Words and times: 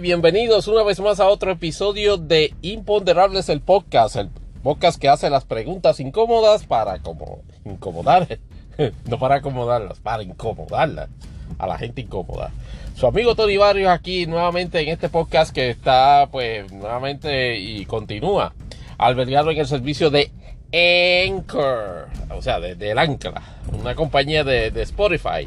Bienvenidos 0.00 0.68
una 0.68 0.82
vez 0.82 1.00
más 1.00 1.20
a 1.20 1.28
otro 1.28 1.50
episodio 1.50 2.16
de 2.16 2.54
Imponderables 2.62 3.50
el 3.50 3.60
podcast, 3.60 4.16
el 4.16 4.30
podcast 4.62 4.98
que 4.98 5.10
hace 5.10 5.28
las 5.28 5.44
preguntas 5.44 6.00
incómodas 6.00 6.64
para 6.64 7.00
como 7.00 7.42
incomodar, 7.66 8.38
no 9.08 9.18
para 9.18 9.36
acomodarlas, 9.36 10.00
para 10.00 10.22
incomodarlas 10.22 11.10
a 11.58 11.66
la 11.66 11.76
gente 11.76 12.00
incómoda. 12.00 12.52
Su 12.96 13.06
amigo 13.06 13.34
Tony 13.34 13.58
Barrios 13.58 13.90
aquí 13.90 14.24
nuevamente 14.26 14.80
en 14.80 14.88
este 14.88 15.10
podcast 15.10 15.54
que 15.54 15.68
está 15.68 16.26
pues 16.32 16.72
nuevamente 16.72 17.58
y 17.58 17.84
continúa 17.84 18.54
albergado 18.96 19.50
en 19.50 19.58
el 19.58 19.66
servicio 19.66 20.08
de 20.08 20.30
Anchor, 20.72 22.08
o 22.34 22.40
sea, 22.40 22.60
de, 22.60 22.76
del 22.76 22.98
Ancla, 22.98 23.42
una 23.78 23.94
compañía 23.94 24.42
de, 24.42 24.70
de 24.70 24.82
Spotify. 24.82 25.46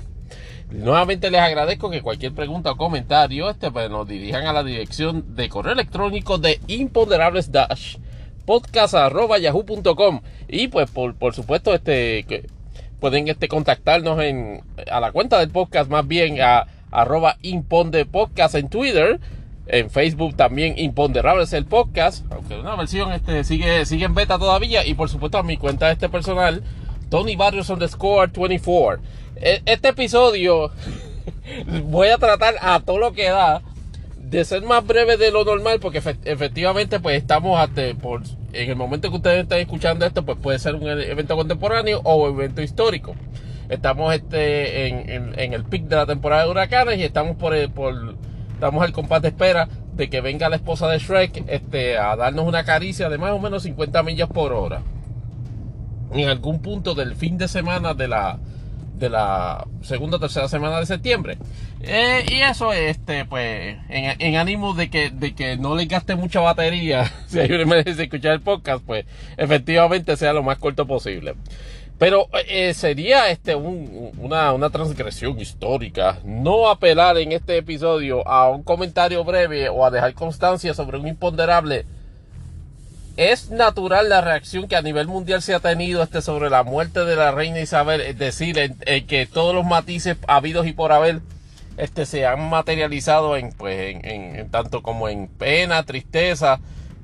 Nuevamente 0.71 1.31
les 1.31 1.41
agradezco 1.41 1.89
que 1.89 2.01
cualquier 2.01 2.33
pregunta 2.33 2.71
o 2.71 2.77
comentario 2.77 3.49
este, 3.49 3.71
pues, 3.71 3.89
nos 3.89 4.07
dirijan 4.07 4.47
a 4.47 4.53
la 4.53 4.63
dirección 4.63 5.35
de 5.35 5.47
correo 5.47 5.73
electrónico 5.73 6.37
de 6.37 6.59
imponderables 6.67 7.51
podcast.yahoo.com 8.45 10.21
y 10.47 10.67
pues 10.67 10.89
por, 10.91 11.15
por 11.15 11.33
supuesto 11.33 11.73
este 11.73 12.25
que 12.25 12.47
pueden 12.99 13.27
este, 13.27 13.47
contactarnos 13.47 14.21
en, 14.21 14.63
a 14.91 14.99
la 14.99 15.11
cuenta 15.11 15.39
del 15.39 15.49
podcast 15.49 15.89
más 15.89 16.07
bien 16.07 16.41
a 16.41 16.67
arroba 16.91 17.37
imponde 17.41 18.05
podcast 18.05 18.55
en 18.55 18.69
Twitter 18.69 19.19
en 19.67 19.89
Facebook 19.89 20.35
también 20.35 20.77
Imponderables 20.77 21.53
el 21.53 21.65
podcast 21.65 22.25
aunque 22.31 22.57
una 22.59 22.75
versión 22.75 23.11
este 23.11 23.43
sigue, 23.43 23.85
sigue 23.85 24.05
en 24.05 24.13
beta 24.13 24.37
todavía. 24.37 24.85
Y 24.85 24.93
por 24.93 25.09
supuesto 25.09 25.37
a 25.37 25.43
mi 25.43 25.57
cuenta 25.57 25.91
este 25.91 26.09
personal 26.09 26.63
Tony 27.09 27.35
Barrios 27.35 27.69
underscore 27.69 28.31
24 28.35 29.01
e, 29.01 29.24
este 29.35 29.89
episodio 29.89 30.71
voy 31.83 32.09
a 32.09 32.17
tratar 32.17 32.55
a 32.61 32.79
todo 32.79 32.97
lo 32.97 33.13
que 33.13 33.29
da 33.29 33.61
de 34.17 34.43
ser 34.43 34.63
más 34.63 34.85
breve 34.85 35.17
de 35.17 35.31
lo 35.31 35.45
normal 35.45 35.79
porque 35.79 36.01
efectivamente 36.25 36.99
pues 36.99 37.17
estamos 37.17 37.59
hasta 37.59 37.93
por 37.95 38.23
en 38.53 38.69
el 38.69 38.75
momento 38.75 39.09
que 39.09 39.17
ustedes 39.17 39.43
estén 39.43 39.59
escuchando 39.59 40.05
esto 40.05 40.25
pues 40.25 40.37
puede 40.41 40.59
ser 40.59 40.75
un 40.75 40.87
e, 40.87 41.11
evento 41.11 41.35
contemporáneo 41.35 42.01
o 42.03 42.27
evento 42.29 42.61
histórico. 42.61 43.15
Estamos 43.69 44.13
este 44.13 44.87
en, 44.87 45.33
en, 45.37 45.53
el 45.53 45.63
pic 45.63 45.85
de 45.85 45.95
la 45.95 46.05
temporada 46.05 46.43
de 46.43 46.51
huracanes 46.51 46.99
y 46.99 47.03
estamos 47.03 47.35
por, 47.35 47.53
por 47.71 48.15
estamos 48.53 48.83
al 48.83 48.93
compás 48.93 49.21
de 49.21 49.29
espera 49.29 49.67
de 49.93 50.09
que 50.09 50.21
venga 50.21 50.49
la 50.49 50.55
esposa 50.55 50.87
de 50.87 50.99
Shrek 50.99 51.43
este 51.47 51.97
a 51.97 52.15
darnos 52.15 52.47
una 52.47 52.63
caricia 52.63 53.09
de 53.09 53.17
más 53.17 53.31
o 53.31 53.39
menos 53.39 53.63
50 53.63 54.03
millas 54.03 54.29
por 54.29 54.53
hora. 54.53 54.81
En 56.13 56.29
algún 56.29 56.59
punto 56.59 56.95
del 56.95 57.15
fin 57.15 57.37
de 57.37 57.47
semana 57.47 57.93
de 57.93 58.07
la 58.07 58.39
de 58.97 59.09
la 59.09 59.67
segunda 59.81 60.17
o 60.17 60.19
tercera 60.19 60.47
semana 60.47 60.79
de 60.79 60.85
septiembre. 60.85 61.37
Eh, 61.81 62.25
y 62.29 62.41
eso, 62.41 62.73
este, 62.73 63.25
pues, 63.25 63.77
en, 63.89 64.35
ánimo 64.35 64.73
de 64.73 64.89
que, 64.89 65.09
de 65.09 65.35
que 65.35 65.57
no 65.57 65.75
le 65.75 65.85
gaste 65.85 66.15
mucha 66.15 66.39
batería, 66.39 67.11
si 67.27 67.39
hay 67.39 67.51
una 67.51 67.63
emergencia 67.63 67.95
de 67.95 68.03
escuchar 68.03 68.33
el 68.33 68.41
podcast, 68.41 68.83
pues, 68.85 69.05
efectivamente 69.37 70.17
sea 70.17 70.33
lo 70.33 70.43
más 70.43 70.57
corto 70.57 70.85
posible. 70.87 71.35
Pero 71.97 72.27
eh, 72.49 72.73
sería 72.73 73.29
este 73.29 73.55
un, 73.55 74.11
una, 74.17 74.51
una 74.51 74.69
transgresión 74.69 75.39
histórica 75.39 76.19
no 76.25 76.69
apelar 76.69 77.17
en 77.17 77.31
este 77.31 77.55
episodio 77.55 78.27
a 78.27 78.49
un 78.49 78.63
comentario 78.63 79.23
breve 79.23 79.69
o 79.69 79.85
a 79.85 79.91
dejar 79.91 80.13
constancia 80.13 80.73
sobre 80.73 80.97
un 80.97 81.07
imponderable 81.07 81.85
es 83.17 83.49
natural 83.49 84.09
la 84.09 84.21
reacción 84.21 84.67
que 84.67 84.75
a 84.75 84.81
nivel 84.81 85.07
mundial 85.07 85.41
se 85.41 85.53
ha 85.53 85.59
tenido 85.59 86.03
este 86.03 86.21
sobre 86.21 86.49
la 86.49 86.63
muerte 86.63 87.05
de 87.05 87.15
la 87.15 87.31
reina 87.31 87.61
Isabel, 87.61 88.01
es 88.01 88.17
decir, 88.17 88.57
en, 88.59 89.07
que 89.07 89.25
todos 89.25 89.55
los 89.55 89.65
matices 89.65 90.17
habidos 90.27 90.67
y 90.67 90.73
por 90.73 90.91
haber 90.91 91.21
este, 91.77 92.05
se 92.05 92.25
han 92.25 92.49
materializado 92.49 93.37
en, 93.37 93.51
pues, 93.53 93.95
en, 94.03 94.49
tanto 94.49 94.81
como 94.81 95.07
en 95.07 95.27
pena, 95.27 95.83
tristeza, 95.83 96.59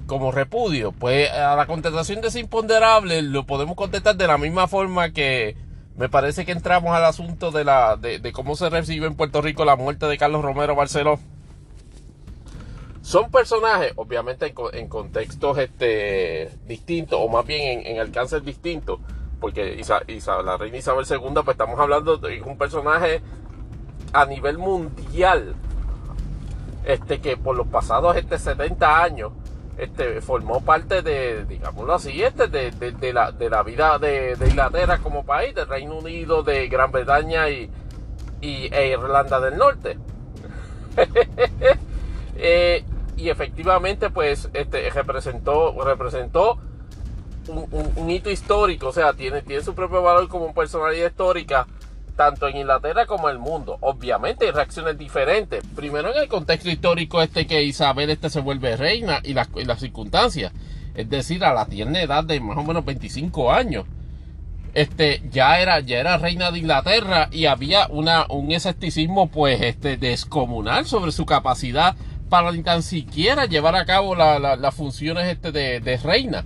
como 0.05 0.31
repudio. 0.31 0.91
Pues 0.91 1.31
a 1.31 1.55
la 1.55 1.66
contestación 1.66 2.19
de 2.22 2.28
ese 2.28 2.39
imponderable 2.39 3.22
lo 3.22 3.45
podemos 3.45 3.75
contestar 3.75 4.17
de 4.17 4.28
la 4.28 4.38
misma 4.38 4.67
forma 4.67 5.11
que 5.11 5.55
me 5.95 6.09
parece 6.09 6.45
que 6.45 6.51
entramos 6.51 6.93
al 6.93 7.05
asunto 7.05 7.51
de, 7.51 7.63
la, 7.63 7.95
de, 7.95 8.19
de 8.19 8.31
cómo 8.33 8.55
se 8.55 8.69
recibe 8.69 9.07
en 9.07 9.16
Puerto 9.16 9.41
Rico 9.41 9.63
la 9.63 9.78
muerte 9.78 10.07
de 10.07 10.17
Carlos 10.17 10.41
Romero 10.41 10.75
Barceló 10.75 11.19
son 13.01 13.31
personajes, 13.31 13.94
obviamente 13.95 14.53
en, 14.73 14.88
contextos 14.88 15.57
este, 15.57 16.51
distintos, 16.67 17.19
o 17.22 17.28
más 17.28 17.45
bien 17.45 17.85
en, 17.85 18.00
alcances 18.00 18.44
distintos, 18.45 19.00
porque 19.39 19.81
la 20.44 20.57
reina 20.57 20.78
Isabel 20.78 21.06
II, 21.09 21.41
pues 21.44 21.56
estamos 21.56 21.79
hablando 21.79 22.17
de 22.17 22.41
un 22.44 22.57
personaje 22.57 23.22
a 24.13 24.25
nivel 24.25 24.59
mundial, 24.59 25.56
este, 26.85 27.19
que 27.19 27.38
por 27.38 27.56
los 27.56 27.67
pasados 27.67 28.16
este, 28.17 28.38
70 28.38 29.03
años 29.03 29.31
este, 29.78 30.22
formó 30.22 30.61
parte 30.61 31.01
de, 31.01 31.45
digámoslo 31.45 31.95
así, 31.95 32.22
este, 32.22 32.47
de, 32.47 33.13
la, 33.13 33.31
de 33.31 33.50
la 33.50 33.63
vida 33.63 33.97
de, 33.97 34.38
Inglaterra 34.47 35.00
como 35.00 35.25
país, 35.25 35.56
del 35.56 35.67
Reino 35.67 35.97
Unido, 35.97 36.44
de 36.44 36.67
Gran 36.67 36.91
Bretaña 36.91 37.50
y, 37.50 37.67
y 38.41 38.69
e 38.72 38.90
Irlanda 38.90 39.40
del 39.40 39.57
Norte. 39.57 39.97
eh, 42.35 42.84
y 43.21 43.29
efectivamente 43.29 44.09
pues 44.09 44.49
este, 44.53 44.89
representó, 44.89 45.75
representó 45.83 46.57
un, 47.47 48.09
hito 48.09 48.31
histórico, 48.31 48.87
o 48.87 48.93
sea, 48.93 49.13
tiene, 49.13 49.43
tiene 49.43 49.63
su 49.63 49.75
propio 49.75 50.01
valor 50.01 50.27
como 50.27 50.53
personalidad 50.55 51.07
histórica, 51.07 51.67
tanto 52.15 52.47
en 52.47 52.57
Inglaterra 52.57 53.05
como 53.05 53.29
en 53.29 53.35
el 53.35 53.39
mundo. 53.39 53.77
Obviamente 53.81 54.45
hay 54.45 54.51
reacciones 54.51 54.97
diferentes. 54.97 55.63
Primero 55.75 56.11
en 56.11 56.23
el 56.23 56.27
contexto 56.27 56.69
histórico 56.69 57.21
este 57.21 57.45
que 57.45 57.63
Isabel 57.63 58.09
este 58.09 58.31
se 58.31 58.41
vuelve 58.41 58.75
reina 58.75 59.19
y 59.23 59.33
las, 59.33 59.49
las 59.53 59.79
circunstancias. 59.79 60.51
Es 60.95 61.07
decir, 61.09 61.45
a 61.45 61.53
la 61.53 61.67
tierna 61.67 62.01
edad 62.01 62.23
de 62.23 62.39
más 62.39 62.57
o 62.57 62.63
menos 62.63 62.83
25 62.83 63.51
años. 63.51 63.85
Este, 64.73 65.21
ya 65.29 65.59
era, 65.59 65.79
ya 65.81 65.99
era 65.99 66.17
reina 66.17 66.49
de 66.49 66.59
Inglaterra 66.59 67.27
y 67.31 67.45
había 67.45 67.87
una, 67.87 68.25
un 68.29 68.51
escepticismo 68.51 69.29
pues 69.29 69.61
este, 69.61 69.97
descomunal 69.97 70.85
sobre 70.85 71.11
su 71.11 71.25
capacidad 71.25 71.95
para 72.31 72.53
ni 72.53 72.63
tan 72.63 72.81
siquiera 72.81 73.45
llevar 73.45 73.75
a 73.75 73.83
cabo 73.85 74.15
las 74.15 74.73
funciones 74.73 75.27
este 75.27 75.51
de, 75.51 75.97
reina. 75.97 76.45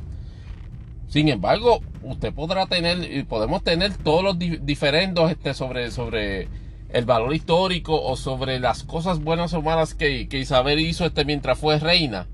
Sin 1.08 1.30
embargo, 1.30 1.80
usted 2.02 2.34
podrá 2.34 2.66
tener, 2.66 3.28
podemos 3.28 3.64
tener 3.64 3.96
todos 3.98 4.24
los 4.24 4.40
diferendos 4.40 5.30
este, 5.30 5.54
sobre, 5.54 5.92
sobre 5.92 6.48
el 6.90 7.06
valor 7.06 7.36
histórico 7.36 8.02
o 8.02 8.18
sobre 8.18 8.60
las 8.60 8.84
cosas 8.84 9.20
buenas 9.20 9.54
o 9.54 9.62
malas 9.62 9.94
que, 9.94 10.28
Isabel 10.32 10.80
hizo 10.80 11.06
este 11.06 11.24
mientras 11.24 11.60
fue 11.60 11.78
reina. 11.78 12.26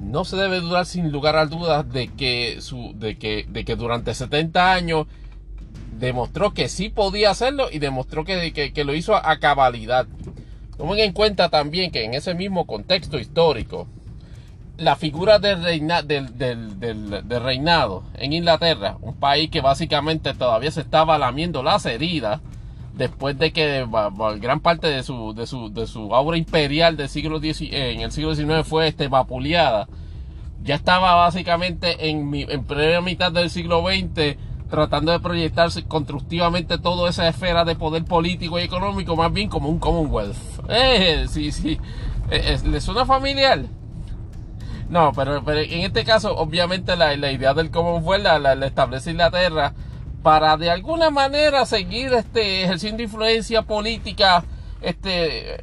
No 0.00 0.24
se 0.24 0.36
debe 0.36 0.58
dudar 0.58 0.84
sin 0.84 1.12
lugar 1.12 1.36
a 1.36 1.46
dudas 1.46 1.88
de 1.92 2.08
que, 2.08 2.58
de 2.96 3.16
que, 3.18 3.46
de 3.48 3.64
que 3.64 3.76
durante 3.76 4.14
70 4.14 4.72
años 4.72 5.06
demostró 5.96 6.52
que 6.52 6.68
sí 6.68 6.88
podía 6.88 7.30
hacerlo 7.30 7.68
y 7.70 7.78
demostró 7.78 8.24
que 8.24 8.84
lo 8.84 8.94
hizo 8.94 9.14
a 9.14 9.38
cabalidad. 9.38 10.08
Tomen 10.76 10.98
en 10.98 11.12
cuenta 11.12 11.48
también 11.48 11.90
que 11.90 12.04
en 12.04 12.14
ese 12.14 12.34
mismo 12.34 12.66
contexto 12.66 13.18
histórico, 13.18 13.86
la 14.76 14.96
figura 14.96 15.38
del, 15.38 15.62
del, 16.06 17.42
reinado 17.42 18.02
en 18.14 18.32
Inglaterra, 18.32 18.96
un 19.00 19.14
país 19.14 19.50
que 19.50 19.60
básicamente 19.60 20.34
todavía 20.34 20.70
se 20.72 20.80
estaba 20.80 21.16
lamiendo 21.16 21.62
las 21.62 21.86
heridas, 21.86 22.40
después 22.94 23.38
de 23.38 23.52
que 23.52 23.86
gran 24.40 24.60
parte 24.60 24.88
de 24.88 25.02
su, 25.02 25.32
de 25.34 25.46
su, 25.46 25.72
de 25.72 25.86
su 25.86 26.14
aura 26.14 26.36
imperial 26.36 26.96
del 26.96 27.08
siglo 27.08 27.40
en 27.42 28.00
el 28.00 28.12
siglo 28.12 28.34
XIX 28.34 28.66
fue 28.66 28.88
este, 28.88 29.08
vapuleada, 29.08 29.88
ya 30.64 30.74
estaba 30.74 31.14
básicamente 31.14 32.08
en, 32.08 32.34
en 32.34 32.64
primera 32.64 33.00
mitad 33.00 33.30
del 33.30 33.50
siglo 33.50 33.84
XX 33.84 34.36
tratando 34.70 35.12
de 35.12 35.20
proyectarse 35.20 35.84
constructivamente 35.84 36.78
toda 36.78 37.10
esa 37.10 37.28
esfera 37.28 37.64
de 37.64 37.76
poder 37.76 38.04
político 38.04 38.58
y 38.58 38.62
económico 38.62 39.14
más 39.14 39.32
bien 39.32 39.48
como 39.48 39.68
un 39.68 39.78
Commonwealth. 39.78 40.53
Eh, 40.68 41.26
sí, 41.28 41.52
sí. 41.52 41.78
Eh, 42.30 42.58
¿Le 42.64 42.80
suena 42.80 43.04
familiar? 43.04 43.62
No, 44.88 45.12
pero, 45.14 45.36
en 45.48 45.80
este 45.80 46.04
caso, 46.04 46.36
obviamente 46.36 46.96
la, 46.96 47.14
idea 47.14 47.54
del 47.54 47.70
Commonwealth 47.70 48.24
la, 48.24 48.54
la, 48.54 48.66
establece 48.66 49.10
Inglaterra 49.10 49.72
para 50.22 50.56
de 50.56 50.70
alguna 50.70 51.10
manera 51.10 51.66
seguir 51.66 52.12
este, 52.14 52.64
ejerciendo 52.64 53.02
influencia 53.02 53.62
política 53.62 54.44
este, 54.80 55.62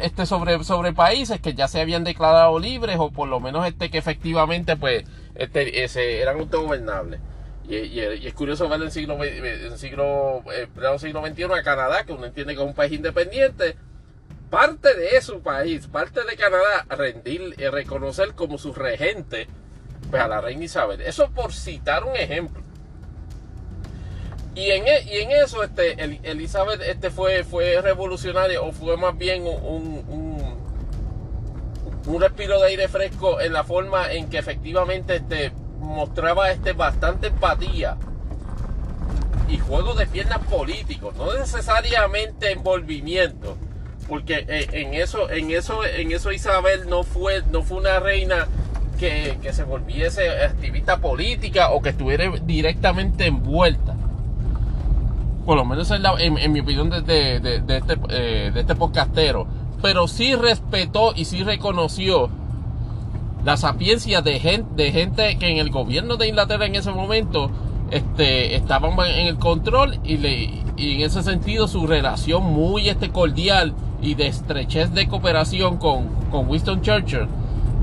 este 0.00 0.26
sobre, 0.26 0.62
sobre 0.64 0.92
países 0.92 1.40
que 1.40 1.54
ya 1.54 1.68
se 1.68 1.80
habían 1.80 2.04
declarado 2.04 2.58
libres 2.58 2.96
o 2.98 3.10
por 3.10 3.28
lo 3.28 3.40
menos 3.40 3.66
este 3.66 3.90
que 3.90 3.98
efectivamente 3.98 4.76
pues 4.76 5.04
este, 5.34 6.20
eran 6.20 6.38
autogobernables. 6.38 7.20
Y, 7.68 8.00
es 8.00 8.34
curioso 8.34 8.68
ver 8.68 8.80
en 8.80 8.86
el 8.86 8.90
siglo, 8.90 9.22
en 9.22 9.78
siglo, 9.78 10.42
eh, 10.52 10.66
siglo 10.98 11.26
XXI 11.26 11.44
a 11.44 11.62
Canadá, 11.62 12.04
que 12.04 12.12
uno 12.12 12.26
entiende 12.26 12.54
que 12.54 12.60
es 12.60 12.66
un 12.66 12.74
país 12.74 12.92
independiente, 12.92 13.76
parte 14.52 14.94
de 14.94 15.18
su 15.22 15.40
país, 15.40 15.86
parte 15.86 16.24
de 16.24 16.36
Canadá, 16.36 16.84
rendir 16.90 17.54
y 17.56 17.66
reconocer 17.68 18.34
como 18.34 18.58
su 18.58 18.74
regente 18.74 19.48
pues, 20.10 20.20
a 20.20 20.28
la 20.28 20.42
reina 20.42 20.64
Isabel. 20.64 21.00
Eso 21.00 21.30
por 21.30 21.54
citar 21.54 22.04
un 22.04 22.14
ejemplo. 22.14 22.62
Y 24.54 24.70
en, 24.72 24.86
e, 24.86 25.42
eso, 25.42 25.64
este, 25.64 25.96
Elizabeth 26.30 26.82
este 26.82 27.08
fue, 27.08 27.44
fue 27.44 27.80
revolucionaria, 27.80 28.60
o 28.60 28.72
fue 28.72 28.98
más 28.98 29.16
bien 29.16 29.46
un, 29.46 30.58
un 32.06 32.20
respiro 32.20 32.60
de 32.60 32.66
aire 32.66 32.88
fresco 32.88 33.40
en 33.40 33.54
la 33.54 33.64
forma 33.64 34.12
en 34.12 34.28
que 34.28 34.36
efectivamente 34.36 35.16
este, 35.16 35.50
mostraba 35.78 36.50
este, 36.50 36.74
bastante 36.74 37.28
empatía 37.28 37.96
y 39.48 39.56
juego 39.56 39.94
de 39.94 40.06
piernas 40.06 40.40
políticos, 40.40 41.14
no 41.16 41.32
necesariamente 41.32 42.52
envolvimiento, 42.52 43.56
porque 44.08 44.44
eh, 44.48 44.68
en 44.72 44.94
eso, 44.94 45.30
en 45.30 45.50
eso, 45.50 45.84
en 45.84 46.12
eso 46.12 46.32
Isabel 46.32 46.88
no 46.88 47.02
fue, 47.02 47.42
no 47.50 47.62
fue 47.62 47.78
una 47.78 48.00
reina 48.00 48.46
que, 48.98 49.52
se 49.52 49.64
volviese 49.64 50.28
activista 50.44 50.98
política 50.98 51.70
o 51.70 51.82
que 51.82 51.90
estuviera 51.90 52.30
directamente 52.44 53.26
envuelta. 53.26 53.96
Por 55.44 55.56
lo 55.56 55.64
menos 55.64 55.90
en, 55.90 56.52
mi 56.52 56.60
opinión 56.60 56.88
de, 56.88 57.00
de, 57.02 57.76
este, 57.76 57.98
eh, 58.10 58.50
de 58.54 58.60
este 58.60 58.74
podcastero. 58.76 59.48
Pero 59.82 60.06
sí 60.06 60.36
respetó 60.36 61.12
y 61.16 61.24
sí 61.24 61.42
reconoció 61.42 62.30
la 63.44 63.56
sapiencia 63.56 64.22
de 64.22 64.38
gente, 64.38 64.70
de 64.76 64.92
gente 64.92 65.36
que 65.36 65.50
en 65.50 65.58
el 65.58 65.70
gobierno 65.70 66.16
de 66.16 66.28
Inglaterra 66.28 66.66
en 66.66 66.76
ese 66.76 66.92
momento 66.92 67.50
este, 67.90 68.54
estaban 68.54 68.92
en 69.00 69.26
el 69.26 69.38
control 69.38 69.98
y, 70.04 70.18
le, 70.18 70.50
y 70.76 70.94
en 70.94 71.00
ese 71.00 71.24
sentido 71.24 71.66
su 71.66 71.88
relación 71.88 72.44
muy 72.44 72.88
este, 72.88 73.10
cordial 73.10 73.74
y 74.02 74.14
de 74.14 74.26
estrechez 74.26 74.92
de 74.92 75.08
cooperación 75.08 75.78
con, 75.78 76.08
con 76.30 76.48
Winston 76.48 76.82
Churchill 76.82 77.28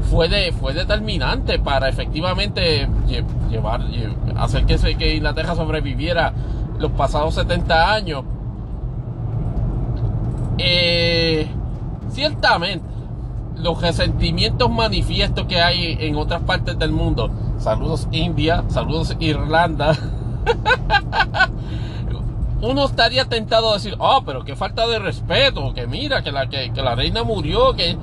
fue, 0.09 0.27
de, 0.27 0.51
fue 0.51 0.73
determinante 0.73 1.59
para 1.59 1.89
efectivamente 1.89 2.87
llevar, 3.49 3.81
hacer 4.37 4.65
que, 4.65 4.77
que 4.95 5.15
Inglaterra 5.15 5.55
sobreviviera 5.55 6.33
los 6.77 6.91
pasados 6.91 7.35
70 7.35 7.93
años. 7.93 8.23
Eh, 10.57 11.47
ciertamente, 12.09 12.85
los 13.57 13.81
resentimientos 13.81 14.69
manifiestos 14.69 15.45
que 15.45 15.61
hay 15.61 15.97
en 15.99 16.15
otras 16.15 16.41
partes 16.41 16.77
del 16.79 16.91
mundo. 16.91 17.29
Saludos 17.57 18.07
India, 18.11 18.63
saludos 18.69 19.15
Irlanda. 19.19 19.95
Uno 22.61 22.85
estaría 22.85 23.25
tentado 23.25 23.71
a 23.71 23.75
decir, 23.75 23.95
oh, 23.99 24.23
pero 24.25 24.43
qué 24.43 24.55
falta 24.55 24.85
de 24.87 24.99
respeto, 24.99 25.73
que 25.73 25.87
mira, 25.87 26.21
que 26.21 26.31
la, 26.31 26.49
que, 26.49 26.71
la 26.75 26.95
reina 26.95 27.23
murió, 27.23 27.73
que... 27.73 27.97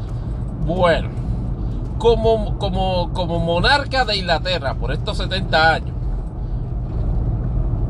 Bueno, 0.64 1.10
como, 1.98 2.58
como, 2.58 3.12
como 3.12 3.38
monarca 3.38 4.04
de 4.04 4.16
Inglaterra 4.16 4.74
por 4.74 4.92
estos 4.92 5.18
70 5.18 5.74
años, 5.74 5.96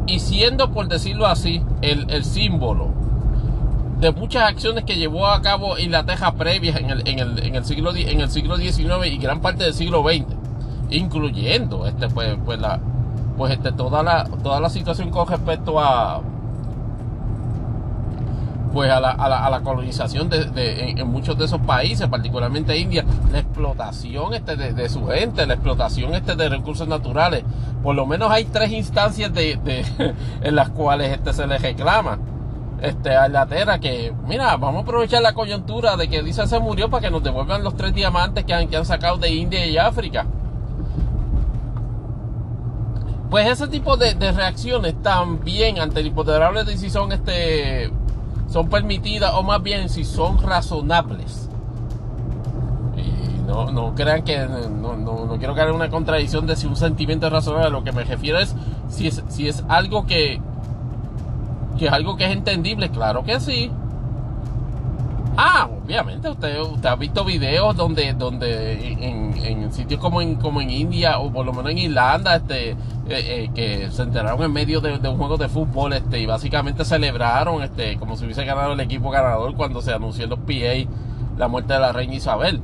y 0.07 0.21
siendo, 0.21 0.71
por 0.73 0.89
decirlo 0.89 1.27
así, 1.27 1.63
el, 1.83 2.11
el 2.11 2.25
símbolo 2.25 2.91
de 3.99 4.13
muchas 4.13 4.45
acciones 4.51 4.85
que 4.85 4.97
llevó 4.97 5.27
a 5.27 5.41
cabo 5.41 5.79
Inglaterra 5.79 6.35
previas 6.35 6.79
en 6.79 6.91
el, 6.91 7.09
en 7.09 7.19
el, 7.19 7.39
en 7.43 7.55
el, 7.55 7.65
siglo, 7.65 7.95
en 7.95 8.21
el 8.21 8.31
siglo 8.31 8.57
XIX 8.57 9.07
y 9.07 9.17
gran 9.17 9.41
parte 9.41 9.65
del 9.65 9.75
siglo 9.75 10.03
XX, 10.03 10.27
incluyendo 10.91 11.87
este, 11.87 12.09
pues, 12.09 12.37
pues, 12.45 12.61
la, 12.61 12.79
pues 13.37 13.55
este, 13.55 13.73
toda, 13.73 14.03
la, 14.03 14.25
toda 14.43 14.61
la 14.61 14.69
situación 14.69 15.11
con 15.11 15.27
respecto 15.27 15.81
a, 15.81 16.21
pues 18.77 18.91
a 18.91 19.01
la, 19.01 19.13
a 19.13 19.49
la, 19.49 19.61
colonización 19.63 20.29
de, 20.29 20.91
en, 20.99 21.09
muchos 21.09 21.39
de 21.39 21.47
esos 21.47 21.63
países, 21.63 22.09
particularmente 22.09 22.77
India, 22.77 23.07
la 23.33 23.39
explotación 23.39 24.35
este 24.35 24.55
de, 24.55 24.89
su 24.91 25.07
gente, 25.07 25.47
la 25.47 25.55
explotación 25.55 26.15
este 26.15 26.37
de 26.37 26.51
recursos 26.51 26.87
naturales. 26.87 27.43
Por 27.83 27.97
lo 27.97 28.05
menos 28.05 28.31
hay 28.31 28.45
tres 28.45 28.73
instancias 28.73 29.33
de, 29.33 29.59
en 30.43 30.55
las 30.55 30.69
cuales 30.69 31.11
este 31.11 31.33
se 31.33 31.47
le 31.47 31.57
reclama 31.57 32.19
este, 32.83 33.17
a 33.17 33.29
Inglaterra 33.29 33.79
que, 33.79 34.13
mira, 34.27 34.55
vamos 34.59 34.81
a 34.81 34.83
aprovechar 34.83 35.23
la 35.23 35.33
coyuntura 35.33 35.97
de 35.97 36.09
que 36.09 36.23
Lisa 36.23 36.47
se 36.47 36.59
murió 36.59 36.91
para 36.91 37.07
que 37.07 37.11
nos 37.11 37.23
devuelvan 37.23 37.65
los 37.65 37.79
tres 37.79 37.95
diamantes 37.95 38.45
que 38.45 38.53
han, 38.53 38.69
que 38.69 38.77
han 38.77 38.85
sacado 38.85 39.17
de 39.17 39.31
India 39.31 39.65
y 39.65 39.79
África. 39.79 40.27
Pues 43.31 43.49
ese 43.49 43.69
tipo 43.69 43.97
de, 43.97 44.13
reacciones 44.33 45.01
también 45.03 45.79
ante 45.79 46.01
el 46.01 46.09
hipotecarable 46.09 46.65
de 46.65 46.77
si 46.77 46.91
son, 46.91 47.13
este, 47.13 47.91
son 48.49 48.69
permitidas 48.69 49.33
o 49.35 49.43
más 49.43 49.63
bien 49.63 49.89
si 49.89 50.05
son 50.05 50.39
razonables. 50.43 51.49
Y 52.97 53.41
no, 53.47 53.71
no 53.71 53.95
crean 53.95 54.23
que, 54.23 54.39
no, 54.39 54.97
no, 54.97 55.27
no 55.27 55.39
quiero 55.39 55.55
caer 55.55 55.69
en 55.69 55.75
una 55.75 55.91
contradicción 55.91 56.47
de 56.47 56.57
si 56.57 56.67
un 56.67 56.77
sentimiento 56.77 57.27
es 57.27 57.33
razonable. 57.33 57.71
Lo 57.71 57.85
que 57.85 57.93
me 57.93 58.05
refiero 58.05 58.39
es 58.39 58.55
si 58.89 59.09
es, 59.09 59.23
si 59.29 59.49
es 59.49 59.65
algo 59.69 60.07
que, 60.07 60.41
que 61.79 61.87
es 61.87 61.93
algo 61.93 62.17
que 62.17 62.25
es 62.27 62.33
entendible, 62.33 62.91
claro 62.91 63.25
que 63.25 63.41
sí. 63.41 63.71
Ah, 65.39 65.69
obviamente, 65.71 66.31
usted, 66.31 66.59
usted 66.61 66.89
ha 66.89 66.97
visto 66.97 67.23
videos 67.23 67.77
donde, 67.77 68.15
donde 68.15 68.93
en, 68.93 69.73
sitios 69.73 70.01
como 70.01 70.23
en, 70.23 70.37
como 70.37 70.63
en 70.63 70.71
India 70.71 71.19
o 71.19 71.31
por 71.31 71.45
lo 71.45 71.53
menos 71.53 71.73
en 71.73 71.79
Irlanda, 71.79 72.37
este, 72.37 72.71
eh, 72.71 72.77
eh, 73.09 73.51
que 73.55 73.91
se 73.91 74.03
enteraron 74.03 74.43
en 74.43 74.53
medio 74.53 74.81
de, 74.81 74.97
un 75.09 75.19
juego 75.19 75.37
de 75.37 75.49
fútbol, 75.49 75.93
este, 75.93 76.21
y 76.21 76.27
básicamente 76.27 76.87
celebraron, 76.87 77.63
este, 77.63 77.99
como 77.99 78.17
si 78.17 78.25
hubiese 78.25 78.47
ganado 78.47 78.73
el 78.73 78.81
equipo 78.81 79.11
ganador 79.11 79.55
cuando 79.57 79.83
se 79.83 79.93
anunció 79.93 80.25
en 80.25 80.31
los 80.31 80.39
PA 80.39 80.91
la 81.37 81.49
muerte 81.49 81.75
de 81.75 81.81
la 81.81 81.93
reina 81.93 82.15
Isabel. 82.15 82.63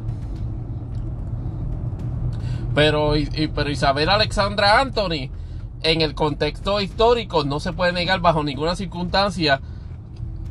Pero, 2.74 3.12
pero 3.54 3.70
Isabel 3.70 4.08
Alexandra 4.08 4.80
Anthony 4.80 5.28
en 5.82 6.00
el 6.00 6.14
contexto 6.14 6.80
histórico 6.80 7.44
no 7.44 7.60
se 7.60 7.74
puede 7.74 7.92
negar 7.92 8.20
bajo 8.20 8.42
ninguna 8.42 8.76
circunstancia 8.76 9.60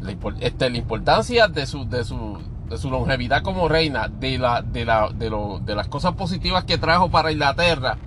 la, 0.01 0.15
este, 0.39 0.69
la 0.69 0.77
importancia 0.77 1.47
de 1.47 1.65
su, 1.65 1.87
de, 1.87 2.03
su, 2.03 2.37
de 2.69 2.77
su 2.77 2.89
longevidad 2.89 3.41
como 3.41 3.67
reina, 3.67 4.07
de, 4.07 4.37
la, 4.37 4.61
de, 4.61 4.85
la, 4.85 5.09
de, 5.09 5.29
lo, 5.29 5.59
de 5.59 5.75
las 5.75 5.87
cosas 5.87 6.13
positivas 6.13 6.63
que 6.65 6.77
trajo 6.77 7.09
para 7.09 7.31
Inglaterra. 7.31 7.97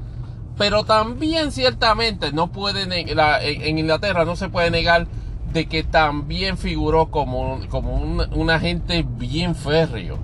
Pero 0.56 0.84
también 0.84 1.50
ciertamente 1.50 2.32
no 2.32 2.52
puede 2.52 2.82
en, 2.82 3.78
Inglaterra 3.78 4.24
no 4.24 4.36
se 4.36 4.48
puede 4.48 4.70
negar 4.70 5.08
de 5.52 5.66
que 5.66 5.82
también 5.82 6.58
figuró 6.58 7.10
como, 7.10 7.60
como 7.68 7.94
un, 7.94 8.22
un 8.32 8.50
agente 8.50 9.04
bien 9.06 9.54
férreo 9.54 10.18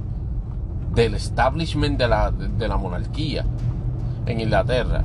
del 0.94 1.14
establishment 1.14 1.98
de 1.98 2.08
la, 2.08 2.30
de 2.30 2.68
la 2.68 2.76
monarquía 2.76 3.44
en 4.26 4.40
Inglaterra 4.40 5.04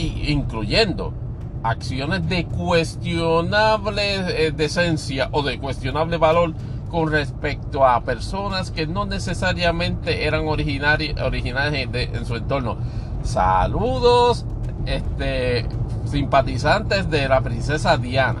incluyendo 0.00 1.12
acciones 1.62 2.28
de 2.28 2.46
cuestionable 2.46 4.46
eh, 4.46 4.52
decencia 4.52 5.28
o 5.32 5.42
de 5.42 5.58
cuestionable 5.58 6.16
valor 6.16 6.54
con 6.90 7.10
respecto 7.10 7.86
a 7.86 8.00
personas 8.00 8.70
que 8.70 8.86
no 8.86 9.06
necesariamente 9.06 10.24
eran 10.24 10.48
originarias 10.48 11.14
en 11.16 12.26
su 12.26 12.36
entorno. 12.36 12.78
Saludos, 13.22 14.44
este, 14.86 15.66
simpatizantes 16.04 17.08
de 17.08 17.28
la 17.28 17.40
princesa 17.42 17.96
Diana. 17.96 18.40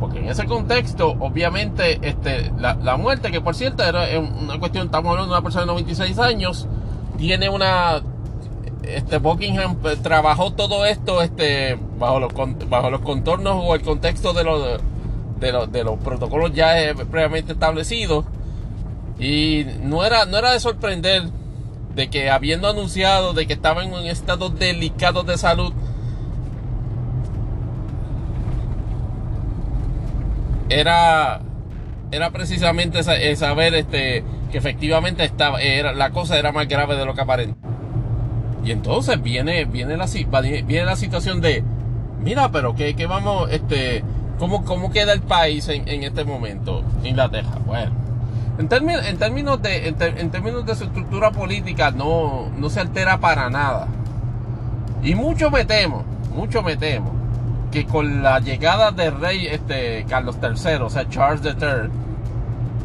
Porque 0.00 0.18
en 0.18 0.28
ese 0.28 0.46
contexto, 0.46 1.10
obviamente, 1.20 2.00
este, 2.02 2.52
la, 2.58 2.74
la 2.74 2.96
muerte, 2.96 3.30
que 3.30 3.40
por 3.40 3.54
cierto 3.54 3.84
era 3.84 4.18
una 4.18 4.58
cuestión, 4.58 4.86
estamos 4.86 5.10
hablando 5.10 5.32
de 5.32 5.38
una 5.38 5.42
persona 5.42 5.62
de 5.62 5.68
96 5.68 6.18
años, 6.18 6.66
tiene 7.16 7.48
una 7.48 8.02
este 8.88 9.18
Buckingham 9.18 9.76
pues, 9.76 10.02
trabajó 10.02 10.52
todo 10.52 10.84
esto 10.86 11.22
este 11.22 11.78
bajo 11.98 12.20
los 12.20 12.32
los 12.32 13.00
contornos 13.00 13.62
o 13.64 13.74
el 13.74 13.82
contexto 13.82 14.32
de 14.32 14.44
los 14.44 14.80
de 15.40 15.84
los, 15.84 15.98
protocolos 15.98 16.52
ya 16.54 16.80
eh, 16.80 16.94
previamente 16.94 17.52
establecidos. 17.52 18.24
Y 19.18 19.66
no 19.82 20.04
era 20.04 20.24
no 20.26 20.38
era 20.38 20.52
de 20.52 20.60
sorprender 20.60 21.24
de 21.94 22.08
que 22.08 22.30
habiendo 22.30 22.68
anunciado 22.68 23.34
de 23.34 23.46
que 23.46 23.52
estaba 23.52 23.84
en 23.84 23.92
un 23.92 24.06
estado 24.06 24.48
delicado 24.48 25.22
de 25.22 25.38
salud 25.38 25.72
era 30.68 31.40
era 32.10 32.30
precisamente 32.30 33.02
saber 33.36 33.74
este 33.74 34.24
que 34.50 34.58
efectivamente 34.58 35.24
estaba 35.24 35.60
era 35.60 35.92
la 35.92 36.10
cosa 36.10 36.38
era 36.38 36.50
más 36.50 36.66
grave 36.66 36.96
de 36.96 37.04
lo 37.04 37.14
que 37.14 37.20
aparenta 37.20 37.73
y 38.64 38.70
entonces 38.70 39.22
viene, 39.22 39.66
viene, 39.66 39.96
la, 39.96 40.06
viene 40.40 40.84
la 40.84 40.96
situación 40.96 41.40
de, 41.40 41.62
mira, 42.22 42.50
pero 42.50 42.74
¿qué, 42.74 42.94
qué 42.94 43.06
vamos, 43.06 43.50
este, 43.50 44.02
cómo, 44.38 44.64
cómo 44.64 44.90
queda 44.90 45.12
el 45.12 45.20
país 45.20 45.68
en, 45.68 46.02
este 46.02 46.24
momento? 46.24 46.82
Inglaterra. 47.04 47.58
Bueno, 47.66 47.92
en, 48.58 48.68
términos, 48.68 49.06
en, 49.06 49.18
términos 49.18 49.60
de, 49.60 49.88
en, 49.88 50.30
términos 50.30 50.64
de 50.64 50.74
su 50.74 50.84
estructura 50.84 51.30
política 51.30 51.90
no, 51.90 52.48
no 52.56 52.70
se 52.70 52.80
altera 52.80 53.18
para 53.18 53.50
nada. 53.50 53.86
Y 55.02 55.14
mucho 55.14 55.50
me 55.50 55.66
temo, 55.66 56.02
mucho 56.34 56.62
me 56.62 56.78
temo, 56.78 57.12
que 57.70 57.84
con 57.84 58.22
la 58.22 58.40
llegada 58.40 58.92
del 58.92 59.20
rey 59.20 59.46
este, 59.46 60.06
Carlos 60.08 60.38
III, 60.42 60.76
o 60.76 60.88
sea, 60.88 61.06
Charles 61.10 61.42
III, 61.44 61.90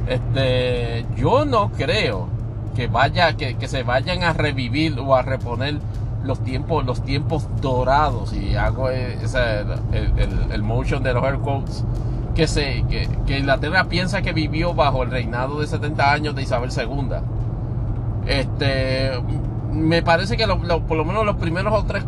este, 0.10 1.06
yo 1.16 1.46
no 1.46 1.72
creo 1.72 2.39
que 2.80 2.88
vaya, 2.88 3.36
que, 3.36 3.68
se 3.68 3.84
vayan 3.84 4.24
a 4.24 4.32
revivir 4.32 4.98
o 5.02 5.14
a 5.14 5.22
reponer 5.22 5.80
los 6.24 6.42
tiempos, 6.42 6.86
los 6.86 7.04
tiempos 7.04 7.50
dorados. 7.60 8.32
Y 8.32 8.56
hago 8.56 8.90
ese, 8.90 9.66
el, 9.92 10.48
el, 10.50 10.64
motion 10.64 11.04
de 11.04 11.14
los 11.14 11.22
air 11.26 11.40
quotes 11.40 11.84
que, 12.34 12.48
se, 12.48 12.86
que, 12.88 13.38
Inglaterra 13.38 13.84
piensa 13.90 14.22
que 14.22 14.32
vivió 14.32 14.74
bajo 14.74 15.04
el 15.04 15.12
reinado 15.12 15.60
de 15.60 15.68
70 15.68 16.10
años 16.10 16.36
de 16.36 16.44
Isabel 16.44 16.70
II. 16.74 17.18
Este, 18.28 19.12
me 19.74 20.02
parece 20.02 20.38
que 20.38 20.48
por 20.48 20.96
lo 20.96 21.04
menos 21.04 21.26
los 21.26 21.36
primeros 21.36 21.74
o 21.74 21.84
tres, 21.84 22.06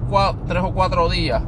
tres 0.48 0.63
o 0.63 0.72
cuatro 0.72 1.10
días 1.10 1.44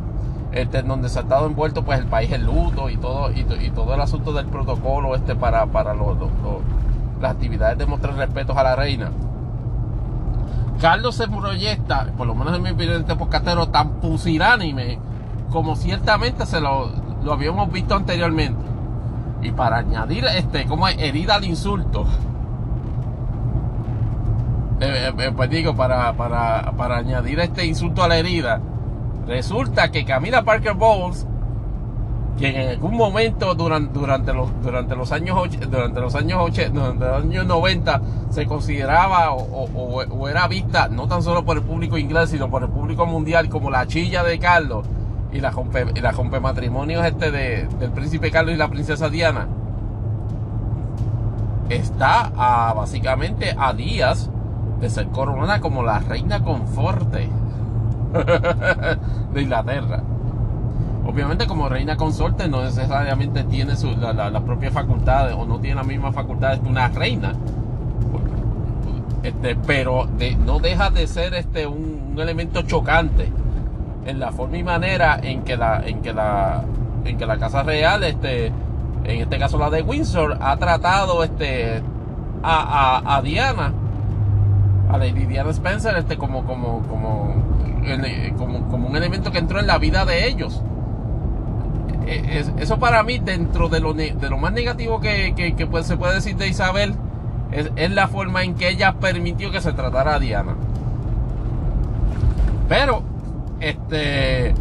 este, 0.52 0.80
en 0.80 0.90
donde 0.90 1.08
se 1.08 1.20
ha 1.20 1.22
estado 1.22 1.48
envuelto 1.48 1.86
pues 1.86 1.98
el 1.98 2.08
país 2.08 2.30
en 2.34 2.46
luto 2.46 2.90
y 2.90 2.98
todo 2.98 3.32
y, 3.32 3.46
todo 3.70 3.94
el 3.94 4.02
asunto 4.02 4.34
del 4.34 4.48
protocolo 4.48 5.16
este 5.16 5.34
para, 5.34 5.66
para 5.68 5.94
las 7.24 7.32
actividades 7.32 7.78
de 7.78 7.88
mostrar 7.88 8.16
respeto 8.16 8.58
a 8.58 8.64
la 8.64 8.76
reina. 8.76 9.12
Carlos 10.80 11.16
se 11.16 11.28
proyecta, 11.28 12.08
por 12.18 12.28
lo 12.28 12.36
menos 12.36 12.56
en 12.56 12.62
mi 12.62 12.70
opinión, 12.72 13.02
este 13.02 13.16
podcastero, 13.16 13.70
tan 13.70 14.02
pusilánime 14.02 15.00
como 15.50 15.76
ciertamente 15.76 16.46
se 16.46 16.60
lo, 16.60 16.92
lo 17.24 17.34
habíamos 17.34 17.72
visto 17.72 17.96
anteriormente. 17.96 18.62
Y 19.42 19.52
para 19.52 19.78
añadir, 19.78 20.26
este, 20.26 20.66
como 20.66 20.88
herida 20.88 21.36
al 21.36 21.46
insulto, 21.46 22.06
eh, 24.80 25.10
eh, 25.10 25.14
eh, 25.18 25.32
pues 25.36 25.50
digo, 25.50 25.76
para, 25.76 26.14
para, 26.14 26.72
para 26.78 26.98
añadir 26.98 27.40
este 27.40 27.66
insulto 27.66 28.04
a 28.04 28.08
la 28.08 28.18
herida, 28.18 28.62
resulta 29.28 29.92
que 29.92 30.04
Camila 30.04 30.44
Parker 30.44 30.74
Bowles, 30.74 31.28
que 32.38 32.50
en 32.50 32.70
algún 32.70 32.96
momento 32.96 33.54
durante, 33.54 33.98
durante, 33.98 34.34
los, 34.34 34.50
durante 34.62 34.96
los 34.96 35.12
años 35.12 35.50
durante 35.70 36.00
los 36.00 36.16
años 36.16 36.40
80, 36.42 36.80
durante 36.80 37.06
los 37.06 37.24
años 37.24 37.46
90 37.46 38.02
se 38.32 38.46
consideraba 38.46 39.32
o, 39.34 40.28
era 40.28 40.48
vista 40.48 40.88
no 40.88 41.08
tan 41.08 41.22
solo 41.22 41.46
por 41.46 41.58
el 41.58 41.64
público 41.64 41.98
inglés 41.98 42.32
sino 42.32 42.50
por 42.50 42.64
el 42.64 42.70
público 42.70 43.06
mundial 43.06 43.50
como 43.50 43.70
la 43.70 43.86
chilla 43.86 44.24
de 44.24 44.40
Carlos 44.40 44.86
y 45.32 45.40
la 45.42 45.52
rompe, 45.52 45.86
y 45.96 46.00
la 46.02 46.12
rompe 46.12 46.40
matrimonios 46.40 47.06
este 47.06 47.32
de, 47.32 47.68
del 47.80 47.92
príncipe 47.92 48.32
Carlos 48.32 48.56
y 48.56 48.58
la 48.58 48.68
princesa 48.68 49.10
Diana 49.10 49.48
está 51.70 52.32
a, 52.36 52.74
básicamente 52.74 53.56
a 53.58 53.74
días 53.74 54.30
de 54.80 54.90
ser 54.90 55.08
coronada 55.08 55.62
como 55.62 55.84
la 55.84 56.00
reina 56.00 56.44
conforte 56.44 57.30
de 59.34 59.42
Inglaterra. 59.42 60.04
Obviamente 61.06 61.48
como 61.48 61.68
reina 61.70 61.98
consorte 61.98 62.48
no 62.48 62.64
necesariamente 62.64 63.44
tiene 63.44 63.76
su, 63.76 63.92
la, 63.98 64.14
la, 64.14 64.40
propias 64.42 64.74
facultades 64.74 65.36
o 65.38 65.46
no 65.46 65.60
tiene 65.60 65.76
las 65.76 65.86
mismas 65.88 66.16
facultades 66.16 66.60
que 66.60 66.70
una 66.70 66.88
reina. 66.88 67.34
Este, 69.22 69.56
pero 69.56 70.08
no 70.46 70.60
deja 70.60 70.90
de 70.90 71.08
ser 71.08 71.34
este, 71.34 71.68
un, 71.68 72.16
elemento 72.18 72.62
chocante 72.62 73.32
en 74.06 74.20
la 74.20 74.32
forma 74.32 74.58
y 74.58 74.64
manera 74.64 75.20
en 75.22 75.44
que 75.44 75.58
la, 75.58 75.82
en 75.86 76.02
que 76.02 76.14
la, 76.14 76.64
en 77.06 77.18
que 77.18 77.26
la 77.26 77.38
Casa 77.38 77.64
Real, 77.64 78.04
este, 78.04 78.48
en 79.04 79.22
este 79.22 79.40
caso 79.40 79.58
la 79.58 79.70
de 79.70 79.82
Windsor, 79.82 80.38
ha 80.40 80.58
tratado 80.58 81.24
este, 81.24 81.82
a, 82.44 83.16
a 83.16 83.22
Diana 83.22 83.74
a 84.94 84.98
Lady 84.98 85.26
Diana 85.26 85.50
Spencer 85.50 85.96
este, 85.98 86.18
como, 86.18 86.46
como, 86.46 86.82
como, 86.88 87.34
como, 88.70 88.88
un 88.88 88.96
elemento 88.96 89.32
que 89.32 89.40
entró 89.40 89.60
en 89.60 89.68
la 89.68 89.78
vida 89.80 90.06
de 90.06 90.28
ellos. 90.28 90.62
E, 92.08 92.46
eso 92.58 92.80
para 92.80 93.04
mí, 93.04 93.20
dentro 93.20 93.70
de 93.70 93.80
lo, 93.80 93.94
de 93.94 94.30
lo 94.30 94.38
más 94.38 94.54
negativo 94.54 95.00
que, 95.00 95.34
se 95.84 95.98
puede 95.98 96.16
decir 96.16 96.36
de 96.36 96.48
Isabel, 96.48 96.96
es, 97.52 97.92
la 97.92 98.08
forma 98.08 98.44
en 98.44 98.56
que 98.56 98.70
ella 98.70 98.94
permitió 98.94 99.52
que 99.52 99.62
se 99.62 99.74
tratara 99.74 100.16
a 100.16 100.20
Diana. 100.20 100.56
Pero, 102.68 103.04
este, 103.60 104.54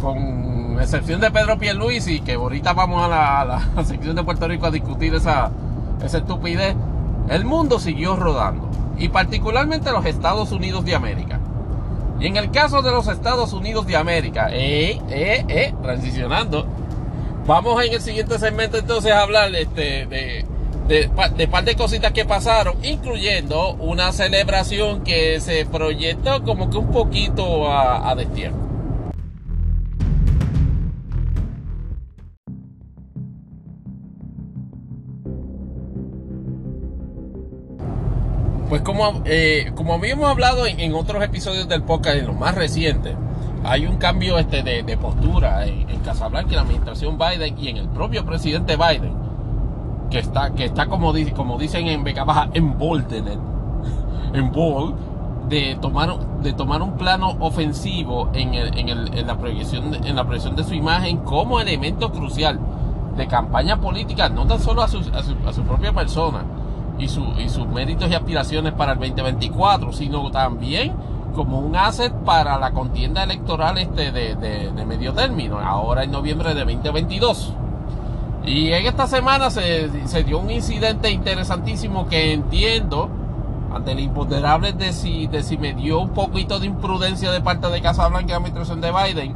con 0.00 0.78
excepción 0.80 1.20
de 1.20 1.30
Pedro 1.30 1.58
Pierluisi, 1.58 2.20
que 2.20 2.34
ahorita 2.34 2.72
vamos 2.72 3.04
a 3.04 3.08
la, 3.08 3.40
a 3.40 3.44
la 3.44 3.84
sección 3.84 4.16
de 4.16 4.24
Puerto 4.24 4.48
Rico 4.48 4.66
a 4.66 4.70
discutir 4.70 5.14
esa, 5.14 5.50
esa 6.04 6.18
estupidez, 6.18 6.74
el 7.28 7.44
mundo 7.44 7.78
siguió 7.78 8.16
rodando 8.16 8.68
y 8.98 9.08
particularmente 9.08 9.90
los 9.92 10.04
Estados 10.04 10.52
Unidos 10.52 10.84
de 10.84 10.94
América. 10.94 11.40
Y 12.20 12.26
en 12.26 12.36
el 12.36 12.50
caso 12.50 12.82
de 12.82 12.92
los 12.92 13.08
Estados 13.08 13.52
Unidos 13.52 13.86
de 13.86 13.96
América, 13.96 14.48
eh, 14.52 15.00
eh, 15.10 15.44
eh, 15.48 15.74
transicionando, 15.82 16.66
vamos 17.46 17.84
en 17.84 17.92
el 17.92 18.00
siguiente 18.00 18.38
segmento 18.38 18.78
entonces 18.78 19.12
a 19.12 19.22
hablar 19.22 19.54
este, 19.54 20.06
de, 20.06 20.44
de, 20.88 21.10
de 21.36 21.48
par 21.48 21.64
de 21.64 21.74
cositas 21.74 22.12
que 22.12 22.24
pasaron, 22.24 22.76
incluyendo 22.84 23.74
una 23.74 24.12
celebración 24.12 25.02
que 25.04 25.40
se 25.40 25.66
proyectó 25.66 26.42
como 26.44 26.70
que 26.70 26.78
un 26.78 26.90
poquito 26.90 27.70
a, 27.70 28.10
a. 28.10 28.16
Pues 38.72 38.80
como, 38.80 39.22
eh, 39.26 39.70
como 39.74 39.92
habíamos 39.92 40.30
hablado 40.30 40.66
en, 40.66 40.94
otros 40.94 41.22
episodios 41.22 41.68
del 41.68 41.82
podcast, 41.82 42.16
en 42.16 42.26
los 42.28 42.36
más 42.36 42.54
recientes, 42.54 43.14
hay 43.64 43.86
un 43.86 43.96
cambio 43.96 44.38
este 44.38 44.62
de, 44.62 44.96
postura 44.96 45.66
en, 45.66 45.88
en, 45.88 46.00
Casablanca, 46.00 46.50
en 46.50 46.56
la 46.56 46.62
administración 46.62 47.18
Biden 47.18 47.58
y 47.58 47.68
en 47.68 47.76
el 47.78 47.88
propio 47.88 48.24
presidente 48.24 48.76
Biden, 48.76 49.14
que 50.10 50.18
está, 50.18 50.52
que 50.52 50.64
está 50.64 50.86
como, 50.86 51.12
como 51.34 51.58
dicen 51.58 51.86
en 51.86 52.04
Beca 52.04 52.24
Baja, 52.24 52.48
en 52.52 52.64
en 54.34 54.52
bold, 54.52 54.94
de 55.48 55.76
tomar, 55.80 56.18
de 56.40 56.52
tomar 56.52 56.82
un 56.82 56.92
plano 56.96 57.36
ofensivo 57.40 58.30
en, 58.32 58.54
en, 58.54 59.26
la 59.26 59.36
proyección, 59.36 59.94
en 59.94 60.16
la 60.16 60.24
proyección 60.24 60.56
de 60.56 60.64
su 60.64 60.74
imagen 60.74 61.18
como 61.18 61.60
elemento 61.60 62.10
crucial 62.10 62.58
de 63.16 63.26
campaña 63.26 63.80
política, 63.80 64.28
no 64.28 64.46
tan 64.46 64.60
solo 64.60 64.82
a 64.82 64.88
su, 64.88 64.98
a 64.98 65.52
su 65.52 65.62
propia 65.62 65.92
persona, 65.92 66.44
y, 66.98 67.08
sus 67.08 67.66
méritos 67.68 68.10
y 68.10 68.14
aspiraciones 68.14 68.72
para 68.72 68.92
el 68.92 68.98
2024, 68.98 69.92
sino 69.92 70.30
también 70.30 70.92
como 71.34 71.58
un 71.60 71.76
asset 71.76 72.12
para 72.24 72.58
la 72.58 72.72
contienda 72.72 73.22
electoral 73.22 73.78
este 73.78 74.12
de, 74.12 74.84
medio 74.86 75.12
término, 75.12 75.58
ahora 75.58 76.04
en 76.04 76.10
noviembre 76.10 76.54
de 76.54 76.64
2022. 76.64 77.54
Y 78.44 78.72
en 78.72 78.86
esta 78.86 79.06
semana 79.06 79.50
se, 79.50 79.88
dio 80.24 80.38
un 80.38 80.50
incidente 80.50 81.10
interesantísimo 81.10 82.08
que 82.08 82.32
entiendo, 82.32 83.08
ante 83.72 83.92
el 83.92 84.00
imponderable 84.00 84.72
de 84.72 84.92
si, 84.92 85.26
de 85.28 85.42
si 85.42 85.56
me 85.56 85.72
dio 85.74 86.00
un 86.00 86.10
poquito 86.10 86.58
de 86.58 86.66
imprudencia 86.66 87.30
de 87.30 87.40
parte 87.40 87.68
de 87.68 87.80
Casa 87.80 88.08
Blanca 88.08 88.26
y 88.26 88.30
la 88.30 88.36
administración 88.36 88.80
de 88.80 88.90
Biden, 88.90 89.34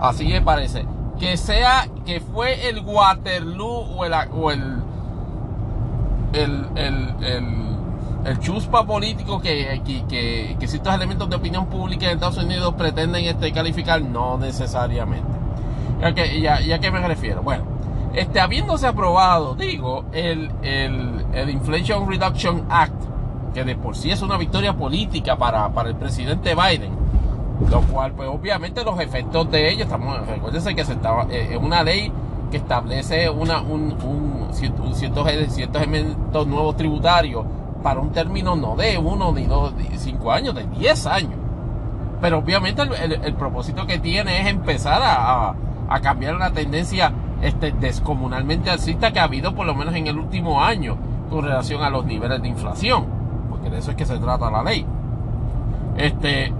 así 0.00 0.26
me 0.28 0.40
parece, 0.40 0.86
que 1.18 1.36
sea, 1.36 1.88
que 2.06 2.20
fue 2.20 2.68
el 2.68 2.80
Waterloo 2.80 3.66
o 3.66 4.04
el, 4.04 4.14
o 4.32 4.50
el, 4.50 4.82
el, 6.32 6.66
el, 6.76 7.67
chuspa 8.40 8.84
político 8.84 9.40
que, 9.40 9.80
que, 9.84 10.56
que, 10.58 10.68
ciertos 10.68 10.94
elementos 10.94 11.28
de 11.30 11.36
opinión 11.36 11.66
pública 11.66 12.06
en 12.06 12.12
Estados 12.12 12.38
Unidos 12.38 12.74
pretenden 12.74 13.24
este, 13.24 13.52
calificar, 13.52 14.02
no 14.02 14.38
necesariamente. 14.38 15.28
¿Ya 16.00 16.14
que, 16.14 16.40
ya, 16.40 16.60
ya 16.60 16.78
que 16.78 16.90
me 16.90 17.06
refiero? 17.06 17.42
Bueno, 17.42 17.64
este, 18.14 18.40
habiéndose 18.40 18.86
aprobado, 18.86 19.54
digo, 19.54 20.04
el, 20.12 20.50
el, 20.62 21.26
el 21.32 21.50
Inflation 21.50 22.08
Reduction 22.08 22.64
Act, 22.68 22.94
que 23.54 23.64
de 23.64 23.76
por 23.76 23.96
sí 23.96 24.10
es 24.10 24.22
una 24.22 24.36
victoria 24.36 24.76
política 24.76 25.36
para, 25.36 25.68
para 25.70 25.88
el 25.88 25.96
presidente 25.96 26.54
Biden, 26.54 26.92
lo 27.70 27.80
cual, 27.82 28.12
pues 28.12 28.28
obviamente 28.28 28.84
los 28.84 29.00
efectos 29.00 29.50
de 29.50 29.70
ello, 29.70 29.84
estamos, 29.84 30.26
recuérdense 30.26 30.74
que 30.74 30.84
se 30.84 30.92
estaba, 30.92 31.26
eh, 31.30 31.48
es 31.52 31.58
una 31.58 31.82
ley 31.82 32.12
que 32.50 32.58
establece 32.58 33.28
una, 33.28 33.60
un, 33.60 33.92
un, 34.02 34.48
ciertos, 34.52 34.96
ciertos 34.96 35.26
elementos 35.26 36.46
nuevos 36.46 36.76
tributarios 36.76 37.44
para 37.82 38.00
un 38.00 38.12
término 38.12 38.56
no 38.56 38.76
de 38.76 38.98
uno 38.98 39.32
ni 39.32 39.44
dos, 39.44 39.72
cinco 39.96 40.32
años, 40.32 40.54
de 40.54 40.64
diez 40.66 41.06
años. 41.06 41.38
Pero 42.20 42.38
obviamente 42.38 42.82
el, 42.82 43.34
propósito 43.34 43.86
que 43.86 43.98
tiene 43.98 44.40
es 44.40 44.48
empezar 44.48 45.00
a, 45.04 45.54
cambiar 46.02 46.34
una 46.34 46.50
tendencia 46.50 47.12
este, 47.40 47.72
descomunalmente 47.72 48.70
alcista 48.70 49.12
que 49.12 49.20
ha 49.20 49.24
habido 49.24 49.54
por 49.54 49.66
lo 49.66 49.74
menos 49.74 49.94
en 49.94 50.06
el 50.06 50.18
último 50.18 50.62
año 50.62 50.96
con 51.30 51.44
relación 51.44 51.82
a 51.82 51.90
los 51.90 52.04
niveles 52.04 52.42
de 52.42 52.48
inflación, 52.48 53.06
porque 53.48 53.70
de 53.70 53.78
eso 53.78 53.92
es 53.92 53.96
que 53.96 54.04
se 54.04 54.18
trata 54.18 54.50
la 54.50 54.62
ley. 54.62 54.84
Este, 55.96 56.52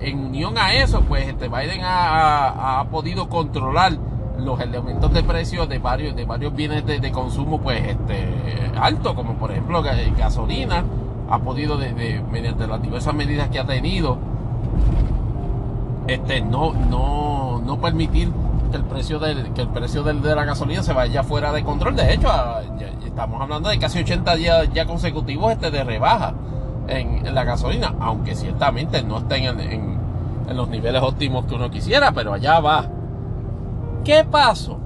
en 0.00 0.18
unión 0.18 0.56
a 0.58 0.74
eso, 0.74 1.00
pues 1.02 1.28
este 1.28 1.48
Biden 1.48 1.80
ha 1.82 2.86
podido 2.90 3.28
controlar 3.28 3.98
los 4.38 4.60
elementos 4.60 5.12
de 5.12 5.22
precio 5.22 5.66
de 5.66 5.78
varios, 5.78 6.16
de 6.16 6.24
varios 6.24 6.54
bienes 6.54 6.84
de, 6.86 7.12
consumo 7.12 7.60
pues 7.60 7.82
este 7.86 8.28
alto, 8.76 9.14
como 9.14 9.34
por 9.34 9.50
ejemplo 9.50 9.82
gasolina, 9.82 10.84
ha 11.30 11.38
podido 11.38 11.76
de, 11.76 12.22
mediante 12.30 12.66
las 12.66 12.82
diversas 12.82 13.14
medidas 13.14 13.48
que 13.48 13.58
ha 13.58 13.66
tenido, 13.66 14.18
este 16.06 16.40
no, 16.40 16.72
no, 16.72 17.62
no 17.64 17.80
permitir 17.80 18.30
que 18.70 18.76
el 18.76 18.84
precio 18.84 19.18
del, 19.18 19.52
que 19.52 19.62
el 19.62 19.68
precio 19.68 20.02
de 20.02 20.34
la 20.34 20.44
gasolina 20.44 20.82
se 20.82 20.92
vaya 20.92 21.22
fuera 21.22 21.52
de 21.52 21.62
control. 21.62 21.96
De 21.96 22.12
hecho, 22.12 22.28
estamos 23.06 23.40
hablando 23.40 23.68
de 23.68 23.78
casi 23.78 24.00
80 24.00 24.34
días 24.36 24.68
ya 24.74 24.84
consecutivos 24.84 25.52
este 25.52 25.70
de 25.70 25.84
rebaja 25.84 26.34
en, 26.88 27.34
la 27.34 27.44
gasolina, 27.44 27.94
aunque 28.00 28.34
ciertamente 28.34 29.02
no 29.02 29.18
estén 29.18 29.44
en, 29.60 29.98
en 30.48 30.56
los 30.56 30.68
niveles 30.68 31.02
óptimos 31.02 31.46
que 31.46 31.54
uno 31.54 31.70
quisiera, 31.70 32.12
pero 32.12 32.34
allá 32.34 32.60
va. 32.60 32.88
¿Qué 34.04 34.24
pasó? 34.24 34.84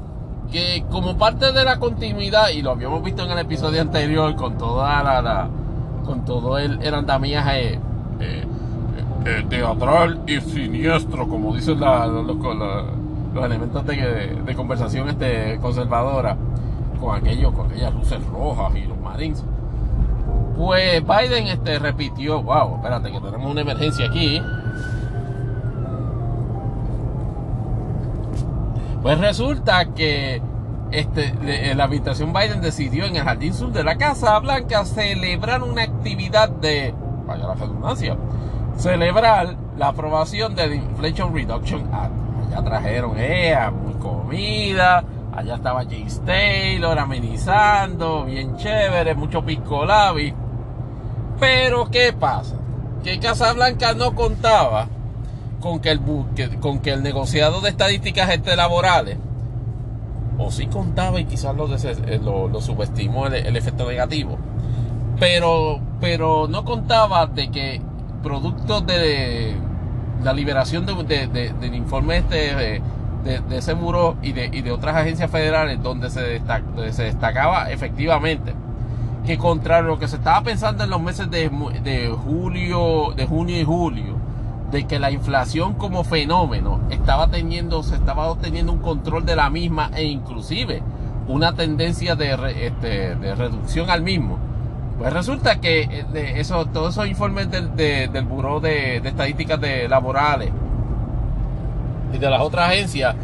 que 0.50 0.84
como 0.90 1.16
parte 1.16 1.52
de 1.52 1.64
la 1.64 1.78
continuidad, 1.78 2.48
y 2.50 2.62
lo 2.62 2.72
habíamos 2.72 3.02
visto 3.02 3.22
en 3.24 3.30
el 3.30 3.38
episodio 3.38 3.82
anterior 3.82 4.34
con 4.34 4.56
toda 4.56 5.02
la, 5.02 5.48
con 6.04 6.24
todo 6.24 6.58
el, 6.58 6.82
el 6.82 6.94
andamiaje 6.94 7.74
eh, 7.74 7.80
eh, 8.20 8.44
eh, 9.26 9.46
teatral 9.48 10.22
y 10.26 10.40
siniestro, 10.40 11.28
como 11.28 11.54
dicen 11.54 11.78
los 11.80 13.44
elementos 13.44 13.86
de, 13.86 14.54
conversación 14.56 15.08
este, 15.08 15.58
conservadora, 15.60 16.36
con 16.98 17.14
aquello, 17.14 17.52
con 17.52 17.70
aquellas 17.70 17.94
luces 17.94 18.24
rojas 18.26 18.74
y 18.74 18.86
los 18.86 18.98
marines. 18.98 19.44
Pues 20.56 21.02
Biden 21.06 21.46
este, 21.46 21.78
repitió, 21.78 22.42
wow, 22.42 22.76
espérate 22.76 23.12
que 23.12 23.20
tenemos 23.20 23.50
una 23.50 23.60
emergencia 23.60 24.06
aquí. 24.06 24.42
Pues 29.02 29.18
resulta 29.18 29.84
que 29.94 30.42
este, 30.90 31.74
la 31.74 31.84
administración 31.84 32.32
Biden 32.32 32.60
decidió 32.60 33.04
en 33.04 33.16
el 33.16 33.22
Jardín 33.22 33.54
Sur 33.54 33.72
de 33.72 33.84
la 33.84 33.96
Casa 33.96 34.38
Blanca 34.40 34.84
celebrar 34.84 35.62
una 35.62 35.82
actividad 35.82 36.48
de, 36.48 36.94
vaya 37.26 37.46
la 37.46 37.54
redundancia, 37.54 38.16
celebrar 38.76 39.56
la 39.76 39.88
aprobación 39.88 40.54
del 40.54 40.74
Inflation 40.74 41.34
Reduction 41.34 41.88
Act. 41.92 42.12
Ya 42.50 42.64
trajeron 42.64 43.18
ella, 43.18 43.70
muy 43.70 43.94
comida, 43.94 45.04
allá 45.36 45.54
estaba 45.54 45.84
James 45.84 46.20
Taylor 46.24 46.98
amenizando, 46.98 48.24
bien 48.24 48.56
chévere, 48.56 49.14
mucho 49.14 49.44
pisco 49.44 49.84
Pero 51.38 51.88
¿qué 51.90 52.12
pasa? 52.12 52.56
Que 53.04 53.20
Casa 53.20 53.52
Blanca 53.52 53.94
no 53.94 54.14
contaba 54.14 54.88
con 55.60 55.80
que 55.80 55.90
el, 55.90 56.00
con 56.60 56.80
que 56.80 56.92
el 56.92 57.02
negociado 57.02 57.60
de 57.60 57.70
estadísticas 57.70 58.30
este 58.30 58.56
laborales, 58.56 59.18
o 60.38 60.50
sí 60.50 60.66
contaba 60.66 61.18
y 61.20 61.24
quizás 61.24 61.54
lo, 61.56 61.66
eh, 61.74 62.20
lo, 62.22 62.60
subestimó 62.60 63.26
el, 63.26 63.56
efecto 63.56 63.88
negativo, 63.88 64.38
pero, 65.18 65.80
pero 66.00 66.46
no 66.48 66.64
contaba 66.64 67.26
de 67.26 67.50
que 67.50 67.80
producto 68.22 68.80
de 68.80 69.56
la 70.22 70.32
liberación 70.32 70.86
de, 70.86 71.26
del 71.60 71.74
informe 71.74 72.18
este 72.18 72.82
de, 73.24 73.58
ese 73.58 73.74
muro 73.74 74.16
y 74.22 74.32
de, 74.32 74.46
y 74.46 74.62
de 74.62 74.72
otras 74.72 74.96
agencias 74.96 75.30
federales 75.30 75.82
donde 75.82 76.08
se, 76.08 76.40
se 76.92 77.02
destacaba 77.02 77.70
efectivamente 77.70 78.54
que 79.26 79.36
contra 79.36 79.82
lo 79.82 79.98
que 79.98 80.08
se 80.08 80.16
estaba 80.16 80.42
pensando 80.42 80.84
en 80.84 80.90
los 80.90 81.02
meses 81.02 81.30
de, 81.30 81.50
de 81.82 82.08
julio, 82.08 83.12
de 83.14 83.26
junio 83.26 83.60
y 83.60 83.64
julio, 83.64 84.16
de 84.70 84.86
que 84.86 84.98
la 84.98 85.10
inflación 85.10 85.74
como 85.74 86.04
fenómeno 86.04 86.80
estaba 86.90 87.28
teniendo, 87.28 87.82
se 87.82 87.94
estaba 87.94 88.28
obteniendo 88.28 88.72
un 88.72 88.80
control 88.80 89.24
de 89.24 89.36
la 89.36 89.48
misma 89.50 89.90
e 89.94 90.04
inclusive 90.04 90.82
una 91.26 91.54
tendencia 91.54 92.16
de, 92.16 92.66
este, 92.66 93.14
de 93.16 93.34
reducción 93.34 93.90
al 93.90 94.02
mismo. 94.02 94.38
Pues 94.98 95.12
resulta 95.12 95.60
que 95.60 95.82
eh, 95.82 96.32
eso, 96.36 96.66
todos 96.66 96.94
esos 96.94 97.06
informes 97.06 97.50
del, 97.50 97.76
del 97.76 98.24
Buró 98.24 98.60
de, 98.60 98.96
Estadísticas 98.96 99.60
de 99.60 99.88
Laborales 99.88 100.50
y 102.12 102.18
de 102.18 102.30
las 102.30 102.40
otras 102.40 102.70
agencias 102.70 103.14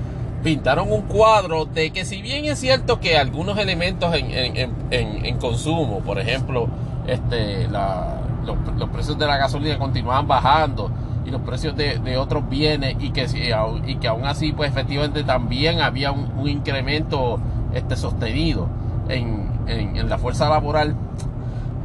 pintaron 0.43 0.93
un 0.93 1.03
cuadro 1.03 1.65
de 1.65 1.91
que 1.91 2.05
si 2.05 2.23
bien 2.23 2.45
es 2.45 2.61
cierto 2.61 3.01
que 3.01 3.17
algunos 3.17 3.59
elementos 3.59 4.15
en, 4.15 4.31
en, 4.31 4.73
en, 4.91 5.39
consumo, 5.39 6.01
por 6.01 6.19
ejemplo, 6.21 6.69
este, 7.07 7.67
la, 7.69 8.21
los, 8.45 8.89
precios 8.91 9.19
de 9.19 9.27
la 9.27 9.39
gasolina 9.39 9.79
continuaban 9.79 10.29
bajando, 10.29 10.91
y 11.25 11.31
los 11.31 11.41
precios 11.43 11.75
de, 11.77 12.17
otros 12.19 12.49
bienes 12.49 12.97
y 13.01 13.11
que, 13.11 13.27
y 13.87 13.97
que 13.97 14.09
aún 14.09 14.25
así 14.25 14.53
pues 14.53 14.71
efectivamente 14.71 15.25
también 15.25 15.81
había 15.81 16.13
un, 16.13 16.49
incremento 16.49 17.41
este, 17.73 17.97
sostenido 17.97 18.69
en, 19.09 19.49
en, 19.67 20.09
la 20.09 20.19
fuerza 20.19 20.49
laboral. 20.49 20.95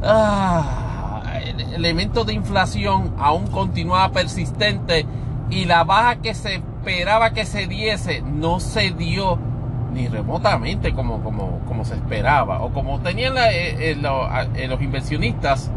Ah, 0.02 1.38
el 1.44 1.74
elemento 1.74 2.24
de 2.24 2.34
inflación 2.34 3.14
aún 3.18 3.46
continuaba 3.46 4.12
persistente 4.12 5.06
y 5.50 5.64
la 5.64 5.84
baja 5.84 6.16
que 6.16 6.34
se 6.34 6.56
esperaba 6.56 7.30
que 7.30 7.44
se 7.44 7.66
diese 7.66 8.22
no 8.22 8.60
se 8.60 8.90
dio 8.90 9.38
ni 9.92 10.08
remotamente 10.08 10.94
como, 10.94 11.22
como, 11.22 11.60
como 11.66 11.84
se 11.84 11.94
esperaba 11.94 12.62
o 12.62 12.72
como 12.72 13.00
tenían 13.00 13.36
eh, 13.36 13.90
eh, 13.92 13.96
eh, 14.54 14.68
los 14.68 14.82
inversionistas 14.82 15.70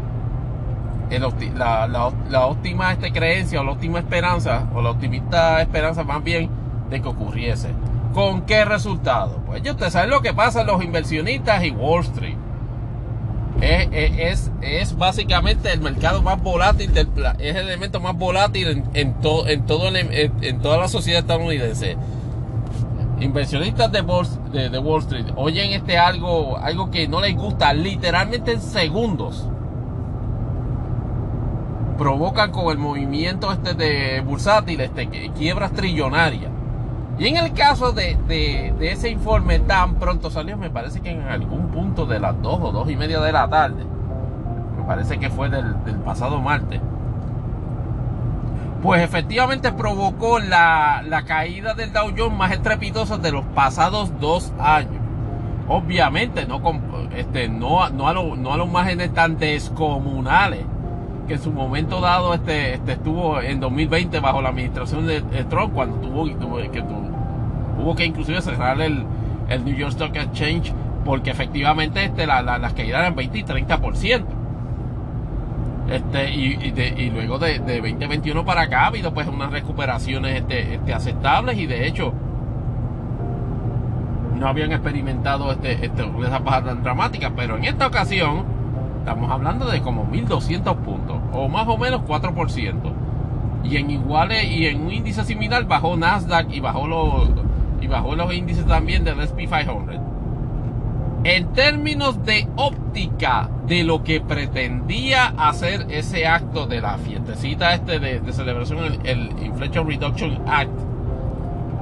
la, 1.18 1.86
la, 1.86 2.46
óptima 2.46 2.92
este, 2.92 3.12
creencia 3.12 3.60
o 3.60 3.64
la 3.64 3.72
óptima 3.72 3.98
esperanza 3.98 4.68
o 4.74 4.82
la 4.82 4.90
optimista 4.90 5.60
esperanza 5.60 6.04
más 6.04 6.22
bien 6.22 6.50
de 6.90 7.00
que 7.00 7.08
ocurriese. 7.08 7.70
¿Con 8.12 8.42
qué 8.42 8.64
resultado? 8.64 9.42
Pues 9.46 9.62
ya 9.62 9.72
usted 9.72 9.90
sabe 9.90 10.08
lo 10.08 10.22
que 10.22 10.32
pasa 10.32 10.64
los 10.64 10.82
inversionistas 10.82 11.64
y 11.64 11.70
Wall 11.70 12.02
Street. 12.02 12.36
Es, 13.60 14.50
es, 14.60 14.96
básicamente 14.98 15.72
el 15.72 15.80
mercado 15.80 16.22
más 16.22 16.42
volátil 16.42 16.92
del 16.92 17.08
es 17.38 17.56
el 17.56 17.68
elemento 17.68 18.00
más 18.00 18.16
volátil 18.16 18.68
en, 18.68 18.84
en, 18.94 19.14
en, 19.46 19.66
todo 19.66 19.88
en, 19.94 20.58
toda 20.60 20.76
la 20.78 20.88
sociedad 20.88 21.20
estadounidense. 21.20 21.96
Inversionistas 23.20 23.90
de 23.90 24.00
Wall, 24.02 24.26
de 24.52 24.78
Wall 24.78 25.00
Street 25.00 25.26
oyen 25.36 25.72
este 25.72 25.96
algo, 25.96 26.58
algo 26.58 26.90
que 26.90 27.08
no 27.08 27.20
les 27.20 27.34
gusta 27.36 27.72
literalmente 27.72 28.52
en 28.52 28.60
segundos 28.60 29.48
provocan 31.96 32.50
con 32.50 32.70
el 32.70 32.78
movimiento 32.78 33.52
este 33.52 33.74
de 33.74 34.20
bursátil 34.20 34.80
este, 34.80 35.08
quiebras 35.36 35.72
trillonarias. 35.72 36.50
Y 37.18 37.28
en 37.28 37.36
el 37.36 37.52
caso 37.52 37.92
de, 37.92 38.74
ese 38.80 39.08
informe 39.08 39.60
tan 39.60 39.94
pronto 39.96 40.30
salió, 40.30 40.56
me 40.56 40.70
parece 40.70 41.00
que 41.00 41.10
en 41.10 41.22
algún 41.22 41.68
punto 41.68 42.06
de 42.06 42.18
las 42.18 42.40
2 42.42 42.58
o 42.60 42.72
2 42.72 42.90
y 42.90 42.96
media 42.96 43.20
de 43.20 43.30
la 43.30 43.48
tarde, 43.48 43.84
me 44.76 44.84
parece 44.84 45.18
que 45.18 45.30
fue 45.30 45.48
del, 45.48 45.74
pasado 46.04 46.40
martes, 46.40 46.80
pues 48.82 49.00
efectivamente 49.02 49.72
provocó 49.72 50.40
la, 50.40 51.22
caída 51.26 51.74
del 51.74 51.92
Dow 51.92 52.10
Jones 52.16 52.36
más 52.36 52.52
estrepitosa 52.52 53.16
de 53.16 53.30
los 53.30 53.44
pasados 53.46 54.12
dos 54.20 54.52
años. 54.58 55.00
Obviamente, 55.68 56.46
no, 56.46 56.60
este, 57.16 57.48
no, 57.48 57.88
no, 57.90 58.08
a, 58.08 58.12
no 58.12 58.52
a 58.52 58.56
los 58.56 58.68
márgenes 58.68 59.14
tan 59.14 59.38
descomunales 59.38 60.66
que 61.26 61.34
en 61.34 61.40
su 61.40 61.52
momento 61.52 62.00
dado 62.00 62.34
este, 62.34 62.74
este 62.74 62.92
estuvo 62.92 63.40
en 63.40 63.60
2020 63.60 64.20
bajo 64.20 64.42
la 64.42 64.50
administración 64.50 65.06
de, 65.06 65.20
Trump 65.48 65.74
cuando 65.74 65.96
tuvo, 65.96 66.24
que 66.26 66.82
tuvo, 66.82 67.94
que 67.94 68.04
inclusive 68.04 68.40
cerrar 68.42 68.80
el, 68.80 69.04
el, 69.48 69.64
New 69.64 69.74
York 69.74 69.92
Stock 69.92 70.14
Exchange 70.14 70.72
porque 71.04 71.30
efectivamente 71.30 72.04
este, 72.04 72.26
la, 72.26 72.42
las 72.42 72.72
caídas 72.72 73.00
eran 73.00 73.14
20 73.14 73.38
y 73.38 73.44
30%. 73.44 74.24
Este, 75.90 76.30
y, 76.30 76.72
y, 76.96 77.10
luego 77.10 77.38
de, 77.38 77.58
de, 77.58 77.76
2021 77.76 78.44
para 78.46 78.62
acá 78.62 78.84
ha 78.84 78.86
habido 78.86 79.12
pues 79.12 79.28
unas 79.28 79.52
recuperaciones 79.52 80.40
este, 80.40 80.76
este, 80.76 80.94
aceptables 80.94 81.58
y 81.58 81.66
de 81.66 81.86
hecho 81.86 82.14
no 84.38 84.48
habían 84.48 84.72
experimentado 84.72 85.52
este, 85.52 85.84
este, 85.84 86.02
bajas 86.02 86.64
tan 86.64 86.82
dramáticas, 86.82 87.32
pero 87.36 87.58
en 87.58 87.64
esta 87.64 87.86
ocasión 87.86 88.44
Estamos 89.04 89.30
hablando 89.30 89.66
de 89.66 89.82
como 89.82 90.06
1200 90.06 90.78
puntos, 90.78 91.18
o 91.34 91.46
más 91.46 91.68
o 91.68 91.76
menos 91.76 92.00
4%. 92.08 92.74
Y 93.62 93.76
en 93.76 93.90
iguales 93.90 94.44
y 94.44 94.64
en 94.66 94.80
un 94.80 94.90
índice 94.90 95.22
similar 95.24 95.66
bajó 95.66 95.94
Nasdaq 95.94 96.50
y 96.50 96.60
bajó 96.60 96.88
los 96.88 97.28
y 97.82 97.86
bajó 97.86 98.16
los 98.16 98.32
índices 98.32 98.64
también 98.64 99.04
del 99.04 99.20
SP 99.20 99.44
500. 99.44 99.96
En 101.24 101.52
términos 101.52 102.24
de 102.24 102.48
óptica 102.56 103.50
de 103.66 103.84
lo 103.84 104.02
que 104.02 104.22
pretendía 104.22 105.34
hacer 105.36 105.84
ese 105.90 106.26
acto 106.26 106.66
de 106.66 106.80
la 106.80 106.96
fiestecita 106.96 107.74
este 107.74 107.98
de, 107.98 108.32
celebración, 108.32 108.86
el, 108.86 109.00
el 109.04 109.44
Inflation 109.44 109.86
Reduction 109.86 110.40
Act, 110.46 110.72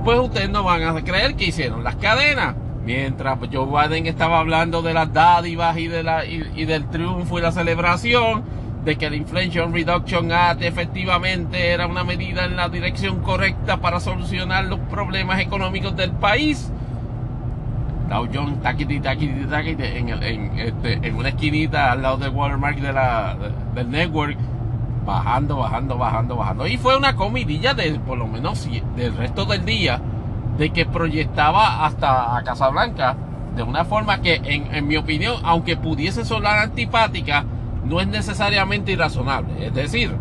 pues 0.05 0.19
ustedes 0.19 0.51
no 0.51 0.65
van 0.65 0.83
a 0.83 1.01
creer 1.05 1.37
que 1.37 1.45
hicieron 1.45 1.85
las 1.85 1.95
cadenas 1.95 2.57
Mientras 2.85 3.39
Joe 3.53 3.67
Biden 3.67 4.07
estaba 4.07 4.41
hablando 4.41 4.83
de 4.83 4.93
las 4.93 5.13
dádivas 5.13 5.79
y, 5.79 5.87
de 5.87 6.03
la, 6.03 6.25
y, 6.25 6.65
del 6.65 6.89
triunfo 6.91 7.39
y 7.39 7.43
la 7.43 7.53
celebración, 7.53 8.43
de 8.85 8.97
que 8.97 9.07
el 9.07 9.15
Inflation 9.15 9.73
Reduction 9.73 10.33
Act 10.33 10.63
efectivamente 10.63 11.71
era 11.71 11.87
una 11.87 12.03
medida 12.03 12.45
en 12.45 12.57
la 12.57 12.69
dirección 12.69 13.21
correcta 13.21 13.77
para 13.77 14.01
solucionar 14.01 14.65
los 14.65 14.81
problemas 14.81 15.39
económicos 15.39 15.95
del 15.97 16.11
país. 16.11 16.73
Dow 18.09 18.29
Jones 18.35 18.61
taquiti, 18.63 18.99
taquiti, 18.99 19.45
taquiti, 19.45 19.85
en, 19.85 20.09
en, 20.09 20.59
este, 20.59 20.95
en 20.95 21.15
una 21.15 21.29
esquinita 21.29 21.93
al 21.93 22.03
lado 22.03 22.17
del 22.17 22.31
watermark 22.31 22.79
de 22.81 22.93
la, 22.93 23.37
del 23.77 23.91
network, 23.93 24.37
bajando, 25.07 25.59
bajando, 25.59 25.97
bajando, 25.97 26.37
bajando. 26.37 26.67
Y 26.67 26.77
fue 26.79 26.97
una 26.97 27.15
comidilla 27.15 27.75
de 27.75 27.93
por 28.01 28.19
lo 28.19 28.27
menos 28.27 28.69
del 28.97 29.17
resto 29.17 29.45
del 29.45 29.65
día 29.65 30.01
de 30.59 30.71
que 30.71 30.87
proyectaba 30.87 31.85
hasta 31.85 32.37
a 32.37 32.43
Casablanca 32.43 33.17
de 33.57 33.63
una 33.63 33.85
forma 33.85 34.23
que, 34.23 34.41
en, 34.45 34.87
mi 34.87 34.97
opinión, 34.97 35.37
aunque 35.45 35.77
pudiese 35.77 36.25
sonar 36.25 36.59
antipática, 36.59 37.45
no 37.85 38.01
es 38.01 38.07
necesariamente 38.07 38.93
irrazonable. 38.93 39.67
Es 39.67 39.75
decir, 39.75 40.17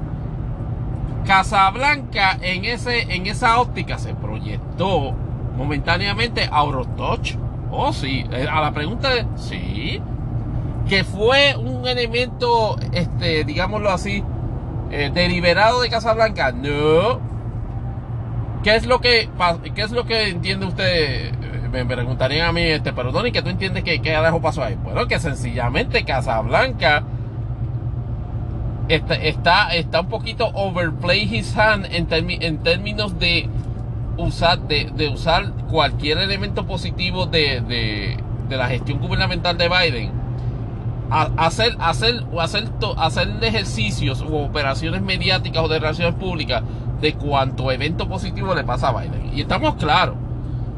Casablanca 1.26 2.38
en, 2.42 2.66
ese, 2.66 3.14
en 3.14 3.28
esa 3.28 3.60
óptica 3.60 3.98
se 3.98 4.14
proyectó 4.14 5.14
momentáneamente 5.56 6.50
a 6.52 6.62
Eurotouch, 6.64 7.38
Oh, 7.72 7.94
sí. 7.94 8.26
Eh, 8.32 8.48
a 8.52 8.62
la 8.62 8.74
pregunta 8.74 9.10
de 9.10 9.26
sí. 9.38 10.02
Que 10.88 11.04
fue 11.04 11.56
un 11.56 11.88
elemento, 11.88 12.76
este, 12.92 13.46
digámoslo 13.46 13.90
así, 13.90 14.24
eh, 14.92 15.10
deliberado 15.14 15.82
de 15.82 15.90
Casablanca. 15.90 16.52
No. 16.52 17.31
¿Qué 18.64 18.76
es 18.76 18.86
lo 18.86 19.02
que, 19.02 19.30
qué 19.74 19.82
es 19.82 19.92
lo 19.92 20.06
que 20.06 20.30
entiende 20.30 20.68
usted? 20.68 21.32
Me 21.72 21.86
preguntarían 21.86 22.48
a 22.48 22.52
mí, 22.52 22.62
este, 22.62 22.94
perdón, 22.94 23.28
¿y 23.28 23.32
que 23.32 23.42
tú 23.42 23.50
entiendes 23.50 23.84
que 23.84 24.02
qué 24.02 24.16
pasó 24.42 24.64
ahí? 24.64 24.76
Bueno, 24.76 25.08
que 25.08 25.20
sencillamente 25.20 26.04
Casablanca 26.04 27.04
está, 28.88 29.16
está, 29.16 29.74
está 29.74 30.02
un 30.02 30.10
poquito 30.10 30.48
overplay 30.54 31.24
his 31.24 31.58
hand 31.58 31.88
en, 31.92 32.08
en 32.12 32.58
términos 32.60 33.18
de 33.18 33.50
usar, 34.18 34.60
de, 34.68 35.10
usar 35.12 35.52
cualquier 35.70 36.20
elemento 36.20 36.66
positivo 36.68 37.26
de, 37.26 37.62
de, 37.62 38.58
la 38.58 38.68
gestión 38.68 39.00
gubernamental 39.00 39.58
de 39.58 39.70
Biden, 39.70 40.12
hacer, 41.10 41.78
hacer, 41.80 42.26
hacer, 42.38 42.70
hacer 42.98 43.30
ejercicios 43.42 44.22
u 44.22 44.36
operaciones 44.36 45.02
mediáticas 45.02 45.64
o 45.64 45.68
de 45.70 45.80
relaciones 45.80 46.16
públicas 46.16 46.62
de 47.02 47.14
cuánto 47.16 47.72
evento 47.72 48.08
positivo 48.08 48.54
le 48.54 48.64
pasa 48.64 48.90
a 48.90 49.02
Biden. 49.02 49.32
Y 49.36 49.42
estamos 49.42 49.76
claros. 49.76 50.16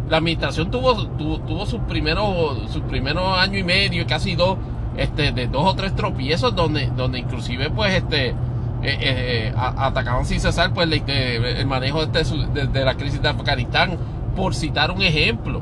La 0.09 0.17
administración 0.17 0.71
tuvo, 0.71 1.07
tuvo, 1.07 1.65
sus 1.65 1.81
primeros, 1.81 2.71
sus 2.71 2.81
primeros 2.83 3.37
año 3.37 3.57
y 3.57 3.63
medio, 3.63 4.05
casi 4.07 4.35
dos, 4.35 4.57
este, 4.97 5.31
de 5.31 5.47
dos 5.47 5.65
o 5.65 5.75
tres 5.75 5.95
tropiezos 5.95 6.55
donde, 6.55 6.87
donde 6.95 7.19
inclusive 7.19 7.69
pues 7.69 7.95
este 7.95 8.29
eh, 8.29 8.35
eh, 8.83 9.53
atacaban 9.55 10.25
sin 10.25 10.39
cesar 10.39 10.73
pues, 10.73 10.89
el 11.07 11.65
manejo 11.65 12.05
de, 12.05 12.21
este, 12.21 12.67
de, 12.67 12.85
la 12.85 12.95
crisis 12.95 13.21
de 13.21 13.29
Afganistán, 13.29 13.97
por 14.35 14.55
citar 14.55 14.91
un 14.91 15.01
ejemplo. 15.01 15.61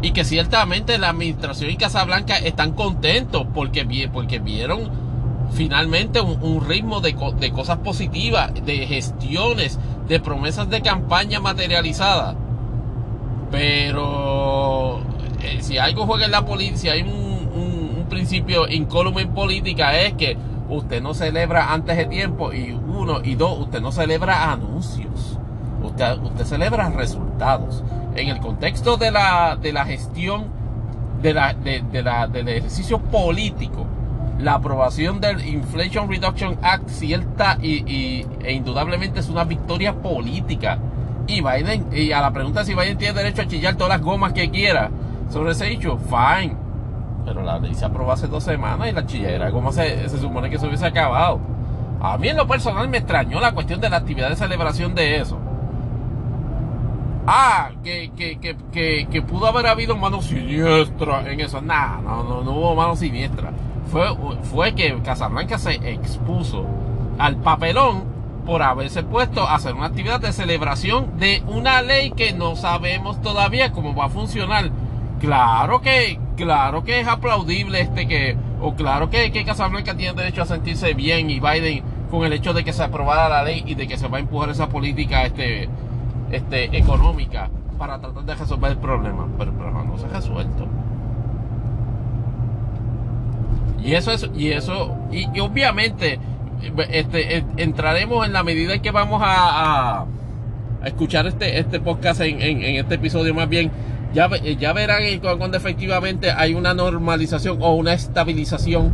Y 0.00 0.12
que 0.12 0.24
ciertamente 0.24 0.98
la 0.98 1.10
administración 1.10 1.70
y 1.70 1.76
Casablanca 1.76 2.36
están 2.36 2.72
contentos 2.72 3.46
porque 3.52 3.84
vieron 3.84 5.03
finalmente 5.54 6.20
un, 6.20 6.64
ritmo 6.68 7.00
de, 7.00 7.16
de, 7.38 7.52
cosas 7.52 7.78
positivas, 7.78 8.52
de 8.64 8.86
gestiones, 8.86 9.78
de 10.08 10.20
promesas 10.20 10.68
de 10.68 10.82
campaña 10.82 11.40
materializadas. 11.40 12.36
Pero 13.50 15.00
eh, 15.42 15.58
si 15.60 15.78
algo 15.78 16.06
juega 16.06 16.26
en 16.26 16.32
la 16.32 16.44
política, 16.44 16.76
si 16.76 16.88
hay 16.88 17.02
un, 17.02 17.34
principio 18.10 18.68
incólume 18.68 19.22
en 19.22 19.30
política 19.30 19.98
es 19.98 20.12
que 20.12 20.36
usted 20.68 21.02
no 21.02 21.14
celebra 21.14 21.72
antes 21.72 21.96
de 21.96 22.04
tiempo 22.04 22.52
y 22.52 22.70
uno 22.70 23.20
y 23.24 23.34
dos, 23.34 23.58
usted 23.58 23.80
no 23.80 23.90
celebra 23.92 24.52
anuncios. 24.52 25.38
Usted, 25.82 26.18
usted 26.18 26.44
celebra 26.44 26.90
resultados. 26.90 27.82
En 28.14 28.28
el 28.28 28.38
contexto 28.40 28.98
de 28.98 29.10
la, 29.10 29.56
de 29.60 29.72
la 29.72 29.84
gestión 29.86 30.46
de 31.22 31.34
la, 31.34 31.54
de, 31.54 32.02
la, 32.02 32.26
del 32.26 32.48
ejercicio 32.48 32.98
político, 32.98 33.86
la 34.44 34.54
aprobación 34.54 35.20
del 35.20 35.44
Inflation 35.44 36.08
Reduction 36.08 36.58
Act 36.62 36.88
cierta 36.90 37.58
y, 37.60 38.26
e 38.42 38.52
indudablemente 38.52 39.20
es 39.20 39.28
una 39.30 39.44
victoria 39.44 39.94
política. 39.94 40.78
Y 41.26 41.40
Biden, 41.40 41.86
y 41.90 42.12
a 42.12 42.20
la 42.20 42.30
pregunta 42.30 42.62
si 42.64 42.74
Biden 42.74 42.98
tiene 42.98 43.14
derecho 43.14 43.42
a 43.42 43.48
chillar 43.48 43.74
todas 43.76 43.88
las 43.88 44.02
gomas 44.02 44.34
que 44.34 44.50
quiera 44.50 44.90
sobre 45.30 45.52
ese 45.52 45.72
hecho, 45.72 45.96
fine. 45.96 46.54
Pero 47.24 47.42
la 47.42 47.58
ley 47.58 47.74
se 47.74 47.86
aprobó 47.86 48.12
hace 48.12 48.26
dos 48.26 48.44
semanas 48.44 48.86
y 48.88 48.92
la 48.92 49.06
chillera, 49.06 49.50
¿cómo 49.50 49.72
se, 49.72 50.10
se 50.10 50.18
supone 50.18 50.50
que 50.50 50.58
se 50.58 50.66
hubiese 50.66 50.84
acabado? 50.84 51.40
A 52.02 52.18
mí 52.18 52.28
en 52.28 52.36
lo 52.36 52.46
personal 52.46 52.86
me 52.88 52.98
extrañó 52.98 53.40
la 53.40 53.52
cuestión 53.52 53.80
de 53.80 53.88
la 53.88 53.96
actividad 53.96 54.28
de 54.28 54.36
celebración 54.36 54.94
de 54.94 55.20
eso. 55.20 55.38
Ah, 57.26 57.70
que, 57.82 58.10
que, 58.14 58.38
que, 58.38 59.06
que, 59.10 59.22
pudo 59.22 59.46
haber 59.46 59.66
habido 59.66 59.96
mano 59.96 60.20
siniestra 60.20 61.32
en 61.32 61.40
eso. 61.40 61.62
Nah, 61.62 62.02
no, 62.02 62.22
no, 62.22 62.42
no 62.42 62.50
hubo 62.50 62.74
mano 62.74 62.94
siniestra. 62.94 63.50
Fue, 64.42 64.74
que 64.74 65.00
Casablanca 65.02 65.56
se 65.56 65.74
expuso 65.74 66.66
al 67.16 67.36
papelón 67.36 68.02
por 68.44 68.62
haberse 68.62 69.04
puesto 69.04 69.42
a 69.42 69.54
hacer 69.54 69.74
una 69.74 69.86
actividad 69.86 70.20
de 70.20 70.32
celebración 70.32 71.16
de 71.18 71.44
una 71.46 71.80
ley 71.80 72.10
que 72.10 72.32
no 72.32 72.56
sabemos 72.56 73.22
todavía 73.22 73.70
cómo 73.70 73.94
va 73.94 74.06
a 74.06 74.08
funcionar. 74.08 74.70
Claro 75.20 75.80
que, 75.80 76.18
claro 76.36 76.82
que 76.82 77.00
es 77.00 77.06
aplaudible 77.06 77.80
este 77.80 78.08
que, 78.08 78.36
o 78.60 78.74
claro 78.74 79.10
que, 79.10 79.30
que 79.30 79.44
Casablanca 79.44 79.94
tiene 79.94 80.14
derecho 80.14 80.42
a 80.42 80.46
sentirse 80.46 80.92
bien 80.94 81.30
y 81.30 81.38
Biden 81.38 81.84
con 82.10 82.24
el 82.24 82.32
hecho 82.32 82.52
de 82.52 82.64
que 82.64 82.72
se 82.72 82.82
aprobara 82.82 83.28
la 83.28 83.44
ley 83.44 83.62
y 83.64 83.76
de 83.76 83.86
que 83.86 83.96
se 83.96 84.08
va 84.08 84.18
a 84.18 84.20
empujar 84.20 84.50
esa 84.50 84.68
política 84.68 85.24
este, 85.24 85.68
este, 86.32 86.76
económica 86.76 87.48
para 87.78 88.00
tratar 88.00 88.24
de 88.24 88.34
resolver 88.34 88.72
el 88.72 88.78
problema. 88.78 89.28
Pero, 89.38 89.52
no 89.52 89.96
se 89.98 90.06
ha 90.06 90.08
resuelto. 90.08 90.66
Y 93.84 93.94
eso 93.94 94.12
es, 94.12 94.28
y 94.34 94.50
eso, 94.50 94.96
y, 95.12 95.26
obviamente, 95.40 96.18
este, 96.90 97.44
entraremos 97.58 98.26
en 98.26 98.32
la 98.32 98.42
medida 98.42 98.74
en 98.74 98.82
que 98.82 98.90
vamos 98.90 99.20
a, 99.22 100.00
a, 100.00 100.06
escuchar 100.86 101.26
este, 101.26 101.58
este 101.58 101.80
podcast 101.80 102.22
en, 102.22 102.40
en, 102.40 102.62
en 102.62 102.76
este 102.76 102.96
episodio 102.96 103.34
más 103.34 103.48
bien 103.48 103.70
ya, 104.14 104.30
ya 104.36 104.72
verán 104.72 105.02
cuando 105.20 105.56
efectivamente 105.56 106.30
hay 106.30 106.54
una 106.54 106.72
normalización 106.72 107.58
o 107.60 107.74
una 107.74 107.94
estabilización 107.94 108.92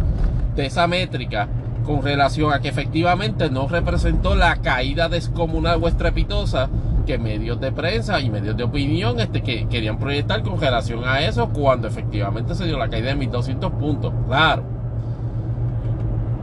de 0.56 0.66
esa 0.66 0.86
métrica 0.86 1.48
con 1.84 2.02
relación 2.02 2.52
a 2.52 2.60
que 2.60 2.68
efectivamente 2.68 3.50
no 3.50 3.68
representó 3.68 4.34
la 4.34 4.56
caída 4.56 5.08
descomunal 5.08 5.78
o 5.82 5.88
estrepitosa 5.88 6.70
que 7.06 7.18
medios 7.18 7.60
de 7.60 7.70
prensa 7.70 8.20
y 8.20 8.30
medios 8.30 8.56
de 8.56 8.64
opinión 8.64 9.20
este, 9.20 9.42
que 9.42 9.68
querían 9.68 9.98
proyectar 9.98 10.42
con 10.42 10.58
relación 10.60 11.04
a 11.04 11.20
eso 11.20 11.50
cuando 11.50 11.88
efectivamente 11.88 12.54
se 12.54 12.64
dio 12.64 12.78
la 12.78 12.88
caída 12.88 13.08
de 13.08 13.16
1200 13.16 13.72
puntos. 13.72 14.12
Claro. 14.26 14.79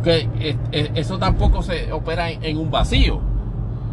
Que 0.08 0.58
eso 0.96 1.18
tampoco 1.18 1.62
se 1.62 1.92
opera 1.92 2.30
en, 2.30 2.58
un 2.58 2.72
vacío. 2.72 3.20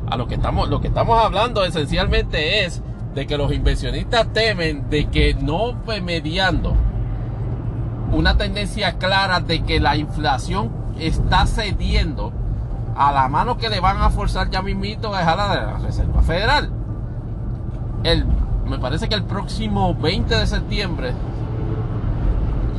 A 0.08 0.16
lo 0.16 0.28
que 0.28 0.36
estamos, 0.36 0.68
lo 0.68 0.80
que 0.80 0.86
estamos 0.86 1.18
hablando 1.18 1.64
esencialmente 1.64 2.64
es 2.64 2.82
de 3.16 3.26
que 3.26 3.36
los 3.36 3.52
inversionistas 3.52 4.32
temen 4.32 4.88
de 4.90 5.06
que 5.06 5.34
no 5.34 5.74
mediando 6.00 6.76
una 8.12 8.36
tendencia 8.36 8.92
clara 8.92 9.40
de 9.40 9.64
que 9.64 9.80
la 9.80 9.96
inflación 9.96 10.70
está 11.00 11.46
cediendo 11.46 12.32
a 12.94 13.10
la 13.10 13.28
mano 13.28 13.58
que 13.58 13.68
le 13.68 13.80
van 13.80 13.98
a 13.98 14.10
forzar 14.10 14.50
ya 14.50 14.62
mismito 14.62 15.12
a 15.12 15.24
la 15.24 15.48
de 15.48 15.66
la 15.66 15.78
Reserva 15.78 16.22
Federal. 16.22 16.70
El, 18.04 18.24
me 18.66 18.78
parece 18.78 19.08
que 19.08 19.16
el 19.16 19.24
próximo 19.24 19.96
20 19.96 20.32
de 20.32 20.46
septiembre, 20.46 21.12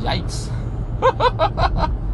yikes, 0.02 0.50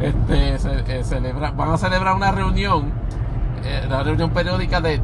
este, 0.00 0.54
eh, 0.54 1.32
van 1.56 1.70
a 1.70 1.78
celebrar 1.78 2.14
una 2.14 2.32
reunión 2.32 2.92
eh, 3.64 3.86
la 3.88 4.02
reunión 4.02 4.30
periódica 4.30 4.80
del 4.80 5.00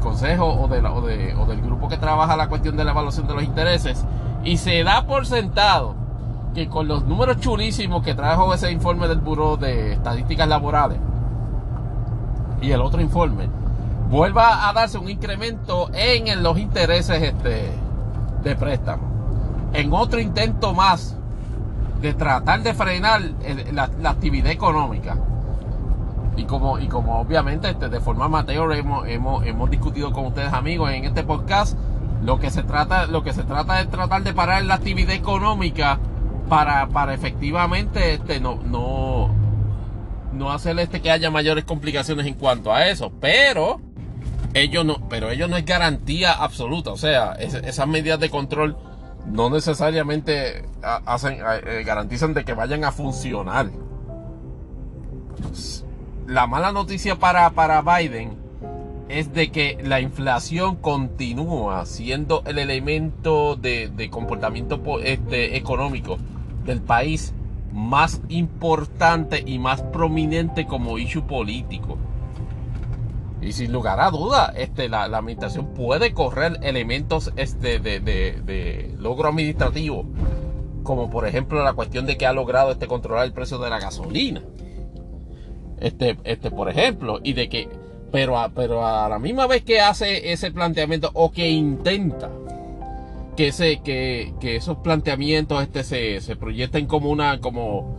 consejo 0.00 0.46
o, 0.46 0.68
del 0.68 1.62
grupo 1.62 1.88
que 1.88 1.96
trabaja 1.96 2.36
la 2.36 2.48
cuestión 2.48 2.76
de 2.76 2.84
la 2.84 2.90
evaluación 2.90 3.26
de 3.26 3.34
los 3.34 3.42
intereses 3.42 4.04
y 4.44 4.58
se 4.58 4.82
da 4.84 5.06
por 5.06 5.24
sentado 5.26 5.94
que 6.54 6.68
con 6.68 6.86
los 6.86 7.04
números 7.04 7.40
chulísimos 7.40 8.02
que 8.02 8.14
trajo 8.14 8.52
ese 8.52 8.70
informe 8.70 9.08
del 9.08 9.20
Buró 9.20 9.56
de 9.56 9.94
Estadísticas 9.94 10.46
Laborales 10.48 10.98
y 12.60 12.70
el 12.72 12.80
otro 12.82 13.00
informe, 13.00 13.48
vuelva 14.10 14.68
a 14.68 14.72
darse 14.72 14.98
un 14.98 15.08
incremento 15.08 15.90
en 15.94 16.42
los 16.42 16.58
intereses 16.58 17.22
este, 17.22 17.72
de 18.44 18.56
préstamo. 18.56 19.02
En 19.72 19.92
otro 19.92 20.20
intento 20.20 20.74
más 20.74 21.16
de 22.02 22.14
tratar 22.14 22.62
de 22.62 22.74
frenar 22.74 23.22
la 23.72 24.10
actividad 24.10 24.50
económica 24.50 25.16
y 26.36 26.44
como, 26.44 26.78
y 26.78 26.88
como 26.88 27.20
obviamente 27.20 27.70
este, 27.70 27.88
de 27.88 28.00
forma 28.00 28.26
amateur 28.26 28.72
hemos, 28.72 29.06
hemos, 29.08 29.46
hemos 29.46 29.70
discutido 29.70 30.12
con 30.12 30.26
ustedes 30.26 30.52
amigos 30.52 30.90
en 30.90 31.04
este 31.04 31.22
podcast, 31.22 31.76
lo 32.22 32.38
que 32.38 32.50
se 32.50 32.62
trata, 32.62 33.06
lo 33.06 33.22
que 33.22 33.32
se 33.32 33.42
trata 33.42 33.80
es 33.80 33.90
tratar 33.90 34.22
de 34.22 34.32
parar 34.32 34.64
la 34.64 34.74
actividad 34.74 35.14
económica 35.14 35.98
para, 36.48 36.88
para 36.88 37.14
efectivamente 37.14 38.14
este, 38.14 38.40
no, 38.40 38.56
no, 38.64 39.34
no 40.32 40.50
hacer 40.50 40.78
este 40.78 41.00
que 41.00 41.10
haya 41.10 41.30
mayores 41.30 41.64
complicaciones 41.64 42.26
en 42.26 42.34
cuanto 42.34 42.72
a 42.72 42.86
eso. 42.88 43.12
Pero 43.20 43.80
ellos 44.54 44.84
no, 44.84 45.08
pero 45.08 45.30
ellos 45.30 45.50
no 45.50 45.56
es 45.56 45.64
garantía 45.64 46.32
absoluta. 46.32 46.92
O 46.92 46.96
sea, 46.96 47.32
esas 47.34 47.86
medidas 47.86 48.20
de 48.20 48.30
control 48.30 48.76
no 49.26 49.50
necesariamente 49.50 50.64
hacen, 50.82 51.38
eh, 51.40 51.82
garantizan 51.84 52.34
de 52.34 52.44
que 52.44 52.54
vayan 52.54 52.84
a 52.84 52.92
funcionar 52.92 53.70
la 56.26 56.46
mala 56.46 56.72
noticia 56.72 57.16
para, 57.16 57.50
para 57.50 57.82
Biden 57.82 58.36
es 59.08 59.32
de 59.34 59.50
que 59.50 59.78
la 59.82 60.00
inflación 60.00 60.76
continúa 60.76 61.84
siendo 61.84 62.42
el 62.46 62.58
elemento 62.58 63.56
de, 63.56 64.08
comportamiento 64.10 64.80
este, 65.00 65.56
económico 65.56 66.18
del 66.64 66.80
país 66.80 67.34
más 67.72 68.22
importante 68.28 69.42
y 69.44 69.58
más 69.58 69.82
prominente 69.82 70.66
como 70.66 70.98
issue 70.98 71.22
político. 71.22 71.98
Y 73.42 73.52
sin 73.52 73.72
lugar 73.72 74.00
a 74.00 74.10
duda, 74.10 74.52
este, 74.56 74.88
la, 74.88 75.04
administración 75.04 75.74
puede 75.74 76.12
correr 76.12 76.58
elementos 76.62 77.32
este, 77.36 77.80
de, 77.80 78.00
de, 78.00 78.94
logro 78.98 79.28
administrativo, 79.28 80.06
como 80.84 81.10
por 81.10 81.26
ejemplo 81.26 81.62
la 81.64 81.72
cuestión 81.72 82.06
de 82.06 82.16
que 82.16 82.24
ha 82.24 82.32
logrado 82.32 82.70
este, 82.70 82.86
controlar 82.86 83.26
el 83.26 83.32
precio 83.32 83.58
de 83.58 83.68
la 83.68 83.80
gasolina. 83.80 84.42
Este, 85.80 86.16
este, 86.22 86.52
por 86.52 86.68
ejemplo, 86.68 87.18
y 87.24 87.32
de 87.32 87.48
que, 87.48 87.68
pero 88.12 88.38
a, 88.38 88.50
pero 88.50 88.86
a 88.86 89.08
la 89.08 89.18
misma 89.18 89.48
vez 89.48 89.64
que 89.64 89.80
hace 89.80 90.32
ese 90.32 90.52
planteamiento 90.52 91.10
o 91.14 91.32
que 91.32 91.50
intenta 91.50 92.30
que, 93.36 93.48
ese, 93.48 93.80
que, 93.80 94.34
que 94.40 94.56
esos 94.56 94.78
planteamientos 94.78 95.60
este, 95.62 95.82
se, 95.82 96.20
se 96.20 96.36
proyecten 96.36 96.86
como 96.86 97.10
una, 97.10 97.40
como, 97.40 97.96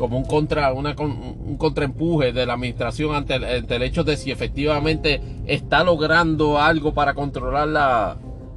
como 0.00 0.16
un 0.16 0.24
contra 0.24 0.72
una, 0.72 0.96
un 0.98 1.58
contraempuje 1.58 2.32
de 2.32 2.46
la 2.46 2.54
administración 2.54 3.14
ante 3.14 3.34
el, 3.34 3.82
hecho 3.82 4.02
de 4.02 4.16
si 4.16 4.30
efectivamente 4.30 5.20
está 5.46 5.84
logrando 5.84 6.58
algo 6.58 6.94
para 6.94 7.12
controlar 7.12 7.68
la, 7.68 8.16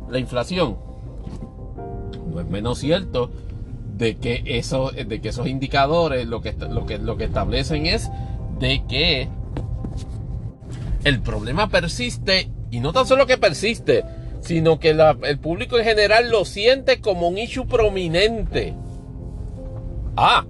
la 0.09 0.19
inflación. 0.19 0.77
No 2.31 2.39
es 2.39 2.47
menos 2.47 2.79
cierto 2.79 3.29
de 3.97 4.15
que, 4.15 4.41
eso, 4.45 4.91
de 4.91 5.19
que 5.19 5.27
esos 5.27 5.47
indicadores 5.47 6.25
lo 6.27 6.39
que, 6.39 6.53
lo, 6.53 6.85
que, 6.85 6.97
lo 6.97 7.17
que 7.17 7.25
establecen 7.25 7.87
es 7.87 8.09
de 8.57 8.81
que 8.87 9.27
el 11.03 11.19
problema 11.19 11.67
persiste 11.67 12.49
y 12.71 12.79
no 12.79 12.93
tan 12.93 13.05
solo 13.05 13.27
que 13.27 13.37
persiste, 13.37 14.05
sino 14.39 14.79
que 14.79 14.91
el 15.23 15.39
público 15.39 15.77
en 15.77 15.83
general 15.83 16.29
lo 16.29 16.45
siente 16.45 17.01
como 17.01 17.27
un 17.27 17.37
issue 17.37 17.67
prominente. 17.67 18.75
Ah, 20.15 20.45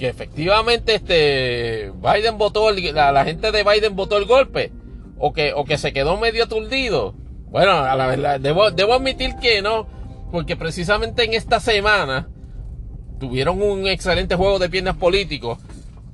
que 0.00 0.08
efectivamente 0.08 0.94
este 0.94 1.92
Biden 1.92 2.38
votó, 2.38 2.70
la, 2.72 3.24
gente 3.24 3.52
de 3.52 3.62
Biden 3.62 3.94
votó 3.94 4.16
el 4.16 4.24
golpe, 4.24 4.72
o 5.18 5.34
que, 5.34 5.52
o 5.52 5.66
que 5.66 5.76
se 5.76 5.92
quedó 5.92 6.16
medio 6.16 6.44
aturdido. 6.44 7.14
Bueno, 7.50 7.72
a 7.72 7.94
la 7.94 8.06
verdad, 8.06 8.40
debo, 8.40 8.70
debo 8.70 8.94
admitir 8.94 9.36
que 9.36 9.60
no, 9.60 9.86
porque 10.32 10.56
precisamente 10.56 11.24
en 11.24 11.34
esta 11.34 11.60
semana 11.60 12.30
tuvieron 13.18 13.60
un 13.60 13.86
excelente 13.86 14.36
juego 14.36 14.58
de 14.58 14.70
piernas 14.70 14.96
políticos 14.96 15.58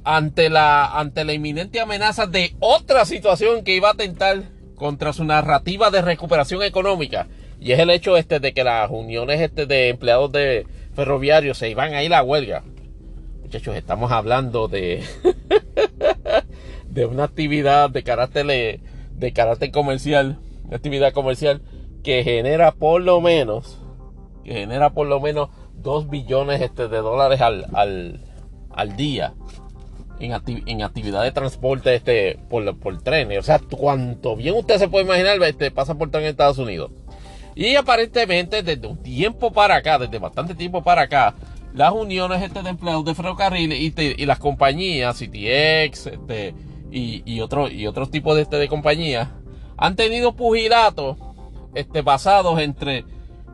ante 0.02 0.50
la, 0.50 0.86
ante 0.86 1.24
la 1.24 1.32
inminente 1.32 1.78
amenaza 1.78 2.26
de 2.26 2.56
otra 2.58 3.04
situación 3.04 3.62
que 3.62 3.76
iba 3.76 3.90
a 3.90 3.92
atentar 3.92 4.42
contra 4.74 5.12
su 5.12 5.24
narrativa 5.24 5.90
de 5.90 6.02
recuperación 6.02 6.64
económica. 6.64 7.28
Y 7.60 7.70
es 7.70 7.78
el 7.78 7.90
hecho 7.90 8.16
este 8.16 8.40
de 8.40 8.52
que 8.52 8.64
las 8.64 8.90
uniones 8.90 9.40
este 9.40 9.66
de 9.66 9.90
empleados 9.90 10.32
de 10.32 10.66
ferroviarios 10.96 11.58
se 11.58 11.70
iban 11.70 11.94
a 11.94 12.02
ir 12.02 12.12
a 12.12 12.24
huelga. 12.24 12.64
Estamos 13.56 14.12
hablando 14.12 14.68
de, 14.68 15.02
de 16.90 17.06
una 17.06 17.24
actividad 17.24 17.88
de 17.88 18.02
carácter, 18.02 18.46
de 18.46 19.32
carácter 19.32 19.70
comercial, 19.70 20.38
actividad 20.70 21.14
comercial 21.14 21.62
que 22.04 22.22
genera 22.22 22.72
por 22.72 23.00
lo 23.00 23.22
menos, 23.22 23.78
que 24.44 24.52
genera 24.52 24.90
por 24.90 25.06
lo 25.06 25.20
menos 25.20 25.48
2 25.76 26.10
billones 26.10 26.60
este, 26.60 26.88
de 26.88 26.98
dólares 26.98 27.40
al, 27.40 27.64
al, 27.72 28.96
día 28.96 29.32
en, 30.20 30.32
en, 30.66 30.82
actividad 30.82 31.22
de 31.22 31.32
transporte 31.32 31.94
este, 31.94 32.38
por, 32.50 32.78
por 32.78 33.02
trenes. 33.02 33.38
O 33.38 33.42
sea, 33.42 33.58
cuanto 33.58 34.36
bien 34.36 34.54
usted 34.54 34.76
se 34.76 34.88
puede 34.88 35.06
imaginar, 35.06 35.42
este, 35.44 35.70
pasa 35.70 35.94
por 35.94 36.10
tren 36.10 36.24
en 36.24 36.30
Estados 36.30 36.58
Unidos. 36.58 36.90
Y 37.54 37.74
aparentemente 37.74 38.62
desde 38.62 38.86
un 38.86 39.02
tiempo 39.02 39.50
para 39.50 39.76
acá, 39.76 39.98
desde 39.98 40.18
bastante 40.18 40.54
tiempo 40.54 40.84
para 40.84 41.02
acá, 41.02 41.34
las 41.76 41.92
uniones 41.92 42.42
este, 42.42 42.62
de 42.62 42.70
empleados 42.70 43.04
de 43.04 43.14
ferrocarril 43.14 43.70
y, 43.70 44.26
las 44.26 44.38
compañías, 44.38 45.18
CTX 45.18 46.06
este, 46.06 46.54
y, 46.90 47.22
y, 47.26 47.40
otro, 47.42 47.70
y 47.70 47.86
otros 47.86 48.10
tipos 48.10 48.34
de, 48.34 48.42
este, 48.42 48.56
de 48.56 48.66
compañías, 48.66 49.28
han 49.76 49.94
tenido 49.94 50.34
pugilatos 50.34 51.18
este, 51.74 52.00
basados 52.00 52.58
entre 52.60 53.04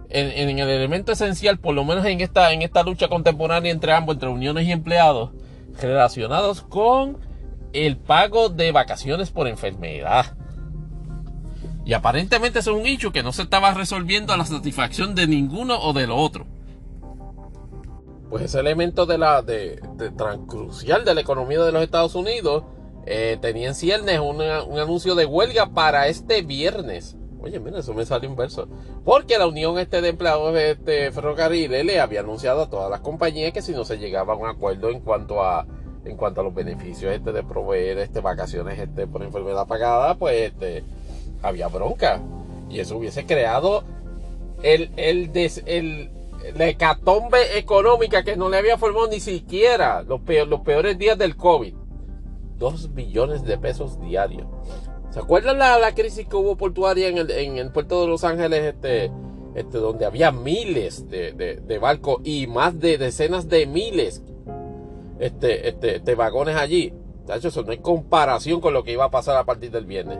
en, 0.08 0.58
el 0.58 0.68
elemento 0.68 1.10
esencial, 1.10 1.58
por 1.58 1.74
lo 1.74 1.84
menos 1.84 2.06
en 2.06 2.20
esta, 2.20 2.52
en 2.52 2.62
esta 2.62 2.84
lucha 2.84 3.08
contemporánea 3.08 3.72
entre 3.72 3.92
ambos, 3.92 4.14
entre 4.14 4.28
uniones 4.28 4.68
y 4.68 4.72
empleados, 4.72 5.30
relacionados 5.80 6.62
con 6.62 7.18
el 7.72 7.96
pago 7.96 8.50
de 8.50 8.70
vacaciones 8.70 9.30
por 9.30 9.48
enfermedad. 9.48 10.36
Y 11.84 11.94
aparentemente 11.94 12.60
es 12.60 12.68
un 12.68 12.86
hecho 12.86 13.10
que 13.10 13.24
no 13.24 13.32
se 13.32 13.42
estaba 13.42 13.74
resolviendo 13.74 14.32
a 14.32 14.36
la 14.36 14.44
satisfacción 14.44 15.16
de 15.16 15.26
ninguno 15.26 15.80
o 15.80 15.92
del 15.92 16.12
otro 16.12 16.46
pues 18.32 18.44
ese 18.44 18.60
elemento 18.60 19.04
de 19.04 19.18
la 19.18 19.42
de, 19.42 19.78
crucial 20.46 21.04
de 21.04 21.14
la 21.14 21.20
economía 21.20 21.62
de 21.62 21.70
los 21.70 21.82
Estados 21.82 22.14
Unidos 22.14 22.64
eh, 23.04 23.36
tenía 23.42 23.68
en 23.68 23.74
ciernes 23.74 24.20
un 24.20 24.40
anuncio 24.40 25.14
de 25.14 25.26
huelga 25.26 25.66
para 25.74 26.08
este 26.08 26.40
viernes. 26.40 27.14
Oye, 27.42 27.60
mira, 27.60 27.80
eso 27.80 27.92
me 27.92 28.06
sale 28.06 28.26
inverso. 28.26 28.68
Porque 29.04 29.36
la 29.36 29.46
Unión 29.46 29.78
este 29.78 30.00
de 30.00 30.08
Empleados 30.08 30.54
de 30.54 30.70
este 30.70 31.12
Ferrocarriles 31.12 31.84
le 31.84 32.00
había 32.00 32.20
anunciado 32.20 32.62
a 32.62 32.70
todas 32.70 32.90
las 32.90 33.00
compañías 33.00 33.52
que 33.52 33.60
si 33.60 33.72
no 33.72 33.84
se 33.84 33.98
llegaba 33.98 34.32
a 34.32 34.36
un 34.36 34.48
acuerdo 34.48 34.88
en 34.88 35.00
cuanto 35.00 35.42
a 35.42 35.66
en 36.06 36.16
cuanto 36.16 36.40
a 36.40 36.44
los 36.44 36.54
beneficios 36.54 37.12
este 37.12 37.32
de 37.32 37.42
proveer 37.42 37.98
este 37.98 38.20
vacaciones 38.20 38.78
este 38.78 39.06
por 39.06 39.22
enfermedad 39.22 39.66
pagada, 39.66 40.14
pues 40.14 40.52
este 40.52 40.84
había 41.42 41.68
bronca. 41.68 42.22
Y 42.70 42.80
eso 42.80 42.96
hubiese 42.96 43.26
creado 43.26 43.84
el, 44.62 44.90
el, 44.96 45.32
des, 45.34 45.62
el 45.66 46.08
la 46.54 46.68
hecatombe 46.68 47.58
económica 47.58 48.22
que 48.22 48.36
no 48.36 48.48
le 48.48 48.58
había 48.58 48.78
formado 48.78 49.08
ni 49.08 49.20
siquiera 49.20 50.02
los, 50.02 50.20
peores 50.20 50.98
días 50.98 51.18
del 51.18 51.36
COVID. 51.36 51.74
Dos 52.58 52.94
billones 52.94 53.44
de 53.44 53.58
pesos 53.58 54.00
diarios. 54.00 54.46
¿Se 55.10 55.18
acuerdan 55.18 55.58
la, 55.58 55.78
la 55.78 55.94
crisis 55.94 56.26
que 56.26 56.36
hubo 56.36 56.56
portuaria 56.56 57.08
en 57.08 57.18
el, 57.18 57.30
en 57.30 57.58
el 57.58 57.70
puerto 57.70 58.00
de 58.00 58.08
Los 58.08 58.24
Ángeles, 58.24 58.74
este, 58.74 59.10
este, 59.54 59.78
donde 59.78 60.06
había 60.06 60.32
miles 60.32 61.08
de, 61.08 61.78
barcos 61.80 62.18
y 62.24 62.46
más 62.46 62.78
de 62.78 62.96
decenas 62.96 63.48
de 63.48 63.66
miles 63.66 64.22
este, 65.18 66.00
de 66.02 66.14
vagones 66.14 66.56
allí? 66.56 66.94
eso 67.28 67.62
no 67.62 67.70
hay 67.70 67.78
comparación 67.78 68.60
con 68.60 68.74
lo 68.74 68.84
que 68.84 68.92
iba 68.92 69.04
a 69.04 69.10
pasar 69.10 69.36
a 69.36 69.44
partir 69.44 69.70
del 69.70 69.86
viernes. 69.86 70.18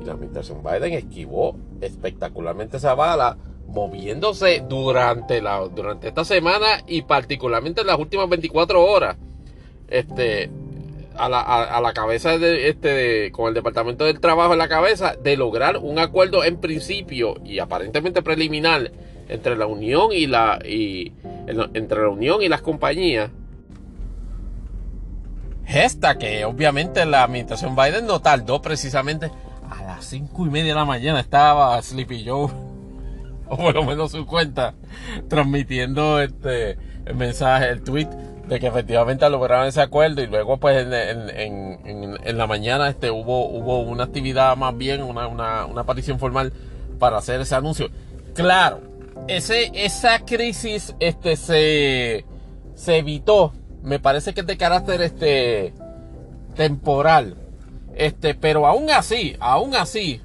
Y 0.00 0.04
la 0.04 0.12
administración 0.12 0.62
Biden 0.62 0.92
esquivó 0.92 1.56
espectacularmente 1.80 2.78
esa 2.78 2.94
bala 2.94 3.36
moviéndose 3.70 4.64
durante, 4.68 5.40
la, 5.40 5.60
durante 5.68 6.08
esta 6.08 6.24
semana 6.24 6.82
y 6.86 7.02
particularmente 7.02 7.80
en 7.80 7.86
las 7.86 7.98
últimas 7.98 8.28
24 8.28 8.84
horas. 8.84 9.16
Este, 9.88 10.50
a 11.16 11.28
la, 11.28 11.40
a, 11.40 11.80
la 11.80 11.92
cabeza 11.92 12.38
de 12.38 12.68
este 12.68 13.30
con 13.32 13.48
el 13.48 13.54
departamento 13.54 14.04
del 14.04 14.20
trabajo 14.20 14.52
en 14.52 14.58
la 14.58 14.68
cabeza 14.68 15.16
de 15.22 15.36
lograr 15.36 15.76
un 15.76 15.98
acuerdo 15.98 16.44
en 16.44 16.58
principio 16.58 17.34
y 17.44 17.58
aparentemente 17.58 18.22
preliminar 18.22 18.90
entre 19.28 19.56
la 19.56 19.66
unión 19.66 20.12
y 20.12 20.26
la 20.26 20.60
y 20.64 21.12
entre 21.46 22.02
la 22.02 22.08
unión 22.08 22.42
y 22.42 22.48
las 22.48 22.62
compañías 22.62 23.30
esta 25.66 26.16
que 26.16 26.44
obviamente 26.44 27.04
la 27.04 27.24
administración 27.24 27.76
Biden 27.76 28.06
no 28.06 28.20
tardó 28.20 28.62
precisamente 28.62 29.30
a 29.68 29.82
las 29.82 30.04
5 30.06 30.46
y 30.46 30.50
media 30.50 30.72
de 30.72 30.78
la 30.78 30.84
mañana 30.84 31.20
estaba 31.20 31.80
Sleepy 31.82 32.24
Joe 32.26 32.69
o 33.50 33.56
por 33.56 33.74
lo 33.74 33.84
menos 33.84 34.12
su 34.12 34.24
cuenta, 34.26 34.74
transmitiendo 35.28 36.20
este 36.20 36.78
el 37.04 37.16
mensaje, 37.16 37.68
el 37.68 37.82
tweet 37.82 38.08
de 38.50 38.58
que 38.58 38.66
efectivamente 38.66 39.28
lograron 39.30 39.68
ese 39.68 39.80
acuerdo 39.80 40.22
y 40.22 40.26
luego 40.26 40.58
pues 40.58 40.84
en, 40.84 42.36
la 42.38 42.46
mañana 42.48 42.88
este 42.88 43.10
hubo, 43.10 43.46
hubo 43.48 43.80
una 43.80 44.04
actividad 44.04 44.56
más 44.56 44.76
bien, 44.76 45.02
una, 45.02 45.28
una, 45.28 45.80
aparición 45.80 46.18
formal 46.18 46.52
para 46.98 47.18
hacer 47.18 47.40
ese 47.40 47.54
anuncio. 47.54 47.90
Claro, 48.34 48.80
ese, 49.28 49.70
esa 49.72 50.24
crisis 50.24 50.94
este, 50.98 51.36
se, 51.36 52.24
se 52.74 52.96
evitó, 52.96 53.52
me 53.82 54.00
parece 54.00 54.34
que 54.34 54.40
es 54.40 54.46
de 54.46 54.56
carácter 54.56 55.00
este, 55.02 55.72
temporal, 56.56 57.36
este, 57.94 58.34
pero 58.34 58.66
aún 58.66 58.90
así, 58.90 59.36
aún 59.38 59.76
así, 59.76 60.20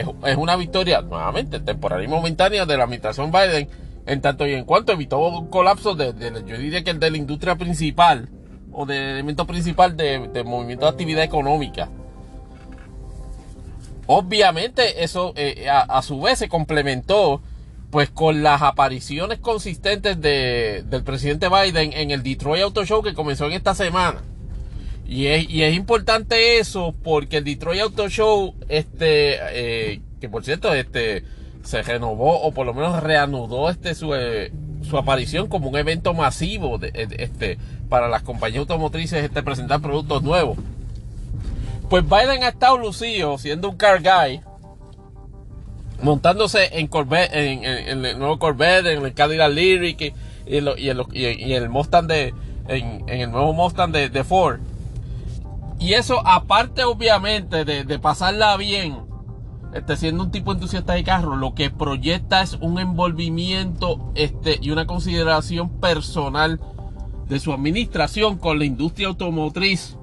es, 0.00 0.36
una 0.36 0.56
victoria, 0.56 1.02
nuevamente, 1.02 1.60
temporal 1.60 2.02
y 2.02 2.08
momentánea 2.08 2.66
de 2.66 2.76
la 2.76 2.84
administración 2.84 3.30
Biden, 3.30 3.68
en 4.06 4.20
tanto 4.20 4.46
y 4.46 4.54
en 4.54 4.64
cuanto 4.64 4.92
evitó 4.92 5.18
un 5.18 5.48
colapso 5.48 5.94
de, 5.94 6.14
yo 6.46 6.56
diría 6.56 6.82
que 6.82 6.90
el 6.90 7.00
de 7.00 7.10
la 7.10 7.16
industria 7.16 7.56
principal, 7.56 8.28
o 8.72 8.86
del 8.86 9.02
elemento 9.02 9.46
principal 9.46 9.96
de, 9.96 10.42
movimiento 10.44 10.86
de 10.86 10.90
actividad 10.90 11.24
económica. 11.24 11.88
Obviamente 14.06 15.04
eso 15.04 15.32
eh, 15.36 15.68
a, 15.68 16.00
su 16.02 16.20
vez 16.22 16.38
se 16.38 16.48
complementó 16.48 17.42
pues 17.90 18.08
con 18.08 18.42
las 18.42 18.62
apariciones 18.62 19.38
consistentes 19.38 20.20
de, 20.20 20.84
del 20.86 21.02
presidente 21.04 21.48
Biden 21.48 21.92
en 21.92 22.10
el 22.10 22.22
Detroit 22.22 22.62
Auto 22.62 22.84
Show 22.84 23.02
que 23.02 23.14
comenzó 23.14 23.46
en 23.46 23.52
esta 23.52 23.74
semana. 23.74 24.22
Y 25.08 25.26
es, 25.26 25.74
importante 25.74 26.58
eso 26.58 26.94
porque 27.02 27.38
el 27.38 27.44
Detroit 27.44 27.80
Auto 27.80 28.10
Show, 28.10 28.54
este, 28.68 29.38
eh, 29.52 30.02
que 30.20 30.28
por 30.28 30.44
cierto, 30.44 30.74
este, 30.74 31.24
se 31.62 31.82
renovó 31.82 32.42
o 32.42 32.52
por 32.52 32.66
lo 32.66 32.74
menos 32.74 33.02
reanudó 33.02 33.70
este 33.70 33.94
su, 33.94 34.14
eh, 34.14 34.52
su 34.82 34.98
aparición 34.98 35.48
como 35.48 35.70
un 35.70 35.76
evento 35.78 36.12
masivo 36.12 36.76
de, 36.76 36.92
este, 37.18 37.58
para 37.88 38.08
las 38.08 38.22
compañías 38.22 38.60
automotrices 38.60 39.24
este, 39.24 39.42
presentar 39.42 39.80
productos 39.80 40.22
nuevos. 40.22 40.58
Pues 41.88 42.04
Biden 42.04 42.44
ha 42.44 42.48
estado 42.48 42.76
lucido 42.76 43.38
siendo 43.38 43.70
un 43.70 43.76
car 43.78 44.02
guy, 44.02 44.42
montándose 46.02 46.78
en 46.78 46.86
Corvette, 46.86 47.30
en, 47.32 47.64
el 48.04 48.18
nuevo 48.18 48.38
Corvette, 48.38 48.86
en 48.86 49.04
el 49.06 49.14
Cadillac 49.14 49.52
Lyric 49.52 50.00
y, 50.00 50.14
y, 50.46 51.52
el 51.54 51.68
Mustang 51.70 52.06
de, 52.06 52.34
en, 52.68 53.08
el 53.08 53.30
nuevo 53.30 53.54
Mustang 53.54 53.90
de, 53.90 54.24
Ford. 54.24 54.60
Y 55.78 55.94
eso, 55.94 56.26
aparte 56.26 56.82
obviamente 56.84 57.64
de, 57.64 57.98
pasarla 57.98 58.56
bien, 58.56 58.98
este, 59.72 59.96
siendo 59.96 60.24
un 60.24 60.30
tipo 60.30 60.52
entusiasta 60.52 60.94
de 60.94 61.04
carro, 61.04 61.36
lo 61.36 61.54
que 61.54 61.70
proyecta 61.70 62.42
es 62.42 62.54
un 62.54 62.78
envolvimiento 62.80 64.10
este, 64.14 64.58
y 64.60 64.70
una 64.70 64.86
consideración 64.86 65.68
personal 65.80 66.60
de 67.28 67.38
su 67.38 67.52
administración 67.52 68.38
con 68.38 68.58
la 68.58 68.64
industria 68.64 69.08
automotriz 69.08 69.96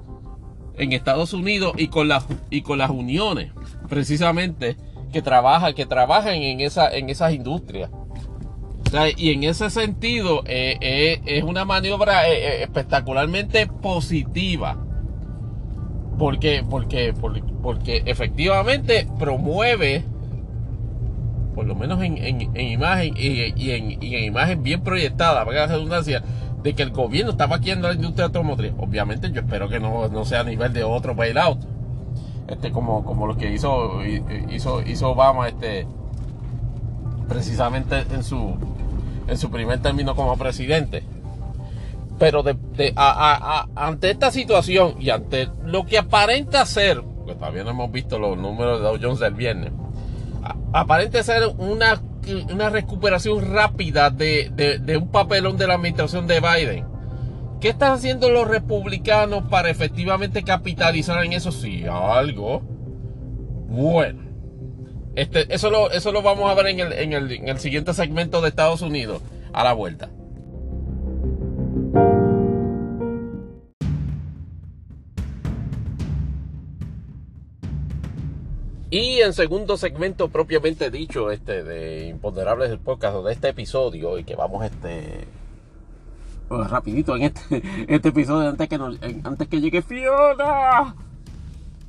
en 0.78 0.92
Estados 0.92 1.34
Unidos 1.34 1.74
y 1.76 1.88
con 1.88 2.08
las, 2.08 2.24
y 2.48 2.62
con 2.62 2.78
las 2.78 2.90
uniones, 2.90 3.52
precisamente, 3.88 4.76
que, 5.12 5.20
trabaja, 5.20 5.74
que 5.74 5.84
trabajan 5.84 6.34
en, 6.34 6.60
esa, 6.60 6.88
en 6.88 7.10
esas 7.10 7.34
industrias. 7.34 7.90
y 9.16 9.32
en 9.32 9.44
ese 9.44 9.68
sentido 9.68 10.42
eh, 10.46 10.78
eh, 10.80 11.20
es 11.26 11.44
una 11.44 11.66
maniobra 11.66 12.28
eh, 12.28 12.62
espectacularmente 12.62 13.66
positiva 13.66 14.85
porque, 16.18 16.64
porque, 16.68 17.14
porque, 17.62 18.02
efectivamente 18.06 19.06
promueve, 19.18 20.04
por 21.54 21.66
lo 21.66 21.74
menos 21.74 22.02
en, 22.02 22.56
imagen 22.56 23.14
y, 23.16 23.70
en, 23.70 24.02
imagen 24.02 24.62
bien 24.62 24.82
proyectada, 24.82 25.44
para 25.44 25.60
la 25.60 25.66
redundancia, 25.66 26.22
de 26.62 26.74
que 26.74 26.82
el 26.82 26.90
gobierno 26.90 27.32
está 27.32 27.46
vaqueando 27.46 27.88
la 27.88 27.94
industria 27.94 28.26
automotriz. 28.26 28.72
Obviamente 28.78 29.30
yo 29.30 29.40
espero 29.40 29.68
que 29.68 29.78
no, 29.78 30.24
sea 30.24 30.40
a 30.40 30.44
nivel 30.44 30.72
de 30.72 30.84
otro 30.84 31.14
bailout. 31.14 31.58
Este, 32.48 32.70
como, 32.70 33.04
como 33.04 33.26
lo 33.26 33.36
que 33.36 33.52
hizo, 33.52 34.00
hizo, 34.50 34.82
hizo 34.82 35.10
Obama 35.10 35.48
este, 35.48 35.86
precisamente 37.28 38.04
en 38.12 38.22
su, 38.22 38.54
en 39.26 39.36
su 39.36 39.50
primer 39.50 39.80
término 39.80 40.14
como 40.14 40.36
presidente. 40.36 41.02
Pero 42.18 42.42
ante 43.74 44.10
esta 44.10 44.30
situación 44.30 44.96
y 45.00 45.10
ante 45.10 45.48
lo 45.64 45.84
que 45.84 45.98
aparenta 45.98 46.64
ser, 46.64 47.02
porque 47.02 47.34
todavía 47.34 47.64
no 47.64 47.70
hemos 47.70 47.92
visto 47.92 48.18
los 48.18 48.38
números 48.38 48.80
de 48.80 48.86
Dow 48.86 48.98
Jones 49.00 49.20
del 49.20 49.34
viernes, 49.34 49.72
aparenta 50.72 51.22
ser 51.22 51.42
una, 51.58 52.00
una 52.50 52.70
recuperación 52.70 53.52
rápida 53.52 54.10
de, 54.10 54.50
de, 54.80 54.96
un 54.96 55.10
papelón 55.10 55.56
de 55.56 55.66
la 55.66 55.74
administración 55.74 56.26
de 56.26 56.40
Biden. 56.40 56.84
¿Qué 57.60 57.68
están 57.70 57.92
haciendo 57.92 58.30
los 58.30 58.46
republicanos 58.46 59.44
para 59.50 59.70
efectivamente 59.70 60.42
capitalizar 60.42 61.24
en 61.24 61.32
eso? 61.32 61.50
Sí, 61.52 61.84
algo. 61.90 62.60
Bueno. 63.68 64.24
Este, 65.14 65.52
eso, 65.54 65.70
lo, 65.70 65.90
eso 65.90 66.12
lo 66.12 66.20
vamos 66.20 66.50
a 66.50 66.54
ver 66.54 66.66
en 66.66 66.80
el, 66.80 66.92
en, 66.92 67.12
el, 67.14 67.32
en 67.32 67.48
el 67.48 67.58
siguiente 67.58 67.94
segmento 67.94 68.42
de 68.42 68.50
Estados 68.50 68.82
Unidos. 68.82 69.22
A 69.54 69.64
la 69.64 69.72
vuelta. 69.72 70.10
Y 78.90 79.20
en 79.20 79.32
segundo 79.32 79.76
segmento 79.76 80.28
propiamente 80.28 80.90
dicho, 80.90 81.32
este 81.32 81.64
de 81.64 82.06
Imponderables 82.06 82.70
del 82.70 82.78
podcast, 82.78 83.16
de 83.24 83.32
este 83.32 83.48
episodio, 83.48 84.18
y 84.18 84.24
que 84.24 84.36
vamos 84.36 84.64
este 84.64 85.26
rapidito 86.48 87.16
en 87.16 87.22
este, 87.22 87.62
este 87.88 88.08
episodio 88.10 88.48
antes 88.48 88.68
que 88.68 88.76
antes 88.76 89.48
que 89.48 89.60
llegue 89.60 89.82
Fiona. 89.82 90.94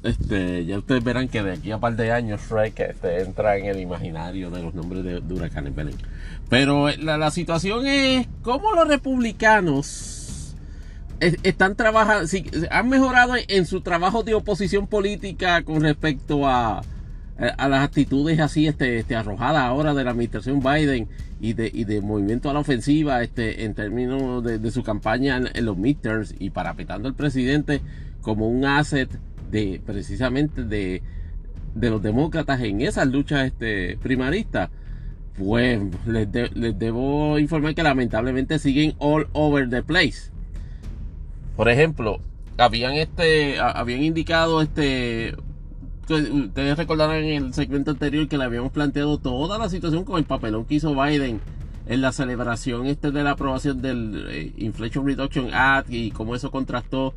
Este, 0.01 0.65
ya 0.65 0.77
ustedes 0.77 1.03
verán 1.03 1.27
que 1.27 1.43
de 1.43 1.53
aquí 1.53 1.71
a 1.71 1.75
un 1.75 1.81
par 1.81 1.95
de 1.95 2.11
años 2.11 2.41
Shrek 2.49 2.79
este, 2.79 3.21
entra 3.21 3.57
en 3.57 3.65
el 3.65 3.79
imaginario 3.79 4.49
de 4.49 4.61
los 4.61 4.73
nombres 4.73 5.03
de, 5.03 5.33
huracanes 5.33 5.73
Pero 6.49 6.89
la, 6.97 7.17
la, 7.17 7.31
situación 7.31 7.85
es 7.85 8.27
cómo 8.41 8.71
los 8.73 8.87
republicanos 8.87 10.16
están 11.19 11.75
trabajando, 11.75 12.29
han 12.69 12.89
mejorado 12.89 13.33
en 13.47 13.65
su 13.65 13.81
trabajo 13.81 14.23
de 14.23 14.33
oposición 14.33 14.87
política 14.87 15.63
con 15.63 15.81
respecto 15.81 16.47
a, 16.47 16.81
a 17.39 17.69
las 17.69 17.83
actitudes 17.83 18.39
así 18.39 18.67
este, 18.67 18.99
este, 18.99 19.15
arrojadas 19.15 19.63
ahora 19.63 19.93
de 19.93 20.03
la 20.03 20.11
administración 20.11 20.59
Biden 20.59 21.07
y 21.39 21.53
de, 21.53 21.69
y 21.71 21.83
de 21.83 22.01
movimiento 22.01 22.49
a 22.49 22.53
la 22.53 22.59
ofensiva 22.59 23.21
este, 23.21 23.63
en 23.63 23.75
términos 23.75 24.43
de, 24.43 24.71
su 24.71 24.83
campaña 24.83 25.37
en, 25.53 25.65
los 25.65 25.77
midterms 25.77 26.33
y 26.39 26.49
parapetando 26.49 27.07
al 27.07 27.13
presidente 27.13 27.81
como 28.21 28.47
un 28.47 28.65
asset 28.65 29.09
de 29.51 29.81
precisamente 29.85 30.63
de, 30.63 31.03
de 31.75 31.89
los 31.89 32.01
demócratas 32.01 32.61
en 32.61 32.81
esas 32.81 33.07
luchas 33.07 33.45
este, 33.45 33.97
primaristas, 34.01 34.69
pues 35.37 35.79
les, 36.07 36.27
les 36.55 36.79
debo 36.79 37.37
informar 37.37 37.75
que 37.75 37.83
lamentablemente 37.83 38.57
siguen 38.57 38.95
all 38.97 39.27
over 39.33 39.69
the 39.69 39.83
place. 39.83 40.31
Por 41.57 41.69
ejemplo, 41.69 42.19
habían 42.57 42.93
este 42.93 43.59
habían 43.59 44.03
indicado 44.03 44.61
este 44.61 45.35
ustedes 46.07 46.77
recordarán 46.77 47.23
en 47.23 47.45
el 47.45 47.53
segmento 47.53 47.91
anterior 47.91 48.29
que 48.29 48.37
le 48.37 48.45
habíamos 48.45 48.71
planteado 48.71 49.17
toda 49.17 49.57
la 49.57 49.67
situación 49.67 50.05
con 50.05 50.17
el 50.17 50.23
papelón 50.23 50.63
que 50.65 50.75
hizo 50.75 50.95
Biden 50.95 51.41
en 51.87 52.01
la 52.01 52.11
celebración 52.11 52.85
este 52.85 53.11
de 53.11 53.23
la 53.23 53.31
aprobación 53.31 53.81
del 53.81 54.27
eh, 54.29 54.53
Inflation 54.57 55.05
Reduction 55.05 55.49
Act 55.53 55.89
y 55.89 56.11
cómo 56.11 56.35
eso 56.35 56.51
contrastó 56.51 57.13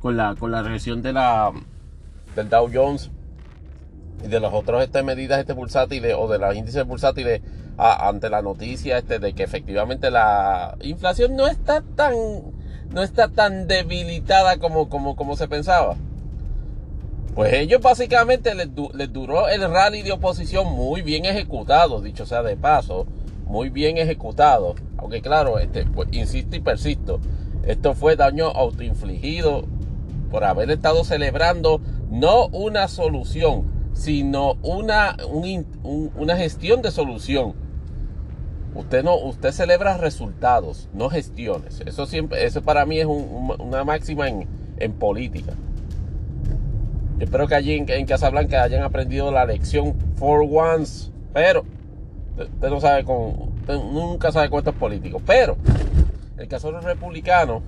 con 0.00 0.16
la 0.16 0.34
con 0.36 0.50
la 0.50 0.62
reacción 0.62 1.02
de 1.02 1.12
la 1.12 1.52
del 2.34 2.48
Dow 2.48 2.70
Jones 2.72 3.10
y 4.24 4.28
de 4.28 4.40
las 4.40 4.52
otras 4.52 4.84
este, 4.84 5.02
medidas 5.02 5.38
este 5.38 5.52
bursátiles 5.52 6.16
o 6.18 6.28
de 6.28 6.38
los 6.38 6.56
índices 6.56 6.86
bursátiles 6.86 7.42
ante 7.76 8.30
la 8.30 8.42
noticia 8.42 8.98
este 8.98 9.18
de 9.18 9.34
que 9.34 9.42
efectivamente 9.42 10.10
la 10.10 10.76
inflación 10.80 11.36
no 11.36 11.46
está 11.46 11.82
tan 11.94 12.14
no 12.92 13.02
está 13.02 13.28
tan 13.28 13.66
debilitada 13.66 14.58
como 14.58 14.88
como 14.88 15.16
como 15.16 15.36
se 15.36 15.48
pensaba. 15.48 15.96
Pues 17.34 17.54
ellos 17.54 17.80
básicamente 17.80 18.54
les, 18.54 18.68
duró 19.12 19.48
el 19.48 19.62
rally 19.62 20.02
de 20.02 20.12
oposición 20.12 20.70
muy 20.70 21.00
bien 21.00 21.24
ejecutado, 21.24 22.02
dicho 22.02 22.26
sea 22.26 22.42
de 22.42 22.56
paso, 22.56 23.06
muy 23.46 23.70
bien 23.70 23.96
ejecutado. 23.96 24.74
Aunque 24.98 25.22
claro, 25.22 25.58
este, 25.58 25.86
pues, 25.86 26.08
insisto 26.12 26.56
y 26.56 26.60
persisto, 26.60 27.20
esto 27.66 27.94
fue 27.94 28.16
daño 28.16 28.48
autoinfligido 28.48 29.64
por 30.30 30.44
haber 30.44 30.70
estado 30.70 31.04
celebrando 31.04 31.80
no 32.10 32.48
una 32.48 32.86
solución, 32.88 33.64
sino 33.94 34.58
una, 34.62 35.16
una 35.32 36.36
gestión 36.36 36.82
de 36.82 36.90
solución. 36.90 37.54
Usted 38.74 39.04
no, 39.04 39.16
usted 39.16 39.52
celebra 39.52 39.98
resultados, 39.98 40.88
no 40.94 41.10
gestiones. 41.10 41.82
Eso 41.84 42.06
siempre, 42.06 42.44
eso 42.46 42.62
para 42.62 42.86
mí 42.86 43.00
es 43.00 43.06
una 43.06 43.84
máxima 43.84 44.28
en, 44.28 44.46
en 44.78 44.92
política. 44.92 45.52
Espero 47.22 47.46
que 47.46 47.54
allí 47.54 47.84
en, 47.86 48.06
Casablanca 48.06 48.62
hayan 48.62 48.82
aprendido 48.82 49.30
la 49.30 49.44
lección 49.44 49.94
for 50.16 50.44
once. 50.50 51.10
Pero, 51.32 51.64
usted 52.36 52.68
no 52.68 52.80
sabe 52.80 53.04
con. 53.04 53.52
nunca 53.68 54.32
sabe 54.32 54.50
cuántos 54.50 54.74
políticos. 54.74 55.22
Pero, 55.24 55.56
el 56.36 56.48
caso 56.48 56.68
de 56.68 56.72
los 56.74 56.84
republicanos, 56.84 57.62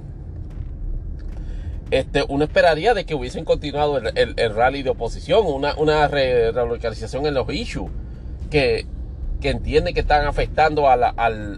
este, 1.92 2.24
uno 2.28 2.44
esperaría 2.44 2.94
de 2.94 3.05
que 3.05 3.14
hubiesen 3.14 3.44
continuado 3.44 3.98
el, 3.98 4.55
rally 4.55 4.82
de 4.82 4.90
oposición, 4.90 5.46
una, 5.46 5.76
una 5.76 6.09
relocalización 6.09 7.26
en 7.26 7.34
los 7.34 7.48
issues 7.52 7.90
que, 8.50 8.86
que 9.41 9.51
entiende 9.51 9.93
que 9.93 10.01
están 10.01 10.26
afectando 10.26 10.89
al, 10.89 11.03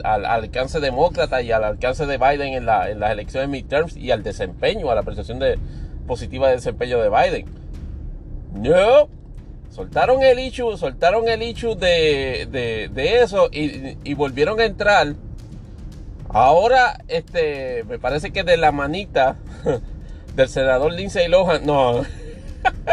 alcance 0.05 0.81
demócrata 0.81 1.43
y 1.43 1.53
al 1.53 1.65
alcance 1.65 2.07
de 2.07 2.19
Biden 2.19 2.55
en, 2.55 2.67
la, 2.67 2.91
en 2.91 3.01
las 3.01 3.13
elecciones 3.13 3.49
midterms 3.49 3.97
y 3.97 4.11
al 4.11 4.23
desempeño, 4.23 4.91
a 4.91 4.95
la 4.95 5.03
apreciación 5.03 5.39
de, 5.39 5.59
positiva 6.07 6.49
de 6.49 6.57
desempeño 6.57 7.01
de 7.01 7.09
Biden. 7.09 7.47
No. 8.55 9.09
Soltaron 9.71 10.23
el 10.23 10.39
issue, 10.39 10.77
soltaron 10.79 11.29
el 11.29 11.43
issue 11.43 11.75
de, 11.75 12.49
de, 12.93 13.21
eso 13.21 13.51
y, 13.53 14.15
volvieron 14.15 14.59
a 14.59 14.65
entrar. 14.65 15.15
Ahora, 16.31 16.99
este, 17.09 17.85
me 17.85 17.99
parece 17.99 18.31
que 18.31 18.43
de 18.43 18.57
la 18.57 18.73
manita 18.73 19.37
del 20.35 20.49
senador 20.49 20.93
Lindsey 20.93 21.29
Lohan, 21.29 21.67
no, 21.67 22.05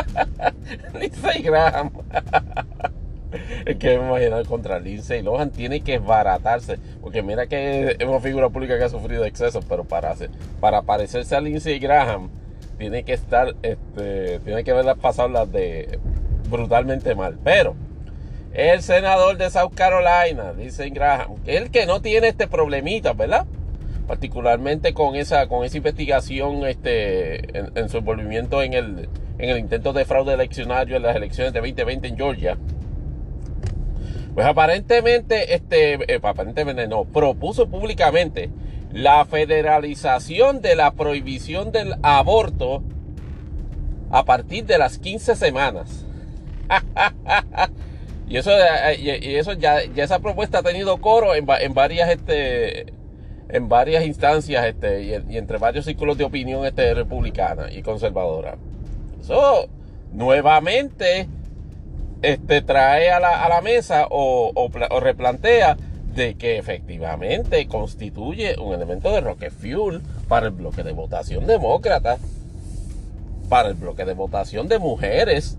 Lindsey 0.99 1.41
Graham. 1.41 1.91
es 3.65 3.75
que 3.77 3.97
me 3.97 4.07
imagino 4.07 4.43
contra 4.45 4.79
Lindsey 4.79 5.21
Lohan 5.21 5.51
tiene 5.51 5.81
que 5.81 5.99
baratarse. 5.99 6.77
Porque 7.01 7.21
mira 7.21 7.47
que 7.47 7.95
es 7.99 8.07
una 8.07 8.19
figura 8.19 8.49
pública 8.49 8.77
que 8.77 8.83
ha 8.85 8.89
sufrido 8.89 9.25
excesos, 9.25 9.65
pero 9.65 9.83
para, 9.83 10.15
para 10.59 10.81
parecerse 10.81 11.35
a 11.35 11.41
Lindsey 11.41 11.79
Graham 11.79 12.29
tiene 12.77 13.03
que 13.03 13.13
estar, 13.13 13.55
este, 13.61 14.39
tiene 14.39 14.63
que 14.63 14.71
haberlas 14.71 14.97
pasado 14.97 15.29
las 15.29 15.51
de 15.51 15.99
brutalmente 16.49 17.15
mal. 17.15 17.37
Pero 17.43 17.75
el 18.53 18.83
senador 18.83 19.37
de 19.37 19.49
South 19.49 19.73
Carolina, 19.73 20.53
dice 20.53 20.89
Graham, 20.89 21.37
el 21.45 21.71
que 21.71 21.85
no 21.85 22.01
tiene 22.01 22.27
este 22.27 22.47
problemita, 22.47 23.13
¿verdad? 23.13 23.45
Particularmente 24.07 24.93
con 24.93 25.15
esa, 25.15 25.47
con 25.47 25.65
esa 25.65 25.77
investigación 25.77 26.65
este, 26.67 27.57
en, 27.57 27.89
su 27.89 27.97
envolvimiento 27.97 28.61
en 28.61 28.73
el, 28.73 29.09
en 29.39 29.49
el 29.49 29.57
intento 29.57 29.91
de 29.93 30.05
fraude 30.05 30.33
eleccionario 30.33 30.97
en 30.97 31.03
las 31.03 31.15
elecciones 31.15 31.53
de 31.53 31.61
2020 31.61 32.07
en 32.07 32.15
Georgia. 32.15 32.57
Pues 34.33 34.47
aparentemente, 34.47 35.53
este, 35.53 35.93
eh, 36.13 36.19
aparentemente 36.21 36.87
no, 36.87 37.05
propuso 37.05 37.67
públicamente 37.67 38.49
la 38.91 39.25
federalización 39.25 40.61
de 40.61 40.75
la 40.75 40.91
prohibición 40.91 41.71
del 41.71 41.95
aborto 42.01 42.83
a 44.09 44.25
partir 44.25 44.65
de 44.65 44.77
las 44.77 44.97
15 44.97 45.35
semanas. 45.35 46.05
y 48.27 48.37
eso, 48.37 48.51
eh, 48.51 49.19
y 49.21 49.35
eso 49.35 49.53
ya, 49.53 49.83
ya, 49.93 50.03
esa 50.03 50.19
propuesta 50.19 50.59
ha 50.59 50.63
tenido 50.63 50.97
coro 50.97 51.35
en, 51.35 51.45
en 51.61 51.73
varias, 51.73 52.09
este, 52.09 52.93
en 53.49 53.69
varias 53.69 54.03
instancias 54.03 54.65
este, 54.65 55.03
y, 55.03 55.37
entre 55.37 55.57
varios 55.59 55.85
círculos 55.85 56.17
de 56.17 56.23
opinión 56.23 56.65
este, 56.65 56.93
republicana 56.95 57.71
y 57.71 57.83
conservadora. 57.83 58.57
Eso 59.21 59.67
nuevamente 60.11 61.27
este, 62.23 62.61
trae 62.61 63.11
a 63.11 63.19
la, 63.19 63.43
a 63.43 63.49
la 63.49 63.61
mesa 63.61 64.07
o, 64.09 64.69
replantea 65.01 65.77
de 66.15 66.35
que 66.35 66.57
efectivamente 66.57 67.67
constituye 67.67 68.57
un 68.59 68.73
elemento 68.73 69.11
de 69.11 69.21
rocket 69.21 69.51
fuel 69.51 70.01
para 70.27 70.47
el 70.47 70.53
bloque 70.53 70.83
de 70.83 70.93
votación 70.93 71.45
demócrata, 71.45 72.17
para 73.49 73.69
el 73.69 73.75
bloque 73.75 74.05
de 74.05 74.13
votación 74.13 74.67
de 74.69 74.79
mujeres. 74.79 75.57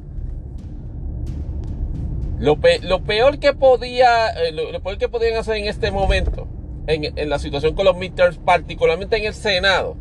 Lo, 2.39 2.57
peor 2.57 3.39
que 3.39 3.53
podía, 3.53 4.31
eh, 4.31 4.53
lo, 4.53 4.81
peor 4.83 4.99
que 4.99 5.09
podían 5.09 5.37
hacer 5.37 5.57
en 5.57 5.67
este 5.67 5.91
momento, 5.91 6.49
en, 6.87 7.17
en 7.19 7.29
la 7.29 7.39
situación 7.39 7.75
con 7.75 7.85
los 7.85 7.97
midterms, 7.97 8.39
particularmente 8.39 9.17
en 9.17 9.25
el 9.25 9.35
Senado, 9.35 9.97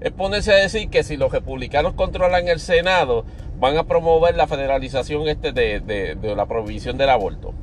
es 0.00 0.12
ponerse 0.12 0.52
a 0.52 0.56
decir 0.56 0.88
que 0.90 1.02
si 1.02 1.16
los 1.16 1.32
republicanos 1.32 1.94
controlan 1.94 2.48
el 2.48 2.60
Senado, 2.60 3.24
van 3.58 3.76
a 3.76 3.84
promover 3.84 4.36
la 4.36 4.46
federalización 4.46 5.28
este 5.28 5.52
de, 5.52 6.16
la 6.36 6.46
prohibición 6.46 6.96
del 6.96 7.10
aborto. 7.10 7.54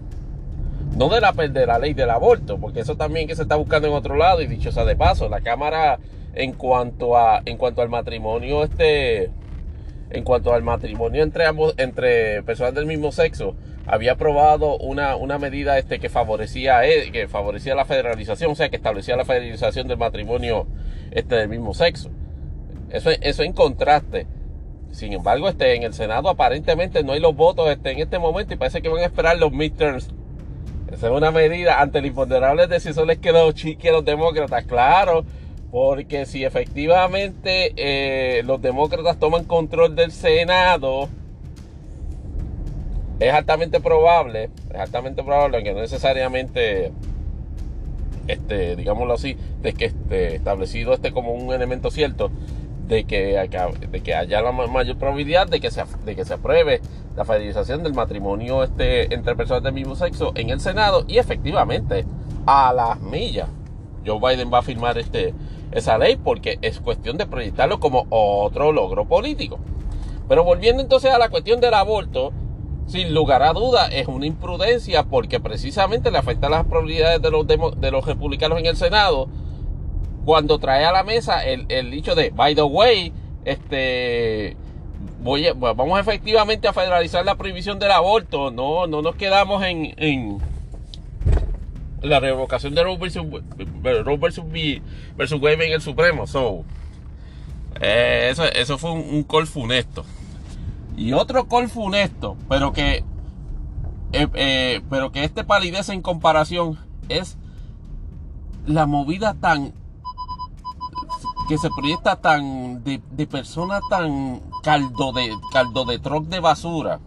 No 0.98 1.10
de 1.10 1.20
la, 1.20 1.32
de 1.32 1.66
la 1.66 1.80
ley 1.80 1.94
del 1.94 2.10
aborto, 2.10 2.58
porque 2.58 2.82
eso 2.82 2.96
también 2.96 3.28
que 3.28 3.36
se 3.36 3.42
está 3.42 3.56
buscando 3.56 3.88
en 3.88 3.94
otro 3.94 4.16
lado, 4.16 4.42
y 4.42 4.48
dicho 4.48 4.72
sea 4.72 4.86
de 4.86 4.96
paso, 4.96 5.28
la 5.28 5.42
Cámara 5.42 6.00
en 6.36 6.52
cuanto 6.54 7.18
a 7.18 7.42
en 7.46 7.58
cuanto 7.58 7.82
al 7.82 7.90
matrimonio 7.90 8.64
este 8.64 9.32
en 10.10 10.24
cuanto 10.24 10.54
al 10.54 10.64
matrimonio 10.64 11.24
entre 11.24 11.46
ambos 11.46 11.74
entre 11.78 12.44
personas 12.44 12.76
del 12.76 12.86
mismo 12.86 13.12
sexo 13.12 13.56
había 13.88 14.14
aprobado 14.14 14.78
una, 14.78 15.16
una 15.16 15.40
medida 15.40 15.78
este 15.78 16.00
que 16.00 16.10
favorecía 16.10 16.82
que 17.12 17.28
favorecía 17.28 17.74
la 17.74 17.86
federalización 17.86 18.52
o 18.52 18.56
sea 18.56 18.70
que 18.70 18.76
establecía 18.76 19.16
la 19.16 19.24
federalización 19.24 19.88
del 19.88 19.98
matrimonio 19.98 20.68
este 21.12 21.36
del 21.36 21.48
mismo 21.48 21.74
sexo 21.74 22.10
eso, 22.90 23.10
eso 23.22 23.44
en 23.44 23.54
contraste 23.54 24.28
sin 24.96 25.12
embargo, 25.12 25.50
este, 25.50 25.76
en 25.76 25.84
el 25.84 25.94
Senado 25.94 26.30
aparentemente 26.30 27.04
no 27.04 27.12
hay 27.12 27.20
los 27.20 27.36
votos 27.36 27.70
este, 27.70 27.92
en 27.92 28.00
este 28.00 28.18
momento 28.18 28.54
y 28.54 28.58
parece 28.58 28.82
que 28.82 28.88
van 28.88 29.02
a 29.02 29.06
esperar 29.06 29.38
los 29.38 29.52
midterms. 29.52 30.10
Esa 30.92 31.08
es 31.08 31.14
una 31.14 31.32
medida 31.32 31.82
ante 31.82 32.00
el 32.00 32.06
imponderable 32.06 32.68
de 32.68 32.80
si 32.80 32.90
eso 32.90 33.04
les 33.06 33.18
quedó 33.18 33.52
chique 33.52 33.90
a 33.90 33.92
los 33.92 34.06
demócratas. 34.06 34.64
Claro, 34.64 35.26
porque 35.70 36.26
si 36.26 36.46
efectivamente 36.46 37.74
eh, 37.76 38.44
los 38.44 38.62
demócratas 38.62 39.20
toman 39.20 39.44
control 39.44 39.98
del 39.98 40.14
Senado, 40.14 41.10
es 43.20 43.34
altamente 43.34 43.82
probable, 43.82 44.50
es 44.74 44.80
altamente 44.80 45.24
probable, 45.24 45.58
aunque 45.58 45.74
no 45.74 45.82
necesariamente, 45.82 46.94
este, 48.28 48.78
digámoslo 48.78 49.14
así, 49.14 49.36
de 49.62 49.74
que 49.74 49.86
esté 49.86 50.36
establecido 50.36 50.94
este 50.94 51.12
como 51.12 51.34
un 51.34 51.54
elemento 51.54 51.92
cierto, 51.92 52.32
de 52.88 53.06
que, 53.06 53.50
de 53.92 54.02
que 54.02 54.14
haya 54.14 54.42
la 54.42 54.52
mayor 54.52 54.98
probabilidad 54.98 55.48
de 55.48 55.60
que, 55.60 55.72
se, 55.72 55.84
de 56.06 56.16
que 56.16 56.26
se 56.26 56.36
apruebe 56.36 56.82
la 57.16 57.26
federalización 57.26 57.84
del 57.84 57.94
matrimonio 57.94 58.64
este, 58.64 59.14
entre 59.14 59.36
personas 59.36 59.64
del 59.64 59.74
mismo 59.74 59.96
sexo 59.96 60.32
en 60.36 60.50
el 60.50 60.60
Senado 60.60 61.06
y 61.08 61.18
efectivamente 61.18 62.06
a 62.46 62.74
las 62.74 63.02
millas 63.02 63.50
Joe 64.06 64.20
Biden 64.20 64.52
va 64.54 64.60
a 64.60 64.62
firmar 64.62 64.98
este, 64.98 65.34
esa 65.72 65.98
ley 65.98 66.16
porque 66.16 66.60
es 66.62 66.80
cuestión 66.80 67.18
de 67.18 67.26
proyectarlo 67.26 67.80
como 67.80 68.06
otro 68.10 68.72
logro 68.72 69.06
político. 69.06 69.60
Pero 70.28 70.44
volviendo 70.44 70.82
entonces 70.82 71.12
a 71.12 71.18
la 71.18 71.30
cuestión 71.30 71.60
del 71.60 71.74
aborto, 71.74 72.32
sin 72.88 73.14
lugar 73.14 73.42
a 73.42 73.54
duda 73.54 73.88
es 73.88 74.08
una 74.08 74.28
imprudencia 74.28 75.04
porque 75.04 75.40
precisamente 75.40 76.12
le 76.12 76.20
afecta 76.20 76.50
las 76.50 76.66
probabilidades 76.66 77.22
de 77.22 77.32
los, 77.32 77.48
de 77.48 77.92
los 77.92 78.06
republicanos 78.06 78.60
en 78.60 78.68
el 78.68 78.78
Senado 78.78 79.28
cuando 80.26 80.60
trae 80.60 80.84
a 80.86 80.92
la 80.92 81.04
mesa 81.04 81.46
el, 81.46 81.66
el 81.70 81.92
dicho 81.92 82.16
de, 82.16 82.32
by 82.32 82.56
the 82.56 82.64
way, 82.64 83.14
este, 83.46 84.58
voy 85.22 85.48
vamos 85.56 86.00
efectivamente 86.00 86.68
a 86.68 86.74
federalizar 86.74 87.24
la 87.24 87.36
prohibición 87.36 87.80
del 87.80 87.92
aborto, 87.92 88.52
no, 88.52 88.88
no 88.88 89.02
nos 89.02 89.16
quedamos 89.16 89.64
en, 89.64 89.94
en 89.98 90.40
la 92.02 92.20
revocación 92.20 92.76
de 92.76 92.84
Roe 92.84 92.98
versus, 92.98 93.26
Roe 93.84 94.18
versus, 94.18 95.42
Wade 95.42 95.66
en 95.66 95.74
el 95.74 95.82
Supremo. 95.82 96.28
So, 96.28 96.64
eh, 97.82 98.30
eso, 98.32 98.46
eso 98.46 98.78
fue 98.78 98.92
un, 98.92 99.06
un 99.10 99.24
col 99.24 99.48
funesto. 99.48 100.06
Y 100.98 101.14
otro 101.14 101.48
col 101.48 101.68
funesto, 101.68 102.38
pero 102.48 102.72
que, 102.72 103.04
eh, 104.14 104.28
eh, 104.34 104.82
pero 104.90 105.12
que 105.12 105.24
este 105.24 105.44
palidez 105.44 105.90
en 105.90 106.02
comparación 106.02 106.80
es 107.10 107.38
la 108.66 108.86
movida 108.86 109.34
tan 109.34 109.74
que 111.48 111.58
se 111.58 111.70
proyecta 111.70 112.16
tan 112.18 112.84
de, 112.84 113.00
persona 113.28 113.80
tan 113.90 114.42
caldo 114.64 115.14
de 115.14 115.32
caldo 115.52 115.86
de 115.86 116.00
troc 116.00 116.26
de 116.26 116.40
basura 116.40 117.00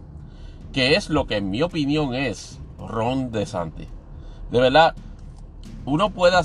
que 0.71 0.95
es 0.95 1.09
lo 1.09 1.27
que 1.27 1.37
en 1.37 1.49
mi 1.49 1.61
opinión 1.61 2.13
es 2.13 2.59
Ron 2.77 3.31
DeSantis 3.31 3.87
de 4.51 4.59
verdad 4.59 4.95
uno 5.85 6.11
puede 6.11 6.35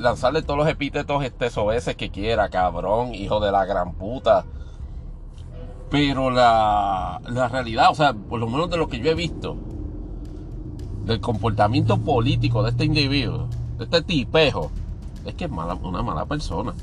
lanzarle 0.00 0.42
todos 0.42 0.58
los 0.58 0.68
epítetos 0.68 1.22
este 1.22 1.48
veces 1.62 1.96
que 1.96 2.10
quiera 2.10 2.48
cabrón 2.48 3.14
hijo 3.14 3.40
de 3.40 3.52
la 3.52 3.64
gran 3.64 3.94
puta. 3.94 4.44
Pero 5.90 6.30
la, 6.30 7.20
la 7.28 7.48
realidad 7.48 7.90
o 7.90 7.94
sea 7.94 8.12
por 8.12 8.38
lo 8.38 8.48
menos 8.48 8.70
de 8.70 8.76
lo 8.76 8.88
que 8.88 9.00
yo 9.00 9.10
he 9.10 9.14
visto 9.14 9.56
del 11.04 11.20
comportamiento 11.20 11.98
político 11.98 12.62
de 12.62 12.70
este 12.70 12.84
individuo 12.84 13.48
de 13.78 13.84
este 13.84 14.02
tipejo 14.02 14.70
es 15.24 15.34
que 15.34 15.46
es 15.46 15.50
mala, 15.50 15.74
una 15.74 16.02
mala 16.02 16.26
persona 16.26 16.74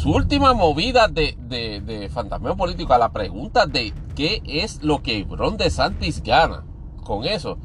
su 0.00 0.10
última 0.12 0.54
movida 0.54 1.08
de, 1.08 1.36
de, 1.46 2.08
fantasmeo 2.08 2.56
político 2.56 2.94
a 2.94 2.98
la 2.98 3.12
pregunta 3.12 3.66
de 3.66 3.92
qué 4.16 4.40
es 4.46 4.82
lo 4.82 5.02
que 5.02 5.26
Ron 5.28 5.58
DeSantis 5.58 6.22
gana 6.22 6.64
con 7.04 7.26
eso. 7.26 7.58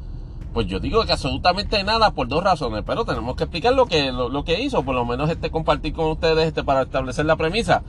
Pues 0.52 0.66
yo 0.66 0.78
digo 0.78 1.02
que 1.06 1.12
absolutamente 1.12 1.82
nada 1.82 2.10
por 2.10 2.28
dos 2.28 2.44
razones, 2.44 2.82
pero 2.86 3.06
tenemos 3.06 3.36
que 3.36 3.44
explicar 3.44 3.72
lo 3.72 3.86
que, 3.86 4.12
lo, 4.12 4.44
que 4.44 4.60
hizo, 4.60 4.82
por 4.82 4.94
lo 4.94 5.06
menos 5.06 5.30
este 5.30 5.50
compartir 5.50 5.94
con 5.94 6.10
ustedes 6.10 6.46
este 6.46 6.62
para 6.62 6.82
establecer 6.82 7.24
la 7.24 7.36
premisa. 7.36 7.82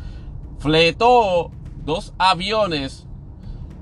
Fletó 0.60 1.52
dos 1.84 2.14
aviones 2.18 3.06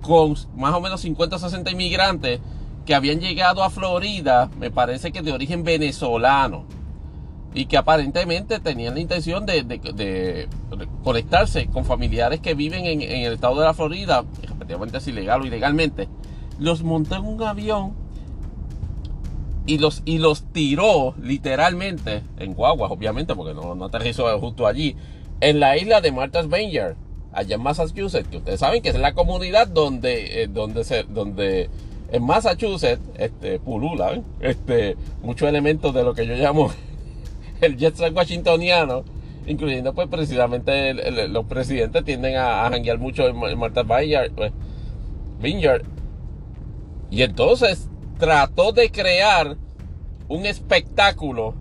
con 0.02 0.34
más 0.56 0.74
o 0.74 0.82
menos 0.82 1.02
50 1.02 1.36
o 1.36 1.40
60 1.40 1.70
inmigrantes 1.70 2.42
que 2.88 2.96
habían 2.96 3.20
llegado 3.20 3.64
a 3.64 3.70
Florida, 3.70 4.50
me 4.58 4.72
parece 4.72 5.12
que 5.12 5.22
de 5.22 5.32
origen 5.32 5.64
venezolano 5.64 6.66
y 7.56 7.68
que 7.68 7.78
aparentemente 7.78 8.60
tenían 8.60 8.96
la 8.96 9.00
intención 9.00 9.46
de, 9.46 10.50
conectarse 11.04 11.68
con 11.68 11.86
familiares 11.86 12.42
que 12.42 12.54
viven 12.54 12.86
en, 12.86 13.02
el 13.02 13.34
estado 13.34 13.58
de 13.58 13.66
la 13.66 13.74
Florida, 13.74 14.26
respectivamente 14.42 14.98
es 14.98 15.08
ilegal 15.08 15.42
o 15.42 15.46
ilegalmente, 15.46 16.10
los 16.60 16.84
montó 16.84 17.16
en 17.16 17.26
un 17.26 17.42
avión 17.42 17.94
y 19.66 19.78
los, 19.78 20.04
y 20.04 20.18
los 20.18 20.44
tiró 20.52 21.16
literalmente 21.22 22.24
en 22.38 22.54
guaguas, 22.54 22.92
obviamente, 22.92 23.36
porque 23.36 23.54
no, 23.54 23.74
no 23.74 23.86
aterrizó 23.86 24.38
justo 24.38 24.68
allí, 24.68 24.98
en 25.40 25.62
la 25.62 25.78
isla 25.78 26.02
de 26.02 26.12
Martha's 26.12 26.50
Vineyard, 26.50 26.98
allá 27.32 27.56
en 27.56 27.64
Massachusetts, 27.64 28.28
que 28.28 28.38
ustedes 28.38 28.60
saben 28.60 28.82
que 28.82 28.90
es 28.90 29.00
la 29.00 29.14
comunidad 29.14 29.68
donde, 29.68 30.44
eh, 30.44 30.48
donde, 30.48 30.84
se, 30.84 31.04
donde 31.04 31.70
en 32.12 32.24
Massachusetts 32.24 33.02
este, 33.18 33.60
pulula 33.60 34.22
este, 34.42 34.98
muchos 35.24 35.48
elementos 35.48 35.94
de 35.94 36.04
lo 36.04 36.14
que 36.14 36.28
yo 36.28 36.36
llamo 36.36 36.70
el 37.62 37.78
jet 37.78 37.96
washingtoniano, 38.14 39.04
incluyendo 39.48 39.94
pues 39.94 40.08
precisamente 40.08 40.94
los 41.28 41.46
presidentes 41.46 42.04
tienden 42.04 42.36
a, 42.38 42.66
a 42.66 42.98
mucho 42.98 43.28
en, 43.28 43.58
Martha 43.58 43.84
pues, 43.84 44.52
Vineyard, 45.40 45.84
Y 47.10 47.22
entonces 47.22 47.90
trató 48.18 48.72
de 48.72 48.92
crear 48.92 49.58
un 50.28 50.46
espectáculo 50.46 51.56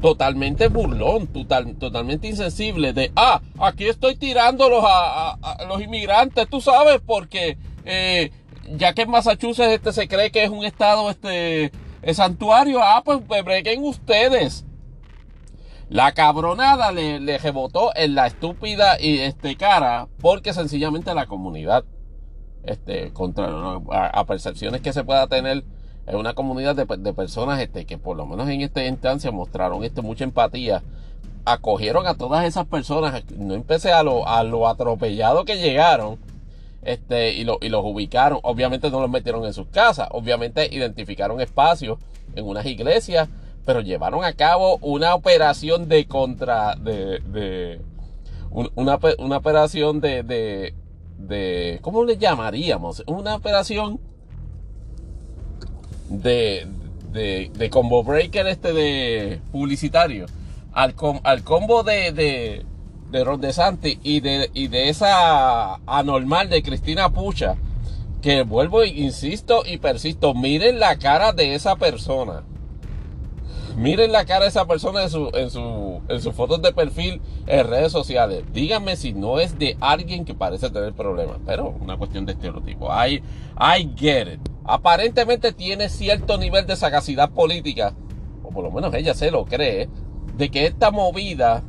totalmente 0.00 0.66
burlón, 0.68 1.28
total, 1.28 1.76
totalmente 1.76 2.26
insensible 2.26 2.92
de, 2.92 3.12
ah, 3.14 3.40
aquí 3.60 3.86
estoy 3.86 4.16
tirándolos 4.16 4.84
a, 4.84 5.38
a, 5.40 5.64
los 5.64 5.80
inmigrantes, 5.80 6.48
tú 6.48 6.60
sabes, 6.60 7.00
porque 7.06 7.56
eh, 7.84 8.32
ya 8.76 8.92
que 8.92 9.02
en 9.02 9.10
Massachusetts 9.10 9.72
este 9.72 9.92
se 9.92 10.08
cree 10.08 10.30
que 10.30 10.42
es 10.42 10.50
un 10.50 10.64
estado 10.64 11.08
este 11.08 11.70
el 12.02 12.14
santuario, 12.14 12.80
ah, 12.82 13.02
pues, 13.04 13.20
pues 13.26 13.44
breguen 13.44 13.84
ustedes. 13.84 14.64
La 15.88 16.12
cabronada 16.12 16.90
le, 16.90 17.20
le 17.20 17.38
rebotó 17.38 17.92
en 17.94 18.14
la 18.14 18.26
estúpida 18.26 18.98
y 19.00 19.18
este 19.18 19.56
cara 19.56 20.08
porque 20.20 20.52
sencillamente 20.52 21.14
la 21.14 21.26
comunidad, 21.26 21.84
este, 22.64 23.12
contra 23.12 23.46
a, 23.90 24.24
percepciones 24.24 24.80
que 24.80 24.92
se 24.92 25.04
pueda 25.04 25.26
tener 25.26 25.64
en 26.06 26.16
una 26.16 26.34
comunidad 26.34 26.74
de, 26.74 27.12
personas 27.12 27.60
este, 27.60 27.84
que 27.84 27.98
por 27.98 28.16
lo 28.16 28.26
menos 28.26 28.48
en 28.48 28.62
esta 28.62 28.84
instancia 28.84 29.30
mostraron 29.30 29.84
este, 29.84 30.02
mucha 30.02 30.24
empatía, 30.24 30.82
acogieron 31.44 32.06
a 32.06 32.14
todas 32.14 32.44
esas 32.44 32.66
personas, 32.66 33.22
no 33.36 33.54
empecé 33.54 33.92
a 33.92 34.02
lo, 34.02 34.26
a 34.26 34.42
lo 34.44 34.68
atropellado 34.68 35.44
que 35.44 35.58
llegaron, 35.58 36.18
este, 36.82 37.32
y, 37.34 37.44
lo, 37.44 37.58
y 37.60 37.68
los 37.68 37.82
ubicaron. 37.84 38.40
Obviamente 38.42 38.90
no 38.90 39.00
los 39.00 39.10
metieron 39.10 39.44
en 39.44 39.54
sus 39.54 39.68
casas, 39.68 40.08
obviamente 40.10 40.68
identificaron 40.72 41.40
espacios 41.40 41.98
en 42.34 42.46
unas 42.46 42.66
iglesias 42.66 43.28
pero 43.64 43.80
llevaron 43.80 44.24
a 44.24 44.32
cabo 44.32 44.78
una 44.78 45.14
operación 45.14 45.88
de 45.88 46.06
contra, 46.06 46.74
de, 46.74 47.20
de 47.20 47.80
una, 48.50 48.98
una, 49.18 49.36
operación 49.36 50.00
de, 50.00 50.22
de, 50.22 50.74
de, 51.18 51.78
¿cómo 51.80 52.04
le 52.04 52.16
llamaríamos? 52.16 53.02
Una 53.06 53.36
operación 53.36 54.00
de, 56.08 56.66
de, 57.12 57.50
de 57.54 57.70
combo 57.70 58.02
breaker 58.02 58.46
este 58.46 58.72
de 58.72 59.40
publicitario 59.52 60.26
al, 60.72 60.94
al 61.22 61.44
combo 61.44 61.82
de, 61.82 62.12
de, 62.12 62.66
de 63.12 63.24
Ron 63.24 63.40
DeSantis 63.40 63.98
y 64.02 64.20
de, 64.20 64.50
y 64.54 64.68
de 64.68 64.88
esa 64.88 65.76
anormal 65.86 66.48
de 66.48 66.62
Cristina 66.62 67.10
Pucha 67.10 67.56
que 68.20 68.42
vuelvo, 68.42 68.84
insisto 68.84 69.62
y 69.66 69.78
persisto, 69.78 70.32
miren 70.34 70.78
la 70.78 70.96
cara 70.96 71.32
de 71.32 71.54
esa 71.54 71.76
persona 71.76 72.44
Miren 73.76 74.12
la 74.12 74.26
cara 74.26 74.42
de 74.42 74.48
esa 74.48 74.66
persona 74.66 75.02
en, 75.02 75.10
su, 75.10 75.30
en, 75.32 75.50
su, 75.50 76.02
en 76.08 76.20
sus 76.20 76.34
fotos 76.34 76.60
de 76.60 76.72
perfil 76.72 77.22
en 77.46 77.66
redes 77.66 77.90
sociales. 77.90 78.44
Díganme 78.52 78.96
si 78.96 79.12
no 79.14 79.40
es 79.40 79.58
de 79.58 79.76
alguien 79.80 80.24
que 80.24 80.34
parece 80.34 80.70
tener 80.70 80.92
problemas. 80.92 81.38
Pero 81.46 81.74
una 81.80 81.96
cuestión 81.96 82.26
de 82.26 82.32
estereotipo. 82.32 82.90
I, 82.92 83.22
I 83.58 83.90
get 83.96 84.34
it. 84.34 84.40
Aparentemente 84.64 85.52
tiene 85.52 85.88
cierto 85.88 86.36
nivel 86.36 86.66
de 86.66 86.76
sagacidad 86.76 87.30
política. 87.30 87.94
O 88.42 88.50
por 88.50 88.62
lo 88.62 88.70
menos 88.70 88.92
ella 88.94 89.14
se 89.14 89.30
lo 89.30 89.46
cree. 89.46 89.88
De 90.36 90.50
que 90.50 90.66
esta 90.66 90.90
movida 90.90 91.62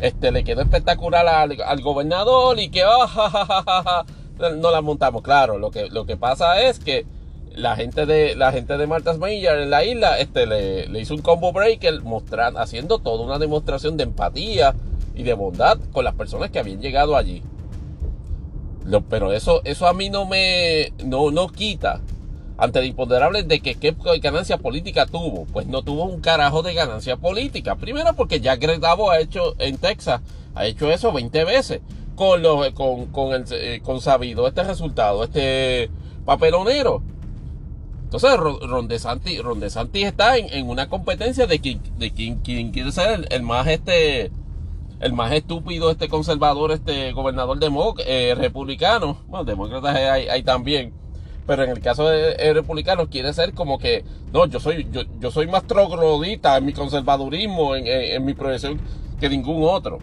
este, 0.00 0.30
le 0.30 0.44
quedó 0.44 0.62
espectacular 0.62 1.26
al, 1.26 1.80
gobernador 1.82 2.58
y 2.58 2.68
que 2.68 2.84
oh, 2.84 4.04
no 4.56 4.70
la 4.70 4.80
montamos. 4.80 5.22
Claro, 5.22 5.58
lo 5.58 5.70
que, 5.70 5.88
lo 5.90 6.06
que 6.06 6.16
pasa 6.16 6.62
es 6.62 6.78
que 6.78 7.06
la 7.54 7.74
gente 7.74 8.06
de 8.06 8.36
la 8.36 8.52
gente 8.52 8.78
de 8.78 8.86
Martha's 8.86 9.18
Vineyard 9.18 9.62
en 9.62 9.70
la 9.70 9.84
isla 9.84 10.18
este, 10.18 10.46
le, 10.46 11.00
hizo 11.00 11.14
un 11.14 11.22
combo 11.22 11.52
breaker 11.52 12.02
mostrando, 12.02 12.60
haciendo 12.60 12.98
toda 13.00 13.24
una 13.24 13.38
demostración 13.38 13.96
de 13.96 14.04
empatía 14.04 14.74
y 15.14 15.24
de 15.24 15.34
bondad 15.34 15.78
con 15.92 16.04
las 16.04 16.14
personas 16.14 16.50
que 16.50 16.60
habían 16.60 16.80
llegado 16.80 17.16
allí. 17.16 17.42
pero 19.10 19.32
eso, 19.32 19.60
eso 19.64 19.88
a 19.88 19.92
mí 19.92 20.10
no 20.10 20.26
me 20.26 20.92
no, 21.04 21.32
no 21.32 21.48
quita 21.48 22.00
ante 22.58 22.80
el 22.80 22.86
imponderable 22.86 23.44
de 23.44 23.60
que 23.60 23.76
qué 23.76 23.94
ganancia 24.20 24.58
política 24.58 25.06
tuvo. 25.06 25.46
Pues 25.46 25.66
no 25.66 25.82
tuvo 25.82 26.04
un 26.04 26.20
carajo 26.20 26.62
de 26.62 26.74
ganancia 26.74 27.16
política. 27.16 27.76
Primero 27.76 28.12
porque 28.14 28.40
ya 28.40 28.56
Greg 28.56 28.80
Davo 28.80 29.10
ha 29.10 29.20
hecho 29.20 29.54
en 29.58 29.78
Texas, 29.78 30.20
ha 30.54 30.66
hecho 30.66 30.90
eso 30.90 31.12
20 31.12 31.44
veces. 31.44 31.80
Con, 32.16 32.42
los, 32.42 32.70
con, 32.70 33.06
con, 33.06 33.32
el, 33.32 33.44
eh, 33.52 33.80
con 33.80 34.00
sabido 34.00 34.48
este 34.48 34.64
resultado, 34.64 35.22
este 35.22 35.88
papelonero. 36.24 37.00
Entonces 38.08 38.36
Ron 38.38 38.88
DeSantis, 38.88 39.42
está 40.06 40.38
en, 40.38 40.66
una 40.66 40.88
competencia 40.88 41.46
de 41.46 41.60
quien, 41.60 41.80
de 41.98 42.10
quien, 42.10 42.38
quiere 42.38 42.90
ser 42.90 43.28
el, 43.30 43.42
más 43.42 43.66
este 43.66 44.32
el 45.00 45.12
más 45.12 45.30
estúpido 45.32 45.90
este 45.90 46.08
conservador 46.08 46.72
este 46.72 47.12
gobernador 47.12 47.58
de 47.58 47.70
eh, 48.06 48.34
republicano 48.34 49.18
bueno 49.28 49.44
demócratas 49.44 49.94
hay, 49.94 50.42
también 50.42 50.92
pero 51.48 51.64
en 51.64 51.70
el 51.70 51.80
caso 51.80 52.06
de, 52.06 52.32
republicano 52.32 52.54
republicanos 52.54 53.08
quiere 53.08 53.32
ser 53.32 53.54
como 53.54 53.78
que 53.78 54.04
no 54.32 54.46
yo 54.46 54.60
soy 54.60 54.86
yo, 54.92 55.02
yo 55.18 55.30
soy 55.30 55.46
más 55.46 55.64
troglodita 55.64 56.58
en 56.58 56.66
mi 56.66 56.74
conservadurismo 56.74 57.74
en, 57.74 57.86
en 57.86 58.24
mi 58.24 58.34
proyección 58.34 58.78
que 59.18 59.30
ningún 59.30 59.64
otro 59.64 59.98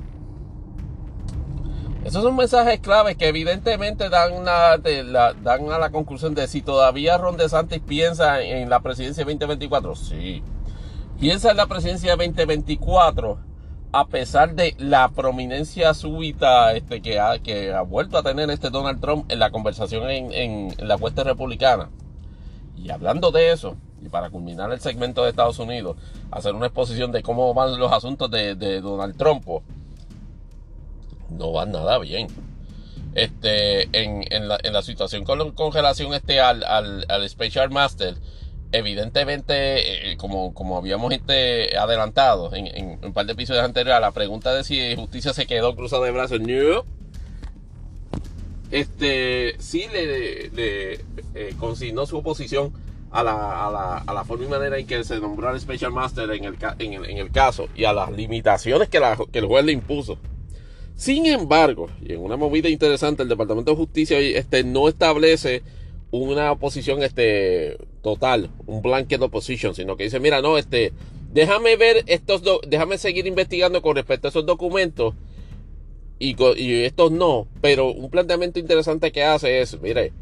esos 2.03 2.23
son 2.23 2.35
mensajes 2.35 2.79
claves 2.79 3.15
que 3.15 3.27
evidentemente 3.27 4.09
dan, 4.09 4.43
dan 4.43 5.71
a 5.71 5.79
la 5.79 5.89
conclusión 5.89 6.35
de 6.35 6.47
si 6.47 6.61
todavía 6.61 7.17
Ron 7.17 7.35
DeSantis 7.35 7.79
piensa 7.79 8.43
en 8.43 8.69
la 8.69 8.81
presidencia 8.81 9.25
2024. 9.25 9.95
Sí. 9.95 10.43
Piensa 11.19 11.49
en 11.49 11.57
la 11.57 11.65
presidencia 11.65 12.15
2024 12.15 13.39
a 13.95 14.07
pesar 14.07 14.55
de 14.55 14.75
la 14.77 15.07
prominencia 15.07 15.93
súbita 15.93 16.73
este, 16.73 17.01
que, 17.01 17.17
ha, 17.17 17.81
vuelto 17.83 18.17
a 18.17 18.23
tener 18.23 18.49
este 18.49 18.69
Donald 18.69 18.99
Trump 18.99 19.31
en 19.31 19.39
la 19.39 19.51
conversación 19.51 20.09
en, 20.09 20.75
la 20.85 20.97
cuesta 20.97 21.23
republicana. 21.23 21.89
Y 22.75 22.89
hablando 22.89 23.31
de 23.31 23.53
eso, 23.53 23.77
y 24.01 24.09
para 24.09 24.29
culminar 24.29 24.69
el 24.73 24.81
segmento 24.81 25.23
de 25.23 25.29
Estados 25.29 25.59
Unidos, 25.59 25.95
hacer 26.29 26.53
una 26.55 26.65
exposición 26.65 27.13
de 27.13 27.23
cómo 27.23 27.53
van 27.53 27.79
los 27.79 27.89
asuntos 27.93 28.29
de, 28.29 28.81
Donald 28.81 29.15
Trump 29.15 29.47
no 31.29 31.53
va 31.53 31.65
nada 31.65 31.97
bien. 31.97 32.27
Este, 33.13 33.87
en, 33.93 34.49
la, 34.49 34.81
situación 34.81 35.23
con 35.23 35.51
congelación 35.51 36.13
este 36.13 36.41
al, 36.41 36.65
al, 36.65 37.05
al 37.07 37.29
Special 37.29 37.69
Master, 37.69 38.15
evidentemente, 38.71 40.11
eh, 40.11 40.17
como, 40.17 40.53
como 40.53 40.77
habíamos 40.77 41.11
este, 41.13 41.77
adelantado 41.77 42.53
en, 42.53 42.99
un 43.03 43.13
par 43.13 43.25
de 43.25 43.33
episodios 43.33 43.63
anteriores, 43.63 43.97
a 43.97 43.99
la 43.99 44.11
pregunta 44.11 44.53
de 44.53 44.63
si 44.63 44.95
justicia 44.95 45.33
se 45.33 45.45
quedó 45.45 45.75
cruzada 45.75 46.05
de 46.05 46.11
brazos, 46.11 46.41
no. 46.41 46.85
Este, 48.71 49.55
sí 49.59 49.85
le, 49.91 50.49
eh, 50.57 51.55
consignó 51.59 52.05
su 52.05 52.17
oposición 52.17 52.73
a 53.11 53.23
la, 53.23 53.67
a, 53.67 53.71
la, 53.71 53.97
a 53.99 54.13
la, 54.13 54.25
forma 54.25 54.45
y 54.45 54.49
manera 54.49 54.77
en 54.77 54.87
que 54.87 55.03
se 55.03 55.19
nombró 55.19 55.47
al 55.47 55.59
Special 55.59 55.91
Master 55.91 56.29
en 56.31 56.43
el, 56.43 56.57
en 56.79 56.93
el, 56.93 57.09
en 57.09 57.17
el 57.17 57.31
caso 57.31 57.69
y 57.75 57.85
a 57.85 57.93
las 57.93 58.11
limitaciones 58.11 58.89
que, 58.89 58.99
la, 58.99 59.17
que 59.31 59.39
el 59.39 59.45
juez 59.45 59.63
le 59.63 59.71
impuso. 59.71 60.17
Sin 60.95 61.25
embargo, 61.25 61.89
y 62.01 62.13
en 62.13 62.21
una 62.21 62.37
movida 62.37 62.69
interesante, 62.69 63.23
el 63.23 63.29
Departamento 63.29 63.71
de 63.71 63.77
Justicia 63.77 64.17
este, 64.17 64.63
no 64.63 64.87
establece 64.87 65.61
una 66.11 66.51
oposición 66.51 67.03
este, 67.03 67.77
total, 68.05 68.51
un 68.67 68.83
blanket 68.83 69.19
opposition, 69.19 69.73
sino 69.73 69.97
que 69.97 70.03
dice, 70.03 70.19
mira, 70.19 70.39
no, 70.39 70.59
este, 70.59 70.93
déjame 71.33 71.75
ver 71.75 72.03
estos, 72.05 72.43
déjame 72.67 72.99
seguir 72.99 73.25
investigando 73.25 73.81
con 73.81 73.95
respecto 73.95 74.27
a 74.27 74.29
esos 74.29 74.45
documentos 74.45 75.15
y, 76.19 76.35
y 76.61 76.83
estos 76.83 77.11
no, 77.11 77.47
pero 77.61 77.91
un 77.91 78.11
planteamiento 78.11 78.59
interesante 78.59 79.11
que 79.11 79.23
hace 79.23 79.59
es, 79.59 79.81
mire, 79.81 80.13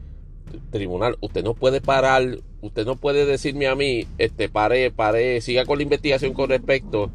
tribunal, 0.72 1.18
usted 1.20 1.44
no 1.44 1.56
puede 1.56 1.82
parar, 1.82 2.38
usted 2.62 2.86
no 2.86 2.96
puede 2.96 3.26
decirme 3.26 3.68
a 3.68 3.76
mí, 3.76 4.08
este, 4.18 4.48
pare, 4.48 4.90
pare, 4.90 5.42
siga 5.42 5.66
con 5.66 5.78
la 5.78 5.84
investigación 5.84 6.32
con 6.34 6.48
respecto 6.48 7.12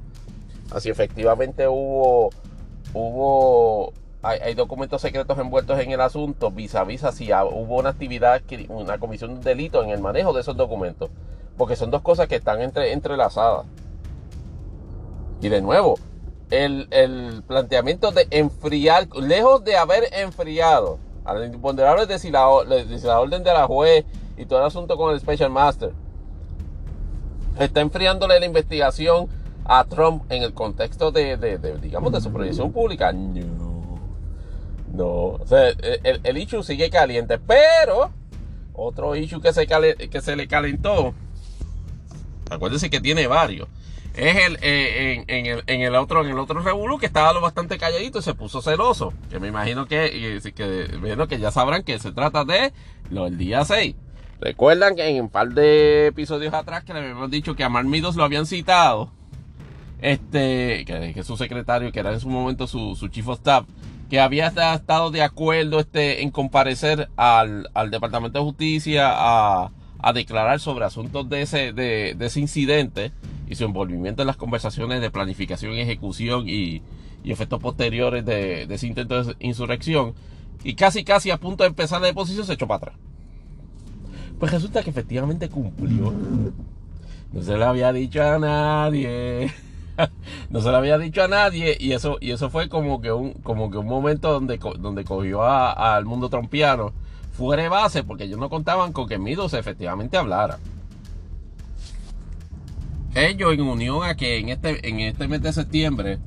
a 0.71 0.81
si 0.81 0.91
efectivamente 0.91 1.67
hubo 1.67 2.29
hubo 2.93 3.95
hay, 4.23 4.55
documentos 4.55 5.01
secretos 5.01 5.39
envueltos 5.39 5.79
en 5.79 5.93
el 5.93 6.01
asunto, 6.01 6.51
vis 6.51 6.75
a 6.75 7.13
si 7.13 7.31
hubo 7.33 7.79
una 7.79 7.91
actividad, 7.91 8.43
una 8.69 8.99
comisión 8.99 9.41
de 9.41 9.51
delito 9.51 9.83
en 9.83 9.91
el 9.91 10.01
manejo 10.01 10.33
de 10.33 10.41
esos 10.41 10.57
documentos. 10.57 11.11
Porque 11.57 11.77
son 11.77 11.91
dos 11.91 12.03
cosas 12.03 12.27
que 12.27 12.37
están 12.37 12.61
entre, 12.61 12.93
entrelazadas. 12.93 13.67
Y 15.41 15.49
de 15.49 15.61
nuevo, 15.61 15.97
el, 16.51 16.89
el, 16.91 17.43
planteamiento 17.47 18.11
de 18.11 18.27
enfriar, 18.31 19.09
lejos 19.17 19.65
de 19.65 19.77
haber 19.77 20.05
enfriado 20.13 20.99
al 21.25 21.45
imponderable 21.53 22.07
de 22.07 22.19
si, 22.19 22.31
la, 22.31 22.49
de 22.67 22.99
la 23.05 23.21
orden 23.21 23.45
de 23.45 23.53
la 23.53 23.67
juez 23.67 24.05
y 24.37 24.47
todo 24.47 24.61
el 24.61 24.67
asunto 24.67 24.97
con 24.97 25.13
el 25.13 25.21
Special 25.21 25.51
Master, 25.51 25.93
está 27.59 27.81
enfriándole 27.81 28.41
la 28.41 28.47
investigación 28.47 29.29
a 29.65 29.85
Trump 29.85 30.25
en 30.31 30.43
el 30.43 30.55
contexto 30.55 31.13
de, 31.13 31.37
digamos, 31.81 32.13
de 32.13 32.21
su 32.21 32.33
proyección 32.33 32.73
pública. 32.73 33.13
No. 33.13 33.68
No. 34.99 35.07
O 35.07 35.47
sea, 35.47 35.69
el, 35.69 36.21
el 36.25 36.39
issue 36.39 36.65
sigue 36.65 36.91
caliente. 36.91 37.39
Pero, 37.39 38.11
otro 38.75 39.15
issue 39.15 39.41
que 39.41 39.53
se, 39.53 39.67
que 39.67 40.21
se 40.21 40.35
le 40.35 40.49
calentó, 40.49 41.15
acuérdense 42.51 42.91
que 42.91 43.01
tiene 43.01 43.29
varios. 43.29 43.69
Es 44.15 44.37
el, 44.45 44.59
eh, 44.61 45.25
en, 45.29 45.81
el, 45.83 45.95
otro, 45.95 46.25
en 46.25 46.31
el 46.31 46.39
otro 46.41 46.61
Revolu 46.61 46.99
que 46.99 47.07
estaba 47.07 47.33
lo 47.33 47.41
bastante 47.41 47.79
calladito 47.79 48.19
y 48.19 48.23
se 48.23 48.35
puso 48.35 48.61
celoso. 48.61 49.13
Que 49.31 49.39
me 49.39 49.47
imagino 49.47 49.87
que, 49.87 50.41
que, 50.57 50.97
bueno, 50.99 51.29
que 51.29 51.39
ya 51.39 51.53
sabrán 51.53 51.85
que 51.85 52.01
se 52.01 52.11
trata 52.11 52.45
de 52.45 52.73
lo 53.11 53.25
del 53.25 53.39
día 53.39 53.65
6. 53.65 53.95
Recuerdan 54.41 54.97
que 54.97 55.07
en 55.07 55.23
un 55.23 55.29
par 55.29 55.51
de 55.51 56.09
episodios 56.09 56.53
atrás 56.55 56.83
que 56.83 56.93
le 56.93 56.99
habíamos 56.99 57.31
dicho 57.31 57.55
que 57.55 57.63
a 57.63 57.69
Marmidos 57.69 58.17
lo 58.17 58.25
habían 58.25 58.47
citado 58.47 59.13
este, 60.01 60.85
que, 60.85 61.13
que, 61.15 61.23
su 61.23 61.37
secretario, 61.37 61.93
que 61.93 62.01
era 62.01 62.13
en 62.13 62.21
su 62.21 62.29
momento 62.29 62.67
su, 62.67 62.97
su 62.97 63.07
chief 63.09 63.29
of 63.29 63.39
staff, 63.39 63.65
que 64.09 64.21
había 64.21 64.47
estado 64.47 65.11
de 65.11 65.23
acuerdo 65.23 65.81
este, 65.81 66.23
en 66.23 66.31
comparecer 66.31 67.09
al, 67.17 67.69
al 67.75 67.91
Departamento 67.91 68.39
de 68.39 68.45
Justicia 68.45 69.11
a, 69.11 69.71
a, 69.99 70.13
declarar 70.13 70.61
sobre 70.61 70.87
asuntos 70.87 71.29
de 71.29 71.43
ese, 71.43 71.73
de, 71.73 72.15
de 72.17 72.27
ese 72.27 72.41
incidente 72.41 73.13
y 73.49 73.55
su 73.55 73.65
envolvimiento 73.65 74.23
en 74.23 74.27
las 74.27 74.37
conversaciones 74.37 75.01
de 75.01 75.11
planificación 75.11 75.75
y 75.75 75.81
ejecución 75.81 76.49
y, 76.49 76.83
efectos 77.25 77.61
posteriores 77.61 78.25
de, 78.25 78.63
ese 78.63 78.87
intento 78.87 79.23
de 79.23 79.37
insurrección. 79.41 80.15
Y 80.65 80.75
casi, 80.75 81.05
casi 81.05 81.31
a 81.31 81.37
punto 81.37 81.63
de 81.63 81.69
empezar 81.69 82.01
la 82.01 82.07
deposición 82.07 82.47
se 82.47 82.55
echó 82.55 82.67
para 82.67 82.79
atrás. 82.79 82.97
Pues 84.39 84.51
resulta 84.51 84.83
que 84.83 84.89
efectivamente 84.89 85.51
cumplió. 85.51 86.15
No 87.33 87.43
se 87.43 87.59
le 87.59 87.65
había 87.65 87.93
dicho 87.93 88.23
a 88.23 88.39
nadie. 88.39 89.53
no 90.51 90.61
se 90.61 90.71
le 90.71 90.77
había 90.77 90.99
dicho 90.99 91.23
a 91.23 91.29
nadie. 91.29 91.77
Y 91.79 91.93
eso, 91.93 92.19
y 92.21 92.31
eso 92.31 92.51
fue 92.51 92.69
como 92.69 93.01
que 93.01 93.13
un, 93.13 93.33
como 93.35 93.71
que 93.71 93.79
un 93.79 93.87
momento 93.87 94.33
donde, 94.33 94.59
donde 94.79 95.05
cogió 95.05 95.45
al 95.45 96.05
mundo 96.05 96.29
trompiano 96.29 96.93
fuera 97.33 97.63
de 97.63 97.69
base 97.69 98.03
porque 98.03 98.25
ellos 98.25 98.39
no 98.39 98.51
contaban 98.51 98.93
con 98.93 99.07
que 99.07 99.19
Midos 99.19 99.55
efectivamente 99.55 100.17
hablara 100.17 100.59
ellos 103.15 103.53
en 103.53 103.61
unión 103.63 104.05
a 104.05 104.17
que 104.17 104.39
en 104.39 104.49
este, 104.49 104.87
en 104.89 105.01
este 105.01 105.29
mes 105.29 105.43
de 105.43 105.53
septiembre, 105.53 106.19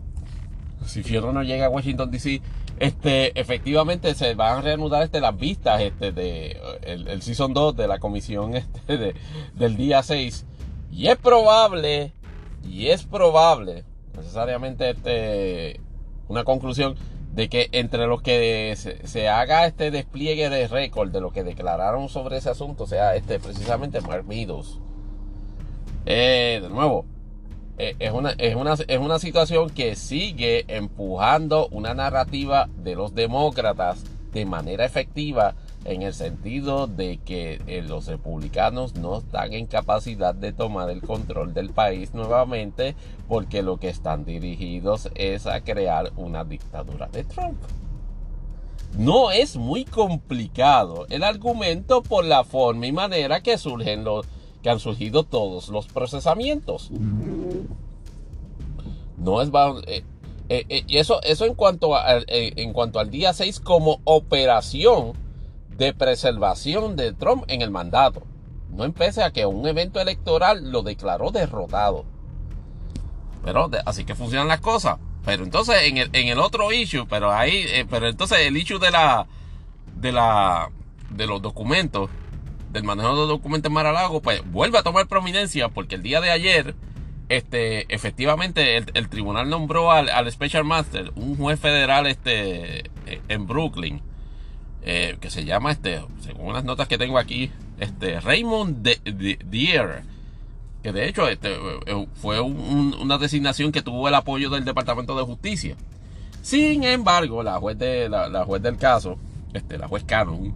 si 0.85 1.03
Fierro 1.03 1.31
no 1.31 1.43
llega 1.43 1.67
a 1.67 1.69
Washington 1.69 2.11
DC, 2.11 2.41
este, 2.79 3.39
efectivamente 3.39 4.13
se 4.15 4.33
van 4.33 4.59
a 4.59 4.61
reanudar 4.61 5.03
este, 5.03 5.21
las 5.21 5.37
vistas 5.37 5.81
este, 5.81 6.11
de 6.11 6.59
el, 6.81 7.21
Season 7.21 7.53
2 7.53 7.75
de 7.75 7.87
la 7.87 7.99
comisión 7.99 8.55
este, 8.87 9.13
del 9.55 9.77
día 9.77 10.01
6. 10.03 10.45
Y 10.91 11.07
es 11.07 11.17
probable, 11.17 12.13
y 12.63 12.87
es 12.87 13.03
probable, 13.03 13.83
necesariamente 14.15 14.91
este, 14.91 15.79
una 16.27 16.43
conclusión 16.43 16.95
de 17.33 17.47
que 17.47 17.69
entre 17.71 18.07
los 18.07 18.21
que 18.21 18.75
se, 18.75 19.29
haga 19.29 19.65
este 19.65 19.89
despliegue 19.89 20.49
de 20.49 20.67
récord 20.67 21.11
de 21.11 21.21
lo 21.21 21.31
que 21.31 21.43
declararon 21.43 22.09
sobre 22.09 22.37
ese 22.37 22.49
asunto, 22.49 22.85
sea 22.85 23.15
este 23.15 23.39
precisamente 23.39 24.01
Mark 24.01 24.25
Meadows. 24.27 24.79
Eh, 26.05 26.59
de 26.61 26.69
nuevo, 26.69 27.05
eh, 27.77 27.95
es, 27.99 28.11
una, 28.11 28.31
es, 28.31 28.55
una, 28.55 28.73
es 28.73 28.99
una 28.99 29.19
situación 29.19 29.69
que 29.69 29.95
sigue 29.95 30.65
empujando 30.67 31.67
una 31.69 31.93
narrativa 31.93 32.69
de 32.75 32.95
los 32.95 33.15
demócratas 33.15 34.03
de 34.33 34.45
manera 34.45 34.85
efectiva 34.85 35.55
en 35.85 36.01
el 36.03 36.13
sentido 36.13 36.87
de 36.87 37.17
que 37.17 37.61
eh, 37.67 37.81
los 37.81 38.07
republicanos 38.07 38.95
no 38.95 39.17
están 39.17 39.53
en 39.53 39.65
capacidad 39.65 40.35
de 40.35 40.53
tomar 40.53 40.89
el 40.89 41.01
control 41.01 41.53
del 41.53 41.71
país 41.71 42.13
nuevamente 42.13 42.95
porque 43.27 43.63
lo 43.63 43.77
que 43.77 43.89
están 43.89 44.25
dirigidos 44.25 45.09
es 45.15 45.47
a 45.47 45.61
crear 45.61 46.11
una 46.17 46.43
dictadura 46.43 47.07
de 47.07 47.23
Trump. 47.23 47.57
No 48.97 49.31
es 49.31 49.55
muy 49.55 49.85
complicado 49.85 51.05
el 51.09 51.23
argumento 51.23 52.03
por 52.03 52.25
la 52.25 52.43
forma 52.43 52.87
y 52.87 52.91
manera 52.91 53.41
que 53.41 53.57
surgen 53.57 54.03
los, 54.03 54.27
que 54.61 54.69
han 54.69 54.79
surgido 54.79 55.23
todos 55.23 55.69
los 55.69 55.87
procesamientos. 55.87 56.91
No 59.17 59.41
es 59.41 59.49
eh, 59.87 60.03
eh, 60.49 60.65
eh, 60.67 60.83
eso, 60.89 61.21
eso 61.23 61.45
en, 61.45 61.55
cuanto 61.55 61.93
en 62.27 62.73
cuanto 62.73 62.99
al 62.99 63.09
día 63.09 63.33
6 63.33 63.59
como 63.59 64.01
operación 64.03 65.13
de 65.77 65.93
preservación 65.93 66.95
de 66.95 67.13
Trump 67.13 67.43
en 67.47 67.61
el 67.61 67.71
mandato. 67.71 68.23
No 68.69 68.83
empecé 68.85 69.23
a 69.23 69.31
que 69.31 69.45
un 69.45 69.67
evento 69.67 69.99
electoral 69.99 70.71
lo 70.71 70.81
declaró 70.81 71.31
derrotado. 71.31 72.05
Pero 73.43 73.69
así 73.85 74.05
que 74.05 74.15
funcionan 74.15 74.47
las 74.47 74.61
cosas. 74.61 74.97
Pero 75.25 75.43
entonces 75.43 75.75
en 75.83 75.97
el, 75.97 76.09
en 76.13 76.27
el 76.27 76.39
otro 76.39 76.71
issue, 76.71 77.05
pero 77.07 77.31
ahí, 77.31 77.65
pero 77.89 78.07
entonces 78.07 78.39
el 78.39 78.57
issue 78.57 78.79
de 78.79 78.91
la, 78.91 79.27
de 79.95 80.11
la, 80.11 80.71
de 81.09 81.27
los 81.27 81.41
documentos, 81.41 82.09
del 82.71 82.83
manejo 82.83 83.21
de 83.21 83.27
documentos 83.27 83.69
en 83.69 83.73
Mar-a-Lago, 83.73 84.21
pues 84.21 84.41
vuelve 84.51 84.77
a 84.77 84.83
tomar 84.83 85.07
prominencia 85.07 85.69
porque 85.69 85.95
el 85.95 86.03
día 86.03 86.21
de 86.21 86.31
ayer, 86.31 86.75
este, 87.29 87.93
efectivamente, 87.93 88.77
el, 88.77 89.09
tribunal 89.09 89.49
nombró 89.49 89.91
al, 89.91 90.31
Special 90.31 90.63
Master, 90.63 91.11
un 91.15 91.35
juez 91.37 91.59
federal 91.59 92.07
este, 92.07 92.89
en 93.27 93.45
Brooklyn, 93.45 94.01
eh, 94.83 95.17
que 95.19 95.29
se 95.29 95.45
llama, 95.45 95.71
este, 95.71 96.01
según 96.21 96.47
unas 96.47 96.63
notas 96.63 96.87
que 96.87 96.97
tengo 96.97 97.17
aquí, 97.17 97.51
este, 97.79 98.19
Raymond 98.19 98.87
Dier, 99.49 100.03
que 100.81 100.91
de 100.91 101.07
hecho 101.07 101.27
este, 101.27 101.53
eh, 101.53 102.07
fue 102.15 102.41
una 102.41 103.17
designación 103.17 103.71
que 103.71 103.81
tuvo 103.81 104.07
el 104.07 104.15
apoyo 104.15 104.49
del 104.49 104.65
Departamento 104.65 105.15
de 105.15 105.23
Justicia. 105.23 105.75
Sin 106.41 106.83
embargo, 106.83 107.43
la 107.43 107.59
juez, 107.59 107.77
de, 107.77 108.09
la, 108.09 108.43
juez 108.45 108.61
del 108.63 108.77
caso, 108.77 109.17
este, 109.53 109.77
la 109.77 109.87
juez 109.87 110.03
Cannon, 110.03 110.53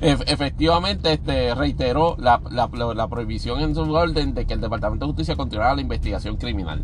efectivamente 0.00 1.14
este, 1.14 1.54
reiteró 1.54 2.16
la, 2.18 3.08
prohibición 3.08 3.60
en 3.60 3.74
su 3.74 3.90
orden 3.92 4.34
de 4.34 4.44
que 4.44 4.54
el 4.54 4.60
Departamento 4.60 5.06
de 5.06 5.12
Justicia 5.12 5.36
continuara 5.36 5.74
la 5.74 5.80
investigación 5.80 6.36
criminal. 6.36 6.82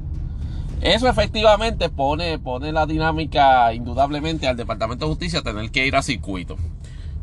Eso 0.80 1.08
efectivamente 1.08 1.88
pone, 1.88 2.38
pone 2.38 2.72
la 2.72 2.86
dinámica 2.86 3.72
indudablemente 3.74 4.46
al 4.46 4.56
Departamento 4.56 5.06
de 5.06 5.10
Justicia 5.10 5.42
tener 5.42 5.70
que 5.70 5.86
ir 5.86 5.96
a 5.96 6.02
circuito. 6.02 6.56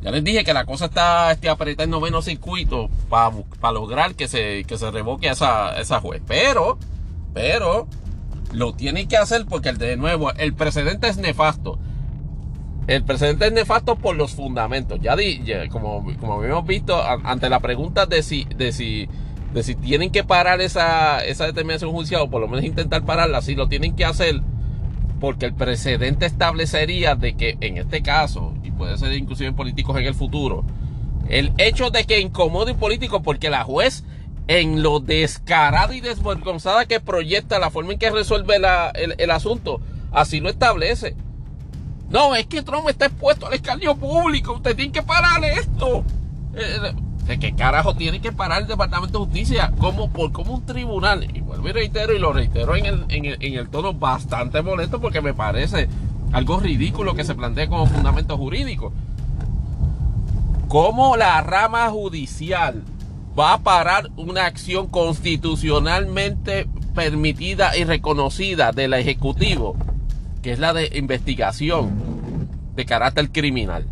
Ya 0.01 0.11
les 0.11 0.23
dije 0.23 0.43
que 0.43 0.53
la 0.53 0.65
cosa 0.65 0.85
está 0.85 1.31
este, 1.31 1.49
apretada 1.49 1.85
en 1.85 1.89
noveno 1.89 2.21
circuito 2.21 2.89
para 3.09 3.31
lograr 3.73 4.13
que 4.13 4.27
se, 4.27 4.63
que 4.65 4.77
se 4.77 4.91
revoque 4.91 5.29
esa, 5.29 5.79
esa 5.79 5.99
juez. 5.99 6.21
Pero, 6.27 6.77
pero, 7.33 7.87
lo 8.51 8.73
tiene 8.73 9.07
que 9.07 9.17
hacer 9.17 9.45
porque 9.45 9.73
de 9.73 9.97
nuevo, 9.97 10.31
el 10.33 10.53
precedente 10.53 11.07
es 11.07 11.17
nefasto. 11.17 11.79
El 12.87 13.03
presidente 13.03 13.47
es 13.47 13.53
nefasto 13.53 13.95
por 13.95 14.15
los 14.15 14.35
fundamentos. 14.35 14.99
Ya, 15.01 15.15
di, 15.15 15.41
como, 15.71 16.05
como 16.19 16.35
habíamos 16.35 16.67
visto, 16.67 17.01
ante 17.03 17.49
la 17.49 17.59
pregunta 17.59 18.05
de 18.05 18.21
si, 18.21 18.45
de 18.55 18.71
si, 18.71 19.09
de 19.55 19.63
si 19.63 19.73
tienen 19.73 20.11
que 20.11 20.25
parar 20.25 20.59
esa, 20.59 21.23
esa 21.23 21.45
determinación 21.45 21.91
judicial 21.91 22.21
o 22.23 22.29
por 22.29 22.41
lo 22.41 22.47
menos 22.49 22.65
intentar 22.65 23.05
pararla, 23.05 23.41
si 23.41 23.55
lo 23.55 23.69
tienen 23.69 23.95
que 23.95 24.03
hacer, 24.03 24.41
porque 25.21 25.45
el 25.45 25.53
precedente 25.53 26.25
establecería 26.25 27.15
de 27.15 27.35
que 27.35 27.57
en 27.61 27.77
este 27.77 28.03
caso, 28.03 28.53
y 28.63 28.71
puede 28.71 28.97
ser 28.97 29.13
inclusive 29.13 29.47
en 29.47 29.55
políticos 29.55 29.97
en 29.97 30.03
el 30.03 30.13
futuro, 30.13 30.65
el 31.29 31.53
hecho 31.57 31.89
de 31.89 32.03
que 32.03 32.19
incomode 32.19 32.73
un 32.73 32.79
político 32.79 33.23
porque 33.23 33.49
la 33.49 33.63
juez 33.63 34.03
en 34.47 34.83
lo 34.83 34.99
descarada 34.99 35.95
y 35.95 36.01
desvergonzada 36.01 36.85
que 36.85 36.99
proyecta 36.99 37.57
la 37.57 37.71
forma 37.71 37.93
en 37.93 37.99
que 37.99 38.11
resuelve 38.11 38.57
el, 38.57 39.15
el 39.17 39.31
asunto, 39.31 39.79
así 40.11 40.41
lo 40.41 40.49
establece. 40.49 41.15
No, 42.09 42.35
es 42.35 42.45
que 42.45 42.61
Trump 42.61 42.89
está 42.89 43.05
expuesto 43.05 43.47
al 43.47 43.53
escarnio 43.53 43.95
público. 43.95 44.53
Usted 44.53 44.75
tiene 44.75 44.91
que 44.91 45.01
pararle 45.01 45.53
esto. 45.53 46.03
Eh, 46.55 46.93
¿De 47.26 47.39
qué 47.39 47.53
carajo 47.55 47.95
tiene 47.95 48.21
que 48.21 48.32
parar 48.32 48.61
el 48.61 48.67
Departamento 48.67 49.19
de 49.19 49.26
Justicia? 49.26 49.71
Como, 49.80 50.09
por, 50.11 50.32
como 50.32 50.53
un 50.53 50.65
tribunal. 50.65 51.28
Y 51.34 51.41
vuelvo 51.41 51.69
y 51.69 51.71
reitero, 51.71 52.13
y 52.13 52.19
lo 52.19 52.34
reitero 52.34 52.76
en 52.76 52.86
el, 52.86 53.05
en 53.09 53.26
el, 53.26 53.38
en 53.41 53.53
el 53.55 53.69
tono 53.69 53.93
bastante 53.93 54.61
molesto 54.61 55.01
porque 55.01 55.21
me 55.21 55.34
parece 55.34 55.88
algo 56.32 56.59
ridículo 56.59 57.15
que 57.15 57.23
se 57.23 57.36
plantea 57.36 57.67
como 57.67 57.88
fundamento 57.88 58.38
jurídico. 58.38 58.93
¿Cómo 60.67 61.17
la 61.17 61.41
rama 61.41 61.89
judicial 61.89 62.84
va 63.38 63.53
a 63.53 63.57
parar 63.59 64.09
una 64.15 64.45
acción 64.45 64.88
constitucionalmente 64.88 66.67
permitida 66.93 67.76
y 67.76 67.84
reconocida 67.84 68.71
del 68.71 68.93
Ejecutivo 68.93 69.76
que 70.45 70.51
es 70.51 70.59
la 70.59 70.73
de 70.73 70.91
investigación 70.93 71.89
de 72.76 72.86
carácter 72.86 73.32
criminal. 73.32 73.88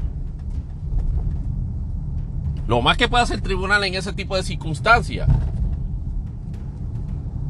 Lo 2.67 2.81
más 2.81 2.97
que 2.97 3.07
puede 3.07 3.23
hacer 3.23 3.37
el 3.37 3.41
tribunal 3.43 3.83
en 3.83 3.95
ese 3.95 4.13
tipo 4.13 4.35
de 4.35 4.43
circunstancias 4.43 5.27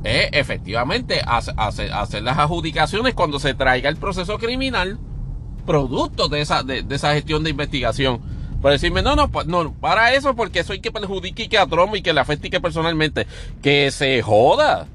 es 0.04 0.30
efectivamente 0.34 1.22
hacer 1.26 2.24
las 2.24 2.38
adjudicaciones 2.38 3.14
cuando 3.14 3.40
se 3.40 3.54
traiga 3.54 3.90
el 3.90 3.96
proceso 3.98 4.38
criminal 4.38 5.00
producto 5.66 6.28
de 6.28 6.42
esa, 6.42 6.64
de, 6.64 6.86
esa 6.90 7.14
gestión 7.14 7.44
de 7.44 7.52
investigación. 7.52 8.22
Por 8.62 8.72
decirme, 8.72 9.02
no, 9.02 9.16
no, 9.16 9.30
no, 9.46 9.74
para 9.74 10.14
eso, 10.14 10.36
porque 10.36 10.60
eso 10.60 10.74
hay 10.74 10.80
que 10.80 10.92
perjudique 10.92 11.50
que 11.50 11.58
a 11.58 11.68
Trump 11.68 11.96
y 11.96 12.02
que 12.02 12.14
le 12.14 12.22
afecte 12.22 12.50
que 12.50 12.62
personalmente. 12.62 13.28
Que 13.62 13.92
se 13.92 14.22
joda. 14.22 14.88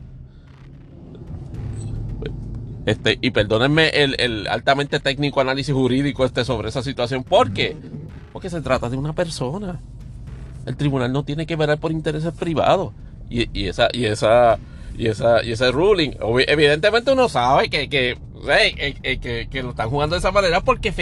Este, 2.87 3.19
y 3.21 3.31
perdónenme 3.31 3.89
el, 3.89 4.47
altamente 4.49 5.01
técnico 5.01 5.43
análisis 5.43 5.75
jurídico 5.75 6.25
este 6.25 6.45
sobre 6.45 6.71
esa 6.71 6.83
situación. 6.83 7.25
¿Por 7.25 7.53
qué? 7.53 7.77
Porque 8.33 8.49
se 8.49 8.63
trata 8.63 8.89
de 8.89 8.97
una 8.97 9.13
persona. 9.13 9.81
El 10.69 10.77
tribunal 10.77 11.13
no 11.13 11.25
tiene 11.25 11.47
que 11.47 11.57
ver 11.57 11.77
por 11.79 11.93
intereses 11.93 12.33
privados. 12.35 12.93
Y, 13.31 13.67
esa, 13.67 13.89
y 13.93 14.05
esa, 14.05 14.59
y 14.97 15.07
esa, 15.07 15.43
y 15.43 15.53
ese 15.53 15.71
ruling, 15.71 16.13
evidentemente 16.47 17.13
uno 17.13 17.29
sabe 17.29 17.69
que, 17.69 17.89
que, 17.89 18.19
que, 19.51 19.63
lo 19.63 19.71
están 19.71 19.91
jugando 19.91 20.15
de 20.15 20.21
esa 20.21 20.31
manera 20.31 20.61
porque 20.61 20.93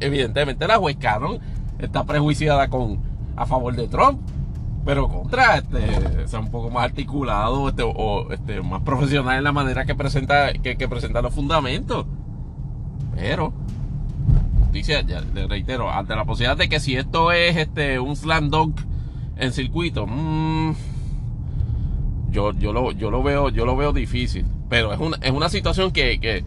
evidentemente 0.00 0.66
la 0.66 0.76
juez 0.76 0.96
Cannon 0.96 1.38
está 1.78 2.04
prejuiciada 2.04 2.68
con, 2.68 3.00
a 3.36 3.46
favor 3.46 3.74
de 3.74 3.88
Trump 3.88 4.20
pero 4.84 5.08
contra 5.08 5.56
este 5.56 6.28
sea 6.28 6.40
un 6.40 6.50
poco 6.50 6.70
más 6.70 6.84
articulado 6.84 7.68
este, 7.68 7.82
o 7.82 8.30
este, 8.30 8.60
más 8.60 8.82
profesional 8.82 9.38
en 9.38 9.44
la 9.44 9.52
manera 9.52 9.86
que 9.86 9.94
presenta 9.94 10.52
que, 10.52 10.88
presenta 10.88 11.22
los 11.22 11.34
fundamentos 11.34 12.06
pero 13.14 13.52
dice 14.72 15.02
ya 15.06 15.22
le 15.22 15.46
reitero 15.46 15.90
ante 15.90 16.14
la 16.14 16.24
posibilidad 16.24 16.56
de 16.56 16.68
que 16.68 16.80
si 16.80 16.96
esto 16.96 17.32
es 17.32 17.56
este 17.56 17.98
un 17.98 18.14
slam 18.14 18.50
dunk 18.50 18.78
en 19.36 19.52
circuito 19.52 20.06
mmm, 20.06 20.74
yo, 22.30 22.52
yo, 22.52 22.72
lo, 22.72 22.92
yo, 22.92 23.10
lo 23.10 23.22
veo, 23.22 23.48
yo 23.48 23.64
lo 23.64 23.76
veo 23.76 23.92
difícil. 23.92 24.44
Pero 24.68 24.92
es 24.92 24.98
una, 24.98 25.18
es 25.20 25.30
una 25.30 25.48
situación 25.48 25.92
que, 25.92 26.18
que, 26.18 26.44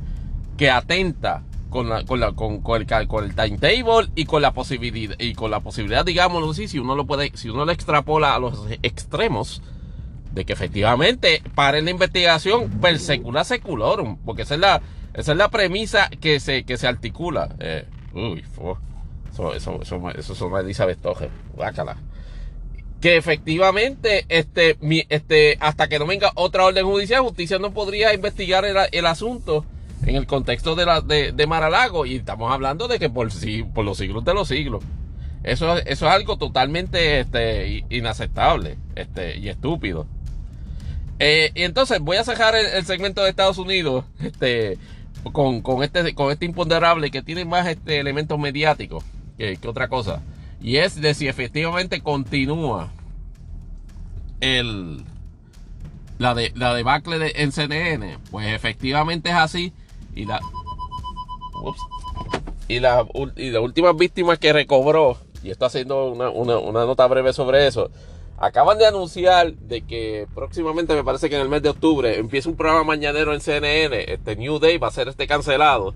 que 0.58 0.70
atenta 0.70 1.44
con, 1.70 1.88
la, 1.88 2.04
con, 2.04 2.20
la, 2.20 2.34
con, 2.34 2.62
con, 2.62 2.82
el, 2.82 3.08
con 3.08 3.24
el 3.24 3.36
timetable 3.36 4.10
y 4.16 4.26
con 4.26 4.42
la 4.42 4.54
posibilidad, 4.54 5.16
y 5.20 5.34
con 5.34 5.52
la 5.52 5.60
posibilidad, 5.62 6.04
digámoslo 6.04 6.52
así, 6.52 6.68
si 6.68 6.80
uno 6.80 6.96
lo 6.96 7.06
puede, 7.06 7.32
si 7.36 7.50
uno 7.50 7.64
lo 7.64 7.72
extrapola 7.72 8.36
a 8.36 8.40
los 8.40 8.68
extremos, 8.84 9.62
de 10.34 10.46
que 10.46 10.54
efectivamente 10.54 11.42
pare 11.56 11.82
la 11.82 11.92
investigación 11.92 12.70
per 12.82 13.00
secula 13.00 13.44
seculorum, 13.44 14.18
porque 14.26 14.42
esa 14.42 14.56
es 14.56 14.60
la, 14.60 14.82
esa 15.14 15.32
es 15.32 15.38
la 15.38 15.50
premisa 15.50 16.10
que 16.10 16.40
se, 16.40 16.64
que 16.64 16.78
se 16.78 16.88
articula. 16.88 17.56
Eh, 17.60 17.86
uy, 18.14 18.44
eso, 19.32 19.54
eso, 19.54 19.82
eso, 19.82 20.10
eso 20.12 20.36
son 20.36 20.60
Elizabeth 20.60 21.02
Toje, 21.02 21.30
guácala 21.56 21.98
que 23.02 23.18
efectivamente 23.18 24.26
este, 24.30 24.78
mi, 24.82 25.06
este, 25.10 25.58
hasta 25.60 25.88
que 25.88 26.00
no 26.00 26.08
venga 26.08 26.32
otra 26.36 26.66
orden 26.66 26.86
judicial, 26.86 27.22
justicia 27.22 27.60
no 27.60 27.72
podría 27.72 28.14
investigar 28.14 28.66
el, 28.66 28.76
el 28.92 29.06
asunto 29.06 29.66
en 30.06 30.16
el 30.16 30.26
contexto 30.26 30.76
de, 30.76 30.86
la, 30.86 31.02
de, 31.02 31.32
de 31.32 31.48
Maralago 31.48 32.06
y 32.06 32.16
estamos 32.16 32.52
hablando 32.52 32.88
de 32.88 33.00
que 33.00 33.10
por, 33.10 33.30
por 33.74 33.86
los 33.86 33.98
siglos 33.98 34.24
de 34.26 34.34
los 34.34 34.48
siglos. 34.48 34.84
Eso, 35.44 35.78
eso 35.78 36.08
es 36.08 36.12
algo 36.12 36.38
totalmente 36.38 37.22
este, 37.22 37.86
inaceptable 37.90 38.78
este, 38.96 39.38
y 39.38 39.50
estúpido. 39.50 40.08
Eh, 41.20 41.52
y 41.56 41.64
entonces 41.64 42.00
voy 42.00 42.18
a 42.18 42.24
cerrar 42.24 42.56
el, 42.56 42.86
segmento 42.86 43.24
de 43.24 43.30
Estados 43.30 43.58
Unidos 43.58 44.06
este, 44.22 44.78
con, 45.32 45.62
con, 45.62 45.84
este, 45.84 46.14
con 46.14 46.32
este 46.32 46.46
imponderable 46.46 47.12
que 47.12 47.22
tiene 47.22 47.46
más 47.46 47.68
este, 47.68 48.00
elementos 48.00 48.38
mediáticos 48.40 49.04
que, 49.38 49.58
que 49.58 49.68
otra 49.68 49.88
cosa. 49.88 50.22
Y 50.62 50.78
es 50.78 51.00
de 51.00 51.14
si 51.14 51.28
efectivamente 51.28 52.02
continúa 52.02 52.92
el, 54.40 55.04
la, 56.18 56.34
de, 56.34 56.52
la 56.56 56.74
debacle 56.74 57.20
de, 57.20 57.34
en 57.36 57.52
CNN. 57.52 58.18
Pues 58.32 58.48
efectivamente 58.54 59.30
es 59.30 59.36
así. 59.36 59.74
Y 60.16 60.26
la. 60.26 60.40
y, 62.68 62.80
la, 62.80 63.06
y 63.36 63.50
las 63.52 63.62
últimas 63.62 63.96
víctimas 63.96 64.40
que 64.40 64.54
recobró, 64.54 65.18
y 65.44 65.52
está 65.52 65.68
haciendo 65.68 66.12
una, 66.12 66.30
una, 66.30 66.86
nota 66.86 67.06
breve 67.08 67.34
sobre 67.34 67.68
eso, 67.68 67.92
acaban 68.38 68.78
de 68.78 68.88
anunciar 68.88 69.54
de 69.54 69.82
que 69.84 70.28
próximamente, 70.34 70.96
me 70.96 71.04
parece 71.04 71.30
que 71.30 71.36
en 71.36 71.42
el 71.42 71.50
mes 71.50 71.62
de 71.62 71.70
octubre, 71.70 72.18
empieza 72.18 72.50
un 72.50 72.56
programa 72.56 72.84
mañanero 72.84 73.34
en 73.34 73.42
CNN, 73.42 74.12
este 74.12 74.36
New 74.36 74.60
Day 74.60 74.78
va 74.78 74.88
a 74.88 74.92
ser 74.92 75.08
este 75.08 75.28
cancelado, 75.28 75.94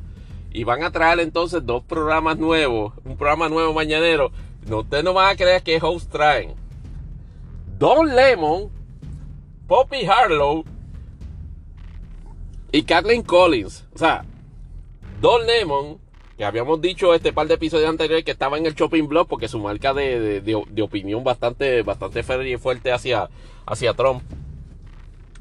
y 0.51 0.63
van 0.63 0.83
a 0.83 0.91
traer 0.91 1.19
entonces 1.19 1.65
dos 1.65 1.83
programas 1.83 2.37
nuevos, 2.37 2.93
un 3.05 3.17
programa 3.17 3.49
nuevo 3.49 3.73
mañanero, 3.73 4.31
no, 4.67 4.79
ustedes 4.79 5.03
no 5.03 5.13
van 5.13 5.33
a 5.33 5.35
creer 5.35 5.63
que 5.63 5.79
host 5.81 6.11
traen. 6.11 6.53
Don 7.77 8.15
Lemon, 8.15 8.69
Poppy 9.67 10.05
Harlow 10.05 10.63
y 12.71 12.83
Kathleen 12.83 13.23
Collins. 13.23 13.85
O 13.93 13.97
sea, 13.97 14.23
Don 15.19 15.45
Lemon, 15.45 15.97
que 16.37 16.45
habíamos 16.45 16.81
dicho 16.81 17.13
este 17.13 17.33
par 17.33 17.47
de 17.47 17.55
episodios 17.55 17.89
anteriores 17.89 18.23
que 18.23 18.31
estaba 18.31 18.57
en 18.57 18.65
el 18.65 18.75
shopping 18.75 19.07
blog 19.07 19.27
porque 19.27 19.47
su 19.47 19.59
marca 19.59 19.93
de, 19.93 20.41
de, 20.41 20.81
opinión 20.81 21.23
bastante, 21.23 21.81
bastante 21.83 22.23
y 22.49 22.57
fuerte 22.57 22.91
hacia, 22.91 23.29
hacia 23.65 23.93
Trump. 23.93 24.23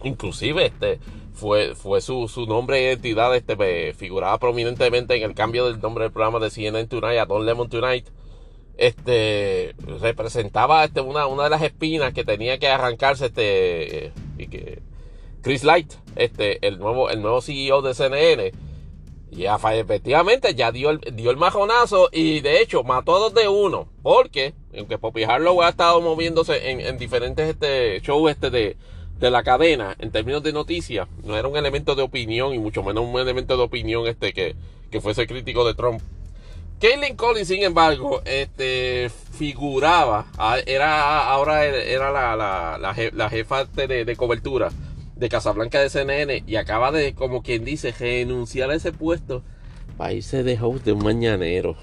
Inclusive 0.03 0.67
este 0.67 0.99
fue, 1.35 1.75
fue 1.75 2.01
su, 2.01 2.29
su 2.29 2.47
nombre 2.47 2.79
e 2.79 2.83
identidad, 2.89 3.35
este, 3.35 3.95
figuraba 3.95 4.39
prominentemente 4.39 5.15
en 5.17 5.23
el 5.23 5.35
cambio 5.35 5.67
del 5.67 5.81
nombre 5.81 6.05
del 6.05 6.13
programa 6.13 6.39
de 6.39 6.51
CNN 6.51 6.87
Tonight 6.87 7.19
a 7.19 7.27
Don 7.27 7.47
Lemon 7.47 7.69
Tonight. 7.69 8.07
Este 8.81 9.75
representaba 10.01 10.85
este, 10.85 11.03
una, 11.03 11.27
una 11.27 11.45
de 11.45 11.51
las 11.51 11.61
espinas 11.61 12.15
que 12.15 12.25
tenía 12.25 12.59
que 12.59 12.67
arrancarse 12.67 13.27
este 13.27 14.13
y 14.39 14.47
que 14.47 14.81
Chris 15.43 15.65
Light, 15.65 15.93
este, 16.17 16.67
el 16.67 16.79
nuevo, 16.79 17.11
el 17.11 17.21
nuevo 17.21 17.43
CEO 17.43 17.83
de 17.83 17.93
CNN, 17.93 18.53
ya 19.31 19.59
efectivamente 19.75 20.55
ya 20.55 20.73
dio 20.73 20.91
el, 20.91 21.01
dio 21.13 21.31
el 21.31 21.37
majonazo 21.37 22.09
y 22.11 22.41
de 22.41 22.63
hecho 22.63 22.83
mató 22.83 23.17
a 23.17 23.19
dos 23.19 23.35
de 23.35 23.49
uno. 23.49 23.87
Porque, 24.03 24.55
aunque 24.77 24.97
Poppy 24.97 25.25
ha 25.25 25.69
estado 25.69 26.01
moviéndose 26.01 26.71
en, 26.71 26.97
diferentes 26.97 27.51
este, 27.51 28.01
shows 28.01 28.31
este 28.31 28.49
de, 28.49 28.77
de 29.19 29.31
la 29.31 29.43
cadena, 29.43 29.95
en 29.99 30.11
términos 30.11 30.43
de 30.43 30.55
noticias, 30.55 31.07
no 31.23 31.37
era 31.37 31.49
un 31.49 31.59
elemento 31.59 31.95
de 31.95 32.03
opinión 32.03 32.55
y 32.55 32.59
mucho 32.59 32.83
menos 32.83 33.05
un 33.05 33.21
elemento 33.21 33.59
de 33.59 33.63
opinión 33.63 34.07
este 34.07 34.33
que, 34.33 34.57
que 34.91 35.03
fuese 35.03 35.27
crítico 35.27 35.67
de 35.67 35.75
Trump. 35.75 36.01
Caitlin 36.81 37.15
Collins, 37.15 37.49
sin 37.49 37.63
embargo, 37.63 38.23
este, 38.25 39.11
figuraba, 39.33 40.27
era, 40.65 41.31
ahora 41.31 41.67
era 41.67 42.11
la, 42.11 42.79
la, 42.79 43.29
jefa 43.29 43.67
de, 43.67 44.17
cobertura 44.17 44.71
de 45.15 45.29
Casablanca 45.29 45.79
de 45.79 45.91
CNN 45.91 46.43
y 46.47 46.57
acaba 46.57 46.91
de, 46.91 47.15
como 47.15 47.43
quien 47.43 47.67
dice, 47.67 47.93
renunciar 47.93 48.71
a 48.71 48.75
ese 48.75 48.93
puesto 48.93 49.43
para 49.99 50.15
irse 50.15 50.43
de 50.43 50.59
host 50.59 50.87
de 50.87 50.93
un 50.93 51.05
mañanero. 51.05 51.77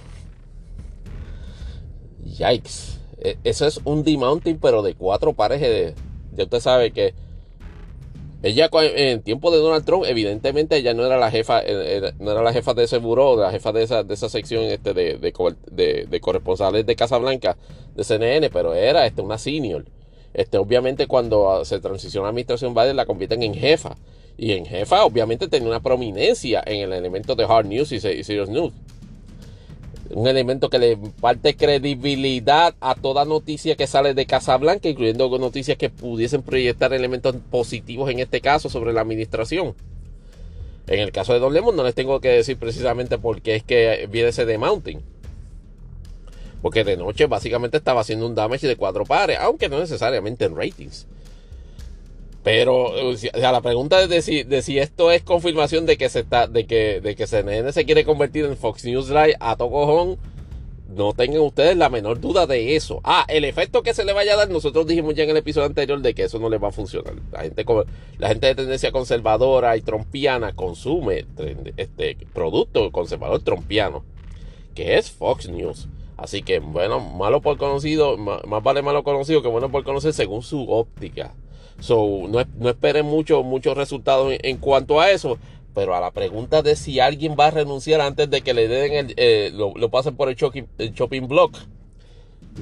Yikes. 2.23 2.99
E, 3.19 3.37
eso 3.43 3.67
es 3.67 3.79
un 3.83 4.03
demounting, 4.03 4.57
pero 4.57 4.81
de 4.81 4.95
cuatro 4.95 5.33
pares 5.33 5.61
de. 5.61 5.93
Ya 6.33 6.45
usted 6.45 6.59
sabe 6.59 6.91
que. 6.91 7.13
Ella 8.47 8.69
en 8.71 9.21
tiempo 9.23 9.51
de 9.51 9.57
Donald 9.57 9.83
Trump, 9.83 10.05
evidentemente 10.07 10.77
ella 10.77 10.93
no 10.93 11.05
era 11.05 11.17
la 11.17 11.29
jefa, 11.29 11.61
no 12.19 12.31
era 12.31 12.41
la 12.41 12.53
jefa 12.53 12.73
de 12.73 12.85
ese 12.85 12.97
buró, 12.97 13.35
la 13.35 13.51
jefa 13.51 13.73
de 13.73 13.83
esa, 13.83 14.03
de 14.03 14.13
esa 14.13 14.29
sección 14.29 14.63
este 14.63 14.93
de, 14.93 15.17
de, 15.17 16.21
corresponsales 16.21 16.85
de 16.85 16.95
Casablanca 16.95 17.57
de 17.93 18.05
CNN, 18.05 18.49
pero 18.49 18.73
era 18.73 19.05
este, 19.05 19.21
una 19.21 19.37
senior. 19.37 19.83
Este, 20.33 20.57
obviamente 20.57 21.07
cuando 21.07 21.65
se 21.65 21.81
transiciona 21.81 22.27
a 22.27 22.29
administración 22.29 22.73
Biden 22.73 22.95
la 22.95 23.05
convierten 23.05 23.43
en 23.43 23.53
jefa. 23.53 23.97
Y 24.37 24.53
en 24.53 24.65
jefa 24.65 25.03
obviamente 25.03 25.49
tenía 25.49 25.67
una 25.67 25.81
prominencia 25.81 26.63
en 26.65 26.83
el 26.83 26.93
elemento 26.93 27.35
de 27.35 27.43
hard 27.43 27.65
news 27.65 27.91
y 27.91 27.99
serious 27.99 28.47
news. 28.47 28.71
Un 30.09 30.27
elemento 30.27 30.69
que 30.69 30.79
le 30.79 30.97
parte 30.97 31.55
credibilidad 31.55 32.75
a 32.79 32.95
toda 32.95 33.25
noticia 33.25 33.75
que 33.75 33.87
sale 33.87 34.13
de 34.13 34.25
Casablanca, 34.25 34.87
incluyendo 34.87 35.37
noticias 35.37 35.77
que 35.77 35.89
pudiesen 35.89 36.43
proyectar 36.43 36.93
elementos 36.93 37.35
positivos 37.51 38.09
en 38.09 38.19
este 38.19 38.41
caso 38.41 38.69
sobre 38.69 38.93
la 38.93 39.01
administración. 39.01 39.75
En 40.87 40.99
el 40.99 41.11
caso 41.11 41.33
de 41.33 41.39
Don 41.39 41.53
Lemon 41.53 41.75
no 41.75 41.83
les 41.83 41.95
tengo 41.95 42.21
que 42.21 42.29
decir 42.29 42.57
precisamente 42.57 43.17
por 43.17 43.41
qué 43.41 43.55
es 43.55 43.63
que 43.63 44.07
viene 44.09 44.29
ese 44.29 44.45
de 44.45 44.57
Mountain. 44.57 45.01
Porque 46.61 46.83
de 46.85 46.95
noche 46.95 47.25
básicamente 47.25 47.77
estaba 47.77 48.01
haciendo 48.01 48.25
un 48.25 48.35
damage 48.35 48.67
de 48.67 48.77
cuatro 48.77 49.03
pares, 49.05 49.37
aunque 49.39 49.67
no 49.67 49.79
necesariamente 49.79 50.45
en 50.45 50.55
ratings. 50.55 51.05
Pero 52.47 53.09
o 53.09 53.17
sea, 53.17 53.51
la 53.51 53.59
pregunta 53.59 54.01
es 54.01 54.07
de 54.07 54.21
si, 54.21 54.43
de 54.43 54.61
si 54.61 54.79
esto 54.79 55.11
es 55.11 55.21
confirmación 55.21 55.85
de 55.85 55.97
que 55.97 56.07
se 56.07 56.21
está, 56.21 56.47
de 56.47 56.65
que, 56.65 57.01
de 57.01 57.13
que 57.13 57.27
CNN 57.27 57.73
se 57.73 57.83
quiere 57.83 58.05
convertir 58.05 58.45
en 58.45 58.55
Fox 58.55 58.85
News 58.85 59.09
Live 59.09 59.35
a 59.41 59.57
tocojón. 59.57 60.17
No 60.87 61.11
tengan 61.11 61.41
ustedes 61.41 61.75
la 61.75 61.89
menor 61.89 62.21
duda 62.21 62.47
de 62.47 62.77
eso. 62.77 63.01
Ah, 63.03 63.25
el 63.27 63.43
efecto 63.43 63.83
que 63.83 63.93
se 63.93 64.05
le 64.05 64.13
vaya 64.13 64.35
a 64.35 64.37
dar, 64.37 64.49
nosotros 64.49 64.87
dijimos 64.87 65.13
ya 65.13 65.25
en 65.25 65.31
el 65.31 65.35
episodio 65.35 65.67
anterior 65.67 65.99
de 65.99 66.13
que 66.13 66.23
eso 66.23 66.39
no 66.39 66.47
le 66.47 66.57
va 66.57 66.69
a 66.69 66.71
funcionar. 66.71 67.15
La 67.33 67.41
gente, 67.41 67.65
la 68.17 68.29
gente 68.29 68.47
de 68.47 68.55
tendencia 68.55 68.93
conservadora 68.93 69.75
y 69.75 69.81
trompiana 69.81 70.55
consume 70.55 71.25
este 71.75 72.15
producto 72.33 72.93
conservador 72.93 73.41
trompiano, 73.41 74.05
que 74.73 74.97
es 74.97 75.11
Fox 75.11 75.49
News. 75.49 75.89
Así 76.15 76.43
que, 76.43 76.59
bueno, 76.59 77.01
malo 77.01 77.41
por 77.41 77.57
conocido, 77.57 78.15
más, 78.15 78.39
vale 78.63 78.81
malo 78.83 79.03
conocido 79.03 79.41
que 79.41 79.49
bueno 79.49 79.69
por 79.69 79.83
conocer 79.83 80.13
según 80.13 80.43
su 80.43 80.71
óptica. 80.71 81.33
So, 81.79 82.27
no, 82.27 82.43
no 82.57 82.69
esperen 82.69 83.05
muchos 83.05 83.45
muchos 83.45 83.77
resultados 83.77 84.33
en, 84.41 84.57
cuanto 84.57 84.99
a 84.99 85.11
eso. 85.11 85.37
Pero 85.73 85.95
a 85.95 86.01
la 86.01 86.11
pregunta 86.11 86.63
de 86.63 86.75
si 86.75 86.99
alguien 86.99 87.35
va 87.39 87.47
a 87.47 87.51
renunciar 87.51 88.01
antes 88.01 88.29
de 88.29 88.41
que 88.41 88.53
le 88.53 88.67
den 88.67 88.93
el, 88.93 89.13
eh, 89.15 89.51
lo, 89.53 89.89
pasen 89.89 90.15
por 90.15 90.27
el 90.27 90.35
shopping, 90.35 90.63
shopping 90.93 91.27
block. 91.27 91.57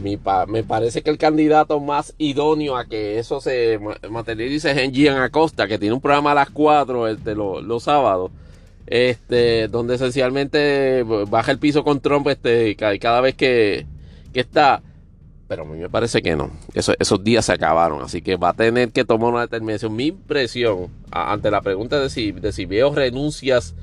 Me 0.01 0.17
parece 0.17 1.01
que 1.01 1.09
el 1.09 1.17
candidato 1.17 1.79
más 1.79 2.13
idóneo 2.17 2.75
a 2.75 2.85
que 2.85 3.17
eso 3.17 3.39
se 3.39 3.79
materialice 4.09 4.71
es 4.71 4.77
en 4.77 4.93
Gian 4.93 5.17
Acosta, 5.17 5.67
que 5.67 5.79
tiene 5.79 5.95
un 5.95 6.01
programa 6.01 6.31
a 6.31 6.35
las 6.35 6.49
4 6.49 7.07
este, 7.07 7.33
los 7.33 7.83
sábados 7.83 8.31
este, 8.87 9.67
donde 9.67 9.95
esencialmente 9.95 11.03
baja 11.03 11.51
el 11.51 11.59
piso 11.59 11.83
con 11.83 12.01
Trump 12.01 12.27
este, 12.27 12.75
cada 12.75 13.21
vez 13.21 13.35
que, 13.35 13.85
está. 14.33 14.81
Pero 15.47 15.63
a 15.63 15.65
mí 15.65 15.77
me 15.77 15.89
parece 15.89 16.21
que 16.21 16.35
no. 16.35 16.49
esos 16.73 17.23
días 17.23 17.45
se 17.45 17.53
acabaron. 17.53 18.01
Así 18.01 18.21
que 18.21 18.35
va 18.35 18.49
a 18.49 18.53
tener 18.53 18.91
que 18.91 19.05
tomar 19.05 19.31
una 19.31 19.41
determinación. 19.41 19.95
Mi 19.95 20.07
impresión 20.07 20.89
ante 21.11 21.51
la 21.51 21.61
pregunta 21.61 21.99
de 21.99 22.09
si, 22.09 22.31
de 22.31 22.51
si 22.51 22.65
veo 22.65 22.93
renuncias 22.93 23.75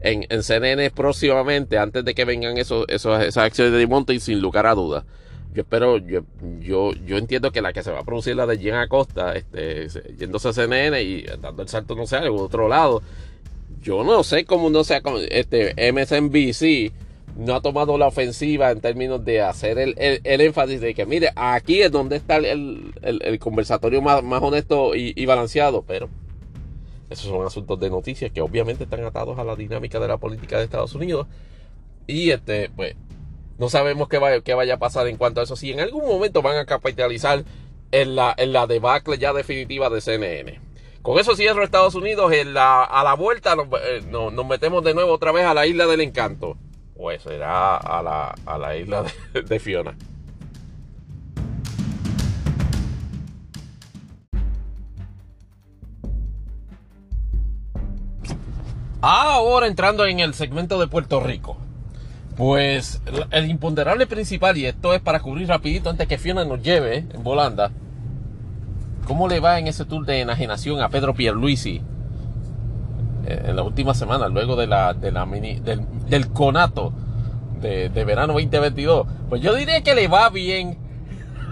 en, 0.00 0.24
en 0.30 0.42
CNN 0.42 0.90
próximamente, 0.90 1.78
antes 1.78 2.04
de 2.04 2.14
que 2.14 2.24
vengan 2.24 2.56
esos, 2.56 2.86
esos, 2.88 3.22
esas 3.22 3.44
acciones 3.44 3.72
de 3.72 4.14
y 4.14 4.20
sin 4.20 4.40
lugar 4.40 4.66
a 4.66 4.74
dudas. 4.74 5.04
Yo 5.52 5.62
espero, 5.62 5.98
yo, 5.98 6.20
yo, 6.60 6.92
yo 7.04 7.18
entiendo 7.18 7.50
que 7.50 7.60
la 7.60 7.72
que 7.72 7.82
se 7.82 7.90
va 7.90 8.00
a 8.00 8.04
producir 8.04 8.36
la 8.36 8.46
de 8.46 8.56
Jen 8.56 8.74
Acosta, 8.74 9.34
este, 9.34 9.88
yéndose 10.16 10.48
a 10.48 10.52
CNN 10.52 11.02
y 11.02 11.22
dando 11.40 11.62
el 11.62 11.68
salto, 11.68 11.96
no 11.96 12.06
sé, 12.06 12.16
a 12.16 12.30
otro 12.30 12.68
lado, 12.68 13.02
yo 13.82 14.04
no 14.04 14.22
sé 14.22 14.44
cómo 14.44 14.70
no 14.70 14.84
sea 14.84 15.02
este 15.30 15.74
MSNBC 15.92 16.92
no 17.36 17.54
ha 17.54 17.60
tomado 17.60 17.96
la 17.98 18.06
ofensiva 18.06 18.70
en 18.70 18.80
términos 18.80 19.24
de 19.24 19.40
hacer 19.40 19.78
el, 19.78 19.94
énfasis 20.24 20.80
de 20.80 20.94
que, 20.94 21.06
mire, 21.06 21.30
aquí 21.36 21.82
es 21.82 21.90
donde 21.90 22.16
está 22.16 22.36
el, 22.36 23.38
conversatorio 23.40 24.02
más, 24.02 24.22
honesto 24.42 24.94
y, 24.94 25.26
balanceado, 25.26 25.82
pero 25.82 26.08
esos 27.08 27.26
son 27.26 27.46
asuntos 27.46 27.78
de 27.80 27.90
noticias 27.90 28.30
que 28.30 28.40
obviamente 28.40 28.84
están 28.84 29.04
atados 29.04 29.38
a 29.38 29.44
la 29.44 29.56
dinámica 29.56 29.98
de 29.98 30.08
la 30.08 30.18
política 30.18 30.58
de 30.58 30.64
Estados 30.64 30.94
Unidos. 30.94 31.26
Y 32.06 32.30
este, 32.30 32.70
pues, 32.74 32.94
no 33.58 33.68
sabemos 33.68 34.08
qué, 34.08 34.42
qué 34.44 34.54
vaya 34.54 34.74
a 34.74 34.78
pasar 34.78 35.06
en 35.08 35.16
cuanto 35.16 35.40
a 35.40 35.44
eso. 35.44 35.56
Si 35.56 35.72
en 35.72 35.80
algún 35.80 36.06
momento 36.06 36.42
van 36.42 36.56
a 36.56 36.66
capitalizar 36.66 37.44
en 37.92 38.16
la, 38.16 38.34
en 38.36 38.52
la 38.52 38.66
debacle 38.66 39.18
ya 39.18 39.32
definitiva 39.32 39.90
de 39.90 40.00
CNN. 40.00 40.60
Con 41.02 41.18
eso 41.18 41.34
cierro 41.34 41.64
Estados 41.64 41.94
Unidos. 41.94 42.32
A 42.56 43.02
la 43.04 43.14
vuelta 43.14 43.54
eh, 43.84 44.02
nos, 44.08 44.46
metemos 44.46 44.84
de 44.84 44.94
nuevo 44.94 45.12
otra 45.12 45.32
vez 45.32 45.44
a 45.44 45.54
la 45.54 45.66
isla 45.66 45.86
del 45.86 46.00
encanto. 46.00 46.56
Pues 47.00 47.22
será 47.22 47.78
a 47.78 48.02
la, 48.02 48.34
a 48.44 48.58
la 48.58 48.76
isla 48.76 49.04
de, 49.32 49.58
Fiona. 49.58 49.96
Ahora 59.00 59.66
entrando 59.66 60.04
en 60.04 60.20
el 60.20 60.34
segmento 60.34 60.78
de 60.78 60.88
Puerto 60.88 61.20
Rico. 61.20 61.56
Pues 62.36 63.00
el 63.30 63.48
imponderable 63.48 64.06
principal, 64.06 64.58
y 64.58 64.66
esto 64.66 64.92
es 64.92 65.00
para 65.00 65.20
cubrir 65.20 65.48
rapidito 65.48 65.88
antes 65.88 66.06
que 66.06 66.18
Fiona 66.18 66.44
nos 66.44 66.60
lleve 66.62 67.06
en 67.14 67.24
volanda. 67.24 67.70
¿Cómo 69.06 69.26
le 69.26 69.40
va 69.40 69.58
en 69.58 69.68
ese 69.68 69.86
tour 69.86 70.04
de 70.04 70.20
enajenación 70.20 70.82
a 70.82 70.90
Pedro 70.90 71.14
Pierluisi 71.14 71.80
en 73.26 73.56
la 73.56 73.62
última 73.62 73.94
semana, 73.94 74.28
luego 74.28 74.56
de 74.56 74.66
la, 74.66 74.94
de 74.94 75.12
la 75.12 75.26
mini, 75.26 75.60
del, 75.60 76.28
conato 76.32 76.92
de, 77.60 77.88
verano 77.88 78.32
2022? 78.34 79.06
Pues 79.28 79.42
yo 79.42 79.54
diría 79.54 79.82
que 79.82 79.94
le 79.94 80.08
va 80.08 80.30
bien. 80.30 80.78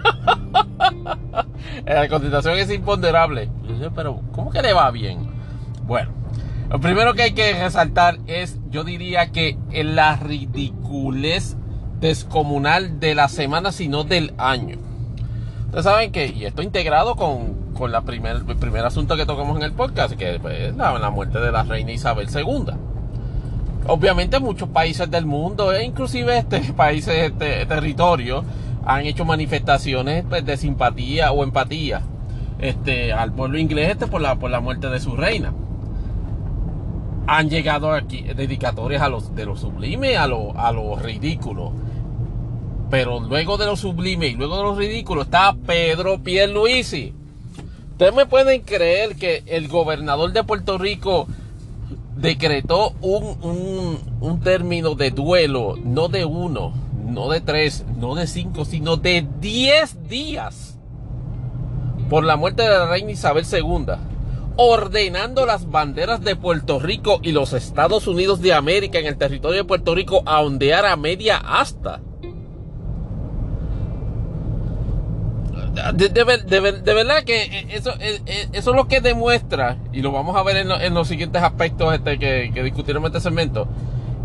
la 1.85 2.07
contestación 2.07 2.57
es 2.57 2.71
imponderable. 2.71 3.49
Pero, 3.95 4.21
¿cómo 4.31 4.51
que 4.51 4.61
le 4.61 4.73
va 4.73 4.91
bien? 4.91 5.29
Bueno, 5.83 6.11
lo 6.69 6.79
primero 6.79 7.13
que 7.13 7.23
hay 7.23 7.31
que 7.33 7.53
resaltar 7.53 8.19
es, 8.27 8.59
yo 8.69 8.83
diría 8.83 9.31
que 9.31 9.57
en 9.71 9.95
la 9.95 10.15
ridiculez 10.15 11.57
descomunal 11.99 12.99
de 12.99 13.15
la 13.15 13.27
semana, 13.27 13.71
sino 13.71 14.03
del 14.03 14.33
año. 14.37 14.77
Ustedes 15.65 15.83
saben 15.83 16.11
que, 16.11 16.27
y 16.27 16.45
esto 16.45 16.61
integrado 16.61 17.15
con, 17.15 17.58
con 17.79 17.93
la 17.93 18.01
primer, 18.01 18.35
el 18.45 18.57
primer 18.57 18.85
asunto 18.85 19.15
que 19.15 19.25
tocamos 19.25 19.55
en 19.55 19.63
el 19.63 19.71
podcast, 19.71 20.15
que 20.15 20.35
es 20.35 20.75
la, 20.75 21.09
muerte 21.09 21.39
de 21.39 21.49
la 21.49 21.63
reina 21.63 21.93
Isabel 21.93 22.27
II. 22.27 22.73
Obviamente 23.87 24.37
muchos 24.39 24.67
países 24.67 25.09
del 25.09 25.25
mundo, 25.25 25.71
e 25.71 25.85
inclusive 25.85 26.37
este, 26.37 26.59
países, 26.75 27.31
este, 27.31 27.65
territorios, 27.65 28.43
han 28.85 29.05
hecho 29.05 29.23
manifestaciones 29.23 30.25
pues, 30.27 30.45
de 30.45 30.57
simpatía 30.57 31.31
o 31.31 31.41
empatía 31.43 32.01
este, 32.59 33.13
al 33.13 33.31
pueblo 33.31 33.57
inglés 33.57 33.91
este, 33.91 34.07
por, 34.07 34.19
la, 34.19 34.35
por 34.35 34.51
la 34.51 34.59
muerte 34.59 34.89
de 34.89 34.99
su 34.99 35.15
reina. 35.15 35.53
Han 37.27 37.49
llegado 37.49 37.93
aquí 37.93 38.23
dedicatorias 38.23 39.01
a 39.01 39.07
los, 39.07 39.33
de 39.35 39.45
lo 39.45 39.55
sublime 39.55 40.17
a 40.17 40.27
lo, 40.27 40.57
a 40.59 40.71
lo 40.73 40.97
ridículo 40.97 41.71
pero 42.89 43.19
luego 43.19 43.57
de 43.57 43.67
lo 43.67 43.75
sublime 43.75 44.29
y 44.29 44.33
luego 44.33 44.57
de 44.57 44.63
lo 44.63 44.75
ridículo 44.75 45.21
está 45.21 45.53
Pedro 45.53 46.23
Pierluisi. 46.23 47.13
Ustedes 47.99 48.15
me 48.15 48.27
pueden 48.27 48.61
creer 48.61 49.17
que 49.17 49.43
el 49.45 49.67
gobernador 49.67 50.31
de 50.31 50.45
Puerto 50.45 50.77
Rico 50.77 51.27
decretó 52.15 52.93
un, 53.01 53.99
un, 54.21 54.39
término 54.39 54.95
de 54.95 55.11
duelo, 55.11 55.75
no 55.83 56.07
de 56.07 56.23
uno, 56.23 56.71
no 57.05 57.27
de 57.27 57.41
tres, 57.41 57.83
no 57.97 58.15
de 58.15 58.25
cinco, 58.25 58.63
sino 58.63 58.95
de 58.95 59.27
diez 59.41 60.07
días 60.07 60.79
por 62.09 62.23
la 62.23 62.37
muerte 62.37 62.63
de 62.63 62.69
la 62.69 62.87
reina 62.87 63.11
Isabel 63.11 63.43
II, 63.51 63.87
ordenando 64.55 65.45
las 65.45 65.69
banderas 65.69 66.21
de 66.21 66.37
Puerto 66.37 66.79
Rico 66.79 67.19
y 67.21 67.33
los 67.33 67.51
Estados 67.51 68.07
Unidos 68.07 68.39
de 68.39 68.53
América 68.53 68.99
en 68.99 69.07
el 69.07 69.17
territorio 69.17 69.57
de 69.57 69.65
Puerto 69.65 69.93
Rico 69.93 70.23
a 70.25 70.39
ondear 70.39 70.85
a 70.85 70.95
media 70.95 71.35
asta. 71.35 71.99
De, 75.69 76.93
verdad 76.93 77.23
que 77.23 77.67
eso, 77.71 77.91
eh, 77.99 78.21
eh, 78.25 78.47
eso 78.53 78.71
es 78.71 78.75
lo 78.75 78.87
que 78.87 79.01
demuestra, 79.01 79.77
y 79.93 80.01
lo 80.01 80.11
vamos 80.11 80.35
a 80.35 80.43
ver 80.43 80.57
en, 80.57 80.93
los 80.93 81.07
siguientes 81.07 81.41
aspectos 81.41 81.93
este, 81.93 82.19
que, 82.19 82.51
que 82.53 82.63
discutiremos 82.63 83.09
en 83.09 83.15
este 83.15 83.29
segmento, 83.29 83.67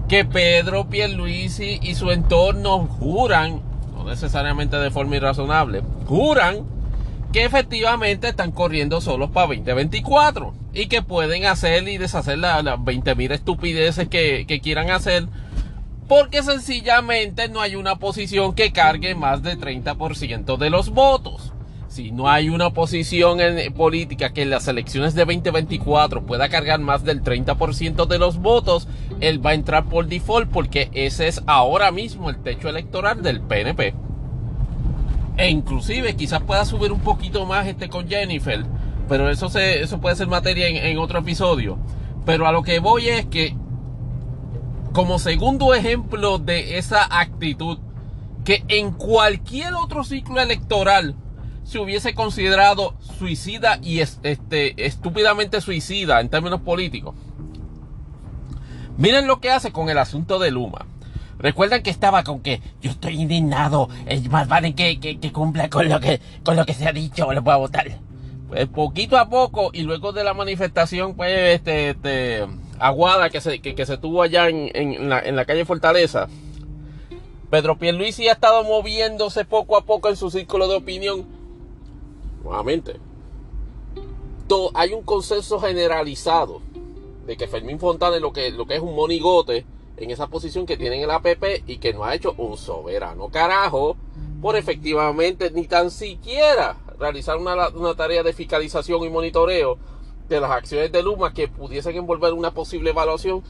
que 0.08 0.24
Pedro 0.24 0.88
Pierluisi 0.88 1.78
y 1.82 1.94
su 1.94 2.10
entorno 2.10 2.86
juran, 2.86 3.62
no 3.94 4.04
necesariamente 4.04 4.76
de 4.76 4.90
forma 4.90 5.16
irrazonable, 5.16 5.82
juran 6.06 6.64
que 7.32 7.44
efectivamente 7.44 8.28
están 8.28 8.52
corriendo 8.52 9.00
solos 9.00 9.30
para 9.30 9.48
2024 9.48 10.54
y 10.72 10.86
que 10.86 11.02
pueden 11.02 11.46
hacer 11.46 11.88
y 11.88 11.98
deshacer 11.98 12.38
las 12.38 12.62
20.000 12.62 13.32
estupideces 13.32 14.08
que, 14.08 14.44
que 14.46 14.60
quieran 14.60 14.90
hacer 14.90 15.26
porque 16.08 16.42
sencillamente 16.42 17.48
no 17.48 17.60
hay 17.60 17.76
una 17.76 17.96
posición 17.96 18.54
que 18.54 18.72
cargue 18.72 19.14
más 19.14 19.42
del 19.42 19.58
30% 19.58 20.56
de 20.58 20.70
los 20.70 20.90
votos. 20.90 21.52
Si 21.88 22.10
no 22.10 22.28
hay 22.28 22.48
una 22.48 22.70
posición 22.70 23.40
en 23.40 23.72
política 23.72 24.32
que 24.32 24.42
en 24.42 24.50
las 24.50 24.66
elecciones 24.66 25.14
de 25.14 25.24
2024 25.24 26.26
pueda 26.26 26.48
cargar 26.48 26.80
más 26.80 27.04
del 27.04 27.22
30% 27.22 28.06
de 28.06 28.18
los 28.18 28.38
votos, 28.38 28.88
él 29.20 29.44
va 29.44 29.50
a 29.50 29.54
entrar 29.54 29.84
por 29.84 30.06
default 30.06 30.50
porque 30.50 30.90
ese 30.92 31.28
es 31.28 31.42
ahora 31.46 31.92
mismo 31.92 32.30
el 32.30 32.42
techo 32.42 32.68
electoral 32.68 33.22
del 33.22 33.40
PNP. 33.40 33.94
E 35.36 35.48
inclusive 35.48 36.16
quizás 36.16 36.42
pueda 36.42 36.64
subir 36.64 36.90
un 36.90 37.00
poquito 37.00 37.46
más 37.46 37.66
este 37.66 37.88
con 37.88 38.08
Jennifer, 38.08 38.64
pero 39.08 39.30
eso, 39.30 39.46
eso 39.56 40.00
puede 40.00 40.16
ser 40.16 40.26
materia 40.26 40.68
en 40.68 40.98
otro 40.98 41.20
episodio. 41.20 41.78
Pero 42.26 42.46
a 42.48 42.52
lo 42.52 42.62
que 42.62 42.78
voy 42.80 43.08
es 43.08 43.26
que 43.26 43.56
como 44.94 45.18
segundo 45.18 45.74
ejemplo 45.74 46.38
de 46.38 46.78
esa 46.78 47.04
actitud 47.18 47.78
que 48.44 48.64
en 48.68 48.92
cualquier 48.92 49.74
otro 49.74 50.04
ciclo 50.04 50.40
electoral 50.40 51.16
se 51.64 51.80
hubiese 51.80 52.14
considerado 52.14 52.94
suicida 53.18 53.80
y 53.82 53.98
este, 53.98 54.86
estúpidamente 54.86 55.60
suicida 55.60 56.20
en 56.20 56.28
términos 56.28 56.60
políticos. 56.60 57.16
Miren 58.96 59.26
lo 59.26 59.40
que 59.40 59.50
hace 59.50 59.72
con 59.72 59.88
el 59.88 59.98
asunto 59.98 60.38
de 60.38 60.52
Luma. 60.52 60.86
Recuerdan 61.38 61.82
que 61.82 61.90
estaba 61.90 62.22
con 62.22 62.38
que 62.38 62.62
yo 62.80 62.92
estoy 62.92 63.20
indignado, 63.20 63.88
es 64.06 64.30
más 64.30 64.46
vale 64.46 64.76
que, 64.76 65.00
que, 65.00 65.32
cumpla 65.32 65.68
con 65.70 65.88
lo 65.88 65.98
que, 65.98 66.20
con 66.44 66.54
lo 66.54 66.64
que 66.64 66.72
se 66.74 66.86
ha 66.86 66.92
dicho, 66.92 67.32
lo 67.32 67.42
puedo 67.42 67.58
votar. 67.58 67.98
Pues 68.46 68.68
poquito 68.68 69.18
a 69.18 69.28
poco 69.28 69.70
y 69.72 69.82
luego 69.82 70.12
de 70.12 70.22
la 70.22 70.34
manifestación, 70.34 71.16
pues 71.16 71.56
este, 71.56 71.90
este 71.90 72.46
aguada 72.78 73.30
que 73.30 73.40
se, 73.40 73.60
que, 73.60 73.86
se 73.86 73.98
tuvo 73.98 74.22
allá 74.22 74.48
en, 74.48 75.08
la, 75.08 75.20
en, 75.20 75.36
la, 75.36 75.44
calle 75.44 75.64
Fortaleza, 75.64 76.28
Pedro 77.50 77.78
Pierluisi 77.78 78.28
ha 78.28 78.32
estado 78.32 78.64
moviéndose 78.64 79.44
poco 79.44 79.76
a 79.76 79.84
poco 79.84 80.08
en 80.08 80.16
su 80.16 80.30
círculo 80.30 80.68
de 80.68 80.76
opinión. 80.76 81.24
Nuevamente, 82.42 82.96
hay 84.74 84.92
un 84.92 85.02
consenso 85.02 85.58
generalizado 85.58 86.60
de 87.26 87.36
que 87.36 87.48
Fermín 87.48 87.78
Fontana 87.78 88.16
es 88.16 88.22
lo 88.22 88.32
que, 88.32 88.50
lo 88.50 88.66
que 88.66 88.76
es 88.76 88.80
un 88.80 88.94
monigote 88.94 89.64
en 89.96 90.10
esa 90.10 90.26
posición 90.26 90.66
que 90.66 90.76
tiene 90.76 90.96
en 90.96 91.02
el 91.04 91.10
APP 91.10 91.62
y 91.66 91.78
que 91.78 91.94
no 91.94 92.04
ha 92.04 92.14
hecho 92.14 92.34
un 92.36 92.56
soberano 92.56 93.28
carajo 93.28 93.96
por 94.42 94.56
efectivamente 94.56 95.50
ni 95.50 95.66
tan 95.66 95.90
siquiera 95.90 96.76
realizar 96.98 97.36
una, 97.36 97.68
una 97.68 97.94
tarea 97.94 98.22
de 98.22 98.32
fiscalización 98.32 99.02
y 99.04 99.08
monitoreo 99.08 99.78
de 100.34 100.40
las 100.40 100.50
acciones 100.50 100.92
de 100.92 101.02
Luma 101.02 101.32
que 101.32 101.48
pudiesen 101.48 101.96
envolver 101.96 102.32
una 102.32 102.52
posible 102.52 102.90
evaluación 102.90 103.42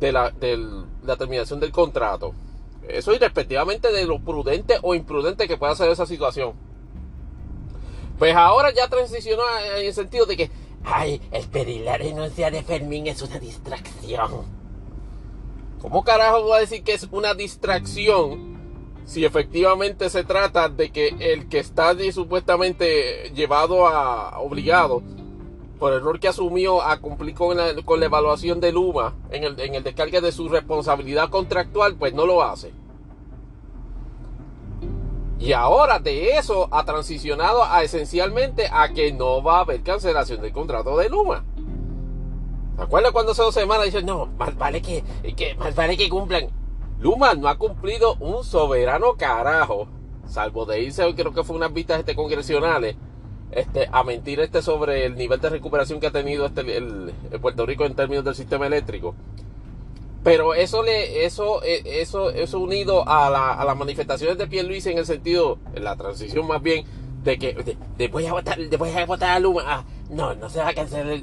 de 0.00 0.12
la, 0.12 0.32
la 1.04 1.16
terminación 1.16 1.60
del 1.60 1.72
contrato. 1.72 2.34
Eso 2.88 3.12
irrespectivamente 3.12 3.92
de 3.92 4.06
lo 4.06 4.20
prudente 4.20 4.78
o 4.82 4.94
imprudente 4.94 5.48
que 5.48 5.56
pueda 5.56 5.74
ser 5.74 5.90
esa 5.90 6.06
situación. 6.06 6.54
Pues 8.18 8.34
ahora 8.34 8.72
ya 8.72 8.88
transicionó 8.88 9.42
en 9.76 9.86
el 9.86 9.94
sentido 9.94 10.26
de 10.26 10.36
que, 10.36 10.50
ay, 10.84 11.20
el 11.30 11.46
pedir 11.48 11.82
la 11.82 11.96
renuncia 11.96 12.50
de 12.50 12.62
Fermín 12.62 13.06
es 13.06 13.20
una 13.22 13.38
distracción. 13.38 14.46
¿Cómo 15.80 16.02
carajo 16.02 16.42
voy 16.42 16.56
a 16.56 16.60
decir 16.60 16.82
que 16.82 16.94
es 16.94 17.06
una 17.12 17.34
distracción 17.34 18.58
si 19.04 19.24
efectivamente 19.24 20.10
se 20.10 20.24
trata 20.24 20.68
de 20.68 20.90
que 20.90 21.08
el 21.20 21.48
que 21.48 21.60
está 21.60 21.94
supuestamente 22.12 23.30
llevado 23.34 23.86
a 23.86 24.38
obligado 24.40 25.02
por 25.78 25.92
el 25.92 26.00
rol 26.00 26.20
que 26.20 26.28
asumió 26.28 26.82
a 26.82 27.00
cumplir 27.00 27.34
con 27.34 27.56
la, 27.56 27.74
con 27.84 28.00
la 28.00 28.06
evaluación 28.06 28.60
de 28.60 28.72
Luma 28.72 29.14
en 29.30 29.44
el, 29.44 29.58
en 29.60 29.82
descargue 29.82 30.20
de 30.20 30.32
su 30.32 30.48
responsabilidad 30.48 31.30
contractual, 31.30 31.94
pues 31.94 32.14
no 32.14 32.26
lo 32.26 32.42
hace. 32.42 32.72
Y 35.38 35.52
ahora 35.52 36.00
de 36.00 36.36
eso 36.36 36.68
ha 36.72 36.84
transicionado 36.84 37.62
a 37.62 37.84
esencialmente 37.84 38.68
a 38.70 38.88
que 38.92 39.12
no 39.12 39.42
va 39.42 39.58
a 39.58 39.60
haber 39.60 39.82
cancelación 39.82 40.42
del 40.42 40.52
contrato 40.52 40.96
de 40.96 41.08
Luma. 41.08 41.44
¿Se 42.76 42.82
acuerdan 42.82 43.12
cuando 43.12 43.32
hace 43.32 43.42
dos 43.42 43.54
semanas 43.54 43.86
dicen, 43.86 44.06
no, 44.06 44.26
más 44.38 44.56
vale 44.56 44.82
que, 44.82 45.04
que, 45.36 45.54
más 45.54 45.74
vale 45.74 45.96
que 45.96 46.08
cumplan? 46.08 46.48
Luma 46.98 47.34
no 47.34 47.48
ha 47.48 47.56
cumplido 47.56 48.16
un 48.16 48.42
soberano 48.42 49.14
carajo, 49.16 49.86
salvo 50.26 50.66
de 50.66 50.82
irse, 50.82 51.14
creo 51.14 51.32
que 51.32 51.44
fue 51.44 51.56
unas 51.56 51.72
vistas 51.72 52.00
este, 52.00 52.16
congresionales, 52.16 52.96
este, 53.50 53.88
a 53.90 54.04
mentir 54.04 54.40
este 54.40 54.60
sobre 54.60 55.06
el 55.06 55.16
nivel 55.16 55.40
de 55.40 55.48
recuperación 55.48 56.00
que 56.00 56.08
ha 56.08 56.10
tenido 56.10 56.46
este, 56.46 56.76
el, 56.76 57.12
Puerto 57.40 57.64
Rico 57.64 57.84
en 57.86 57.94
términos 57.94 58.24
del 58.24 58.34
sistema 58.34 58.66
eléctrico. 58.66 59.14
Pero 60.22 60.54
eso 60.54 60.82
le, 60.82 61.24
eso, 61.24 61.62
e, 61.62 62.00
eso, 62.02 62.30
eso 62.30 62.58
unido 62.58 63.08
a, 63.08 63.30
la, 63.30 63.54
a 63.54 63.64
las 63.64 63.76
manifestaciones 63.76 64.36
de 64.36 64.46
Pierluisi 64.46 64.90
en 64.90 64.98
el 64.98 65.06
sentido, 65.06 65.58
en 65.74 65.84
la 65.84 65.96
transición 65.96 66.46
más 66.46 66.60
bien, 66.60 66.84
de 67.22 67.38
que 67.38 67.76
después 67.96 68.24
de 68.24 68.30
votar, 68.30 68.58
después 68.58 68.94
de 68.94 69.04
votar 69.04 69.30
a 69.30 69.38
Luma, 69.38 69.62
ah, 69.66 69.84
no, 70.10 70.34
no 70.34 70.50
se 70.50 70.58
va 70.58 70.68
a 70.68 70.74
cancelar. 70.74 71.20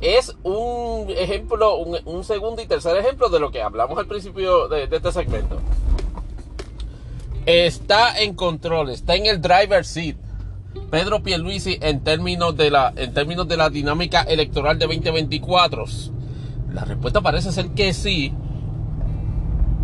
Es 0.00 0.36
un 0.44 1.10
ejemplo, 1.10 1.76
un, 1.76 2.24
segundo 2.24 2.62
y 2.62 2.66
tercer 2.66 2.96
ejemplo 2.96 3.28
de 3.28 3.40
lo 3.40 3.50
que 3.50 3.60
hablamos 3.60 3.98
al 3.98 4.06
principio 4.06 4.68
de, 4.68 4.86
de 4.86 4.96
este 4.96 5.10
segmento. 5.10 5.58
Está 7.46 8.20
en 8.20 8.34
control, 8.34 8.90
está 8.90 9.16
en 9.16 9.26
el 9.26 9.40
driver 9.40 9.84
seat 9.84 10.16
Pedro 10.90 11.22
Pierluisi 11.22 11.78
en 11.80 12.04
términos 12.04 12.56
de 12.56 12.70
la, 12.70 12.92
en 12.96 13.14
términos 13.14 13.48
de 13.48 13.56
la 13.56 13.70
dinámica 13.70 14.22
electoral 14.22 14.78
de 14.78 14.86
2024? 14.86 15.84
La 16.72 16.84
respuesta 16.84 17.20
parece 17.20 17.52
ser 17.52 17.70
que 17.70 17.92
sí. 17.92 18.34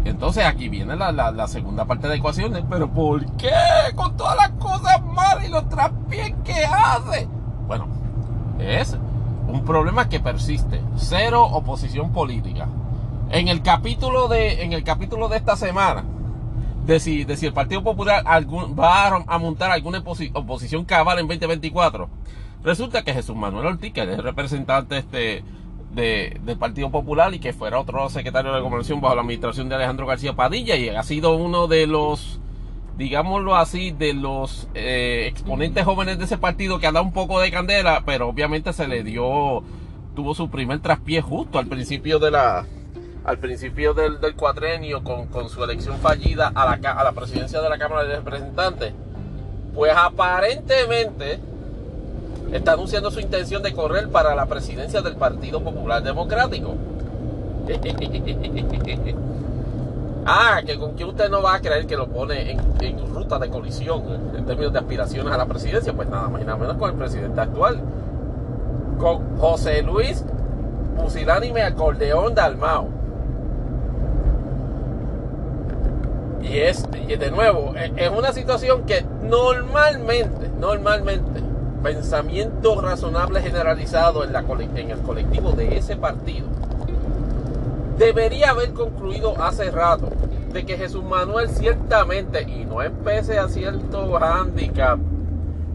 Entonces 0.05 0.45
aquí 0.45 0.69
viene 0.69 0.97
la, 0.97 1.47
segunda 1.49 1.85
parte 1.85 2.07
de 2.07 2.15
la 2.15 2.19
ecuación. 2.19 2.67
Pero 2.69 2.91
¿por 2.91 3.25
qué? 3.37 3.51
Con 3.95 4.17
todas 4.17 4.37
las 4.37 4.51
cosas 4.51 5.03
malas 5.05 5.47
y 5.47 5.51
los 5.51 5.69
traspiés 5.69 6.35
que 6.45 6.65
hace. 6.65 7.29
Bueno, 7.67 7.89
es 8.59 8.97
un 9.49 9.65
problema 9.65 10.09
que 10.09 10.21
persiste. 10.21 10.81
Cero 10.97 11.45
oposición 11.45 12.13
política. 12.13 12.69
En 13.31 13.49
el 13.49 13.63
capítulo 13.63 14.29
de, 14.29 14.63
en 14.63 14.73
el 14.73 14.83
capítulo 14.85 15.29
de 15.29 15.37
esta 15.37 15.57
semana, 15.57 16.05
de 16.89 17.01
si, 17.01 17.25
de 17.25 17.35
el 17.35 17.53
Partido 17.53 17.85
Popular 17.85 18.25
va 18.27 19.25
a 19.27 19.39
montar 19.39 19.71
alguna 19.71 19.99
oposición 19.99 20.87
cabal 20.87 21.19
en 21.19 21.29
2024. 21.29 22.09
Resulta 22.65 23.05
que 23.05 23.13
Jesús 23.13 23.37
Manuel 23.37 23.67
Ortiz, 23.67 23.93
que 23.93 24.01
es 24.01 24.17
representante 24.17 24.97
este, 24.97 25.45
del 25.95 26.57
Partido 26.59 26.91
Popular 26.91 27.35
y 27.35 27.41
que 27.41 27.53
fuera 27.53 27.79
otro 27.79 28.09
secretario 28.09 28.55
de 28.55 28.61
Gobernación 28.63 29.03
bajo 29.03 29.15
la 29.15 29.21
administración 29.21 29.69
de 29.69 29.75
Alejandro 29.75 30.07
García 30.07 30.33
Padilla 30.33 30.77
y 30.77 30.89
ha 30.89 31.03
sido 31.03 31.37
uno 31.37 31.67
de 31.67 31.87
los, 31.87 32.41
digámoslo 32.97 33.55
así, 33.55 33.91
de 33.91 34.15
los 34.15 34.67
eh, 34.73 35.27
exponentes 35.29 35.85
jóvenes 35.85 36.19
de 36.19 36.25
ese 36.25 36.39
partido 36.39 36.79
que 36.79 36.87
ha 36.87 36.93
dado 36.93 37.05
un 37.05 37.13
poco 37.13 37.39
de 37.39 37.51
candela, 37.51 38.03
pero 38.07 38.29
obviamente 38.29 38.73
se 38.73 38.89
le 38.89 39.05
dio, 39.05 39.63
tuvo 40.17 40.35
su 40.35 40.49
primer 40.49 40.79
traspié 40.79 41.21
justo 41.21 41.59
al 41.59 41.67
principio 41.67 42.19
de 42.19 42.31
la, 42.31 42.65
al 43.29 43.37
principio 43.37 43.93
del, 43.93 44.21
del 44.21 44.35
cuatrenio 44.35 45.05
con, 45.05 45.29
su 45.51 45.63
elección 45.63 45.99
fallida 45.99 46.51
a 46.55 47.05
la, 47.05 47.13
presidencia 47.13 47.61
de 47.61 47.69
la 47.69 47.77
Cámara 47.77 48.05
de 48.05 48.17
Representantes, 48.17 48.95
pues 49.75 49.93
aparentemente 49.95 51.39
está 52.51 52.73
anunciando 52.73 53.11
su 53.11 53.21
intención 53.21 53.63
de 53.63 53.75
correr 53.75 54.09
para 54.09 54.35
la 54.35 54.47
presidencia 54.47 55.03
del 55.03 55.17
Partido 55.17 55.63
Popular 55.63 56.03
Democrático. 56.03 56.75
ah, 60.25 60.63
que 60.65 60.79
con 60.79 60.97
que 60.97 61.05
usted 61.05 61.29
no 61.29 61.43
va 61.43 61.57
a 61.57 61.61
creer 61.61 61.87
que 61.87 61.99
lo 61.99 62.09
pone 62.09 62.53
en, 62.53 62.61
en, 62.81 63.15
ruta 63.15 63.39
de 63.39 63.51
colisión 63.51 64.05
en 64.39 64.47
términos 64.47 64.73
de 64.73 64.79
aspiraciones 64.79 65.35
a 65.35 65.37
la 65.37 65.45
presidencia, 65.45 65.93
pues 65.93 66.09
nada 66.09 66.29
más 66.29 66.41
y 66.41 66.47
nada 66.47 66.57
menos 66.57 66.79
con 66.79 66.93
el 66.93 66.97
presidente 66.97 67.39
actual, 67.39 67.79
con 68.99 69.37
José 69.37 69.83
Luis 69.83 70.25
Pusilánime 70.97 71.61
Acordeón 71.61 72.35
Dalmao. 72.35 72.98
Y 76.49 76.59
es, 76.61 76.85
de 76.91 77.31
nuevo, 77.31 77.75
e, 77.77 77.93
es 77.97 78.11
una 78.11 78.33
situación 78.33 78.85
que 78.87 79.05
normalmente, 79.23 80.49
normalmente, 80.59 81.43
pensamiento 81.83 82.81
razonable 82.81 83.41
generalizado 83.43 84.25
en, 84.25 84.33
la, 84.33 84.41
el 84.41 84.99
colectivo 85.03 85.53
de 85.53 85.77
ese 85.77 85.97
partido, 85.97 86.47
debería 87.99 88.51
haber 88.51 88.73
concluido 88.73 89.41
hace 89.43 89.71
rato 89.71 90.09
de 90.53 90.65
que 90.65 90.79
Jesús 90.79 91.05
Manuel 91.05 91.51
ciertamente, 91.51 92.43
y 92.43 92.65
no 92.65 92.83
empece 92.83 93.39
a 93.39 93.49
cierto 93.49 94.17
handicap 94.17 94.99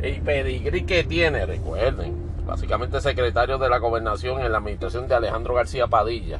y 0.02 0.20
pedigrí 0.20 0.84
que 0.84 1.04
tiene, 1.04 1.46
recuerden, 1.46 2.16
básicamente 2.46 3.00
secretario 3.00 3.58
de 3.58 3.70
la 3.70 3.78
gobernación 3.78 4.42
en 4.42 4.52
la 4.52 4.58
administración 4.58 5.08
de 5.08 5.16
Alejandro 5.16 5.54
García 5.54 5.88
Padilla. 5.88 6.40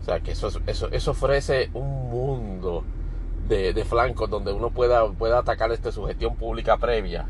O 0.00 0.04
sea 0.04 0.20
que 0.20 0.30
eso, 0.30 0.48
eso, 0.66 0.88
eso 0.90 1.10
ofrece 1.10 1.70
un 1.74 2.08
mundo 2.08 2.84
de, 3.48 3.72
de 3.72 3.84
flancos 3.84 4.28
donde 4.28 4.52
uno 4.52 4.70
pueda, 4.70 5.10
pueda 5.10 5.38
atacar 5.38 5.72
este, 5.72 5.90
su 5.90 6.04
gestión 6.04 6.36
pública 6.36 6.76
previa. 6.76 7.26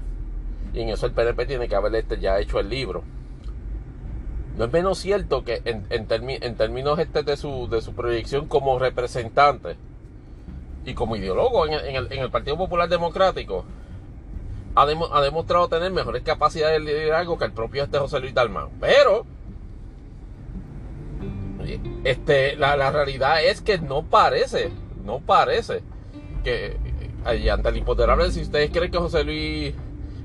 Y 0.74 0.80
en 0.80 0.90
eso 0.90 1.06
el 1.06 1.12
PNP 1.12 1.46
tiene 1.46 1.68
que 1.68 1.76
haber 1.76 1.94
este, 1.94 2.18
ya 2.18 2.38
hecho 2.38 2.58
el 2.58 2.68
libro. 2.68 3.02
No 4.56 4.64
es 4.64 4.72
menos 4.72 4.98
cierto 4.98 5.44
que 5.44 5.62
en, 5.64 5.86
en, 5.90 6.06
términos 6.56 6.98
este 6.98 7.22
de, 7.22 7.36
su, 7.36 7.68
de 7.68 7.80
su 7.80 7.94
proyección 7.94 8.48
como 8.48 8.78
representante 8.78 9.76
y 10.84 10.94
como 10.94 11.14
ideólogo 11.14 11.66
en 11.66 11.74
el, 11.74 12.12
en 12.12 12.18
el, 12.18 12.30
Partido 12.30 12.56
Popular 12.56 12.88
Democrático, 12.88 13.64
ha, 14.74 14.82
ha, 14.82 15.22
demostrado 15.22 15.68
tener 15.68 15.92
mejores 15.92 16.22
capacidades 16.22 16.84
de 16.84 16.92
liderazgo 16.92 17.38
que 17.38 17.44
el 17.44 17.52
propio 17.52 17.84
este 17.84 17.98
José 17.98 18.18
Luis 18.18 18.34
Dalmán. 18.34 18.70
Pero 18.80 19.24
este, 22.02 22.56
la, 22.56 22.76
la 22.76 22.90
realidad 22.90 23.44
es 23.44 23.60
que 23.60 23.78
no 23.78 24.02
parece, 24.02 24.72
no 25.04 25.20
parece 25.20 25.82
que 26.42 26.76
ante 27.50 27.68
el 27.68 27.76
impoterable, 27.76 28.30
si 28.30 28.42
ustedes 28.42 28.70
creen 28.70 28.90
que 28.90 28.98
José 28.98 29.24
Luis, 29.24 29.74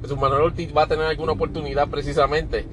Jesús 0.02 0.18
Manuel 0.18 0.44
Ortiz 0.44 0.76
va 0.76 0.84
a 0.84 0.88
tener 0.88 1.06
alguna 1.06 1.34
oportunidad 1.34 1.88
precisamente 1.90 2.66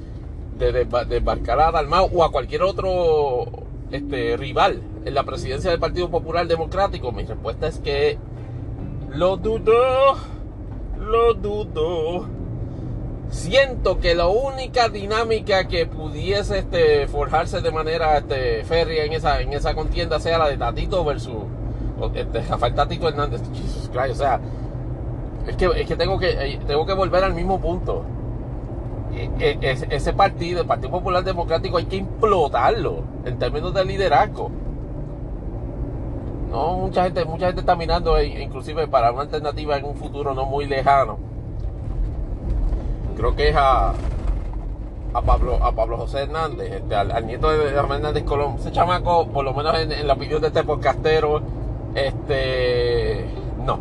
de, 0.59 0.85
desbarcar 1.09 1.61
a 1.61 1.73
Dalmau 1.73 2.11
o 2.13 2.25
a 2.25 2.31
cualquier 2.31 2.63
otro 2.63 3.47
este, 3.91 4.37
rival 4.37 4.83
en 5.05 5.15
la 5.15 5.25
presidencia 5.25 5.71
del 5.71 5.81
Partido 5.81 6.11
Popular 6.11 6.47
Democrático, 6.47 7.13
mi 7.13 7.25
respuesta 7.25 7.67
es 7.67 7.79
que 7.79 8.19
lo 9.11 9.37
dudo, 9.37 10.17
lo 10.99 11.35
dudo. 11.35 12.29
Siento 13.31 14.01
que 14.01 14.15
la 14.15 14.27
única 14.27 14.89
dinámica 14.89 15.69
que 15.69 15.87
pudiese 15.87 16.59
este, 16.59 17.07
forjarse 17.07 17.61
de 17.61 17.71
manera 17.71 18.19
este, 18.19 18.65
férrea 18.65 19.05
en 19.05 19.13
esa, 19.13 19.41
en 19.41 19.53
esa 19.53 19.75
contienda 19.75 20.19
sea 20.19 20.39
la 20.39 20.49
de 20.49 20.57
Tatito 20.57 21.05
versus 21.05 21.45
este, 22.15 22.43
Rafael 22.43 22.75
Tatito 22.75 23.09
Hernández, 23.09 23.43
o 23.43 24.15
sea, 24.15 24.41
es 25.47 25.57
que, 25.57 25.67
es 25.67 25.87
que, 25.87 25.97
tengo 25.97 26.19
que 26.19 26.31
eh, 26.31 26.61
tengo 26.67 26.87
que 26.87 26.93
volver 26.93 27.25
al 27.25 27.35
mismo 27.35 27.61
punto. 27.61 28.05
E, 29.13 29.29
e, 29.41 29.79
ese 29.91 30.13
partido, 30.13 30.61
el 30.61 30.67
Partido 30.67 30.91
Popular 30.91 31.25
Democrático, 31.25 31.79
hay 31.79 31.87
que 31.87 31.97
implotarlo 31.97 33.03
en 33.25 33.39
términos 33.39 33.75
de 33.75 33.85
liderazgo. 33.85 34.51
No, 36.51 36.75
mucha 36.75 37.05
gente, 37.05 37.25
mucha 37.25 37.47
gente 37.47 37.61
está 37.61 37.77
mirando, 37.77 38.17
eh, 38.19 38.43
inclusive 38.43 38.87
para 38.89 39.13
una 39.13 39.23
alternativa 39.23 39.77
en 39.77 39.85
un 39.85 39.97
futuro 39.97 40.35
no 40.35 40.47
muy 40.47 40.67
lejano. 40.67 41.19
Creo 43.17 43.35
que 43.35 43.49
es 43.49 43.57
a, 43.57 43.93
a 45.15 45.23
Pablo, 45.23 45.59
a 45.63 45.73
Pablo 45.73 45.97
José 45.97 46.23
Hernández, 46.23 46.73
este, 46.73 46.95
al, 46.95 47.27
nieto 47.27 47.51
de 47.51 47.69
Hernández 47.69 48.25
Colón. 48.25 48.57
Ese 48.59 48.73
chamaco, 48.73 49.29
por 49.29 49.45
lo 49.45 49.55
menos 49.55 49.79
en, 49.79 49.93
en 49.93 50.07
la 50.07 50.15
opinión 50.15 50.41
de 50.41 50.49
este 50.49 50.63
podcastero, 50.65 51.43
este, 51.95 53.27
no. 53.65 53.79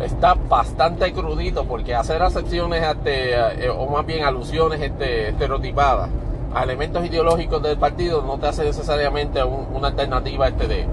Está 0.00 0.34
bastante 0.34 1.12
crudito 1.12 1.64
porque 1.64 1.94
hacer 1.94 2.22
acepciones 2.22 2.82
este, 2.82 3.34
eh, 3.34 3.70
o 3.70 3.86
más 3.86 4.04
bien 4.04 4.24
alusiones 4.24 4.80
este, 4.80 5.28
estereotipadas 5.28 6.10
a 6.54 6.64
elementos 6.64 7.04
ideológicos 7.06 7.62
del 7.62 7.78
partido 7.78 8.22
no 8.22 8.38
te 8.38 8.46
hace 8.48 8.64
necesariamente 8.64 9.42
una 9.42 9.88
alternativa 9.88 10.48
este 10.48 10.66
de, 10.66 10.86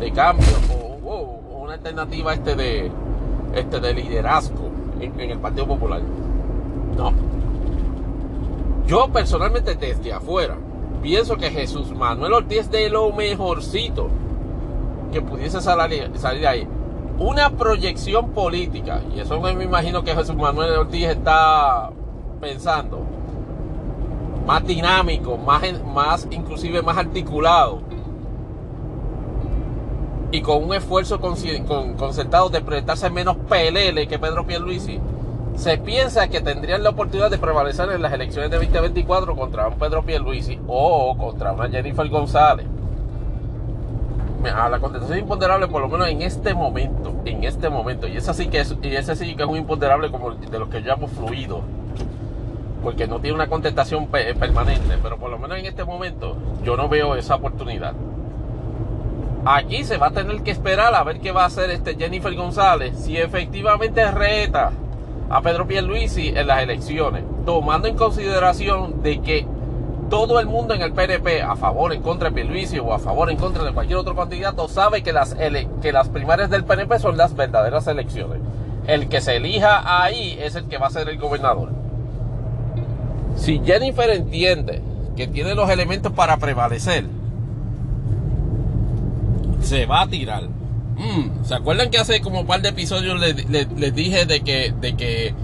de 0.00 0.12
cambio 0.12 0.46
o, 1.04 1.40
una 1.62 1.74
alternativa 1.74 2.32
este 2.32 2.56
de, 2.56 2.90
este 3.54 3.80
de 3.80 3.94
liderazgo 3.94 4.70
en, 5.00 5.20
en 5.20 5.30
el 5.30 5.38
Partido 5.38 5.66
Popular. 5.66 6.00
No. 6.96 7.12
Yo 8.86 9.08
personalmente 9.08 9.74
desde 9.74 10.12
afuera 10.12 10.56
pienso 11.02 11.36
que 11.36 11.50
Jesús 11.50 11.94
Manuel 11.94 12.32
Ortiz 12.32 12.70
de 12.70 12.88
lo 12.88 13.12
mejorcito 13.12 14.08
que 15.14 15.22
pudiese 15.22 15.60
salir, 15.60 16.10
salir 16.16 16.46
ahí. 16.46 16.66
Una 17.18 17.48
proyección 17.50 18.30
política, 18.30 19.00
y 19.14 19.20
eso 19.20 19.40
me 19.40 19.52
imagino 19.62 20.02
que 20.02 20.12
Jesús 20.12 20.34
Manuel 20.34 20.72
Ortiz 20.72 21.04
está 21.04 21.90
pensando, 22.40 23.00
más 24.44 24.66
dinámico, 24.66 25.38
más, 25.38 25.62
más 25.84 26.26
inclusive 26.32 26.82
más 26.82 26.98
articulado, 26.98 27.80
y 30.32 30.40
con 30.42 30.64
un 30.64 30.74
esfuerzo 30.74 31.20
concertado 31.20 32.48
de 32.48 32.60
presentarse 32.60 33.08
menos 33.08 33.36
PLL 33.36 34.08
que 34.08 34.18
Pedro 34.18 34.44
Pierluisi, 34.44 34.98
se 35.54 35.78
piensa 35.78 36.26
que 36.26 36.40
tendrían 36.40 36.82
la 36.82 36.90
oportunidad 36.90 37.30
de 37.30 37.38
prevalecer 37.38 37.88
en 37.92 38.02
las 38.02 38.12
elecciones 38.12 38.50
de 38.50 38.56
2024 38.56 39.36
contra 39.36 39.68
un 39.68 39.78
Pedro 39.78 40.02
Pierluisi 40.02 40.58
o 40.66 41.16
contra 41.16 41.52
una 41.52 41.68
Jennifer 41.68 42.08
González 42.08 42.66
a 44.50 44.68
la 44.68 44.78
contestación 44.78 45.18
imponderable 45.18 45.68
por 45.68 45.82
lo 45.82 45.88
menos 45.88 46.08
en 46.08 46.22
este 46.22 46.54
momento, 46.54 47.14
en 47.24 47.44
este 47.44 47.68
momento, 47.70 48.06
y 48.06 48.16
ese 48.16 48.34
sí 48.34 48.48
que 48.48 48.60
es, 48.60 48.74
y 48.82 48.94
ese 48.94 49.16
sí 49.16 49.34
que 49.34 49.42
es 49.42 49.48
un 49.48 49.56
imponderable 49.56 50.10
como 50.10 50.32
de 50.32 50.58
los 50.58 50.68
que 50.68 50.82
yo 50.82 50.90
llamo 50.90 51.06
fluido, 51.08 51.62
porque 52.82 53.06
no 53.06 53.20
tiene 53.20 53.34
una 53.34 53.48
contestación 53.48 54.08
permanente, 54.08 54.98
pero 55.02 55.16
por 55.16 55.30
lo 55.30 55.38
menos 55.38 55.58
en 55.58 55.66
este 55.66 55.84
momento 55.84 56.36
yo 56.62 56.76
no 56.76 56.88
veo 56.88 57.16
esa 57.16 57.36
oportunidad. 57.36 57.94
Aquí 59.46 59.84
se 59.84 59.98
va 59.98 60.06
a 60.06 60.10
tener 60.10 60.42
que 60.42 60.50
esperar 60.50 60.94
a 60.94 61.04
ver 61.04 61.20
qué 61.20 61.30
va 61.30 61.42
a 61.42 61.46
hacer 61.46 61.70
este 61.70 61.96
Jennifer 61.96 62.34
González 62.34 62.98
si 62.98 63.16
efectivamente 63.16 64.10
reta 64.10 64.72
a 65.28 65.40
Pedro 65.42 65.66
Pierluisi 65.66 66.28
en 66.28 66.46
las 66.46 66.62
elecciones, 66.62 67.24
tomando 67.44 67.88
en 67.88 67.96
consideración 67.96 69.02
de 69.02 69.20
que 69.20 69.46
todo 70.10 70.40
el 70.40 70.46
mundo 70.46 70.74
en 70.74 70.82
el 70.82 70.92
PNP, 70.92 71.42
a 71.42 71.56
favor, 71.56 71.92
en 71.92 72.02
contra 72.02 72.28
de 72.28 72.34
Pierluisi 72.34 72.78
o 72.78 72.92
a 72.92 72.98
favor, 72.98 73.30
en 73.30 73.36
contra 73.36 73.64
de 73.64 73.72
cualquier 73.72 73.98
otro 73.98 74.14
candidato, 74.14 74.68
sabe 74.68 75.02
que 75.02 75.12
las, 75.12 75.34
que 75.82 75.92
las 75.92 76.08
primarias 76.08 76.50
del 76.50 76.64
PNP 76.64 76.98
son 76.98 77.16
las 77.16 77.34
verdaderas 77.34 77.86
elecciones. 77.86 78.40
El 78.86 79.08
que 79.08 79.20
se 79.20 79.36
elija 79.36 80.02
ahí 80.02 80.36
es 80.40 80.54
el 80.56 80.66
que 80.66 80.78
va 80.78 80.88
a 80.88 80.90
ser 80.90 81.08
el 81.08 81.18
gobernador. 81.18 81.70
Si 83.36 83.60
Jennifer 83.64 84.10
entiende 84.10 84.82
que 85.16 85.26
tiene 85.26 85.54
los 85.54 85.70
elementos 85.70 86.12
para 86.12 86.36
prevalecer, 86.36 87.06
se 89.62 89.86
va 89.86 90.02
a 90.02 90.06
tirar. 90.06 90.44
Mm, 90.96 91.44
¿Se 91.44 91.54
acuerdan 91.54 91.90
que 91.90 91.98
hace 91.98 92.20
como 92.20 92.40
un 92.40 92.46
par 92.46 92.62
de 92.62 92.68
episodios 92.68 93.18
les, 93.20 93.94
dije 93.94 94.26
de 94.26 94.40
que, 94.42 94.72
de 94.80 94.94
que, 94.94 95.34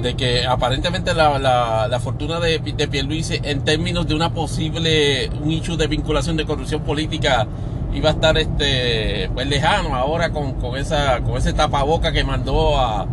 de 0.00 0.14
que 0.14 0.46
aparentemente 0.46 1.12
la, 1.14 2.00
fortuna 2.02 2.38
de, 2.40 2.58
de 2.58 2.88
Pierluisi 2.88 3.40
en 3.42 3.64
términos 3.64 4.06
de 4.06 4.14
una 4.14 4.32
posible, 4.32 5.28
un 5.42 5.50
hecho 5.50 5.76
de 5.76 5.86
vinculación 5.86 6.36
de 6.36 6.46
corrupción 6.46 6.82
política 6.82 7.46
iba 7.92 8.10
a 8.10 8.12
estar 8.12 8.36
este 8.38 9.30
pues 9.34 9.48
lejano 9.48 9.94
ahora 9.94 10.30
con, 10.30 10.54
esa 10.76 11.20
con 11.20 11.36
ese 11.36 11.52
tapaboca 11.52 12.12
que 12.12 12.22
mandó 12.22 12.78
a 12.78 13.06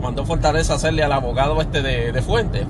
mandó 0.00 0.24
Fortaleza 0.24 0.74
hacerle 0.74 1.02
al 1.02 1.12
abogado 1.12 1.60
este 1.60 1.82
de, 1.82 2.12
de 2.12 2.22
Fuente. 2.22 2.66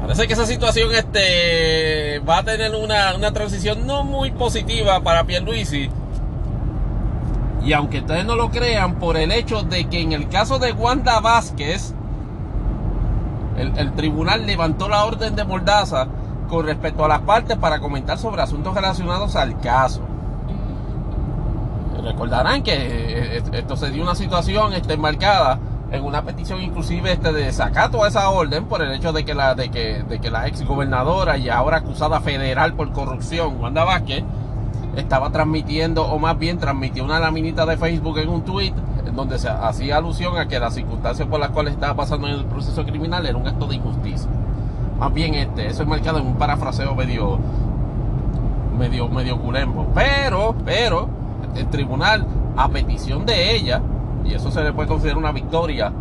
Parece 0.00 0.28
que 0.28 0.34
esa 0.34 0.46
situación 0.46 0.94
este, 0.94 2.20
va 2.20 2.38
a 2.38 2.42
tener 2.44 2.76
una, 2.76 3.16
una 3.16 3.32
transición 3.32 3.86
no 3.86 4.04
muy 4.04 4.30
positiva 4.30 5.00
para 5.02 5.24
Pierluisi. 5.24 5.90
Y 7.64 7.72
aunque 7.72 7.98
ustedes 7.98 8.24
no 8.24 8.36
lo 8.36 8.50
crean, 8.52 9.00
por 9.00 9.16
el 9.16 9.32
hecho 9.32 9.62
de 9.62 9.88
que 9.88 10.00
en 10.00 10.12
el 10.12 10.28
caso 10.28 10.60
de 10.60 10.70
Wanda 10.70 11.18
Vázquez, 11.18 11.92
el, 13.56 13.92
tribunal 13.92 14.46
levantó 14.46 14.88
la 14.88 15.04
orden 15.04 15.34
de 15.34 15.44
Mordaza 15.44 16.06
con 16.48 16.66
respecto 16.66 17.04
a 17.04 17.08
las 17.08 17.20
partes 17.20 17.56
para 17.56 17.80
comentar 17.80 18.18
sobre 18.18 18.42
asuntos 18.42 18.74
relacionados 18.74 19.36
al 19.36 19.58
caso. 19.60 20.02
Recordarán 22.02 22.62
que 22.62 22.72
eh, 22.74 23.42
esto 23.52 23.76
se 23.76 23.90
dio 23.90 24.02
una 24.02 24.14
situación 24.14 24.72
este, 24.72 24.94
enmarcada 24.94 25.58
en 25.90 26.04
una 26.04 26.22
petición 26.22 26.62
inclusive 26.62 27.12
este 27.12 27.32
de 27.32 27.52
sacato 27.52 28.04
a 28.04 28.08
esa 28.08 28.28
orden 28.30 28.66
por 28.66 28.82
el 28.82 28.92
hecho 28.92 29.12
de 29.12 29.24
que 29.24 29.34
la 29.34 29.54
de 29.54 29.70
que, 29.70 30.02
de 30.02 30.20
que 30.20 30.30
la 30.30 30.46
ex 30.48 30.64
gobernadora 30.64 31.36
y 31.36 31.48
ahora 31.48 31.78
acusada 31.78 32.20
federal 32.20 32.74
por 32.74 32.92
corrupción 32.92 33.60
Wanda 33.60 33.84
Vázquez 33.84 34.24
estaba 34.96 35.30
transmitiendo 35.30 36.04
o 36.04 36.18
más 36.18 36.38
bien 36.38 36.58
transmitió 36.58 37.04
una 37.04 37.20
laminita 37.20 37.66
de 37.66 37.76
Facebook 37.76 38.18
en 38.18 38.28
un 38.28 38.42
tweet 38.42 38.72
donde 39.14 39.38
se 39.38 39.48
hacía 39.48 39.98
alusión 39.98 40.36
a 40.36 40.48
que 40.48 40.58
las 40.58 40.74
circunstancias 40.74 41.28
por 41.28 41.40
las 41.40 41.50
cuales 41.50 41.74
estaba 41.74 41.94
pasando 41.94 42.26
en 42.28 42.34
el 42.34 42.44
proceso 42.44 42.84
criminal 42.84 43.26
era 43.26 43.36
un 43.36 43.46
acto 43.46 43.66
de 43.66 43.76
injusticia 43.76 44.28
más 44.98 45.12
bien 45.12 45.34
este 45.34 45.66
eso 45.66 45.82
es 45.82 45.88
marcado 45.88 46.18
en 46.18 46.26
un 46.26 46.36
parafraseo 46.36 46.94
medio 46.94 47.38
medio 48.78 49.08
medio 49.08 49.38
culembo 49.38 49.86
pero 49.94 50.54
pero 50.64 51.08
el 51.54 51.66
tribunal 51.68 52.26
a 52.56 52.68
petición 52.68 53.24
de 53.24 53.54
ella 53.54 53.80
y 54.24 54.34
eso 54.34 54.50
se 54.50 54.62
le 54.62 54.72
puede 54.72 54.88
considerar 54.88 55.18
una 55.18 55.32
victoria 55.32 55.92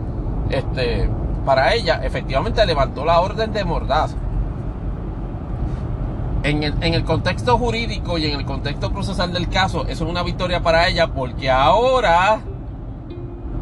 este, 0.49 1.09
para 1.45 1.73
ella, 1.73 2.01
efectivamente 2.03 2.65
levantó 2.65 3.05
la 3.05 3.19
orden 3.21 3.53
de 3.53 3.63
mordaza. 3.63 4.15
En 6.45 6.63
el, 6.63 6.73
en 6.81 6.93
el, 6.93 7.03
contexto 7.03 7.57
jurídico 7.57 8.17
y 8.17 8.25
en 8.25 8.39
el 8.39 8.45
contexto 8.45 8.91
procesal 8.91 9.33
del 9.33 9.49
caso, 9.49 9.85
eso 9.87 10.03
es 10.05 10.09
una 10.09 10.21
victoria 10.21 10.61
para 10.61 10.87
ella 10.87 11.07
porque 11.07 11.49
ahora 11.49 12.39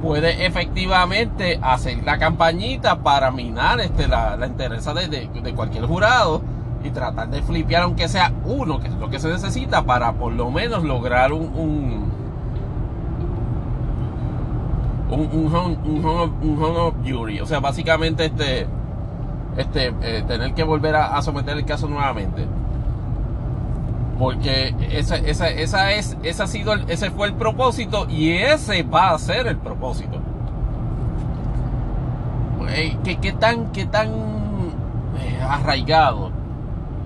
puede 0.01 0.45
efectivamente 0.45 1.59
hacer 1.61 2.03
la 2.03 2.17
campañita 2.19 2.99
para 2.99 3.31
minar 3.31 3.79
este, 3.79 4.07
la, 4.07 4.35
la 4.35 4.47
de, 4.49 5.29
de, 5.33 5.53
cualquier 5.53 5.85
jurado 5.85 6.41
y 6.83 6.89
tratar 6.89 7.29
de 7.29 7.41
flipear 7.41 7.83
aunque 7.83 8.09
sea 8.09 8.33
uno, 8.43 8.81
que 8.81 8.89
es 8.89 8.93
lo 8.95 9.09
que 9.09 9.19
se 9.19 9.29
necesita 9.29 9.83
para 9.83 10.11
por 10.11 10.33
lo 10.33 10.51
menos 10.51 10.83
lograr 10.83 11.31
un 11.31 12.11
un, 15.09 15.29
un, 15.31 15.55
home, 15.55 15.77
un, 15.85 16.59
of 16.61 16.95
jury. 17.05 17.39
O 17.39 17.45
sea, 17.45 17.59
básicamente 17.59 18.25
este, 18.25 18.67
este, 19.57 19.93
eh, 20.01 20.23
tener 20.27 20.53
que 20.53 20.63
volver 20.63 20.95
a, 20.95 21.21
someter 21.21 21.57
el 21.57 21.65
caso 21.65 21.87
nuevamente. 21.87 22.45
Porque 24.17 24.75
esa, 24.91 25.17
esa, 25.17 25.49
esa 25.49 25.91
es, 25.91 26.17
ese 26.23 26.47
sido, 26.47 26.75
ese 26.87 27.09
fue 27.11 27.27
el 27.27 27.33
propósito 27.33 28.07
y 28.09 28.31
ese 28.31 28.83
va 28.83 29.11
a 29.11 29.19
ser 29.19 29.47
el 29.47 29.57
propósito. 29.57 30.21
¿Qué, 33.03 33.17
qué 33.17 33.31
tan, 33.33 33.71
qué 33.71 33.85
tan 33.85 34.09
eh, 34.09 35.39
arraigado 35.47 36.31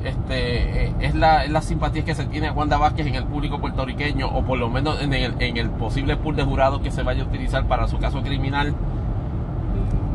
este, 0.04 0.86
eh, 0.86 0.94
es, 1.00 1.16
la, 1.16 1.44
es 1.44 1.52
la 1.52 1.62
simpatía 1.62 2.06
que 2.06 2.16
se 2.16 2.26
tiene 2.26 2.48
a 2.48 2.54
Wanda 2.54 2.78
Vázquez 2.78 3.08
en 3.08 3.16
el 3.16 3.26
público 3.26 3.60
puertorriqueño 3.60 4.28
o 4.28 4.44
por 4.44 4.58
lo 4.58 4.70
menos 4.70 5.02
en 5.02 5.14
el, 5.14 5.34
en 5.40 5.58
el 5.58 5.70
posible 5.70 6.16
pool 6.16 6.36
de 6.36 6.44
jurados 6.44 6.82
que 6.82 6.92
se 6.92 7.04
vaya 7.04 7.24
a 7.24 7.26
utilizar 7.26 7.66
para 7.68 7.88
su 7.88 7.98
caso 7.98 8.22
criminal. 8.22 8.74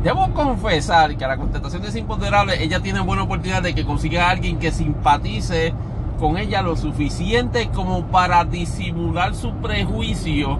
Debo 0.03 0.33
confesar 0.33 1.15
que 1.15 1.23
a 1.25 1.27
la 1.27 1.37
contestación 1.37 1.83
es 1.85 1.95
imponderable, 1.95 2.61
ella 2.61 2.79
tiene 2.79 2.99
buena 3.01 3.23
oportunidad 3.23 3.61
de 3.61 3.75
que 3.75 3.85
consiga 3.85 4.27
a 4.27 4.31
alguien 4.31 4.59
que 4.59 4.71
simpatice 4.71 5.73
con 6.19 6.37
ella 6.37 6.61
lo 6.61 6.75
suficiente 6.75 7.69
como 7.69 8.05
para 8.07 8.45
disimular 8.45 9.35
su 9.35 9.53
prejuicio 9.55 10.59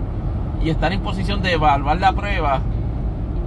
y 0.64 0.70
estar 0.70 0.92
en 0.94 1.02
posición 1.02 1.42
de 1.42 1.54
evaluar 1.54 2.00
la 2.00 2.14
prueba 2.14 2.62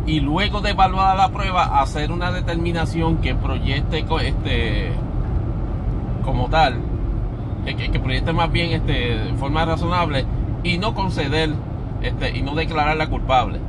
y 0.06 0.20
luego 0.20 0.60
de 0.60 0.70
evaluar 0.70 1.16
la 1.16 1.30
prueba 1.30 1.80
hacer 1.80 2.12
una 2.12 2.30
determinación 2.30 3.18
que 3.18 3.34
proyecte 3.34 4.04
este 4.22 4.92
como 6.24 6.48
tal, 6.48 6.78
que, 7.64 7.76
que, 7.76 8.00
proyecte 8.00 8.32
más 8.32 8.50
bien 8.50 8.72
este, 8.72 9.16
de 9.16 9.32
forma 9.34 9.64
razonable 9.64 10.24
y 10.64 10.78
no 10.78 10.94
conceder 10.94 11.50
este, 12.02 12.36
y 12.36 12.42
no 12.42 12.54
declararla 12.54 13.08
culpable. 13.08 13.60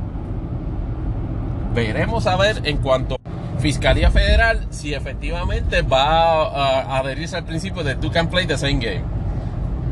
Veremos 1.74 2.26
a 2.26 2.36
ver 2.36 2.60
en 2.64 2.78
cuanto 2.78 3.18
Fiscalía 3.58 4.10
Federal 4.10 4.66
si 4.70 4.94
efectivamente 4.94 5.82
va 5.82 6.44
a, 6.44 6.98
adherirse 6.98 7.36
al 7.36 7.44
principio 7.44 7.82
de 7.82 7.96
tú 7.96 8.10
can 8.10 8.28
play 8.28 8.46
the 8.46 8.56
same 8.56 8.78
game. 8.78 9.02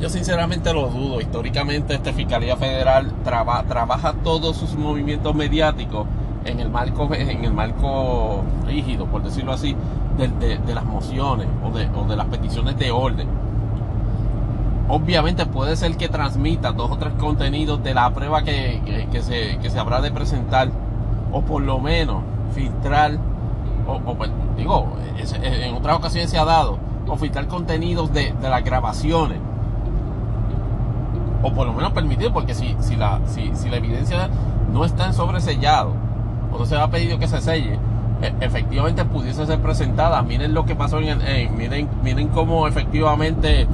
Yo 0.01 0.09
sinceramente 0.09 0.72
lo 0.72 0.88
dudo. 0.88 1.20
Históricamente 1.20 1.94
este 1.94 2.12
Fiscalía 2.12 2.56
Federal 2.56 3.12
trabaja 3.24 4.14
todos 4.22 4.56
sus 4.56 4.74
movimientos 4.74 5.34
mediáticos 5.34 6.06
en 6.44 6.60
el 6.60 6.70
marco, 6.70 7.12
en 7.12 7.44
el 7.44 7.52
marco 7.52 8.44
rígido, 8.66 9.06
por 9.06 9.22
decirlo 9.22 9.52
así, 9.52 9.74
de, 10.16 10.74
las 10.74 10.84
mociones 10.84 11.48
o 11.64 11.70
de, 11.76 11.88
o 11.88 12.05
de 12.05 12.16
las 12.16 12.26
peticiones 12.26 12.78
de 12.78 12.90
orden. 12.90 13.28
Obviamente 14.88 15.47
puede 15.47 15.74
ser 15.74 15.97
que 15.97 16.09
transmita 16.09 16.70
dos 16.72 16.93
o 16.93 16.97
tres 16.97 17.14
contenidos 17.14 17.82
de 17.82 17.93
la 17.94 18.12
prueba 18.14 18.44
que, 18.44 19.06
que, 19.10 19.22
se, 19.22 19.59
que 19.59 19.70
se 19.70 19.78
habrá 19.78 20.01
de 20.01 20.12
presentar, 20.12 20.70
o 21.32 21.43
por 21.43 21.62
lo 21.62 21.80
menos 21.80 22.22
filtrar, 22.55 23.18
o, 23.86 24.14
pues, 24.14 24.30
digo, 24.56 24.92
en 25.42 25.74
otras 25.74 25.96
ocasiones 25.96 26.30
se 26.30 26.38
ha 26.38 26.44
dado, 26.44 26.78
o 27.08 27.16
contenidos 27.46 28.12
de, 28.12 28.32
de 28.32 28.48
las 28.48 28.64
grabaciones 28.64 29.38
o 31.42 31.52
por 31.52 31.66
lo 31.66 31.72
menos 31.72 31.92
permitir, 31.92 32.32
porque 32.32 32.54
si, 32.54 32.76
si, 32.80 32.96
la, 32.96 33.20
si, 33.26 33.54
si 33.54 33.68
la 33.68 33.76
evidencia 33.76 34.28
no 34.72 34.84
está 34.84 35.06
en 35.06 35.12
sobresellado, 35.12 35.92
o 36.52 36.58
no 36.58 36.66
se 36.66 36.76
ha 36.76 36.88
pedido 36.88 37.18
que 37.18 37.28
se 37.28 37.40
selle, 37.40 37.78
e, 38.22 38.34
efectivamente 38.40 39.04
pudiese 39.04 39.46
ser 39.46 39.60
presentada. 39.60 40.22
Miren 40.22 40.54
lo 40.54 40.64
que 40.64 40.74
pasó 40.74 40.98
en 40.98 41.20
el, 41.20 41.50
miren, 41.50 41.88
miren 42.02 42.28
cómo 42.28 42.66
efectivamente 42.66 43.66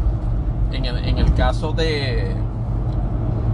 en 0.72 0.84
el, 0.84 1.04
en 1.04 1.18
el 1.18 1.32
caso 1.34 1.72
de, 1.72 2.34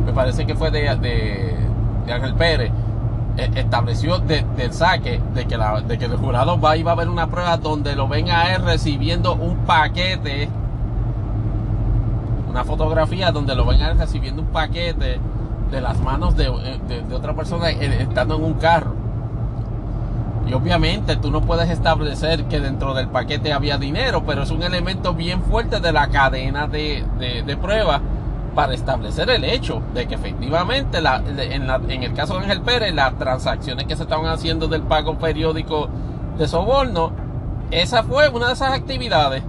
me 0.05 0.13
parece 0.13 0.47
que 0.47 0.55
fue 0.55 0.71
de, 0.71 0.97
de, 0.97 2.13
Ángel 2.13 2.35
Pérez, 2.35 2.73
e, 3.39 3.51
estableció 3.55 4.19
del 4.19 4.73
saque 4.73 5.21
de 5.35 5.47
que, 5.47 5.57
de 5.87 5.99
que 5.99 6.05
el 6.05 6.17
jurado 6.17 6.61
va, 6.61 6.77
iba 6.77 6.91
a 6.91 6.95
haber 6.95 7.09
una 7.09 7.29
prueba 7.29 7.57
donde 7.57 7.97
lo 7.97 8.09
ven 8.09 8.31
a 8.31 8.55
él 8.55 8.63
recibiendo 8.63 9.35
un 9.35 9.59
paquete, 9.59 10.49
una 12.51 12.65
fotografía 12.65 13.33
donde 13.33 13.55
lo 13.55 13.65
ven 13.65 13.81
a 13.81 13.91
él 13.91 13.99
recibiendo 13.99 14.43
un 14.43 14.49
paquete 14.49 15.21
de 15.71 15.81
las 15.81 16.01
manos 16.01 16.37
de, 16.37 16.51
de 16.89 17.15
otra 17.15 17.35
persona 17.35 17.71
eh, 17.71 18.03
estando 18.03 18.37
en 18.37 18.45
un 18.45 18.55
carro. 18.55 19.09
Y 20.49 20.55
obviamente 20.55 21.17
tú 21.17 21.31
no 21.31 21.43
puedes 21.43 21.69
establecer 21.69 22.45
que 22.45 22.59
dentro 22.59 22.95
del 22.95 23.09
paquete 23.09 23.53
había 23.53 23.77
dinero, 23.77 24.25
pero 24.27 24.43
es 24.43 24.51
un 24.51 24.63
elemento 24.63 25.13
bien 25.13 25.43
fuerte 25.43 25.79
de 25.79 25.93
la 25.93 26.09
cadena 26.09 26.67
de, 26.67 27.05
de, 27.19 27.57
pruebas 27.59 28.01
para 28.59 28.75
establecer 28.75 29.31
el 29.31 29.45
hecho 29.45 29.81
de 29.95 30.09
que 30.09 30.17
efectivamente 30.17 30.99
en, 30.99 32.03
el 32.03 32.13
caso 32.13 32.35
de 32.35 32.41
Ángel 32.41 32.61
Pérez 32.63 32.93
las 32.93 33.17
transacciones 33.17 33.85
que 33.87 33.95
se 33.95 34.03
estaban 34.03 34.27
haciendo 34.27 34.67
del 34.67 34.83
pago 34.83 35.17
periódico 35.17 35.89
de 36.37 36.49
soborno, 36.49 37.13
esa 37.71 38.03
fue 38.03 38.29
una 38.31 38.49
de 38.49 38.55
esas 38.55 38.73
actividades 38.73 39.45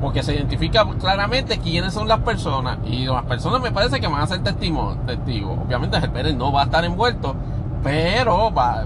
porque 0.00 0.24
se 0.24 0.34
identifica 0.34 0.84
claramente 0.98 1.58
quiénes 1.58 1.94
son 1.94 2.08
las 2.08 2.18
personas 2.18 2.78
y 2.84 3.04
las 3.04 3.22
personas 3.22 3.62
me 3.62 3.70
parece 3.70 4.00
que 4.00 4.08
van 4.08 4.20
a 4.20 4.26
ser 4.26 4.42
testigos. 4.42 4.96
Obviamente 5.64 5.94
Ángel 5.94 6.10
Pérez 6.10 6.34
no 6.34 6.50
va 6.50 6.62
a 6.62 6.64
estar 6.64 6.84
envuelto, 6.84 7.36
pero 7.84 8.52
va, 8.52 8.84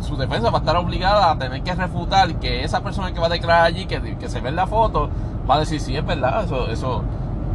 su 0.00 0.16
defensa 0.16 0.50
va 0.50 0.58
a 0.58 0.62
estar 0.62 0.76
obligada 0.76 1.30
a 1.30 1.38
tener 1.38 1.62
que 1.62 1.72
refutar 1.72 2.34
que 2.40 2.64
esa 2.64 2.80
persona 2.80 3.12
que 3.14 3.20
va 3.20 3.26
a 3.26 3.30
declarar 3.30 3.66
allí, 3.66 3.86
que, 3.86 4.16
que 4.16 4.28
se 4.28 4.40
ve 4.40 4.48
en 4.48 4.56
la 4.56 4.66
foto, 4.66 5.08
va 5.48 5.54
a 5.54 5.60
decir 5.60 5.80
sí 5.80 5.96
es 5.96 6.04
verdad, 6.04 6.42
eso, 6.42 6.68
eso 6.68 7.04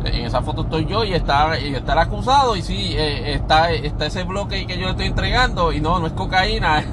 en 0.05 0.25
esa 0.25 0.41
foto 0.41 0.61
estoy 0.63 0.85
yo 0.85 1.03
y 1.03 1.13
está, 1.13 1.59
y 1.59 1.73
está 1.73 1.93
el 1.93 1.99
acusado 1.99 2.55
y 2.55 2.61
sí, 2.61 2.93
eh, 2.95 3.33
está, 3.33 3.71
está 3.71 4.05
ese 4.05 4.23
bloque 4.23 4.65
que 4.67 4.77
yo 4.77 4.85
le 4.85 4.91
estoy 4.91 5.07
entregando 5.07 5.71
y 5.73 5.81
no, 5.81 5.99
no 5.99 6.07
es 6.07 6.13
cocaína, 6.13 6.83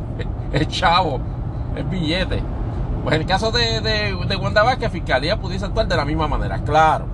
es 0.52 0.68
chavo, 0.68 1.20
es 1.76 1.88
billete. 1.90 2.42
Pues 3.02 3.16
en 3.16 3.22
el 3.22 3.26
caso 3.26 3.50
de, 3.50 3.80
de, 3.80 4.16
de 4.28 4.36
Wanda 4.36 4.62
Vázquez, 4.62 4.92
Fiscalía 4.92 5.40
pudiese 5.40 5.64
actuar 5.64 5.88
de 5.88 5.96
la 5.96 6.04
misma 6.04 6.28
manera, 6.28 6.58
claro. 6.62 7.06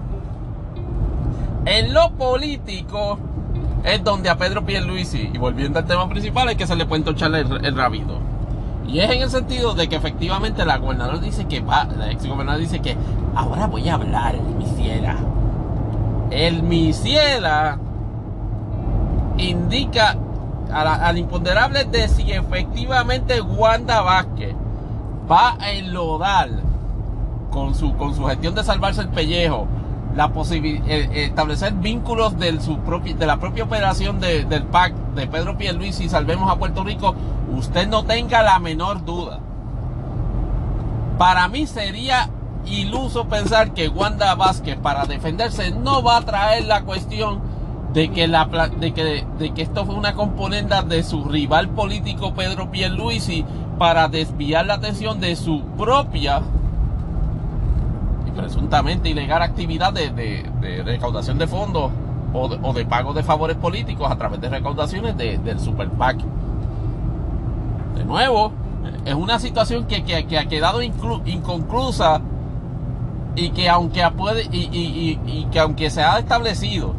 En 1.65 1.95
lo 1.95 2.11
político 2.11 3.19
es 3.85 4.05
donde 4.05 4.29
a 4.29 4.37
Pedro 4.37 4.65
Pierluisi, 4.67 5.31
y 5.33 5.39
volviendo 5.39 5.79
al 5.79 5.87
tema 5.87 6.09
principal, 6.09 6.51
es 6.51 6.57
que 6.57 6.67
se 6.67 6.77
le 6.77 6.85
puede 6.85 7.01
entorchar 7.01 7.35
el, 7.35 7.65
el 7.65 7.75
rabito. 7.75 8.19
Y 8.87 9.01
es 9.01 9.11
en 9.11 9.23
el 9.23 9.31
sentido 9.31 9.75
de 9.75 9.89
que 9.89 9.97
efectivamente 9.97 10.65
la 10.65 10.79
gobernadora 10.79 11.19
dice 11.19 11.47
que 11.47 11.61
va, 11.61 11.85
la 11.85 12.11
ex 12.11 12.27
gobernadora 12.27 12.59
dice 12.59 12.81
que 12.81 12.97
ahora 13.35 13.67
voy 13.67 13.89
a 13.89 13.95
hablar, 13.95 14.35
mi 14.59 14.65
ciela 14.65 15.17
el 16.31 16.63
Misiela 16.63 17.79
indica 19.39 20.17
al 20.73 21.17
imponderable 21.17 21.85
de 21.85 22.09
si 22.09 22.33
efectivamente 22.33 23.41
Wanda 23.41 24.03
Vázquez 24.03 24.55
va 25.31 25.57
a 25.59 25.73
enlodar 25.73 26.51
con 27.51 27.75
su, 27.75 27.97
con 27.97 28.15
su 28.15 28.25
gestión 28.27 28.55
de 28.55 28.65
salvarse 28.65 29.01
el 29.01 29.09
pellejo 29.09 29.67
la 30.15 30.33
posibilidad 30.33 30.87
eh, 30.89 31.27
establecer 31.27 31.75
vínculos 31.75 32.35
su 32.61 32.79
de 32.79 33.27
la 33.27 33.39
propia 33.39 33.65
operación 33.65 34.21
del 34.21 34.65
PAC 34.65 34.93
de 35.15 35.27
Pedro 35.27 35.57
Pierluisi 35.57 36.05
y 36.05 36.09
salvemos 36.09 36.51
a 36.51 36.57
Puerto 36.57 36.83
Rico, 36.83 37.15
usted 37.57 37.87
no 37.89 38.05
tenga 38.05 38.43
la 38.43 38.59
menor 38.59 39.05
duda. 39.05 39.39
Para 41.19 41.49
mí 41.49 41.67
sería 41.67 42.31
iluso 42.69 43.29
pensar 43.29 43.73
que 43.73 43.89
Wanda 43.89 44.35
Vázquez 44.35 44.77
para 44.77 45.07
defenderse 45.07 45.71
no 45.71 46.03
va 46.03 46.19
a 46.19 46.21
traer 46.23 46.67
la 46.67 46.83
cuestión 46.83 47.41
de 47.93 48.11
que, 48.11 48.29
la, 48.29 48.47
de 48.47 48.93
que, 48.93 49.25
de 49.39 49.55
que 49.55 49.63
esto 49.63 49.87
fue 49.87 49.95
una 49.95 50.13
componente 50.15 50.75
de 50.83 51.03
su 51.03 51.25
rival 51.25 51.71
político 51.71 52.35
Pedro 52.35 52.71
Pierluisi 52.71 53.45
para 53.79 54.09
desviar 54.09 54.67
la 54.67 54.75
atención 54.75 55.21
de 55.21 55.37
su 55.37 55.63
propia 55.77 56.43
y 58.27 58.31
presuntamente 58.33 59.09
ilegal 59.09 59.43
actividad 59.43 59.93
de, 59.93 60.11
de, 60.11 60.83
recaudación 60.83 61.39
de 61.39 61.47
fondos 61.47 61.91
o 62.35 62.49
de, 62.49 62.59
o 62.63 62.73
de, 62.75 62.85
pago 62.85 63.15
de 63.15 63.23
favores 63.23 63.57
políticos 63.57 64.11
a 64.11 64.17
través 64.17 64.41
de 64.41 64.51
recaudaciones 64.51 65.17
del 65.17 65.59
Super 65.59 65.89
PAC. 65.89 66.19
De 67.97 68.05
nuevo, 68.05 68.53
es 69.07 69.15
una 69.15 69.39
situación 69.39 69.87
que, 69.87 70.05
que, 70.05 70.27
que 70.27 70.39
ha 70.39 70.47
quedado 70.47 70.83
inconclusa 70.83 72.21
y 73.39 73.51
que 73.51 73.69
aunque 73.69 74.03
puede, 74.17 74.49
y, 74.51 75.47
que 75.53 75.61
aunque 75.61 75.91
se 75.91 76.03
ha 76.03 76.19
establecido 76.19 76.95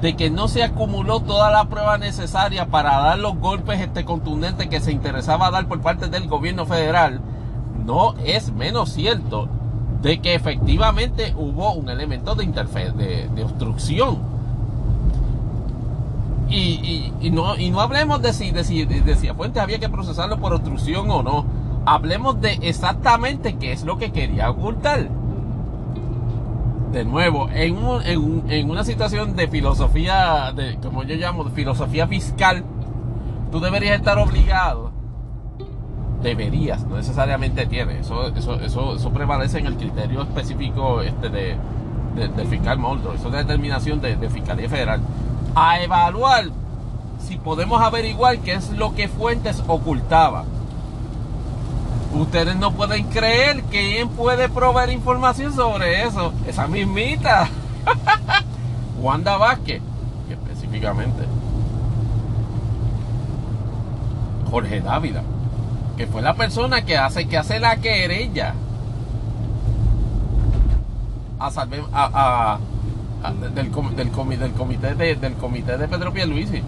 de 0.00 0.16
que 0.16 0.30
no 0.30 0.48
se 0.48 0.62
acumuló 0.62 1.20
toda 1.20 1.50
la 1.50 1.66
prueba 1.66 1.98
necesaria 1.98 2.66
para 2.66 2.98
dar 2.98 3.18
los 3.18 3.38
golpes 3.38 3.80
este 3.80 4.04
contundentes 4.04 4.68
que 4.68 4.80
se 4.80 4.92
interesaba 4.92 5.50
dar 5.50 5.68
por 5.68 5.80
parte 5.80 6.08
del 6.08 6.28
gobierno 6.28 6.64
federal, 6.64 7.20
no 7.84 8.14
es 8.24 8.52
menos 8.52 8.90
cierto 8.90 9.48
de 10.00 10.20
que 10.20 10.34
efectivamente 10.34 11.34
hubo 11.36 11.72
un 11.72 11.90
elemento 11.90 12.34
de, 12.34 12.46
de, 12.46 13.28
de 13.34 13.44
obstrucción. 13.44 14.36
Y, 16.48 17.12
no, 17.32 17.56
y 17.56 17.70
no 17.70 17.80
hablemos 17.80 18.22
de 18.22 18.32
si, 18.32 18.50
de, 18.50 18.64
si, 18.64 18.84
de 18.84 19.16
si 19.16 19.28
a 19.28 19.34
Fuentes 19.34 19.62
había 19.62 19.78
que 19.78 19.88
procesarlo 19.88 20.38
por 20.38 20.54
obstrucción 20.54 21.10
o 21.10 21.22
no. 21.22 21.44
Hablemos 21.86 22.40
de 22.40 22.52
exactamente 22.62 23.56
qué 23.56 23.72
es 23.72 23.84
lo 23.84 23.98
que 23.98 24.12
quería 24.12 24.50
ocultar 24.50 25.08
de 26.96 27.04
nuevo, 27.04 27.50
en, 27.52 27.76
en, 28.48 28.70
una 28.70 28.82
situación 28.82 29.36
de 29.36 29.48
filosofía, 29.48 30.50
de, 30.56 30.78
como 30.78 31.02
yo 31.02 31.14
llamo, 31.16 31.44
de 31.44 31.50
filosofía 31.50 32.08
fiscal, 32.08 32.64
tú 33.52 33.60
deberías 33.60 33.96
estar 33.96 34.18
obligado. 34.18 34.92
Deberías, 36.22 36.86
no 36.86 36.96
necesariamente 36.96 37.66
tienes. 37.66 38.06
Eso, 38.06 38.28
eso, 38.28 38.94
eso, 38.94 39.10
prevalece 39.10 39.58
en 39.58 39.66
el 39.66 39.76
criterio 39.76 40.22
específico 40.22 41.02
este 41.02 41.28
de, 41.28 41.56
del 42.14 42.46
fiscal 42.46 42.78
Moldro. 42.78 43.12
Eso 43.12 43.26
es 43.26 43.32
de 43.32 43.38
determinación 43.40 44.00
de, 44.00 44.16
de 44.16 44.30
Fiscalía 44.30 44.70
Federal. 44.70 45.02
A 45.54 45.82
evaluar 45.82 46.46
si 47.18 47.36
podemos 47.36 47.82
averiguar 47.82 48.38
qué 48.38 48.54
es 48.54 48.70
lo 48.70 48.94
que 48.94 49.08
Fuentes 49.08 49.62
ocultaba 49.66 50.46
Ustedes 52.18 52.56
no 52.56 52.72
pueden 52.72 53.04
creer 53.08 53.62
quién 53.70 54.08
puede 54.08 54.48
proveer 54.48 54.90
información 54.90 55.54
sobre 55.54 56.04
eso. 56.04 56.32
Esa 56.46 56.66
mismita. 56.66 57.48
Wanda 59.00 59.36
Vázquez, 59.36 59.82
específicamente. 60.30 61.24
Jorge 64.50 64.80
Dávila, 64.80 65.22
que 65.96 66.06
fue 66.06 66.22
la 66.22 66.34
persona 66.34 66.84
que 66.84 66.96
hace, 66.96 67.28
que 67.28 67.36
hace 67.36 67.60
la 67.60 67.76
querella 67.76 68.54
a, 71.38 71.50
salve, 71.50 71.82
a, 71.92 72.58
del, 73.54 73.54
del, 73.54 73.70
comité 73.70 74.94
de, 74.94 75.16
del 75.16 75.34
comité 75.34 75.76
de 75.76 75.88
Pedro 75.88 76.12
Pierluisi. 76.12 76.62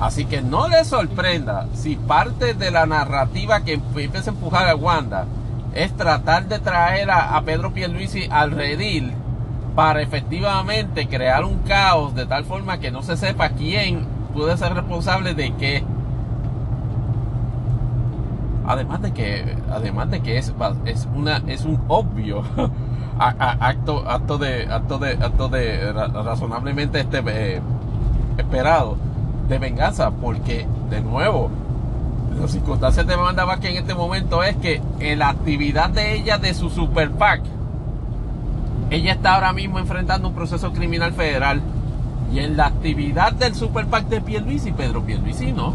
Así 0.00 0.24
que 0.24 0.42
no 0.42 0.68
le 0.68 0.84
sorprenda 0.84 1.66
si 1.74 1.96
parte 1.96 2.54
de 2.54 2.70
la 2.70 2.86
narrativa 2.86 3.62
que 3.62 3.74
empieza 3.74 4.30
a 4.30 4.34
empujar 4.34 4.68
a 4.68 4.74
Wanda 4.74 5.26
es 5.74 5.92
tratar 5.96 6.48
de 6.48 6.58
traer 6.58 7.10
a, 7.10 7.40
Pedro 7.42 7.72
Pierluisi 7.72 8.28
al 8.30 8.50
redil 8.50 9.12
para 9.74 10.02
efectivamente 10.02 11.08
crear 11.08 11.44
un 11.44 11.58
caos 11.58 12.14
de 12.14 12.26
tal 12.26 12.44
forma 12.44 12.78
que 12.78 12.90
no 12.90 13.02
se 13.02 13.16
sepa 13.16 13.50
quién 13.50 14.06
puede 14.34 14.56
ser 14.56 14.74
responsable 14.74 15.34
de 15.34 15.54
qué. 15.54 15.84
Además 18.66 19.02
de 19.02 19.12
que, 19.12 19.56
además 19.70 20.10
de 20.10 20.20
que 20.20 20.38
es, 20.38 20.52
es 20.84 21.08
una, 21.14 21.42
es 21.46 21.64
un 21.64 21.80
obvio 21.88 22.42
acto, 23.18 24.08
acto 24.08 24.38
de, 24.38 24.66
acto 24.70 24.98
de, 24.98 25.12
acto 25.12 25.48
de 25.48 25.92
razonablemente 25.92 27.00
este, 27.00 27.22
eh, 27.26 27.60
esperado 28.36 28.96
de 29.52 29.58
venganza, 29.58 30.10
porque 30.10 30.66
de 30.90 31.00
nuevo, 31.02 31.50
las 32.40 32.50
circunstancias 32.50 33.06
de 33.06 33.16
Wanda 33.16 33.58
que 33.60 33.68
en 33.68 33.76
este 33.76 33.94
momento 33.94 34.42
es 34.42 34.56
que 34.56 34.80
en 34.98 35.18
la 35.18 35.28
actividad 35.28 35.90
de 35.90 36.14
ella 36.14 36.38
de 36.38 36.54
su 36.54 36.70
super 36.70 37.10
PAC, 37.10 37.42
ella 38.90 39.12
está 39.12 39.34
ahora 39.34 39.52
mismo 39.52 39.78
enfrentando 39.78 40.28
un 40.28 40.34
proceso 40.34 40.72
criminal 40.72 41.12
federal. 41.12 41.60
Y 42.32 42.38
en 42.38 42.56
la 42.56 42.66
actividad 42.66 43.32
del 43.32 43.54
super 43.54 43.86
PAC 43.86 44.08
de 44.08 44.22
Pierluisi, 44.22 44.72
Pedro 44.72 45.02
Pierluisi 45.02 45.52
no. 45.52 45.74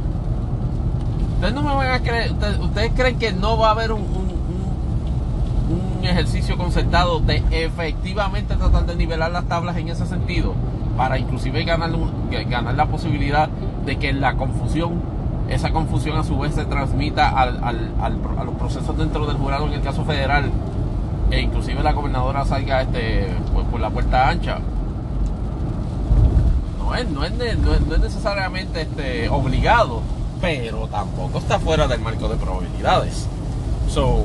Ustedes 1.36 1.54
no 1.54 1.62
me 1.62 1.76
van 1.76 1.92
a 1.92 2.00
creer, 2.00 2.32
ustedes, 2.32 2.92
creen 2.96 3.20
que 3.20 3.32
no 3.32 3.60
va 3.60 3.68
a 3.68 3.72
haber 3.72 3.92
un, 3.92 4.02
un, 4.02 6.00
un 6.00 6.04
ejercicio 6.04 6.58
concertado 6.58 7.20
de 7.20 7.44
efectivamente 7.52 8.56
tratar 8.56 8.88
de 8.88 8.96
nivelar 8.96 9.32
las 9.32 9.46
tablas 9.46 9.78
en 9.78 9.90
ese 9.90 10.08
sentido 10.08 10.56
para 10.98 11.20
inclusive 11.20 11.64
ganar, 11.64 11.92
la 12.76 12.86
posibilidad 12.88 13.48
de 13.86 13.98
que 13.98 14.12
la 14.12 14.34
confusión, 14.34 15.00
esa 15.48 15.72
confusión 15.72 16.18
a 16.18 16.24
su 16.24 16.38
vez 16.40 16.56
se 16.56 16.66
transmita 16.66 17.30
a 17.30 18.44
los 18.44 18.56
procesos 18.56 18.98
dentro 18.98 19.26
del 19.28 19.38
jurado 19.38 19.68
en 19.68 19.74
el 19.74 19.82
caso 19.82 20.04
federal 20.04 20.52
e 21.30 21.42
inclusive 21.42 21.84
la 21.84 21.92
gobernadora 21.92 22.46
salga 22.46 22.82
este, 22.82 23.28
por, 23.72 23.80
la 23.80 23.90
puerta 23.90 24.30
ancha. 24.30 24.60
No 26.80 26.96
es, 26.96 27.08
no 27.10 27.24
es, 27.24 27.34
no 27.34 27.74
es, 27.74 28.00
necesariamente 28.00 28.82
este, 28.82 29.30
obligado, 29.30 30.02
pero 30.40 30.88
tampoco 30.88 31.38
está 31.40 31.60
fuera 31.60 31.88
del 31.88 32.00
marco 32.00 32.30
de 32.30 32.38
probabilidades. 32.38 33.28
So, 33.90 34.24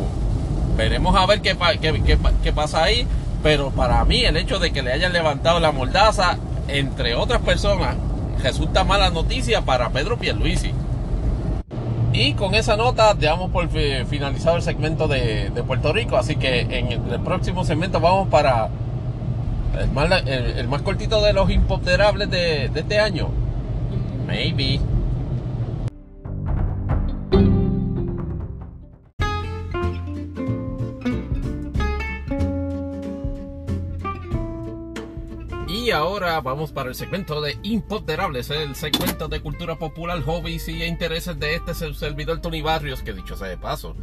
veremos 0.76 1.14
a 1.16 1.26
ver 1.26 1.40
qué, 1.40 1.56
qué, 1.80 2.02
qué, 2.02 2.18
qué 2.42 2.52
pasa 2.52 2.84
ahí. 2.84 3.06
Pero 3.42 3.70
para 3.70 4.04
mí 4.04 4.24
el 4.24 4.36
hecho 4.36 4.60
de 4.60 4.72
que 4.72 4.82
le 4.82 4.92
hayan 4.92 5.12
levantado 5.12 5.58
la 5.58 5.72
mordaza 5.72 6.38
entre 6.68 7.14
otras 7.14 7.40
personas, 7.42 7.96
resulta 8.42 8.84
mala 8.84 9.10
noticia 9.10 9.62
para 9.62 9.90
Pedro 9.90 10.18
Pierluisi. 10.18 10.72
Y 12.12 12.34
con 12.34 12.54
esa 12.54 12.76
nota 12.76 13.14
damos 13.14 13.50
por 13.50 13.68
finalizado 13.70 14.56
el 14.56 14.62
segmento 14.62 15.08
de, 15.08 15.50
Puerto 15.66 15.92
Rico. 15.92 16.16
Así 16.16 16.36
que 16.36 16.60
en 16.60 16.92
el 16.92 17.20
próximo 17.20 17.64
segmento 17.64 18.00
vamos 18.00 18.28
para 18.28 18.68
El 19.78 20.68
más, 20.68 20.82
cortito 20.82 21.22
de 21.22 21.32
los 21.32 21.50
imponderables 21.50 22.30
de, 22.30 22.68
de 22.68 22.80
este 22.80 22.98
año. 22.98 23.28
Maybe. 24.26 24.91
Vamos 36.40 36.72
para 36.72 36.88
el 36.88 36.94
segmento 36.94 37.40
de 37.40 37.58
Imponderables, 37.62 38.50
el 38.50 38.74
segmento 38.74 39.28
de 39.28 39.40
cultura 39.40 39.78
popular, 39.78 40.20
hobbies 40.22 40.68
y 40.68 40.82
intereses 40.84 41.38
de 41.38 41.54
este 41.54 41.74
servidor 41.74 42.40
Tony 42.40 42.62
Barrios, 42.62 43.02
que 43.02 43.12
dicho 43.12 43.36
sea 43.36 43.48
de 43.48 43.58
paso, 43.58 43.94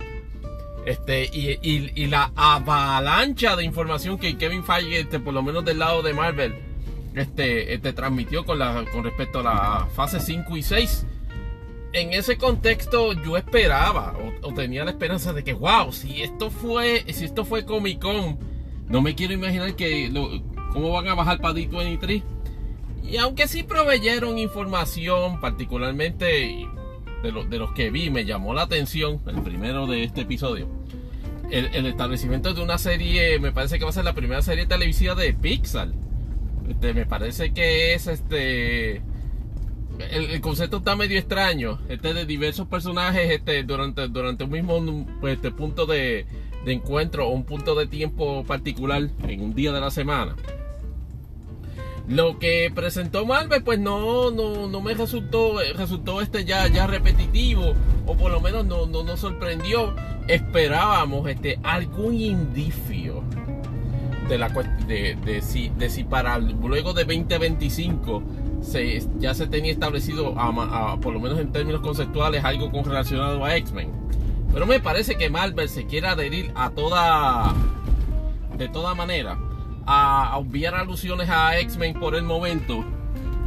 Este, 0.86 1.30
y, 1.32 1.58
y, 1.62 2.06
la 2.08 2.30
avalancha 2.36 3.56
de 3.56 3.64
información 3.64 4.18
que 4.18 4.36
Kevin 4.36 4.64
Feige, 4.64 5.00
este, 5.00 5.18
por 5.18 5.32
lo 5.32 5.42
menos 5.42 5.64
del 5.64 5.78
lado 5.78 6.02
de 6.02 6.12
Marvel, 6.12 6.54
este, 7.14 7.72
este 7.72 7.94
transmitió 7.94 8.44
con, 8.44 8.58
la, 8.58 8.84
con 8.92 9.02
respecto 9.02 9.40
a 9.40 9.42
la 9.42 9.88
fase 9.94 10.20
5 10.20 10.56
y 10.58 10.62
6 10.62 11.06
en 11.94 12.12
ese 12.12 12.36
contexto 12.36 13.12
yo 13.12 13.36
esperaba 13.36 14.16
o, 14.18 14.48
o, 14.48 14.52
tenía 14.52 14.84
la 14.84 14.90
esperanza 14.90 15.32
de 15.32 15.44
que, 15.44 15.54
wow, 15.54 15.92
si 15.92 16.22
esto 16.22 16.50
fue, 16.50 17.04
si 17.12 17.24
esto 17.24 17.44
fue 17.44 17.64
Comic 17.64 18.00
Con, 18.00 18.38
no 18.88 19.02
me 19.02 19.14
quiero 19.14 19.32
imaginar 19.32 19.76
que 19.76 20.08
lo, 20.08 20.42
cómo 20.72 20.90
van 20.90 21.08
a 21.08 21.14
bajar 21.14 21.40
para 21.40 21.54
D23. 21.54 22.22
Y 23.02 23.16
aunque 23.18 23.48
sí 23.48 23.62
proveyeron 23.62 24.38
información, 24.38 25.40
particularmente 25.40 26.66
de, 27.22 27.32
lo, 27.32 27.44
de 27.44 27.58
los 27.58 27.72
que 27.72 27.90
vi, 27.90 28.10
me 28.10 28.24
llamó 28.24 28.54
la 28.54 28.62
atención, 28.62 29.20
el 29.26 29.42
primero 29.42 29.86
de 29.86 30.04
este 30.04 30.22
episodio. 30.22 30.68
El, 31.50 31.86
establecimiento 31.86 32.52
de 32.52 32.62
una 32.62 32.78
serie, 32.78 33.38
me 33.38 33.52
parece 33.52 33.78
que 33.78 33.84
va 33.84 33.90
a 33.90 33.92
ser 33.92 34.04
la 34.04 34.14
primera 34.14 34.42
serie 34.42 34.66
televisiva 34.66 35.14
de 35.14 35.34
Pixar. 35.34 35.88
Este, 36.68 36.94
me 36.94 37.06
parece 37.06 37.52
que 37.52 37.94
es 37.94 38.06
este 38.06 39.02
el, 39.98 40.30
el, 40.30 40.40
concepto 40.40 40.78
está 40.78 40.96
medio 40.96 41.18
extraño. 41.18 41.78
Este 41.88 42.14
de 42.14 42.26
diversos 42.26 42.66
personajes 42.66 43.30
este, 43.30 43.62
durante, 43.62 44.08
durante 44.08 44.44
un 44.44 44.50
mismo 44.50 45.06
pues, 45.20 45.34
este 45.36 45.50
punto 45.50 45.86
de, 45.86 46.26
de, 46.64 46.72
encuentro 46.72 47.28
o 47.28 47.30
un 47.30 47.44
punto 47.44 47.74
de 47.74 47.86
tiempo 47.86 48.44
particular 48.44 49.08
en 49.26 49.40
un 49.40 49.54
día 49.54 49.72
de 49.72 49.80
la 49.80 49.90
semana. 49.90 50.36
Lo 52.06 52.38
que 52.38 52.70
presentó 52.74 53.24
Marvel, 53.24 53.62
pues 53.62 53.78
no, 53.78 54.30
no, 54.30 54.68
no 54.68 54.80
me 54.82 54.92
resultó, 54.92 55.58
resultó 55.74 56.20
este 56.20 56.44
ya, 56.44 56.66
ya 56.68 56.86
repetitivo, 56.86 57.72
o 58.06 58.14
por 58.14 58.30
lo 58.30 58.40
menos 58.40 58.66
no, 58.66 58.86
no 58.86 59.02
nos 59.02 59.20
sorprendió. 59.20 59.94
Esperábamos 60.28 61.28
este, 61.28 61.58
algún 61.62 62.14
indicio 62.14 63.22
de, 64.28 64.38
la, 64.38 64.48
de, 64.86 65.16
de, 65.24 65.42
si, 65.42 65.70
de 65.70 65.88
si 65.88 66.04
para 66.04 66.38
luego 66.38 66.92
de 66.92 67.04
2025 67.04 68.22
se, 68.64 69.02
ya 69.18 69.34
se 69.34 69.46
tenía 69.46 69.72
establecido, 69.72 70.34
por 71.00 71.12
lo 71.12 71.20
menos 71.20 71.38
en 71.38 71.52
términos 71.52 71.80
conceptuales, 71.80 72.44
algo 72.44 72.70
con 72.70 72.84
relacionado 72.84 73.44
a 73.44 73.56
X-Men. 73.56 73.90
Pero 74.54 74.66
me 74.66 74.78
parece 74.78 75.16
que 75.16 75.28
Marvel 75.28 75.68
se 75.68 75.84
quiere 75.84 76.06
adherir 76.06 76.52
a 76.54 76.70
toda, 76.70 77.52
de 78.56 78.68
toda 78.68 78.94
manera, 78.94 79.36
a, 79.84 80.38
obviar 80.38 80.76
alusiones 80.76 81.28
a 81.28 81.58
X-Men 81.58 81.98
por 81.98 82.14
el 82.14 82.22
momento. 82.22 82.84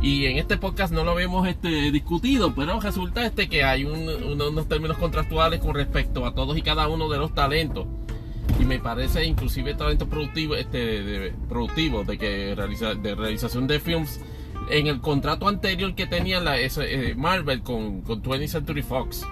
Y 0.02 0.26
en 0.26 0.38
este 0.38 0.58
podcast 0.58 0.94
no 0.94 1.06
lo 1.06 1.12
habíamos 1.12 1.48
este, 1.48 1.92
discutido, 1.92 2.54
pero 2.54 2.82
resulta 2.82 3.26
este 3.26 3.48
que 3.48 3.64
hay 3.64 3.86
un, 3.86 4.10
unos 4.10 4.68
términos 4.68 4.98
contractuales 4.98 5.62
con 5.62 5.74
respecto 5.74 6.26
a 6.26 6.36
todos 6.36 6.58
y 6.58 6.62
cada 6.62 6.90
uno 6.90 7.08
de 7.08 7.18
los 7.18 7.34
talentos. 7.34 7.88
Y 8.60 8.66
me 8.66 8.80
parece 8.80 9.24
inclusive 9.24 9.76
talento 9.76 10.10
productivo, 10.10 10.56
este, 10.56 11.04
de, 11.04 11.34
productivo 11.48 12.04
de 12.04 12.18
que 12.18 12.54
realiza, 12.54 12.96
de 12.96 13.16
realización 13.16 13.66
de 13.66 13.80
films 13.80 14.20
en 14.70 14.88
el 14.88 15.00
contrato 15.00 15.48
anterior 15.48 15.96
que 15.96 16.06
tenía 16.06 16.42
la, 16.42 16.60
ese, 16.60 17.12
eh, 17.12 17.16
Marvel 17.16 17.62
con, 17.62 18.02
con 18.02 18.22
20th 18.22 18.48
Century 18.48 18.82
Fox. 18.82 19.26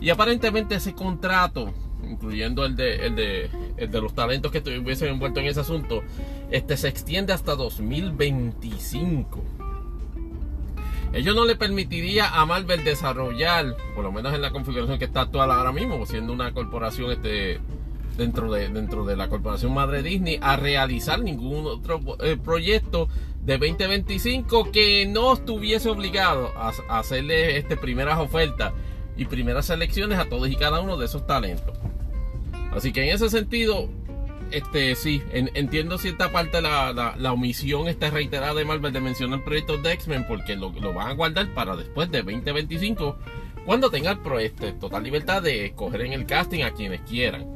Y 0.00 0.10
aparentemente 0.10 0.74
ese 0.74 0.94
contrato, 0.94 1.72
incluyendo 2.04 2.64
el 2.64 2.76
de, 2.76 3.06
el 3.06 3.16
de, 3.16 3.50
el 3.76 3.90
de 3.90 4.00
los 4.00 4.14
talentos 4.14 4.52
que 4.52 4.58
estuviesen 4.58 5.08
envueltos 5.08 5.42
en 5.42 5.48
ese 5.48 5.60
asunto, 5.60 6.02
este 6.50 6.76
se 6.76 6.88
extiende 6.88 7.32
hasta 7.32 7.54
2025. 7.54 9.42
Ello 11.12 11.34
no 11.34 11.46
le 11.46 11.56
permitiría 11.56 12.28
a 12.28 12.44
Marvel 12.44 12.84
desarrollar, 12.84 13.76
por 13.94 14.04
lo 14.04 14.12
menos 14.12 14.34
en 14.34 14.42
la 14.42 14.50
configuración 14.50 14.98
que 14.98 15.06
está 15.06 15.22
actual 15.22 15.50
ahora 15.50 15.72
mismo, 15.72 16.04
siendo 16.04 16.32
una 16.32 16.52
corporación 16.52 17.10
este, 17.10 17.58
dentro, 18.18 18.52
de, 18.52 18.68
dentro 18.68 19.06
de 19.06 19.16
la 19.16 19.28
corporación 19.28 19.72
madre 19.72 20.02
Disney, 20.02 20.38
a 20.42 20.56
realizar 20.56 21.20
ningún 21.20 21.66
otro 21.66 22.00
eh, 22.20 22.36
proyecto 22.36 23.08
de 23.44 23.56
2025 23.56 24.70
que 24.72 25.06
no 25.06 25.32
estuviese 25.32 25.88
obligado 25.88 26.52
a, 26.56 26.72
a 26.88 26.98
hacerle 26.98 27.56
este, 27.56 27.76
primeras 27.76 28.18
ofertas 28.18 28.72
y 29.16 29.24
primeras 29.24 29.66
selecciones 29.66 30.18
a 30.18 30.28
todos 30.28 30.48
y 30.48 30.56
cada 30.56 30.80
uno 30.80 30.96
de 30.96 31.06
esos 31.06 31.26
talentos. 31.26 31.76
Así 32.72 32.92
que 32.92 33.04
en 33.04 33.14
ese 33.14 33.30
sentido, 33.30 33.88
este 34.50 34.94
sí, 34.94 35.22
en, 35.32 35.50
entiendo 35.54 35.98
cierta 35.98 36.30
parte 36.30 36.60
la, 36.60 36.92
la, 37.16 37.32
omisión 37.32 37.88
está 37.88 38.10
reiterada 38.10 38.54
de 38.54 38.64
Marvel 38.64 38.92
de 38.92 39.00
mencionar 39.00 39.42
proyectos 39.44 39.82
de 39.82 39.92
X-Men 39.92 40.26
porque 40.28 40.56
lo, 40.56 40.70
lo, 40.72 40.92
van 40.92 41.08
a 41.08 41.12
guardar 41.14 41.48
para 41.54 41.76
después 41.76 42.10
de 42.10 42.22
2025 42.22 43.16
cuando 43.64 43.90
tengan 43.90 44.20
este, 44.40 44.72
total 44.72 45.02
libertad 45.02 45.42
de 45.42 45.66
escoger 45.66 46.02
en 46.02 46.12
el 46.12 46.26
casting 46.26 46.62
a 46.62 46.72
quienes 46.72 47.00
quieran. 47.00 47.46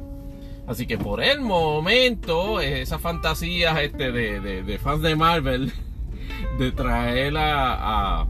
Así 0.67 0.85
que 0.85 0.97
por 0.97 1.23
el 1.23 1.41
momento, 1.41 2.59
esas 2.59 3.01
fantasías 3.01 3.79
este, 3.79 4.11
de, 4.11 4.39
de, 4.39 4.63
de 4.63 4.79
fans 4.79 5.01
de 5.01 5.15
Marvel 5.15 5.71
de 6.57 6.71
traer 6.71 7.35
a 7.37 8.27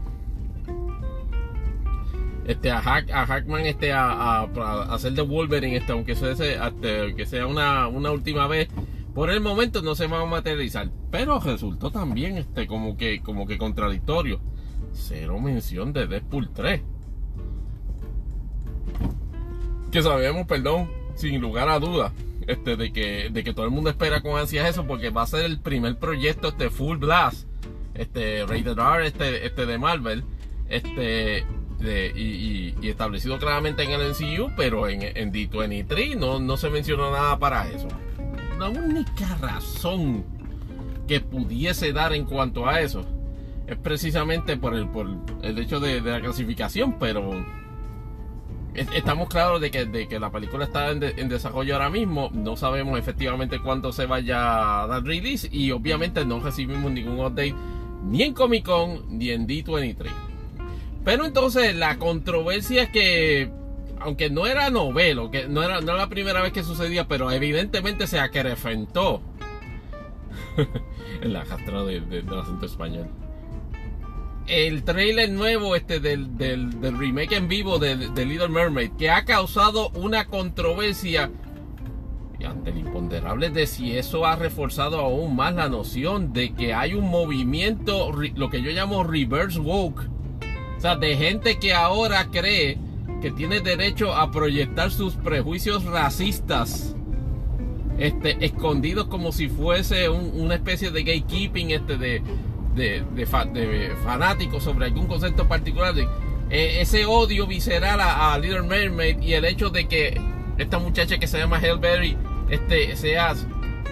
este 2.46 2.70
a, 2.70 2.80
Hack, 2.80 3.10
a 3.10 3.26
Hackman 3.26 3.66
este 3.66 3.92
a, 3.92 4.42
hacer 4.90 5.12
de 5.12 5.22
Wolverine 5.22 5.76
este 5.76 5.92
aunque 5.92 6.14
sea, 6.14 6.32
este, 6.32 7.14
que 7.14 7.26
sea 7.26 7.46
una, 7.46 7.86
una 7.88 8.10
última 8.10 8.46
vez 8.46 8.68
por 9.14 9.30
el 9.30 9.40
momento 9.40 9.82
no 9.82 9.94
se 9.94 10.06
va 10.06 10.22
a 10.22 10.26
materializar. 10.26 10.90
Pero 11.10 11.38
resultó 11.38 11.90
también 11.90 12.38
este 12.38 12.66
como 12.66 12.96
que 12.96 13.20
como 13.20 13.46
que 13.46 13.58
contradictorio. 13.58 14.40
Cero 14.92 15.40
mención 15.40 15.92
de 15.92 16.06
Deadpool 16.06 16.50
3 16.50 16.82
que 19.92 20.02
sabemos 20.02 20.46
perdón 20.46 20.90
sin 21.14 21.40
lugar 21.40 21.68
a 21.68 21.78
dudas 21.78 22.12
este, 22.46 22.76
de, 22.76 22.92
que, 22.92 23.28
de 23.30 23.44
que 23.44 23.52
todo 23.52 23.66
el 23.66 23.70
mundo 23.70 23.90
espera 23.90 24.20
con 24.20 24.38
ansias 24.38 24.68
eso, 24.68 24.86
porque 24.86 25.10
va 25.10 25.22
a 25.22 25.26
ser 25.26 25.44
el 25.44 25.60
primer 25.60 25.98
proyecto 25.98 26.48
este 26.48 26.70
Full 26.70 26.96
Blast, 26.96 27.46
este 27.94 28.44
Rated 28.46 28.78
R 28.78 29.06
este, 29.06 29.46
este 29.46 29.66
de 29.66 29.78
Marvel, 29.78 30.24
este 30.68 31.44
de, 31.82 32.12
y, 32.14 32.74
y, 32.80 32.88
establecido 32.88 33.38
claramente 33.38 33.82
en 33.82 33.90
el 33.90 34.10
MCU, 34.10 34.52
pero 34.56 34.88
en, 34.88 35.02
en 35.02 35.32
D23 35.32 36.16
no, 36.16 36.38
no 36.38 36.56
se 36.56 36.70
mencionó 36.70 37.10
nada 37.10 37.38
para 37.38 37.68
eso. 37.68 37.88
La 38.58 38.68
única 38.68 39.36
razón 39.40 40.24
que 41.06 41.20
pudiese 41.20 41.92
dar 41.92 42.12
en 42.12 42.24
cuanto 42.24 42.68
a 42.68 42.80
eso 42.80 43.04
es 43.66 43.76
precisamente 43.76 44.56
por 44.56 44.74
el, 44.74 44.88
por 44.88 45.08
el 45.42 45.58
hecho 45.58 45.80
de, 45.80 46.00
de 46.00 46.10
la 46.10 46.20
clasificación, 46.20 46.98
pero 46.98 47.44
estamos 48.74 49.28
claros 49.28 49.60
de 49.60 49.70
que, 49.70 49.84
de 49.84 50.08
que 50.08 50.18
la 50.18 50.30
película 50.30 50.64
está 50.64 50.90
en, 50.90 51.00
de, 51.00 51.14
en, 51.16 51.28
desarrollo 51.28 51.74
ahora 51.74 51.90
mismo. 51.90 52.30
No 52.32 52.56
sabemos 52.56 52.98
efectivamente 52.98 53.60
cuándo 53.60 53.92
se 53.92 54.06
vaya 54.06 54.82
a 54.82 54.86
dar 54.86 55.04
release. 55.04 55.48
Y 55.50 55.70
obviamente 55.70 56.24
no 56.24 56.40
recibimos 56.40 56.90
ningún 56.90 57.20
update 57.20 57.54
ni 58.04 58.22
en 58.22 58.34
Comic 58.34 58.64
Con 58.64 59.18
ni 59.18 59.30
en 59.30 59.46
D23. 59.46 60.31
Pero 61.04 61.24
entonces 61.24 61.74
la 61.74 61.98
controversia 61.98 62.84
es 62.84 62.90
que, 62.90 63.50
aunque 64.00 64.30
no 64.30 64.46
era 64.46 64.70
novelo, 64.70 65.30
que 65.30 65.48
no 65.48 65.62
era, 65.62 65.80
no 65.80 65.96
la 65.96 66.08
primera 66.08 66.42
vez 66.42 66.52
que 66.52 66.62
sucedía, 66.62 67.08
pero 67.08 67.30
evidentemente 67.30 68.06
se 68.06 68.20
acrefentó 68.20 69.20
en 71.22 71.32
la 71.32 71.44
jastra 71.44 71.82
de, 71.84 72.00
de, 72.00 72.40
acento 72.40 72.66
español. 72.66 73.08
El 74.46 74.82
trailer 74.82 75.30
nuevo 75.30 75.76
este 75.76 76.00
del, 76.00 76.36
del, 76.36 76.72
remake 76.98 77.36
en 77.36 77.48
vivo 77.48 77.78
de, 77.78 77.96
de, 77.96 78.24
Little 78.24 78.48
Mermaid 78.48 78.92
que 78.98 79.10
ha 79.10 79.24
causado 79.24 79.90
una 79.90 80.26
controversia 80.26 81.30
y 82.40 82.44
ante 82.44 82.70
el 82.70 82.78
imponderable 82.78 83.50
de 83.50 83.68
si 83.68 83.96
eso 83.96 84.26
ha 84.26 84.34
reforzado 84.34 84.98
aún 84.98 85.36
más 85.36 85.54
la 85.54 85.68
noción 85.68 86.32
de 86.32 86.54
que 86.54 86.74
hay 86.74 86.94
un 86.94 87.08
movimiento, 87.08 88.10
lo 88.34 88.50
que 88.50 88.62
yo 88.62 88.72
llamo 88.72 89.04
reverse 89.04 89.60
woke, 89.60 90.08
sea, 90.82 90.96
de 90.96 91.16
gente 91.16 91.58
que 91.58 91.72
ahora 91.72 92.26
cree 92.30 92.78
que 93.20 93.30
tiene 93.30 93.60
derecho 93.60 94.12
a 94.14 94.30
proyectar 94.30 94.90
sus 94.90 95.14
prejuicios 95.14 95.84
racistas 95.84 96.96
este, 97.98 98.44
escondidos 98.44 99.06
como 99.06 99.30
si 99.30 99.48
fuese 99.48 100.08
una 100.08 100.54
especie 100.54 100.90
de 100.90 101.04
gatekeeping 101.04 101.70
este, 101.70 101.96
de, 101.96 102.22
de, 102.74 103.96
fanáticos 104.02 104.64
sobre 104.64 104.86
algún 104.86 105.06
concepto 105.06 105.46
particular. 105.46 105.94
Eh, 106.50 106.80
ese 106.80 107.06
odio 107.06 107.46
visceral 107.46 108.00
a, 108.00 108.36
Little 108.38 108.62
Mermaid 108.62 109.20
y 109.20 109.34
el 109.34 109.44
hecho 109.44 109.70
de 109.70 109.86
que 109.86 110.20
esta 110.58 110.78
muchacha 110.78 111.18
que 111.18 111.26
se 111.26 111.38
llama 111.38 111.58
Hale 111.58 111.76
Berry 111.76 112.16
este, 112.50 112.96
sea, 112.96 113.34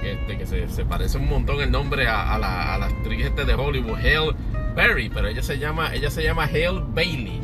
este, 0.03 0.39
que 0.39 0.47
se, 0.47 0.85
parece 0.85 1.19
un 1.19 1.29
montón 1.29 1.61
el 1.61 1.71
nombre 1.71 2.09
a, 2.09 2.37
la, 2.39 2.75
actriz 2.75 3.27
este 3.27 3.45
de 3.45 3.55
Hollywood, 3.55 3.99
Hale 3.99 4.35
Berry, 4.75 5.09
pero 5.09 5.29
ella 5.29 5.43
se 5.43 5.59
llama, 5.59 5.95
ella 5.95 6.11
se 6.11 6.23
llama 6.23 6.45
Hale 6.45 6.83
Bailey. 6.95 7.41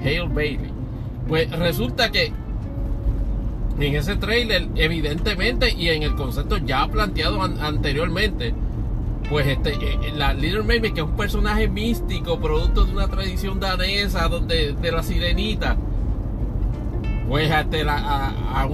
Hale 0.00 0.28
Bailey. 0.28 0.72
Pues 1.26 1.50
resulta 1.50 2.10
que 2.10 2.32
en 3.80 3.94
ese 3.94 4.16
trailer, 4.16 4.68
evidentemente, 4.74 5.72
y 5.72 5.90
en 5.90 6.02
el 6.02 6.14
concepto 6.14 6.56
ya 6.58 6.86
planteado 6.88 7.42
anteriormente, 7.42 8.54
pues 9.28 9.46
este, 9.46 9.74
eh, 9.74 9.98
eh, 10.02 10.12
la 10.16 10.32
Little 10.32 10.62
Mermaid, 10.62 10.94
que 10.94 11.00
es 11.00 11.06
un 11.06 11.16
personaje 11.16 11.68
místico, 11.68 12.40
producto 12.40 12.84
de 12.84 12.92
una 12.92 13.08
tradición 13.08 13.60
danesa, 13.60 14.26
donde, 14.28 14.72
de 14.72 14.92
la 14.92 15.02
sirenita, 15.02 15.76
pues 17.28 17.50
este, 17.50 17.82
a, 17.86 18.32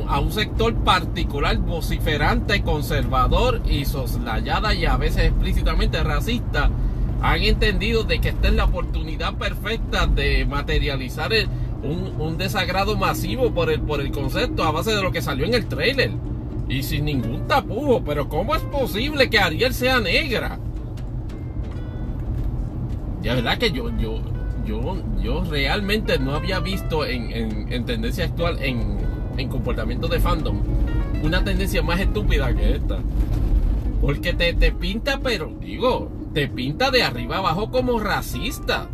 a, 0.08 0.20
un 0.20 0.30
sector 0.30 0.74
particular, 0.84 1.58
vociferante, 1.58 2.62
conservador 2.62 3.60
y 3.66 3.84
soslayada 3.84 4.74
y 4.74 4.86
a 4.86 4.96
veces 4.96 5.24
explícitamente 5.24 6.02
racista, 6.04 6.70
han 7.24 7.42
entendido 7.42 8.04
de 8.04 8.20
que 8.20 8.28
esta 8.28 8.48
es 8.48 8.54
la 8.54 8.66
oportunidad 8.66 9.34
perfecta 9.36 10.06
de 10.06 10.44
materializar 10.44 11.32
el, 11.32 11.48
un, 11.82 12.36
desagrado 12.36 12.98
masivo 12.98 13.50
por 13.50 13.70
el, 13.70 13.80
por 13.80 14.02
el 14.02 14.10
concepto 14.10 14.62
a 14.62 14.70
base 14.70 14.94
de 14.94 15.02
lo 15.02 15.10
que 15.10 15.22
salió 15.22 15.46
en 15.46 15.54
el 15.54 15.66
trailer. 15.66 16.10
Y 16.68 16.82
sin 16.82 17.06
ningún 17.06 17.48
tapujo, 17.48 18.02
pero 18.04 18.28
¿cómo 18.28 18.54
es 18.54 18.60
posible 18.62 19.30
que 19.30 19.38
Ariel 19.38 19.72
sea 19.72 20.00
negra? 20.00 20.58
Ya 23.22 23.34
verdad 23.34 23.56
que 23.56 23.70
yo, 23.70 23.88
yo, 23.98 24.20
yo, 24.66 25.02
yo 25.22 25.44
realmente 25.44 26.18
no 26.18 26.34
había 26.34 26.60
visto 26.60 27.06
en, 27.06 27.72
en, 27.72 27.84
tendencia 27.86 28.26
actual, 28.26 28.62
en, 28.62 28.98
en 29.38 29.48
comportamiento 29.48 30.08
de 30.08 30.20
fandom, 30.20 30.60
una 31.22 31.42
tendencia 31.42 31.82
más 31.82 32.00
estúpida 32.00 32.54
que 32.54 32.76
esta. 32.76 32.98
Porque 34.02 34.34
te, 34.34 34.52
te 34.52 34.72
pinta, 34.72 35.20
pero 35.22 35.50
digo, 35.58 36.10
te 36.34 36.48
pinta 36.48 36.90
de 36.90 37.02
arriba 37.02 37.38
abajo 37.38 37.70
como 37.70 37.98
racista 37.98 38.88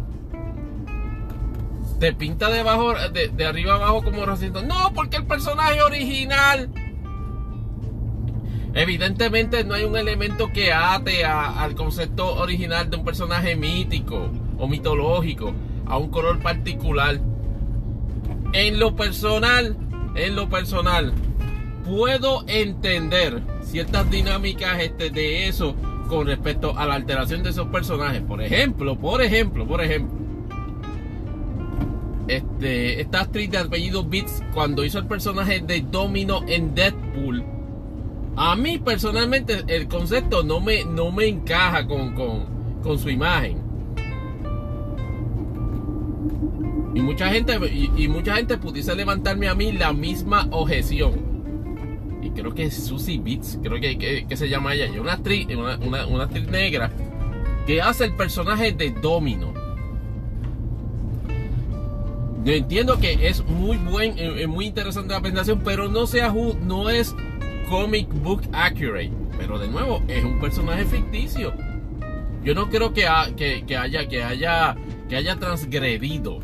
te 2.00 2.14
pinta 2.14 2.48
de, 2.50 2.60
abajo, 2.60 2.94
de, 3.12 3.46
arriba 3.46 3.74
abajo 3.74 4.02
como 4.02 4.24
racista. 4.24 4.62
No, 4.62 4.92
porque 4.94 5.18
el 5.18 5.26
personaje 5.26 5.82
original. 5.82 6.70
Evidentemente 8.72 9.64
no 9.64 9.74
hay 9.74 9.84
un 9.84 9.96
elemento 9.96 10.50
que 10.50 10.72
ate 10.72 11.24
al 11.26 11.74
concepto 11.74 12.36
original 12.36 12.88
de 12.88 12.96
un 12.96 13.04
personaje 13.04 13.54
mítico 13.54 14.30
o 14.58 14.66
mitológico, 14.66 15.52
a 15.86 15.98
un 15.98 16.08
color 16.08 16.40
particular. 16.40 17.20
En 18.54 18.80
lo 18.80 18.96
personal, 18.96 19.76
en 20.14 20.36
lo 20.36 20.48
personal, 20.48 21.12
puedo 21.84 22.44
entender 22.46 23.42
ciertas 23.62 24.10
dinámicas 24.10 24.80
este, 24.80 25.10
de 25.10 25.48
eso 25.48 25.74
con 26.10 26.26
respecto 26.26 26.76
a 26.76 26.86
la 26.86 26.94
alteración 26.94 27.42
de 27.42 27.50
esos 27.50 27.68
personajes. 27.68 28.20
Por 28.20 28.42
ejemplo, 28.42 28.98
por 28.98 29.22
ejemplo, 29.22 29.66
por 29.66 29.80
ejemplo 29.82 30.18
este, 32.26 33.00
esta 33.00 33.22
actriz 33.22 33.50
de 33.50 33.58
apellido 33.58 34.04
Beats, 34.04 34.42
cuando 34.52 34.84
hizo 34.84 34.98
el 34.98 35.06
personaje 35.06 35.60
de 35.60 35.80
Domino 35.80 36.42
en 36.46 36.74
Deadpool, 36.74 37.44
a 38.36 38.54
mí 38.56 38.78
personalmente 38.78 39.64
el 39.66 39.88
concepto 39.88 40.42
no 40.42 40.60
me, 40.60 40.84
no 40.84 41.10
me 41.10 41.26
encaja 41.26 41.86
con, 41.86 42.14
con, 42.14 42.98
su 42.98 43.10
imagen. 43.10 43.58
Y 46.94 47.00
mucha 47.00 47.30
gente, 47.30 47.56
y, 47.96 48.08
mucha 48.08 48.36
gente 48.36 48.58
pudiese 48.58 48.94
levantarme 48.94 49.48
a 49.48 49.54
mí 49.54 49.72
la 49.72 49.92
misma 49.92 50.48
objeción. 50.50 51.29
Creo 52.34 52.54
que 52.54 52.64
es 52.64 52.74
Susie 52.74 53.18
Beats, 53.18 53.58
creo 53.62 53.80
que, 53.80 54.26
que, 54.26 54.36
se 54.36 54.48
llama 54.48 54.74
ella, 54.74 54.88
una 55.00 55.14
actriz, 55.14 55.48
una, 55.54 56.06
una 56.06 56.24
actriz 56.24 56.46
negra 56.46 56.90
que 57.66 57.82
hace 57.82 58.04
el 58.04 58.14
personaje 58.14 58.72
de 58.72 58.90
Domino. 58.90 59.52
Yo 62.44 62.54
entiendo 62.54 62.98
que 62.98 63.28
es 63.28 63.44
muy 63.44 63.76
buen, 63.76 64.18
eh, 64.18 64.42
eh, 64.42 64.46
muy 64.46 64.66
interesante 64.66 65.12
la 65.12 65.20
presentación, 65.20 65.60
pero 65.62 65.88
no 65.88 66.06
sea 66.06 66.32
no 66.62 66.88
es 66.88 67.14
comic 67.68 68.08
book 68.22 68.42
accurate. 68.52 69.12
Pero 69.36 69.58
de 69.58 69.68
nuevo, 69.68 70.02
es 70.08 70.24
un 70.24 70.40
personaje 70.40 70.84
ficticio. 70.84 71.52
Yo 72.42 72.54
no 72.54 72.70
creo 72.70 72.94
que, 72.94 73.06
que, 73.36 73.76
haya 73.76 74.08
que 74.08 74.22
haya 74.22 74.76
que 75.08 75.16
haya 75.16 75.36
transgredido 75.36 76.40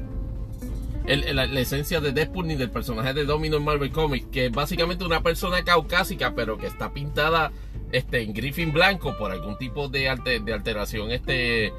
la, 1.07 1.61
esencia 1.61 2.01
de 2.01 2.13
Deadpool 2.13 2.47
ni 2.49 2.57
del 2.57 2.71
personaje 2.71 3.15
de 3.15 3.25
Domino 3.25 3.57
en 3.57 3.65
Marvel 3.65 3.91
Comics, 3.91 4.27
que 4.27 4.47
es 4.47 4.53
básicamente 4.53 5.05
una 5.05 5.23
persona 5.23 5.65
caucásica, 5.65 6.35
pero 6.35 6.59
que 6.59 6.67
está 6.67 6.93
pintada 6.93 7.53
este, 7.93 8.23
en 8.23 8.33
griffin 8.33 8.73
blanco 8.73 9.17
por 9.17 9.31
algún 9.31 9.57
tipo 9.57 9.89
de, 9.89 10.13
de 10.45 10.53
alteración 10.53 11.13
este, 11.13 11.73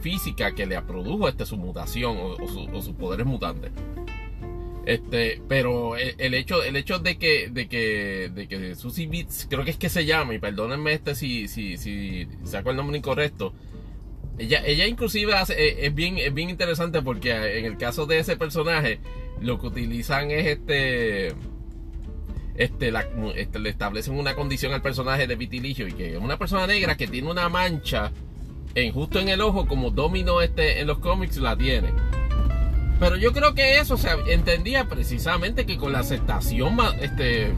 física 0.00 0.54
que 0.54 0.66
le 0.66 0.80
produjo 0.82 1.28
este, 1.28 1.46
su 1.46 1.56
mutación 1.56 2.16
o, 2.20 2.82
sus 2.82 2.94
poderes 2.94 3.26
mutantes. 3.26 3.72
Este, 4.86 5.40
pero 5.48 5.96
el, 5.96 6.34
hecho, 6.34 6.62
el 6.62 6.76
hecho 6.76 6.98
de 6.98 7.16
que, 7.16 7.48
de 7.48 7.68
que, 7.68 8.30
de 8.34 8.46
que 8.46 8.74
Susie 8.74 9.06
Beats, 9.06 9.46
creo 9.48 9.64
que 9.64 9.70
es 9.70 9.78
que 9.78 9.88
se 9.88 10.04
llama, 10.04 10.34
y 10.34 10.38
perdónenme 10.38 10.92
este 10.92 11.14
si, 11.14 11.48
si, 11.48 11.78
si 11.78 12.28
saco 12.44 12.70
el 12.70 12.76
nombre 12.76 12.98
incorrecto. 12.98 13.54
Ella, 14.36 14.62
ella 14.66 14.86
inclusive 14.86 15.34
hace, 15.34 15.86
es, 15.86 15.94
bien, 15.94 16.18
es 16.18 16.34
bien 16.34 16.50
interesante 16.50 17.02
porque 17.02 17.58
en 17.58 17.66
el 17.66 17.76
caso 17.76 18.06
de 18.06 18.18
ese 18.18 18.36
personaje, 18.36 18.98
lo 19.40 19.58
que 19.60 19.66
utilizan 19.66 20.30
es 20.30 20.46
este. 20.46 21.34
Este, 22.56 22.92
este 23.34 23.58
le 23.58 23.68
establecen 23.68 24.16
una 24.16 24.36
condición 24.36 24.72
al 24.72 24.82
personaje 24.82 25.26
de 25.26 25.34
vitiligio 25.34 25.88
y 25.88 25.92
que 25.92 26.14
es 26.14 26.20
una 26.20 26.38
persona 26.38 26.68
negra 26.68 26.96
que 26.96 27.08
tiene 27.08 27.28
una 27.28 27.48
mancha 27.48 28.12
en 28.76 28.92
justo 28.92 29.18
en 29.18 29.28
el 29.28 29.40
ojo 29.40 29.66
como 29.66 29.90
Domino 29.90 30.40
este 30.40 30.80
en 30.80 30.86
los 30.86 30.98
cómics 30.98 31.36
la 31.38 31.56
tiene. 31.56 31.92
Pero 33.00 33.16
yo 33.16 33.32
creo 33.32 33.54
que 33.54 33.78
eso 33.78 33.96
se 33.96 34.08
entendía 34.28 34.88
precisamente 34.88 35.66
que 35.66 35.76
con 35.76 35.92
la 35.92 36.00
aceptación 36.00 36.76
este, 37.00 37.52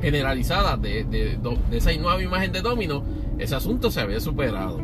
generalizada 0.00 0.76
de, 0.76 1.04
de, 1.04 1.38
esa 1.72 1.92
nueva 1.92 2.22
imagen 2.22 2.52
de 2.52 2.62
Domino, 2.62 3.04
ese 3.40 3.56
asunto 3.56 3.90
se 3.90 4.00
había 4.00 4.20
superado. 4.20 4.80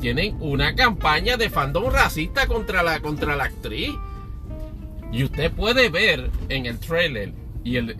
tienen, 0.00 0.36
una 0.40 0.74
campaña 0.74 1.36
de 1.36 1.50
fandom 1.50 1.90
racista 1.90 2.46
contra 2.46 2.82
la, 2.82 3.00
contra 3.00 3.36
la 3.36 3.44
actriz. 3.44 3.90
Y 5.12 5.24
usted 5.24 5.50
puede 5.50 5.88
ver 5.88 6.30
en 6.48 6.66
el 6.66 6.78
trailer 6.78 7.32
y 7.64 7.76
el, 7.76 7.96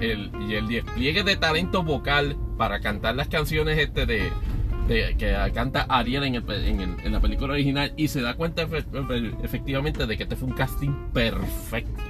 y 0.48 0.54
el 0.54 0.68
despliegue 0.68 1.24
de 1.24 1.36
talento 1.36 1.82
vocal 1.82 2.36
para 2.56 2.80
cantar 2.80 3.16
las 3.16 3.28
canciones 3.28 3.78
este 3.78 4.06
de, 4.06 4.30
que 4.90 5.34
canta 5.54 5.86
Ariel 5.88 6.24
en, 6.24 7.12
la 7.12 7.20
película 7.20 7.54
original 7.54 7.92
y 7.96 8.08
se 8.08 8.20
da 8.20 8.34
cuenta 8.34 8.66
efectivamente 9.42 10.06
de 10.06 10.16
que 10.16 10.24
este 10.24 10.36
fue 10.36 10.48
un 10.48 10.54
casting 10.54 10.90
perfecto 11.12 12.02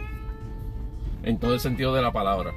en 1.23 1.39
todo 1.39 1.55
el 1.55 1.61
sentido 1.61 1.95
de 1.95 2.03
la 2.03 2.11
palabra 2.11 2.53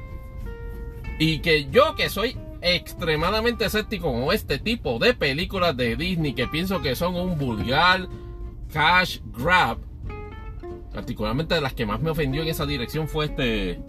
y 1.20 1.40
que 1.40 1.70
yo 1.70 1.95
que 1.95 2.10
soy 2.10 2.38
extremadamente 2.64 3.65
escéptico 3.65 4.11
con 4.11 4.34
este 4.34 4.57
tipo 4.57 4.98
de 4.98 5.14
películas 5.14 5.76
de 5.76 5.95
Disney 5.95 6.34
que 6.34 6.48
pienso 6.48 6.81
que 6.81 6.95
son 6.95 7.15
un 7.15 7.38
vulgar 7.38 8.07
cash 8.72 9.19
grab 9.38 9.77
particularmente 10.94 11.56
de 11.56 11.61
las 11.61 11.73
que 11.73 11.85
más 11.85 12.02
me 12.02 12.10
ofendió 12.10 12.41
en 12.41 12.48
esa 12.48 12.65
dirección 12.65 13.07
fue 13.07 13.26
este 13.26 13.80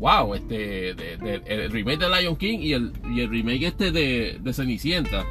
wow, 0.00 0.34
este, 0.34 0.90
el 0.90 1.70
remake 1.70 1.98
de 1.98 2.08
Lion 2.08 2.36
King 2.36 2.58
y 2.60 2.72
el, 2.72 2.92
y 3.12 3.20
el 3.20 3.28
remake 3.28 3.66
este 3.66 3.92
de, 3.92 4.38
de 4.40 4.52
Cenicienta. 4.54 5.26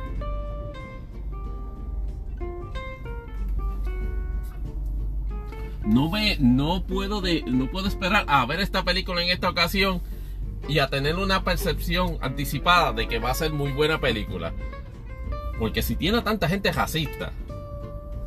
No 5.83 6.11
me, 6.11 6.37
no 6.39 6.83
puedo 6.83 7.19
de, 7.19 7.41
no 7.47 7.71
puedo 7.71 7.87
esperar 7.87 8.25
a 8.27 8.45
ver 8.45 8.59
esta 8.59 8.83
película 8.83 9.23
en 9.23 9.29
esta 9.29 9.49
ocasión 9.49 10.01
y 10.67 10.79
a 10.79 10.89
tener 10.89 11.15
una 11.15 11.43
percepción 11.43 12.17
anticipada 12.21 12.93
de 12.93 13.07
que 13.07 13.19
va 13.19 13.31
a 13.31 13.35
ser 13.35 13.51
muy 13.51 13.71
buena 13.71 13.99
película. 13.99 14.53
Porque 15.57 15.81
si 15.81 15.95
tiene 15.95 16.21
tanta 16.21 16.47
gente 16.47 16.71
racista, 16.71 17.31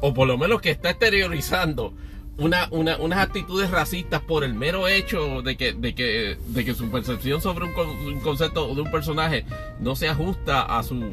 o 0.00 0.12
por 0.12 0.26
lo 0.26 0.36
menos 0.36 0.60
que 0.60 0.70
está 0.70 0.90
exteriorizando 0.90 1.94
una, 2.38 2.68
una, 2.70 2.96
unas 2.96 3.18
actitudes 3.20 3.70
racistas 3.70 4.20
por 4.20 4.42
el 4.42 4.54
mero 4.54 4.88
hecho 4.88 5.42
de 5.42 5.56
que, 5.56 5.72
de 5.72 5.94
que, 5.94 6.74
su 6.74 6.90
percepción 6.90 7.40
sobre 7.40 7.66
un, 7.66 8.20
concepto 8.20 8.74
de 8.74 8.80
un 8.80 8.90
personaje 8.90 9.44
no 9.80 9.94
se 9.94 10.08
ajusta 10.08 10.62
a 10.62 10.82
su 10.82 11.12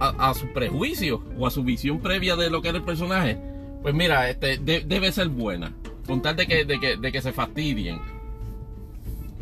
a, 0.00 0.32
su 0.34 0.50
prejuicio 0.52 1.22
o 1.38 1.46
a 1.46 1.50
su 1.50 1.62
visión 1.62 2.00
previa 2.00 2.34
de 2.34 2.48
lo 2.48 2.62
que 2.62 2.68
era 2.70 2.78
el 2.78 2.84
personaje, 2.84 3.38
pues 3.82 3.94
mira, 3.94 4.30
este, 4.30 4.56
debe 4.58 5.12
ser 5.12 5.28
buena. 5.28 5.74
Con 6.06 6.22
tal 6.22 6.36
de 6.36 6.46
que, 6.46 6.64
de 6.64 7.12
que 7.12 7.22
se 7.22 7.32
fastidien. 7.32 8.00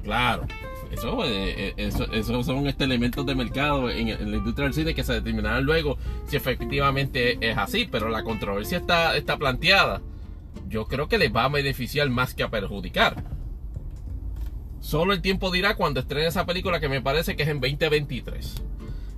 Claro. 0.08 0.46
Eso, 0.90 1.22
eh, 1.22 1.74
eh, 1.76 1.90
eso, 2.12 2.42
son 2.42 2.66
este, 2.66 2.84
elementos 2.84 3.26
de 3.26 3.34
mercado 3.34 3.90
en, 3.90 4.08
la 4.08 4.38
industria 4.38 4.64
del 4.64 4.72
cine 4.72 4.94
que 4.94 5.04
se 5.04 5.12
determinarán 5.12 5.64
luego 5.64 5.98
si 6.26 6.36
efectivamente 6.36 7.36
es 7.46 7.58
así, 7.58 7.86
pero 7.90 8.08
la 8.08 8.22
controversia 8.22 8.78
está, 8.78 9.14
está 9.18 9.36
planteada. 9.36 10.00
Yo 10.66 10.86
creo 10.86 11.06
que 11.06 11.18
les 11.18 11.34
va 11.34 11.44
a 11.44 11.48
beneficiar 11.48 12.08
más 12.08 12.32
que 12.32 12.42
a 12.42 12.48
perjudicar. 12.48 13.22
Solo 14.80 15.12
el 15.12 15.20
tiempo 15.20 15.50
dirá 15.50 15.76
cuando 15.76 16.00
estrene 16.00 16.28
esa 16.28 16.46
película 16.46 16.80
que 16.80 16.88
me 16.88 17.02
parece 17.02 17.36
que 17.36 17.42
es 17.42 17.50
en 17.50 17.60
2023. 17.60 18.62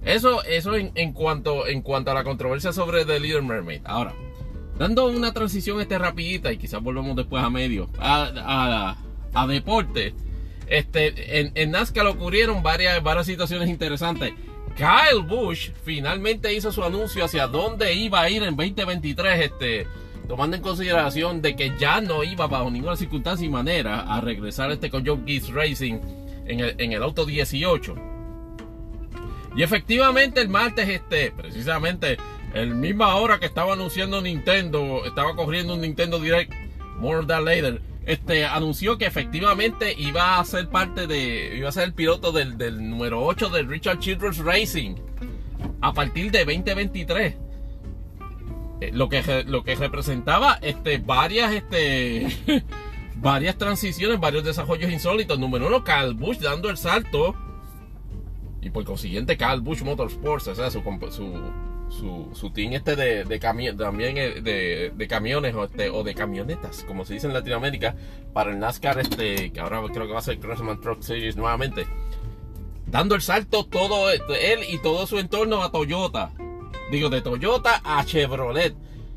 Eso, 0.05 0.43
eso 0.43 0.75
en, 0.75 1.13
cuanto, 1.13 1.69
en 1.69 1.83
cuanto 1.83 2.11
a 2.11 2.15
la 2.15 2.25
controversia 2.25 2.73
sobre 2.73 3.05
The 3.05 3.21
Little 3.21 3.43
Mermaid. 3.43 3.83
Ahora, 3.85 4.13
dando 4.77 5.07
una 5.07 5.33
transición 5.33 5.81
este 5.81 5.99
rapidita 5.99 6.53
y 6.53 6.57
quizás 6.57 6.83
volvemos 6.83 7.15
después 7.15 7.45
a 7.45 7.51
medio, 7.51 7.89
a, 8.01 8.97
a, 9.33 9.47
deporte. 9.47 10.15
Este, 10.71 11.41
en, 11.41 11.51
en, 11.57 11.73
NASCAR 11.73 12.07
ocurrieron 12.07 12.63
varias, 12.63 13.03
situaciones 13.27 13.69
interesantes. 13.69 14.33
Kyle 14.77 15.21
Busch 15.27 15.73
finalmente 15.85 16.55
hizo 16.55 16.71
su 16.71 16.85
anuncio 16.85 17.25
hacia 17.25 17.49
dónde 17.49 17.93
iba 17.93 18.21
a 18.21 18.31
ir 18.31 18.45
en 18.45 18.57
2023, 18.57 19.41
este, 19.41 19.87
tomando 20.29 20.57
en 20.57 20.63
consideración 20.63 21.43
de 21.43 21.57
que 21.57 21.73
ya 21.77 22.01
no 22.01 22.23
iba 22.23 22.47
bajo 22.47 22.71
ninguna 22.71 22.95
circunstancia 22.95 23.45
y 23.45 23.51
manera 23.51 24.03
a 24.03 24.21
regresar 24.21 24.71
este 24.71 24.91
con 24.91 25.05
Joe 25.05 25.19
Gibbs 25.27 25.53
Racing 25.53 25.99
en 26.47 26.61
el, 26.61 26.75
en 26.79 26.93
el 26.93 27.03
auto 27.03 27.27
18. 27.27 27.97
Y 29.57 29.65
efectivamente 29.65 30.41
el 30.41 30.49
martes, 30.49 30.89
este, 30.89 31.33
precisamente, 31.33 32.17
el 32.55 32.77
misma 32.77 33.17
hora 33.17 33.41
que 33.41 33.47
estaba 33.47 33.73
anunciando 33.73 34.23
Nintendo, 34.23 35.05
estaba 35.05 35.35
corriendo 35.35 35.75
un 35.75 35.81
Nintendo 35.81 36.21
Direct, 36.21 36.53
more 37.01 37.27
than 37.27 37.45
later, 37.45 37.83
este, 38.07 38.47
anunció 38.47 38.99
que 38.99 39.07
efectivamente 39.07 39.95
iba 39.97 40.39
a 40.39 40.45
ser 40.45 40.69
parte 40.69 41.07
de, 41.07 41.57
iba 41.57 41.69
a 41.69 41.73
ser 41.73 41.85
el 41.85 41.95
piloto 41.95 42.33
del, 42.33 42.57
número 42.91 43.23
8 43.25 43.51
del 43.51 43.69
Richard 43.69 43.99
Childress 43.99 44.39
Racing 44.39 44.97
a 45.81 45.93
partir 45.93 46.31
de 46.31 46.45
2023. 46.45 47.37
Eh, 48.81 48.91
lo 48.93 49.09
que, 49.09 49.45
lo 49.47 49.63
que 49.63 49.75
representaba 49.75 50.59
este, 50.63 50.99
varias, 50.99 51.53
este, 51.53 52.29
varias 53.17 53.59
transiciones, 53.59 54.19
varios 54.19 54.45
desarrollos 54.45 54.91
insólitos. 54.91 55.39
Número 55.39 55.67
uno, 55.67 55.85
Carl 55.85 56.15
Bush 56.15 56.39
dando 56.39 56.71
el 56.71 56.77
salto 56.77 57.35
y 58.63 58.71
por 58.71 58.85
consiguiente 58.85 59.37
Carl 59.37 59.61
Busch 59.61 59.83
Motorsports, 59.83 60.49
o 60.49 60.55
sea, 60.55 60.71
su, 60.71 60.83
su, 61.11 61.33
su, 61.91 62.51
team 62.55 62.73
este 62.73 62.97
de, 62.97 63.25
de 63.25 63.39
también 63.75 64.17
eh, 64.17 64.41
de, 64.41 64.93
de, 64.95 65.09
camiones 65.09 65.55
o, 65.55 65.65
este, 65.65 65.91
o 65.91 66.03
de 66.03 66.15
camionetas, 66.15 66.85
como 66.85 67.05
se 67.05 67.15
dice 67.15 67.27
en 67.27 67.35
Latinoamérica, 67.35 67.95
para 68.33 68.51
el 68.51 68.59
NASCAR, 68.59 68.99
este, 69.01 69.53
que 69.53 69.61
ahora 69.61 69.83
creo 69.93 70.07
que 70.07 70.13
va 70.13 70.21
a 70.21 70.23
ser 70.23 70.39
Crossman 70.39 70.81
Truck 70.81 71.03
Series 71.03 71.37
nuevamente. 71.37 71.87
Dando 72.87 73.15
el 73.15 73.23
salto 73.23 73.67
todo 73.67 74.11
él 74.11 74.61
y 74.69 74.79
todo 74.79 75.07
su 75.07 75.19
entorno 75.19 75.63
a 75.63 75.71
Toyota. 75.71 76.33
Digo, 76.91 77.09
de 77.09 77.21
Toyota 77.21 77.81
a 77.85 78.05
Chevrolet. 78.05 78.75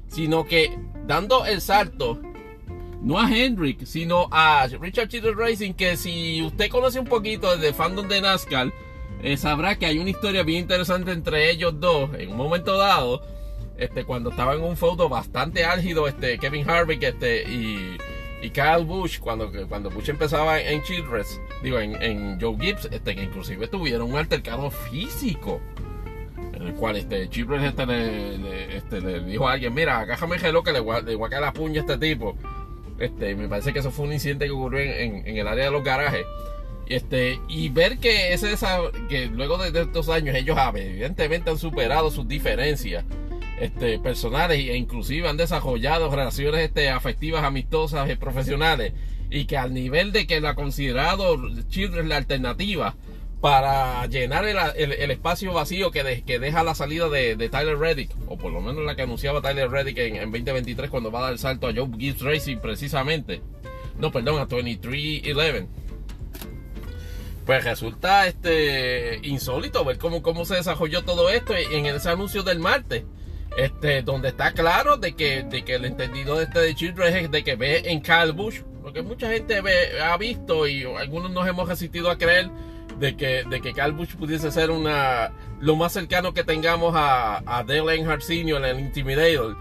Sino 0.07 0.45
que 0.45 0.77
dando 1.07 1.45
el 1.45 1.59
salto 1.59 2.21
no 3.01 3.19
a 3.19 3.29
Hendrick, 3.29 3.85
sino 3.85 4.29
a 4.31 4.67
Richard 4.79 5.09
Cheetor 5.09 5.35
Racing, 5.35 5.73
que 5.73 5.97
si 5.97 6.41
usted 6.41 6.69
conoce 6.69 6.99
un 6.99 7.05
poquito 7.05 7.57
de 7.57 7.73
fandom 7.73 8.07
de 8.07 8.21
NASCAR, 8.21 8.71
eh, 9.23 9.37
sabrá 9.37 9.77
que 9.77 9.85
hay 9.85 9.99
una 9.99 10.09
historia 10.09 10.43
bien 10.43 10.59
interesante 10.59 11.11
entre 11.11 11.49
ellos 11.49 11.79
dos 11.79 12.09
en 12.17 12.31
un 12.31 12.37
momento 12.37 12.77
dado. 12.77 13.21
Este, 13.77 14.03
cuando 14.03 14.29
estaba 14.29 14.53
en 14.53 14.61
un 14.61 14.77
foto 14.77 15.09
bastante 15.09 15.65
álgido, 15.65 16.07
este, 16.07 16.37
Kevin 16.37 16.69
Harvick 16.69 17.01
este, 17.03 17.43
y, 17.43 17.97
y 18.41 18.49
Kyle 18.49 18.85
Bush, 18.85 19.19
cuando, 19.19 19.51
cuando 19.67 19.89
Bush 19.89 20.09
empezaba 20.09 20.59
en 20.59 20.83
Childress, 20.83 21.39
digo, 21.63 21.79
en, 21.79 22.39
Joe 22.39 22.55
Gibbs, 22.59 22.89
este, 22.91 23.15
que 23.15 23.23
inclusive 23.23 23.67
tuvieron 23.67 24.11
un 24.11 24.17
altercado 24.17 24.69
físico. 24.69 25.61
En 26.53 26.67
el 26.67 26.73
cual 26.73 26.97
este, 26.97 27.29
Childress 27.29 27.63
este, 27.63 27.85
le, 27.85 28.77
este, 28.77 29.01
le 29.01 29.21
dijo 29.21 29.47
a 29.47 29.53
alguien, 29.53 29.73
mira, 29.73 29.99
agájame 29.99 30.35
el 30.35 30.63
que 30.63 30.71
le 30.71 30.79
voy, 30.81 30.97
a, 30.97 31.29
caer 31.29 31.41
la 31.41 31.53
puña 31.53 31.81
a 31.81 31.85
este 31.85 31.97
tipo. 31.97 32.37
Este, 32.99 33.35
me 33.35 33.47
parece 33.47 33.73
que 33.73 33.79
eso 33.79 33.89
fue 33.89 34.05
un 34.05 34.13
incidente 34.13 34.45
que 34.45 34.51
ocurrió 34.51 34.81
en, 34.81 35.27
en 35.27 35.37
el 35.37 35.47
área 35.47 35.65
de 35.65 35.71
los 35.71 35.83
garajes. 35.83 36.25
Este, 36.87 37.39
y 37.47 37.69
ver 37.69 37.97
que 37.99 38.33
ese 38.33 38.53
que 39.07 39.27
luego 39.27 39.57
de, 39.57 39.81
estos 39.81 40.09
años 40.09 40.35
ellos 40.35 40.57
evidentemente 40.75 41.49
han 41.49 41.57
superado 41.57 42.11
sus 42.11 42.27
diferencias 42.27 43.05
este, 43.59 43.99
personales 43.99 44.57
e 44.57 44.75
inclusive 44.75 45.29
han 45.29 45.37
desarrollado 45.37 46.13
relaciones 46.13 46.61
este, 46.61 46.89
afectivas, 46.89 47.43
amistosas 47.43 48.09
y 48.09 48.15
profesionales 48.15 48.91
y 49.29 49.45
que 49.45 49.57
al 49.57 49.73
nivel 49.73 50.11
de 50.11 50.27
que 50.27 50.41
la 50.41 50.49
ha 50.49 50.55
considerado 50.55 51.37
Children 51.69 52.09
la 52.09 52.17
alternativa 52.17 52.95
para 53.39 54.05
llenar 54.07 54.45
el, 54.45 55.11
espacio 55.11 55.51
vacío 55.51 55.91
que, 55.91 56.23
que, 56.25 56.39
deja 56.39 56.63
la 56.63 56.75
salida 56.75 57.09
de, 57.09 57.35
Tyler 57.49 57.77
Reddick, 57.77 58.09
o 58.27 58.37
por 58.37 58.53
lo 58.53 58.61
menos 58.61 58.85
la 58.85 58.95
que 58.95 59.01
anunciaba 59.01 59.41
Tyler 59.41 59.69
Reddick 59.69 59.97
en, 59.97 60.15
en 60.15 60.31
2023 60.31 60.89
cuando 60.89 61.11
va 61.11 61.19
a 61.19 61.23
dar 61.23 61.33
el 61.33 61.39
salto 61.39 61.67
a 61.67 61.73
Joe 61.73 61.89
Gibbs 61.97 62.21
Racing 62.21 62.57
precisamente. 62.57 63.41
No, 63.99 64.11
perdón, 64.11 64.39
a 64.39 64.47
23-11 64.47 65.67
pues 67.45 67.63
resulta 67.63 68.27
este 68.27 69.19
insólito 69.23 69.83
ver 69.83 69.97
cómo, 69.97 70.21
cómo 70.21 70.45
se 70.45 70.55
desarrolló 70.55 71.03
todo 71.03 71.29
esto 71.29 71.53
en 71.55 71.85
ese 71.85 72.09
anuncio 72.09 72.43
del 72.43 72.59
martes. 72.59 73.03
Este, 73.55 74.01
donde 74.01 74.29
está 74.29 74.51
claro 74.53 74.97
de 74.97 75.15
que, 75.15 75.43
de 75.43 75.63
que 75.63 75.75
el 75.75 75.85
entendido 75.85 76.37
de 76.37 76.45
este 76.45 76.59
de 76.59 76.73
Children 76.73 77.15
es 77.15 77.31
de 77.31 77.43
que 77.43 77.55
ve 77.55 77.83
en 77.85 78.01
Kyle 78.01 78.31
Bush, 78.31 78.61
porque 78.81 79.03
mucha 79.03 79.29
gente 79.29 79.61
ha 80.01 80.17
visto 80.17 80.67
y 80.67 80.83
algunos 80.83 81.29
nos 81.29 81.47
hemos 81.47 81.69
resistido 81.69 82.09
a 82.09 82.17
creer 82.17 82.49
de 82.99 83.15
que, 83.15 83.43
de 83.43 83.61
que 83.61 83.73
Kyle 83.73 83.91
Bush 83.91 84.15
pudiese 84.15 84.51
ser 84.51 84.71
una 84.71 85.31
lo 85.59 85.75
más 85.75 85.93
cercano 85.93 86.33
que 86.33 86.43
tengamos 86.43 86.93
a, 86.95 87.43
a 87.45 87.63
Dale 87.63 87.95
Earnhardt 87.95 88.27
en 88.29 88.49
el 88.49 88.79
Intimidator. 88.79 89.55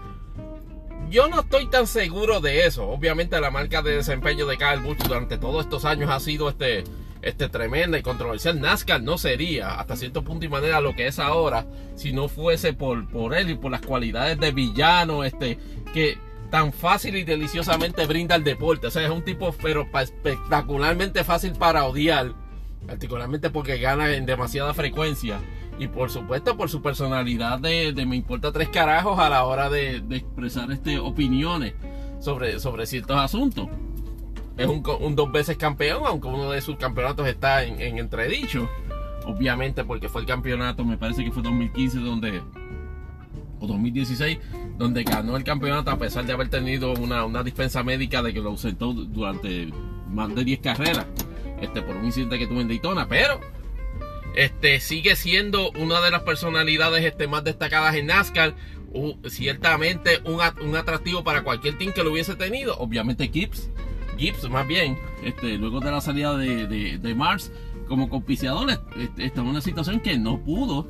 Yo 1.09 1.27
no 1.27 1.41
estoy 1.41 1.69
tan 1.69 1.85
seguro 1.85 2.39
de 2.39 2.65
eso. 2.65 2.89
Obviamente 2.89 3.39
la 3.39 3.51
marca 3.51 3.83
de 3.83 3.97
desempeño 3.97 4.47
de 4.47 4.57
Kyle 4.57 4.79
Bush 4.81 4.97
durante 4.97 5.37
todos 5.37 5.65
estos 5.65 5.85
años 5.85 6.09
ha 6.09 6.19
sido 6.19 6.49
este 6.49 6.83
este, 7.23 7.49
tremenda 7.49 7.97
y 7.97 8.01
controversial. 8.01 8.59
NASCAR 8.59 9.01
no 9.01 9.17
sería 9.17 9.79
hasta 9.79 9.95
cierto 9.95 10.23
punto 10.23 10.45
y 10.45 10.49
manera 10.49 10.81
lo 10.81 10.93
que 10.93 11.07
es 11.07 11.19
ahora 11.19 11.65
si 11.95 12.11
no 12.11 12.27
fuese 12.27 12.73
por, 12.73 13.07
por 13.09 13.33
él 13.33 13.49
y 13.49 13.55
por 13.55 13.71
las 13.71 13.81
cualidades 13.81 14.39
de 14.39 14.51
villano 14.51 15.23
este, 15.23 15.57
que 15.93 16.17
tan 16.51 16.73
fácil 16.73 17.15
y 17.15 17.23
deliciosamente 17.23 18.05
brinda 18.05 18.35
el 18.35 18.43
deporte. 18.43 18.87
O 18.87 18.91
sea, 18.91 19.03
es 19.03 19.09
un 19.09 19.23
tipo 19.23 19.55
pero 19.61 19.87
espectacularmente 19.99 21.23
fácil 21.23 21.53
para 21.53 21.85
odiar, 21.85 22.33
particularmente 22.85 23.49
porque 23.49 23.77
gana 23.77 24.13
en 24.13 24.25
demasiada 24.25 24.73
frecuencia. 24.73 25.39
Y 25.79 25.87
por 25.87 26.11
supuesto 26.11 26.55
por 26.55 26.69
su 26.69 26.81
personalidad 26.81 27.57
de, 27.57 27.93
me 28.05 28.15
importa 28.15 28.51
tres 28.51 28.69
carajos 28.69 29.17
a 29.17 29.29
la 29.29 29.45
hora 29.45 29.69
de, 29.69 30.03
expresar 30.11 30.71
este, 30.71 30.99
opiniones 30.99 31.73
sobre, 32.19 32.59
sobre 32.59 32.85
ciertos 32.85 33.17
asuntos 33.17 33.69
es 34.57 34.67
un, 34.67 35.15
dos 35.15 35.31
veces 35.31 35.57
campeón, 35.57 36.03
aunque 36.05 36.27
uno 36.27 36.51
de 36.51 36.61
sus 36.61 36.77
campeonatos 36.77 37.27
está 37.27 37.63
en, 37.63 37.97
entredicho. 37.97 38.69
Obviamente 39.25 39.83
porque 39.83 40.09
fue 40.09 40.21
el 40.21 40.27
campeonato, 40.27 40.83
me 40.83 40.97
parece 40.97 41.23
que 41.23 41.31
fue 41.31 41.41
2015 41.41 41.99
donde 41.99 42.41
o 43.59 43.67
2016, 43.67 44.37
donde 44.77 45.03
ganó 45.03 45.37
el 45.37 45.45
campeonato 45.45 45.89
a 45.89 45.97
pesar 45.97 46.25
de 46.25 46.33
haber 46.33 46.49
tenido 46.49 46.93
una, 46.93 47.43
dispensa 47.43 47.81
médica 47.83 48.21
de 48.21 48.33
que 48.33 48.41
lo 48.41 48.49
ausentó 48.49 48.91
durante 48.93 49.69
más 50.09 50.35
de 50.35 50.43
10 50.43 50.59
carreras, 50.59 51.05
este, 51.61 51.81
por 51.81 51.95
un 51.95 52.05
incidente 52.05 52.37
que 52.37 52.47
tuvo 52.47 52.59
en 52.59 52.67
Daytona, 52.67 53.07
pero 53.07 53.39
este, 54.35 54.81
sigue 54.81 55.15
siendo 55.15 55.71
una 55.71 56.01
de 56.01 56.11
las 56.11 56.23
personalidades 56.23 57.05
este, 57.05 57.27
más 57.27 57.45
destacadas 57.45 57.95
en 57.95 58.07
NASCAR, 58.07 58.53
ciertamente 59.29 60.19
un, 60.25 60.39
un, 60.61 60.75
atractivo 60.75 61.23
para 61.23 61.43
cualquier 61.43 61.77
team 61.77 61.93
que 61.93 62.03
lo 62.03 62.11
hubiese 62.11 62.35
tenido, 62.35 62.77
obviamente 62.77 63.29
Gibbs, 63.29 63.69
Gibbs 64.17 64.49
más 64.49 64.67
bien, 64.67 64.97
este, 65.23 65.57
luego 65.57 65.79
de 65.79 65.91
la 65.91 66.01
salida 66.01 66.35
de, 66.37 66.97
de, 66.97 67.15
Mars 67.15 67.51
como 67.87 68.09
compiciador, 68.09 68.69
este, 68.97 69.25
está 69.25 69.41
en 69.41 69.47
una 69.47 69.61
situación 69.61 69.99
que 69.99 70.17
no 70.17 70.39
pudo 70.39 70.87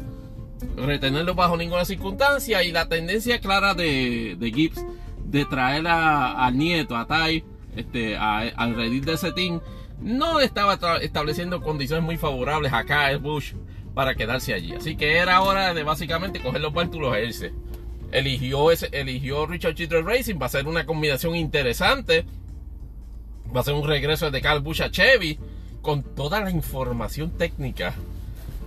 retenerlo 0.78 1.36
bajo 1.36 1.58
ninguna 1.58 1.86
circunstancia 1.86 2.64
y 2.64 2.72
la 2.72 2.88
tendencia 2.88 3.40
clara 3.40 3.74
de, 3.74 4.38
de 4.40 4.52
Gibbs 4.52 4.86
de 5.26 5.46
traer 5.46 5.88
al 5.88 6.58
nieto, 6.58 6.96
a 6.96 7.08
Ty, 7.08 7.44
este, 7.76 8.16
al 8.18 8.76
redil 8.76 9.04
de 9.04 9.14
ese 9.14 9.32
team, 9.32 9.60
no 10.00 10.40
estaba 10.40 10.78
estableciendo 11.02 11.62
condiciones 11.62 12.06
muy 12.06 12.18
favorables 12.18 12.74
a 12.74 12.84
Kyle 12.84 13.20
Bush 13.20 13.54
para 13.94 14.16
quedarse 14.16 14.54
allí. 14.54 14.74
Así 14.74 14.96
que 14.96 15.18
era 15.18 15.42
hora 15.42 15.74
de 15.74 15.84
básicamente 15.84 16.40
coger 16.40 16.62
los 16.62 16.74
bártulos 16.74 17.16
e 17.16 17.52
eligió, 18.12 18.72
ese, 18.72 18.90
eligió 18.92 19.46
Richard 19.46 19.76
Childress 19.76 20.06
Racing. 20.06 20.36
Va 20.42 20.48
a 20.48 20.50
ser 20.50 20.68
una 20.68 20.86
combinación 20.86 21.36
interesante. 21.36 22.26
Va 23.56 23.62
a 23.62 23.64
ser 23.64 23.74
un 23.74 23.88
regreso 23.88 24.32
de 24.32 24.42
Carl 24.42 24.62
Busch 24.62 24.82
a 24.82 24.90
Chevy 24.90 25.38
con 25.82 26.02
toda 26.02 26.42
la 26.42 26.50
información 26.50 27.38
técnica. 27.38 27.94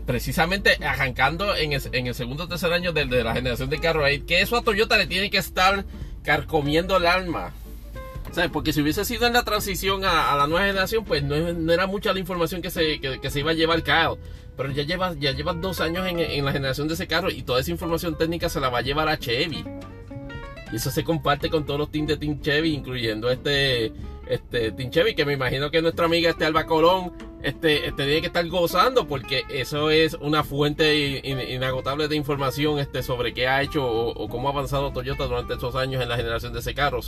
Precisamente 0.06 0.78
arrancando 0.84 1.56
en 1.56 1.72
el, 1.72 2.14
segundo 2.14 2.44
o 2.44 2.48
tercer 2.48 2.72
año 2.72 2.92
de, 2.92 3.06
la 3.06 3.34
generación 3.34 3.68
de 3.68 3.80
carro 3.80 4.04
que 4.26 4.40
eso 4.40 4.56
a 4.56 4.62
Toyota 4.62 4.96
le 4.96 5.08
tiene 5.08 5.30
que 5.30 5.38
estar 5.38 5.84
carcomiendo 6.22 6.96
el 6.96 7.06
alma. 7.06 7.52
Porque 8.52 8.72
si 8.72 8.82
hubiese 8.82 9.04
sido 9.04 9.26
en 9.26 9.32
la 9.32 9.44
transición 9.44 10.04
a, 10.04 10.36
la 10.36 10.46
nueva 10.46 10.66
generación, 10.66 11.04
pues 11.04 11.24
no, 11.24 11.34
era 11.72 11.86
mucha 11.86 12.12
la 12.12 12.20
información 12.20 12.60
que 12.60 12.70
se, 12.70 13.00
iba 13.34 13.50
a 13.50 13.54
llevar 13.54 13.82
Kyle. 13.82 14.18
Pero 14.56 14.70
ya 14.70 14.84
lleva, 14.84 15.14
ya 15.18 15.32
lleva 15.32 15.54
dos 15.54 15.80
años 15.80 16.06
en, 16.06 16.20
en, 16.20 16.44
la 16.44 16.52
generación 16.52 16.86
de 16.86 16.94
ese 16.94 17.06
carro 17.06 17.30
y 17.30 17.42
toda 17.42 17.60
esa 17.60 17.70
información 17.70 18.16
técnica 18.16 18.48
se 18.48 18.60
la 18.60 18.68
va 18.68 18.78
a 18.78 18.82
llevar 18.82 19.08
a 19.08 19.18
Chevy. 19.18 19.64
Y 20.72 20.76
eso 20.76 20.90
se 20.90 21.02
comparte 21.02 21.48
con 21.50 21.64
todos 21.64 21.80
los 21.80 21.90
teams 21.90 22.08
de 22.08 22.16
Team 22.16 22.40
Chevy, 22.40 22.74
incluyendo 22.74 23.30
este 23.30 23.92
este, 24.28 24.73
Tinchevi, 24.73 25.15
que 25.15 25.24
me 25.24 25.35
imagino 25.35 25.70
que 25.70 25.82
nuestra 25.82 26.07
amiga 26.07 26.31
este 26.31 26.44
Alba 26.44 26.66
Colón 26.66 27.12
este, 27.43 27.86
este, 27.86 28.05
tiene 28.05 28.20
que 28.20 28.27
estar 28.27 28.47
gozando 28.48 29.07
porque 29.07 29.44
eso 29.48 29.90
es 29.90 30.15
una 30.15 30.43
fuente 30.43 31.23
inagotable 31.24 32.09
de 32.09 32.16
información 32.16 32.78
este, 32.78 33.03
sobre 33.03 33.32
qué 33.35 33.47
ha 33.47 33.62
hecho 33.62 33.86
o, 33.86 34.28
cómo 34.28 34.48
ha 34.48 34.53
avanzado 34.53 34.93
Toyota 34.93 35.27
durante 35.27 35.55
estos 35.55 35.77
años 35.77 36.03
en 36.03 36.09
la 36.09 36.16
generación 36.16 36.53
de 36.53 36.61
ese 36.61 36.74
carro. 36.74 37.01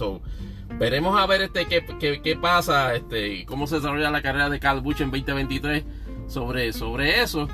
veremos 0.78 1.18
a 1.18 1.26
ver 1.26 1.42
este, 1.42 1.66
qué, 1.66 2.20
qué, 2.22 2.36
pasa 2.36 2.94
este, 2.94 3.28
y 3.28 3.44
cómo 3.44 3.66
se 3.66 3.76
desarrolla 3.76 4.10
la 4.10 4.22
carrera 4.22 4.48
de 4.48 4.60
Carl 4.60 4.78
en 4.78 5.10
2023 5.10 5.84
sobre, 6.28 6.72
sobre 6.72 7.20
eso. 7.20 7.48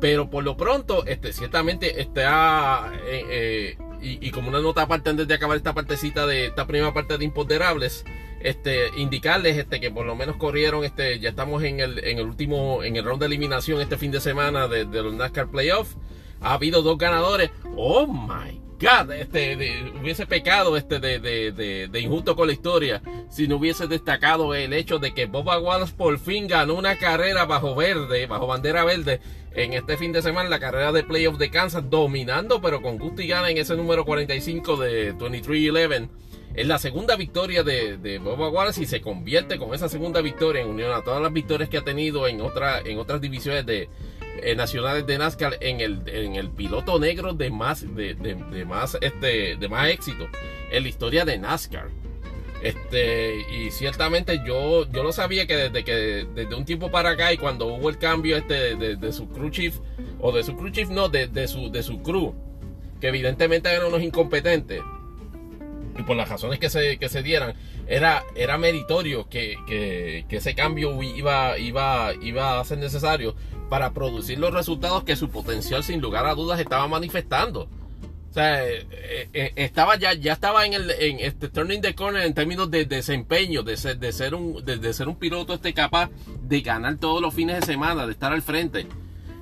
Pero 0.00 0.28
por 0.28 0.42
lo 0.42 0.56
pronto, 0.56 1.06
este, 1.06 1.32
ciertamente 1.32 2.00
está... 2.00 2.90
Eh, 3.06 3.24
eh, 3.30 3.78
y, 4.02 4.32
como 4.32 4.48
una 4.48 4.60
nota 4.60 4.82
aparte 4.82 5.10
antes 5.10 5.28
de 5.28 5.34
acabar 5.34 5.56
esta 5.56 5.74
partecita 5.74 6.26
de 6.26 6.46
esta 6.46 6.66
primera 6.66 6.92
parte 6.92 7.16
de 7.16 7.24
imponderables, 7.24 8.04
este, 8.42 8.88
indicarles 8.96 9.56
este, 9.56 9.80
que 9.80 9.90
por 9.90 10.06
lo 10.06 10.14
menos 10.14 10.36
corrieron, 10.36 10.84
este, 10.84 11.18
ya 11.20 11.30
estamos 11.30 11.62
en 11.62 11.80
el, 11.80 12.04
en 12.04 12.18
el 12.18 12.26
último, 12.26 12.82
en 12.82 12.96
el 12.96 13.04
round 13.04 13.20
de 13.20 13.26
eliminación 13.26 13.80
este 13.80 13.96
fin 13.96 14.10
de 14.10 14.20
semana 14.20 14.68
de, 14.68 14.84
los 14.84 15.14
NASCAR 15.14 15.48
Playoffs. 15.48 15.96
Ha 16.40 16.54
habido 16.54 16.82
dos 16.82 16.98
ganadores. 16.98 17.50
Oh 17.76 18.06
my 18.06 18.60
God, 18.80 19.12
este, 19.12 19.92
hubiese 20.00 20.26
pecado 20.26 20.76
este 20.76 20.98
de, 20.98 21.20
de, 21.20 21.88
de, 21.88 22.00
injusto 22.00 22.34
con 22.34 22.48
la 22.48 22.52
historia 22.52 23.00
si 23.30 23.46
no 23.46 23.58
hubiese 23.58 23.86
destacado 23.86 24.56
el 24.56 24.72
hecho 24.72 24.98
de 24.98 25.14
que 25.14 25.26
Boba 25.26 25.60
Wallace 25.60 25.94
por 25.96 26.18
fin 26.18 26.48
ganó 26.48 26.74
una 26.74 26.98
carrera 26.98 27.44
bajo 27.44 27.76
verde, 27.76 28.26
bajo 28.26 28.48
bandera 28.48 28.84
verde 28.84 29.20
en 29.54 29.74
este 29.74 29.96
fin 29.96 30.12
de 30.12 30.22
semana, 30.22 30.48
la 30.48 30.58
carrera 30.58 30.92
de 30.92 31.04
playoff 31.04 31.38
de 31.38 31.50
Kansas, 31.50 31.88
dominando, 31.90 32.60
pero 32.60 32.82
con 32.82 32.98
gusto 32.98 33.22
y 33.22 33.28
gana 33.28 33.50
en 33.50 33.58
ese 33.58 33.76
número 33.76 34.04
45 34.04 34.76
de 34.78 35.14
23-11. 35.14 36.08
Es 36.54 36.66
la 36.66 36.78
segunda 36.78 37.16
victoria 37.16 37.62
de, 37.62 37.96
de 37.96 38.18
Boba 38.18 38.50
Wallace 38.50 38.82
y 38.82 38.86
se 38.86 39.00
convierte 39.00 39.58
con 39.58 39.74
esa 39.74 39.88
segunda 39.88 40.20
victoria 40.20 40.62
en 40.62 40.68
unión 40.68 40.92
a 40.92 41.02
todas 41.02 41.22
las 41.22 41.32
victorias 41.32 41.70
que 41.70 41.78
ha 41.78 41.82
tenido 41.82 42.28
en, 42.28 42.42
otra, 42.42 42.80
en 42.80 42.98
otras 42.98 43.22
divisiones 43.22 43.64
de, 43.64 43.88
eh, 44.42 44.54
nacionales 44.54 45.06
de 45.06 45.18
NASCAR 45.18 45.58
en 45.60 45.80
el, 45.80 46.02
en 46.06 46.36
el 46.36 46.50
piloto 46.50 46.98
negro 46.98 47.34
de 47.34 47.50
más, 47.50 47.84
de, 47.94 48.64
más, 48.66 48.96
este, 49.00 49.56
de 49.56 49.68
más 49.68 49.88
éxito 49.90 50.26
en 50.70 50.82
la 50.82 50.88
historia 50.88 51.24
de 51.24 51.38
NASCAR. 51.38 51.88
Este, 52.62 53.40
y 53.50 53.70
ciertamente 53.70 54.40
yo, 54.46 54.88
yo 54.90 55.02
lo 55.02 55.12
sabía 55.12 55.46
que 55.46 55.56
desde 55.56 55.84
que 55.84 56.26
desde 56.34 56.54
un 56.54 56.64
tiempo 56.64 56.90
para 56.90 57.10
acá 57.10 57.32
y 57.32 57.36
cuando 57.36 57.66
hubo 57.66 57.90
el 57.90 57.98
cambio 57.98 58.36
este 58.36 58.76
de, 58.76 59.12
su 59.12 59.28
crew 59.28 59.50
chief, 59.50 59.78
o 60.20 60.32
de 60.32 60.42
su 60.44 60.56
crew 60.56 60.70
chief, 60.70 60.88
no, 60.88 61.08
de, 61.08 61.48
su, 61.48 61.70
de 61.70 61.82
su 61.82 62.02
crew, 62.02 62.34
que 63.00 63.08
evidentemente 63.08 63.68
eran 63.68 63.88
unos 63.88 64.02
incompetentes, 64.02 64.80
y 65.98 66.02
por 66.02 66.16
las 66.16 66.28
razones 66.28 66.58
que 66.58 66.70
se, 66.70 66.98
que 66.98 67.08
se 67.08 67.22
dieran, 67.22 67.54
era, 67.86 68.24
era 68.34 68.58
meritorio 68.58 69.28
que, 69.28 69.56
que, 69.66 70.24
ese 70.36 70.54
cambio 70.54 71.02
iba, 71.02 71.58
iba, 71.58 72.12
iba 72.22 72.60
a 72.60 72.64
ser 72.64 72.78
necesario 72.78 73.34
para 73.68 73.92
producir 73.92 74.38
los 74.38 74.52
resultados 74.52 75.04
que 75.04 75.16
su 75.16 75.30
potencial 75.30 75.84
sin 75.84 76.00
lugar 76.00 76.26
a 76.26 76.34
dudas 76.34 76.60
estaba 76.60 76.86
manifestando. 76.88 77.68
O 78.30 78.34
sea, 78.34 78.66
eh, 78.66 79.28
eh, 79.34 79.52
estaba 79.56 79.96
ya, 79.96 80.14
ya 80.14 80.32
estaba 80.32 80.64
en 80.64 80.72
el 80.72 80.90
en 80.90 81.20
este 81.20 81.50
turning 81.50 81.82
the 81.82 81.94
corner 81.94 82.24
en 82.24 82.32
términos 82.32 82.70
de, 82.70 82.86
desempeño, 82.86 83.62
de 83.62 83.76
ser, 83.76 83.98
de 83.98 84.10
ser 84.10 84.34
un, 84.34 84.64
de, 84.64 84.94
ser 84.94 85.06
un 85.08 85.16
piloto 85.16 85.52
este 85.52 85.74
capaz 85.74 86.08
de 86.42 86.62
ganar 86.62 86.96
todos 86.96 87.20
los 87.20 87.34
fines 87.34 87.60
de 87.60 87.66
semana, 87.66 88.06
de 88.06 88.12
estar 88.12 88.32
al 88.32 88.40
frente 88.40 88.86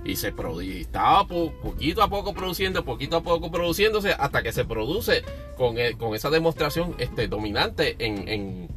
y 0.05 0.17
se 0.17 0.33
estaba 0.81 1.27
poquito 1.27 2.03
a 2.03 2.09
poco 2.09 2.33
produciendo, 2.33 2.85
poquito 2.85 3.17
a 3.17 3.23
poco 3.23 3.51
produciéndose 3.51 4.13
hasta 4.13 4.43
que 4.43 4.53
se 4.53 4.65
produce 4.65 5.23
con, 5.57 5.79
e, 5.79 5.97
con 5.97 6.15
esa 6.15 6.31
demostración 6.31 6.95
este, 6.99 7.29
dominante 7.29 7.97
en, 7.99 8.29
en, 8.29 8.69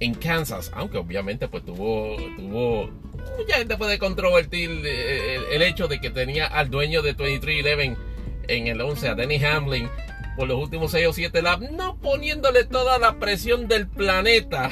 en, 0.00 0.14
Kansas, 0.14 0.70
aunque 0.74 0.98
obviamente 0.98 1.48
pues 1.48 1.64
tuvo, 1.64 2.16
tuvo 2.36 2.90
mucha 3.36 3.56
gente 3.58 3.76
puede 3.76 3.98
controvertir 3.98 4.70
eh, 4.84 5.36
el, 5.36 5.44
el, 5.52 5.62
hecho 5.62 5.86
de 5.86 6.00
que 6.00 6.10
tenía 6.10 6.46
al 6.46 6.70
dueño 6.70 7.02
de 7.02 7.12
2311 7.12 7.96
en 8.48 8.66
el 8.66 8.80
11, 8.80 9.08
a 9.08 9.14
Denny 9.14 9.44
Hamlin, 9.44 9.88
por 10.36 10.48
los 10.48 10.58
últimos 10.58 10.90
6 10.92 11.06
o 11.08 11.12
7 11.12 11.42
laps, 11.42 11.70
no 11.70 11.96
poniéndole 11.98 12.64
toda 12.64 12.98
la 12.98 13.18
presión 13.18 13.68
del 13.68 13.86
planeta 13.86 14.70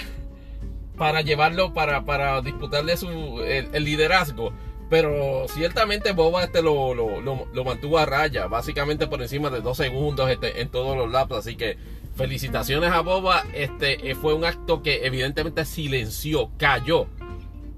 para 0.96 1.20
llevarlo, 1.20 1.74
para, 1.74 2.04
para 2.04 2.40
disputarle 2.40 2.96
su, 2.96 3.42
el 3.42 3.84
liderazgo 3.84 4.52
pero 4.88 5.46
ciertamente 5.48 6.12
Boba 6.12 6.44
este 6.44 6.62
lo, 6.62 6.94
lo, 6.94 7.64
mantuvo 7.64 7.98
a 7.98 8.06
raya, 8.06 8.46
básicamente 8.46 9.06
por 9.06 9.20
encima 9.20 9.50
de 9.50 9.60
dos 9.60 9.76
segundos 9.76 10.30
este, 10.30 10.62
en 10.62 10.68
todos 10.70 10.96
los 10.96 11.10
laps. 11.10 11.32
Así 11.32 11.56
que 11.56 11.76
felicitaciones 12.16 12.90
a 12.90 13.00
Boba. 13.00 13.44
Este 13.54 14.10
eh, 14.10 14.14
fue 14.14 14.34
un 14.34 14.44
acto 14.44 14.82
que 14.82 15.06
evidentemente 15.06 15.64
silenció, 15.64 16.50
cayó. 16.58 17.06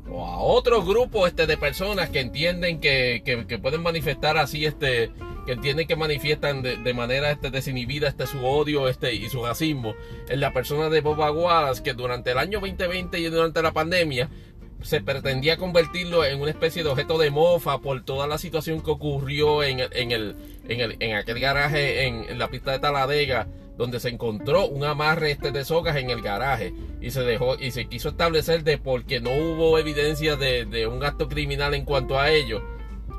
A 0.08 0.38
otros 0.38 0.84
grupos 0.86 1.28
este, 1.28 1.46
de 1.46 1.56
personas 1.56 2.10
que 2.10 2.20
entienden 2.20 2.80
que, 2.80 3.22
que, 3.24 3.58
pueden 3.58 3.80
manifestar 3.80 4.38
así, 4.38 4.64
este, 4.64 5.12
que 5.46 5.52
entienden 5.52 5.86
que 5.86 5.94
manifiestan 5.94 6.62
de, 6.62 6.94
manera 6.94 7.30
este, 7.30 7.50
desinhibida 7.50 8.08
este, 8.08 8.26
su 8.26 8.44
odio 8.44 8.88
este, 8.88 9.14
y 9.14 9.28
su 9.28 9.44
racismo 9.44 9.94
en 10.28 10.40
la 10.40 10.52
persona 10.52 10.88
de 10.88 11.00
Boba 11.00 11.30
Wallace, 11.30 11.84
que 11.84 11.94
durante 11.94 12.32
el 12.32 12.38
año 12.38 12.58
2020 12.58 13.20
y 13.20 13.24
durante 13.26 13.62
la 13.62 13.70
pandemia 13.70 14.28
se 14.82 15.00
pretendía 15.00 15.56
convertirlo 15.56 16.24
en 16.24 16.40
una 16.40 16.50
especie 16.50 16.82
de 16.82 16.88
objeto 16.88 17.18
de 17.18 17.30
mofa 17.30 17.78
por 17.78 18.02
toda 18.04 18.26
la 18.26 18.38
situación 18.38 18.80
que 18.80 18.90
ocurrió 18.90 19.62
en, 19.62 19.80
en, 19.80 20.12
el, 20.12 20.36
en, 20.68 20.80
el, 20.80 20.96
en 21.00 21.16
aquel 21.16 21.38
garaje 21.38 22.06
en, 22.06 22.38
la 22.38 22.48
pista 22.48 22.72
de 22.72 22.78
Taladega 22.78 23.46
donde 23.76 24.00
se 24.00 24.10
encontró 24.10 24.66
un 24.66 24.84
amarre 24.84 25.30
este 25.30 25.52
de 25.52 25.64
sogas 25.64 25.96
en 25.96 26.10
el 26.10 26.20
garaje 26.20 26.74
y 27.00 27.10
se 27.10 27.22
dejó 27.22 27.56
y 27.58 27.70
se 27.70 27.86
quiso 27.86 28.10
establecer 28.10 28.62
de 28.62 28.78
porque 28.78 29.20
no 29.20 29.30
hubo 29.30 29.78
evidencia 29.78 30.36
de, 30.36 30.86
un 30.86 31.02
acto 31.04 31.28
criminal 31.28 31.74
en 31.74 31.84
cuanto 31.84 32.18
a 32.18 32.30
ello. 32.30 32.62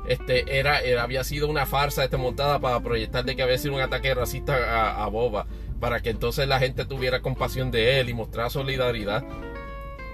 Este 0.08 0.58
era, 0.58 0.80
había 1.00 1.24
sido 1.24 1.48
una 1.48 1.66
farsa 1.66 2.04
este 2.04 2.16
montada 2.16 2.60
para 2.60 2.80
proyectar 2.80 3.24
de 3.24 3.36
que 3.36 3.42
había 3.42 3.58
sido 3.58 3.74
un 3.74 3.80
ataque 3.80 4.14
racista 4.14 4.54
a, 4.54 5.04
a 5.04 5.08
Boba 5.08 5.46
para 5.80 6.00
que 6.00 6.10
entonces 6.10 6.46
la 6.46 6.60
gente 6.60 6.84
tuviera 6.84 7.22
compasión 7.22 7.72
de 7.72 7.98
él 7.98 8.08
y 8.08 8.14
mostrar 8.14 8.50
solidaridad 8.52 9.24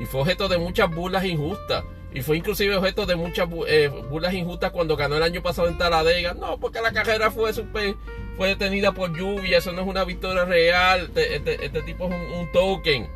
y 0.01 0.07
fue 0.07 0.21
objeto 0.21 0.49
de 0.49 0.59
muchas 0.59 0.91
burlas 0.95 1.25
injustas. 1.25 1.85
Y 2.13 2.23
fue 2.23 2.39
inclusive 2.39 2.75
objeto 2.77 3.05
de 3.05 3.17
muchas 3.17 3.49
eh, 3.67 3.89
burlas 4.11 4.33
injustas 4.33 4.71
cuando 4.71 4.97
ganó 4.97 5.17
el 5.17 5.23
año 5.23 5.43
pasado 5.43 5.69
en 5.69 5.77
Taladega. 5.77 6.35
No, 6.35 6.59
porque 6.59 6.81
la 6.81 6.93
carrera 6.93 7.31
fue 7.31 7.53
super, 7.53 7.97
fue 8.37 8.49
detenida 8.49 8.93
por 8.93 9.17
lluvia. 9.17 9.59
Eso 9.59 9.73
no 9.73 9.83
es 9.83 9.87
una 9.87 10.05
victoria 10.05 10.45
real. 10.45 11.07
Este, 11.09 11.37
este, 11.37 11.65
este 11.67 11.83
tipo 11.83 12.09
es 12.09 12.15
un, 12.39 12.51
token. 12.53 13.09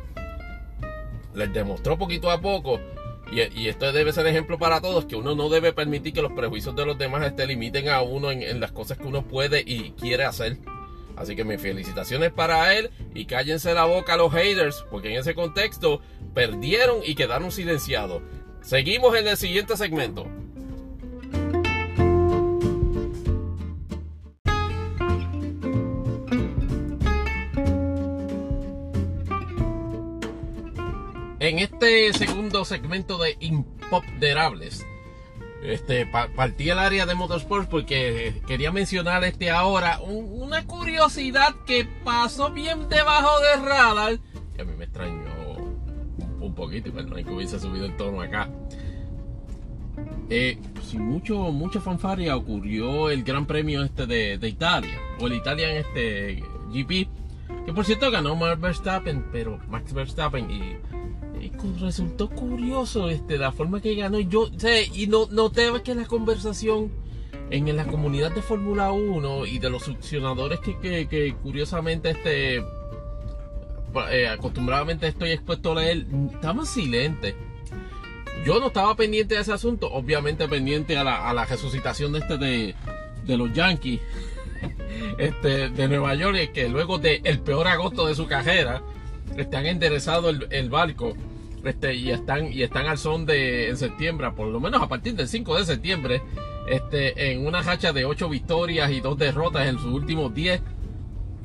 Les 1.33 1.51
demostró 1.51 1.97
poquito 1.97 2.29
a 2.29 2.39
poco. 2.39 2.79
Y, 3.31 3.67
esto 3.67 3.91
debe 3.91 4.13
ser 4.13 4.27
ejemplo 4.27 4.59
para 4.59 4.79
todos. 4.79 5.05
Que 5.05 5.15
uno 5.15 5.33
no 5.33 5.49
debe 5.49 5.73
permitir 5.73 6.13
que 6.13 6.21
los 6.21 6.33
prejuicios 6.33 6.75
de 6.75 6.85
los 6.85 6.97
demás 6.97 7.25
este, 7.25 7.47
limiten 7.47 7.89
a 7.89 8.03
uno 8.03 8.29
en 8.29 8.59
las 8.59 8.71
cosas 8.71 8.99
que 8.99 9.07
uno 9.07 9.23
puede 9.23 9.63
y 9.65 9.91
quiere 9.91 10.23
hacer. 10.23 10.57
Así 11.15 11.35
que 11.35 11.43
mis 11.43 11.61
felicitaciones 11.61 12.31
para 12.31 12.75
él 12.75 12.89
y 13.13 13.25
cállense 13.25 13.73
la 13.73 13.85
boca 13.85 14.17
los 14.17 14.33
haters, 14.33 14.83
porque 14.89 15.09
en 15.13 15.19
ese 15.19 15.35
contexto 15.35 16.01
perdieron 16.33 16.99
y 17.05 17.15
quedaron 17.15 17.51
silenciados. 17.51 18.21
Seguimos 18.61 19.15
en 19.15 19.27
el 19.27 19.37
siguiente 19.37 19.77
segmento. 19.77 20.25
En 31.39 31.59
este 31.59 32.13
segundo 32.13 32.63
segmento 32.63 33.17
de 33.17 33.35
Imponderables, 33.41 34.87
este, 35.63 36.05
partí 36.05 36.69
el 36.69 36.79
área 36.79 37.05
de 37.05 37.15
motorsports 37.15 37.67
porque 37.67 38.41
quería 38.47 38.71
mencionar 38.71 39.23
este 39.23 39.49
ahora 39.49 39.99
una 40.01 40.65
curiosidad 40.65 41.55
que 41.65 41.87
pasó 42.03 42.51
bien 42.51 42.89
debajo 42.89 43.39
del 43.39 43.65
radar. 43.65 44.19
Que 44.55 44.61
a 44.61 44.65
mí 44.65 44.73
me 44.77 44.85
extrañó 44.85 45.31
un, 46.39 46.53
poquito, 46.53 46.89
y 46.89 46.91
perdón 46.91 47.23
que 47.23 47.31
hubiese 47.31 47.59
subido 47.59 47.85
el 47.85 47.95
tono 47.95 48.21
acá. 48.21 48.49
Eh, 50.29 50.57
sin 50.83 51.01
mucho, 51.01 51.37
mucha 51.51 51.79
fanfaria 51.79 52.35
ocurrió 52.35 53.09
el 53.09 53.23
Gran 53.23 53.45
Premio 53.45 53.83
este 53.83 54.05
de, 54.05 54.37
de 54.37 54.49
Italia, 54.49 54.99
o 55.19 55.27
el 55.27 55.33
Italian 55.33 55.71
este 55.71 56.43
GP, 56.71 57.07
que 57.65 57.73
por 57.73 57.85
cierto 57.85 58.11
ganó 58.11 58.35
Max 58.35 58.59
Verstappen, 58.59 59.25
pero 59.31 59.59
Max 59.69 59.93
Verstappen 59.93 60.49
y, 60.49 60.77
y 61.43 61.79
resultó 61.79 62.29
curioso 62.29 63.09
este 63.09 63.37
la 63.37 63.51
forma 63.51 63.81
que 63.81 63.95
ganó. 63.95 64.19
Yo 64.19 64.49
sé, 64.57 64.89
y 64.93 65.07
no 65.07 65.27
noté 65.31 65.69
que 65.83 65.95
la 65.95 66.05
conversación 66.05 66.91
en 67.49 67.75
la 67.75 67.85
comunidad 67.85 68.31
de 68.31 68.41
Fórmula 68.41 68.91
1 68.91 69.45
y 69.45 69.59
de 69.59 69.69
los 69.69 69.83
succionadores 69.83 70.59
que, 70.59 71.07
que, 71.07 71.35
curiosamente 71.41 72.11
este 72.11 72.63
eh, 74.11 74.27
acostumbradamente 74.27 75.07
estoy 75.07 75.31
expuesto 75.31 75.73
a 75.73 75.75
leer, 75.75 76.05
estaban 76.33 76.65
silentes. 76.65 77.35
Yo 78.45 78.59
no 78.59 78.67
estaba 78.67 78.95
pendiente 78.95 79.35
de 79.35 79.41
ese 79.41 79.53
asunto, 79.53 79.91
obviamente 79.91 80.47
pendiente 80.47 80.97
a 80.97 81.03
la, 81.03 81.45
resucitación 81.45 82.13
de 82.13 82.19
este 82.19 82.37
de, 82.37 82.75
de 83.25 83.37
los 83.37 83.53
Yankees 83.53 84.01
este, 85.17 85.69
de 85.69 85.87
Nueva 85.87 86.15
York, 86.15 86.51
que 86.53 86.67
luego 86.67 86.99
el 87.03 87.39
peor 87.39 87.67
agosto 87.67 88.07
de 88.07 88.15
su 88.15 88.25
carrera, 88.27 88.81
han 89.37 89.65
enderezado 89.65 90.29
el 90.29 90.69
barco 90.69 91.15
este, 91.63 91.95
y, 91.95 92.11
están, 92.11 92.51
y 92.51 92.63
están 92.63 92.87
al 92.87 92.97
son 92.97 93.25
de 93.25 93.69
en 93.69 93.77
septiembre, 93.77 94.31
por 94.31 94.47
lo 94.47 94.59
menos 94.59 94.81
a 94.81 94.87
partir 94.87 95.15
del 95.15 95.27
5 95.27 95.57
de 95.57 95.65
septiembre, 95.65 96.21
este, 96.67 97.31
en 97.31 97.45
una 97.45 97.59
hacha 97.59 97.93
de 97.93 98.05
8 98.05 98.29
victorias 98.29 98.91
y 98.91 99.01
2 99.01 99.17
derrotas 99.17 99.67
en 99.67 99.77
sus 99.77 99.93
últimos 99.93 100.33
10 100.33 100.61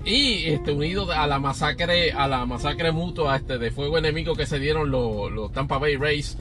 y 0.05 0.45
este, 0.45 0.73
unido 0.73 1.11
a 1.11 1.27
la 1.27 1.39
masacre 1.39 2.13
a 2.13 2.29
la 2.29 2.47
masacre 2.47 2.93
mutua 2.93 3.37
este, 3.37 3.59
de 3.59 3.71
fuego 3.71 3.99
enemigo 3.99 4.35
que 4.35 4.47
se 4.47 4.59
dieron 4.59 4.91
los, 4.91 5.31
los 5.33 5.53
Tampa 5.53 5.79
Bay 5.79 5.97
Rays 5.97 6.39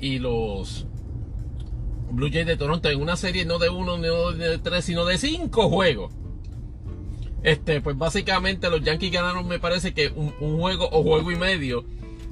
y 0.00 0.18
los 0.18 0.86
Blue 2.14 2.30
Jays 2.32 2.46
de 2.46 2.56
Toronto 2.56 2.88
en 2.88 3.00
una 3.00 3.16
serie 3.16 3.44
no 3.44 3.58
de 3.58 3.68
uno, 3.68 3.98
no 3.98 4.32
de 4.32 4.58
tres, 4.58 4.84
sino 4.84 5.04
de 5.04 5.18
cinco 5.18 5.68
juegos. 5.68 6.12
Este, 7.42 7.80
pues 7.80 7.98
básicamente 7.98 8.70
los 8.70 8.82
Yankees 8.82 9.12
ganaron, 9.12 9.46
me 9.46 9.58
parece 9.58 9.92
que 9.92 10.08
un, 10.08 10.30
juego 10.58 10.88
o 10.90 11.02
juego 11.02 11.30
y 11.30 11.36
medio 11.36 11.84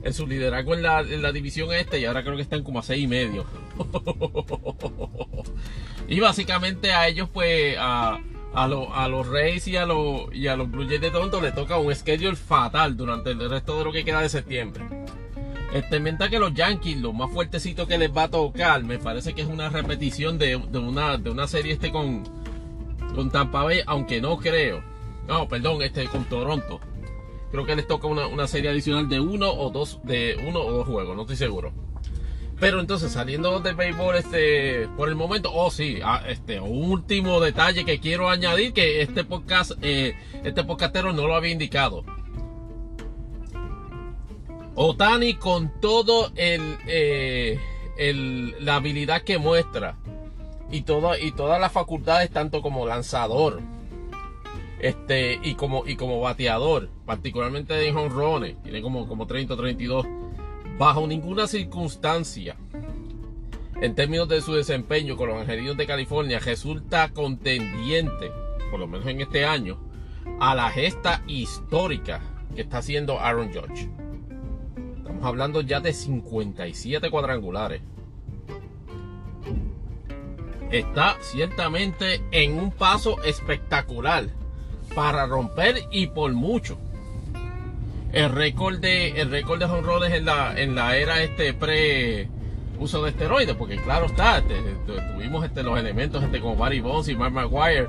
en 0.03 0.15
su 0.15 0.27
liderazgo 0.27 0.75
en 0.75 0.83
la, 0.83 1.33
división 1.33 1.73
este 1.73 2.01
y 2.01 2.05
ahora 2.05 2.23
creo 2.23 2.37
que 2.37 2.43
están 2.43 2.63
como 2.63 2.81
a 2.81 2.83
seis 2.83 3.05
y 3.05 3.07
medio. 3.07 3.45
y 6.09 6.21
básicamente 6.21 6.93
a 6.93 7.09
ellos, 7.09 7.29
pues, 7.33 7.77
a, 7.79 8.21
a, 8.55 8.65
a 8.65 9.09
los 9.09 9.29
Rays 9.29 9.67
y 9.69 9.77
a, 9.77 9.87
los, 9.87 10.35
y 10.35 10.49
a 10.49 10.57
los 10.57 10.71
Blue 10.71 10.87
Jays 10.87 11.01
de 11.01 11.11
Toronto 11.11 11.41
le 11.41 11.53
toca 11.53 11.79
un 11.79 11.95
schedule 11.95 12.37
fatal 12.37 12.97
durante 12.97 13.31
el 13.31 13.49
resto 13.49 13.79
de 13.79 13.85
lo 13.85 13.93
que 13.93 14.05
queda 14.05 14.21
de 14.21 14.29
septiembre. 14.29 14.85
Este, 15.73 16.01
mientras 16.01 16.29
que 16.29 16.39
los 16.39 16.53
Yankees, 16.53 17.01
lo 17.01 17.15
más 17.15 17.31
fuertecito 17.31 17.87
que 17.87 17.97
les 17.97 18.15
va 18.15 18.25
a 18.25 18.31
tocar, 18.31 18.85
me 18.85 18.99
parece 18.99 19.33
que 19.33 19.41
es 19.41 19.49
una 19.49 19.71
repetición 19.71 20.37
de, 20.37 20.57
una, 20.57 21.17
de 21.17 21.31
una 21.31 21.47
serie 21.47 21.73
este 21.73 21.91
con, 21.91 22.25
con 23.15 23.31
Tampa 23.31 23.63
Bay, 23.63 23.81
aunque 23.87 24.21
no 24.21 24.37
creo. 24.37 24.83
No, 25.27 25.49
perdón, 25.49 25.81
este 25.81 26.05
con 26.09 26.27
Toronto. 26.27 26.79
Creo 27.53 27.67
que 27.67 27.77
les 27.77 27.87
toca 27.87 28.07
una, 28.09 28.27
una 28.27 28.49
serie 28.49 28.71
adicional 28.71 29.09
de 29.11 29.21
uno 29.21 29.53
o 29.53 29.71
dos, 29.71 30.01
de 30.05 30.43
uno 30.49 30.61
o 30.61 30.73
dos 30.73 30.87
juegos, 30.89 31.15
no 31.15 31.23
estoy 31.23 31.37
seguro. 31.37 31.73
Pero 32.59 32.81
entonces, 32.81 33.13
saliendo 33.13 33.61
del 33.61 33.75
béisbol, 33.75 34.17
este, 34.17 34.89
por 34.97 35.09
el 35.09 35.17
momento, 35.17 35.53
oh 35.53 35.71
sí, 35.71 35.99
ah, 36.03 36.23
este, 36.29 36.61
último 36.61 37.41
detalle 37.41 37.85
que 37.85 38.01
quiero 38.01 38.31
añadir, 38.31 38.73
que 38.73 39.03
este 39.03 39.25
podcast, 39.25 39.73
eh, 39.83 40.15
este 40.45 40.65
podcastero 40.65 41.13
no 41.13 41.27
lo 41.27 41.35
había 41.35 41.53
indicado. 41.53 42.05
Otani 44.75 45.35
con 45.35 45.79
todo 45.81 46.33
el, 46.37 46.79
eh, 46.87 47.61
el, 47.99 48.65
la 48.65 48.77
habilidad 48.77 49.23
que 49.23 49.37
muestra 49.37 49.99
y, 50.71 50.83
todo, 50.83 51.19
y 51.19 51.33
todas 51.33 51.61
las 51.61 51.73
facultades, 51.73 52.31
tanto 52.31 52.63
como 52.63 52.87
lanzador 52.87 53.61
este, 54.83 55.39
y, 55.45 55.55
como, 55.55 56.21
bateador, 56.21 56.91
particularmente 57.07 57.87
en 57.87 57.97
honrones, 57.97 58.61
tiene 58.65 58.83
como, 58.83 59.07
como 59.07 59.29
30 59.29 59.55
o 59.55 59.57
32 59.57 60.07
bajo 60.77 61.07
ninguna 61.07 61.47
circunstancia, 61.47 62.57
en 63.81 63.95
términos 63.95 64.29
de 64.29 64.41
su 64.41 64.55
desempeño 64.55 65.17
con 65.17 65.29
los 65.29 65.41
Angelinos 65.41 65.77
de 65.77 65.87
California, 65.87 66.41
resulta 66.41 67.13
contendiente, 67.13 68.33
por 68.71 68.81
lo 68.81 68.89
menos 68.89 69.07
en 69.07 69.21
este 69.21 69.45
año, 69.45 69.79
a 70.41 70.55
la 70.57 70.69
gesta 70.71 71.23
histórica 71.29 72.21
que 72.55 72.63
está 72.63 72.79
haciendo 72.79 73.21
Aaron 73.21 73.53
Judge. 73.53 73.89
Estamos 74.97 75.25
hablando 75.25 75.61
ya 75.61 75.79
de 75.79 75.93
57 75.93 77.09
cuadrangulares. 77.09 77.83
Está 80.73 81.19
ciertamente 81.21 82.21
en 82.33 82.59
un 82.59 82.73
paso 82.73 83.23
espectacular 83.23 84.42
para 84.95 85.27
romper 85.27 85.87
y 85.91 86.09
por 86.09 86.33
mucho. 86.33 86.79
El 88.13 88.31
récord 88.31 88.79
de 88.79 89.21
el 89.21 89.31
récord 89.31 89.59
de 89.59 89.65
honrones 89.65 90.13
en 90.13 90.27
la 90.27 90.61
en 90.61 90.75
la 90.75 90.97
era 90.97 91.23
este 91.23 91.55
pre 91.55 92.29
uso 92.79 93.03
de 93.03 93.11
esteroides 93.11 93.55
porque 93.55 93.77
claro 93.77 94.07
está 94.07 94.39
este, 94.39 94.55
tuvimos 95.15 95.45
este, 95.45 95.63
los 95.63 95.79
elementos 95.79 96.23
este, 96.23 96.41
como 96.41 96.57
Barry 96.57 96.81
Bonds 96.81 97.09
y 97.09 97.17
Mark 97.17 97.33
Maguire 97.33 97.89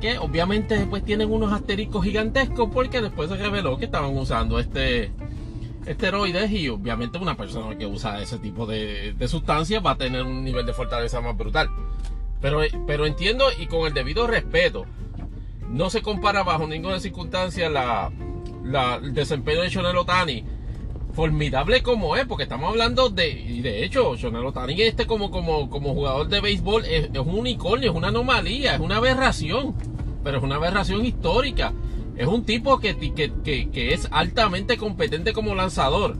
que 0.00 0.16
obviamente 0.18 0.76
después 0.76 1.04
tienen 1.04 1.30
unos 1.30 1.52
asteriscos 1.52 2.04
gigantescos 2.04 2.70
porque 2.72 3.02
después 3.02 3.28
se 3.28 3.36
reveló 3.36 3.76
que 3.76 3.84
estaban 3.86 4.16
usando 4.16 4.58
este 4.58 5.12
esteroides 5.86 6.50
y 6.52 6.68
obviamente 6.68 7.18
una 7.18 7.36
persona 7.36 7.76
que 7.76 7.86
usa 7.86 8.22
ese 8.22 8.38
tipo 8.38 8.66
de, 8.66 9.12
de 9.12 9.28
sustancias 9.28 9.84
va 9.84 9.92
a 9.92 9.98
tener 9.98 10.22
un 10.22 10.44
nivel 10.44 10.64
de 10.64 10.72
fortaleza 10.72 11.20
más 11.20 11.36
brutal. 11.36 11.68
Pero, 12.40 12.60
pero 12.86 13.06
entiendo 13.06 13.46
y 13.58 13.66
con 13.66 13.86
el 13.86 13.94
debido 13.94 14.26
respeto 14.26 14.86
no 15.72 15.90
se 15.90 16.02
compara 16.02 16.42
bajo 16.42 16.66
ninguna 16.66 17.00
circunstancia 17.00 17.68
la, 17.70 18.12
el 19.02 19.14
desempeño 19.14 19.62
de 19.62 19.70
Shonel 19.70 19.96
Otani, 19.96 20.44
formidable 21.12 21.82
como 21.82 22.16
es, 22.16 22.26
porque 22.26 22.44
estamos 22.44 22.70
hablando 22.70 23.08
de, 23.08 23.30
y 23.30 23.62
de 23.62 23.84
hecho, 23.84 24.14
Shonel 24.16 24.44
Otani 24.44 24.80
este 24.82 25.06
como, 25.06 25.30
como, 25.30 25.70
como 25.70 25.94
jugador 25.94 26.28
de 26.28 26.40
béisbol 26.40 26.84
es, 26.84 27.08
un 27.18 27.38
unicornio, 27.38 27.90
es 27.90 27.96
una 27.96 28.08
anomalía, 28.08 28.74
es 28.74 28.80
una 28.80 28.96
aberración, 28.96 29.74
pero 30.22 30.38
es 30.38 30.44
una 30.44 30.56
aberración 30.56 31.04
histórica. 31.04 31.72
Es 32.16 32.26
un 32.26 32.44
tipo 32.44 32.78
que, 32.78 32.94
que, 32.94 33.70
que 33.70 33.94
es 33.94 34.06
altamente 34.10 34.76
competente 34.76 35.32
como 35.32 35.54
lanzador 35.54 36.18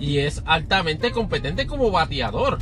y 0.00 0.18
es 0.18 0.42
altamente 0.46 1.12
competente 1.12 1.66
como 1.66 1.90
bateador. 1.90 2.58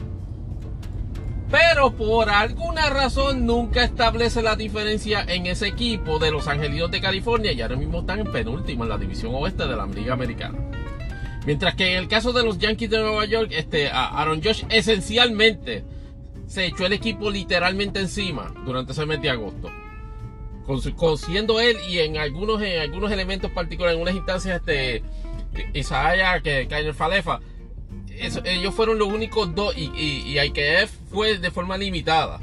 Pero 1.53 1.93
por 1.93 2.31
alguna 2.31 2.89
razón 2.89 3.45
nunca 3.45 3.85
establece 3.85 4.41
la 4.41 4.57
diferencia 4.57 5.23
en 5.29 5.45
ese 5.45 5.69
equipo 5.69 6.19
de 6.19 6.31
los 6.31 6.49
Angelinos 6.49 6.91
de 6.91 7.03
California 7.03 7.53
y 7.53 7.61
ahora 7.61 7.77
mismo 7.77 8.01
están 8.01 8.21
en 8.21 8.33
penúltimo 8.33 8.85
en 8.85 8.89
la 8.89 8.97
división 8.97 9.35
oeste 9.35 9.67
de 9.67 9.77
la 9.77 9.85
Liga 9.85 10.15
Americana. 10.15 10.59
Mientras 11.45 11.75
que 11.75 11.93
en 11.93 11.99
el 11.99 12.09
caso 12.09 12.33
de 12.33 12.43
los 12.43 12.59
Yankees 12.59 12.89
de 12.89 13.01
Nueva 13.01 13.27
York, 13.27 13.51
este, 13.53 13.91
Aaron 13.91 14.43
Josh 14.43 14.65
esencialmente 14.71 15.85
se 16.47 16.67
echó 16.67 16.87
el 16.87 16.95
equipo 16.95 17.31
literalmente 17.31 18.01
encima 18.01 18.55
durante 18.65 18.93
ese 18.93 19.05
mes 19.05 19.21
de 19.21 19.29
agosto. 19.29 19.71
Con, 20.65 21.19
siendo 21.19 21.61
él 21.61 21.77
y 21.87 21.99
en 21.99 22.17
algunos, 22.17 22.63
en 22.63 22.81
algunos 22.81 23.13
elementos 23.13 23.51
particulares, 23.51 23.97
en 23.97 24.03
unas 24.03 24.15
instancias, 24.15 24.59
este, 24.61 25.03
Isaiah, 25.75 26.41
que, 26.41 26.67
que 26.67 26.95
Falefa, 26.95 27.41
ellos 28.19 28.75
fueron 28.75 28.99
los 28.99 29.09
únicos 29.09 29.55
dos 29.55 29.77
y, 29.77 29.91
y, 29.97 30.39
IKF 30.39 30.91
fue 31.11 31.39
de 31.39 31.51
forma 31.51 31.77
limitada. 31.77 32.41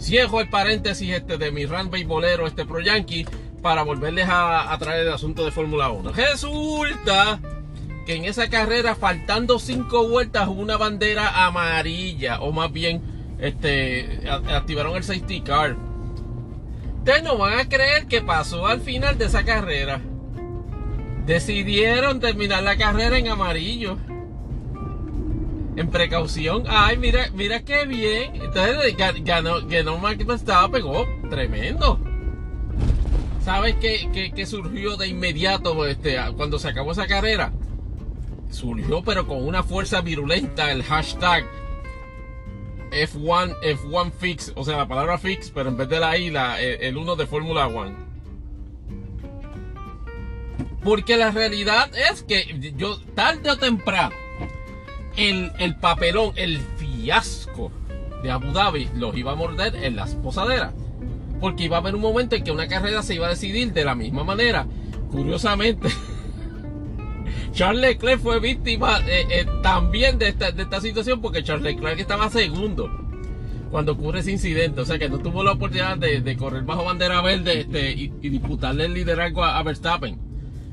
Cierro 0.00 0.40
el 0.40 0.48
paréntesis 0.48 1.10
este 1.10 1.38
de 1.38 1.50
mi 1.50 1.66
run 1.66 1.90
bolero 2.06 2.46
este 2.46 2.64
Pro 2.64 2.80
Yankee 2.80 3.26
para 3.62 3.82
volverles 3.82 4.28
a, 4.30 4.76
traer 4.78 5.06
el 5.06 5.12
asunto 5.12 5.44
de 5.44 5.50
Fórmula 5.50 5.90
1. 5.90 6.12
Resulta 6.12 7.40
que 8.06 8.14
en 8.14 8.24
esa 8.24 8.48
carrera, 8.48 8.94
faltando 8.94 9.58
cinco 9.58 10.08
vueltas, 10.08 10.48
hubo 10.48 10.62
una 10.62 10.76
bandera 10.76 11.46
amarilla, 11.46 12.40
o 12.40 12.52
más 12.52 12.72
bien, 12.72 13.02
este, 13.40 14.22
activaron 14.30 14.96
el 14.96 15.02
safety 15.02 15.40
car. 15.40 15.76
Ustedes 16.98 17.22
no 17.22 17.36
van 17.36 17.58
a 17.58 17.68
creer 17.68 18.06
que 18.06 18.22
pasó 18.22 18.66
al 18.66 18.80
final 18.80 19.18
de 19.18 19.26
esa 19.26 19.44
carrera 19.44 20.00
decidieron 21.28 22.20
terminar 22.20 22.62
la 22.62 22.78
carrera 22.78 23.18
en 23.18 23.28
amarillo. 23.28 23.98
En 25.76 25.90
precaución. 25.90 26.64
Ay, 26.66 26.96
mira, 26.96 27.28
mira 27.34 27.60
qué 27.60 27.84
bien. 27.84 28.34
Entonces 28.34 28.96
ganó, 29.24 29.60
ganó 29.68 29.98
Max 29.98 30.24
Verstappen, 30.24 30.72
pegó 30.72 31.06
tremendo. 31.28 32.00
¿Sabes 33.44 33.76
qué, 33.76 34.32
qué, 34.34 34.46
surgió 34.46 34.96
de 34.96 35.08
inmediato 35.08 35.86
este, 35.86 36.16
cuando 36.36 36.58
se 36.58 36.68
acabó 36.68 36.92
esa 36.92 37.06
carrera? 37.06 37.52
Surgió 38.50 39.02
pero 39.02 39.28
con 39.28 39.46
una 39.46 39.62
fuerza 39.62 40.00
virulenta 40.00 40.72
el 40.72 40.82
hashtag 40.82 41.44
F1, 42.90 43.54
F1 43.60 44.12
Fix, 44.12 44.52
o 44.56 44.64
sea, 44.64 44.78
la 44.78 44.88
palabra 44.88 45.18
fix, 45.18 45.50
pero 45.50 45.68
en 45.68 45.76
vez 45.76 45.90
de 45.90 46.00
la 46.00 46.16
I, 46.16 46.30
la, 46.30 46.60
el 46.60 46.96
1 46.96 47.16
de 47.16 47.26
Fórmula 47.26 47.66
1. 47.66 48.07
Porque 50.82 51.16
la 51.16 51.30
realidad 51.30 51.90
es 52.10 52.22
que 52.22 52.72
yo 52.76 52.98
tarde 53.14 53.50
o 53.50 53.58
temprano, 53.58 54.14
el, 55.16 55.50
el 55.58 55.76
papelón, 55.76 56.32
el 56.36 56.58
fiasco 56.76 57.72
de 58.22 58.30
Abu 58.30 58.52
Dhabi 58.52 58.88
los 58.94 59.16
iba 59.16 59.32
a 59.32 59.36
morder 59.36 59.76
en 59.76 59.96
las 59.96 60.14
posaderas. 60.14 60.74
Porque 61.40 61.64
iba 61.64 61.76
a 61.76 61.80
haber 61.80 61.94
un 61.94 62.00
momento 62.00 62.36
en 62.36 62.44
que 62.44 62.50
una 62.50 62.68
carrera 62.68 63.02
se 63.02 63.14
iba 63.14 63.26
a 63.26 63.30
decidir 63.30 63.72
de 63.72 63.84
la 63.84 63.94
misma 63.94 64.24
manera. 64.24 64.66
Curiosamente, 65.10 65.88
Charles 67.52 67.80
Leclerc 67.80 68.20
fue 68.20 68.40
víctima 68.40 69.00
eh, 69.06 69.26
eh, 69.30 69.46
también 69.62 70.18
de 70.18 70.28
esta, 70.28 70.52
de 70.52 70.62
esta 70.62 70.80
situación 70.80 71.20
porque 71.20 71.42
Charles 71.42 71.64
Leclerc 71.74 71.98
estaba 71.98 72.30
segundo 72.30 72.90
cuando 73.70 73.92
ocurre 73.92 74.20
ese 74.20 74.32
incidente. 74.32 74.80
O 74.80 74.84
sea 74.84 74.98
que 74.98 75.08
no 75.08 75.18
tuvo 75.18 75.42
la 75.42 75.52
oportunidad 75.52 75.98
de, 75.98 76.36
correr 76.36 76.62
bajo 76.62 76.84
bandera 76.84 77.20
verde 77.20 77.60
este, 77.60 77.92
y, 77.92 78.08
disputarle 78.28 78.86
el 78.86 78.94
liderazgo 78.94 79.44
a, 79.44 79.62
Verstappen. 79.62 80.27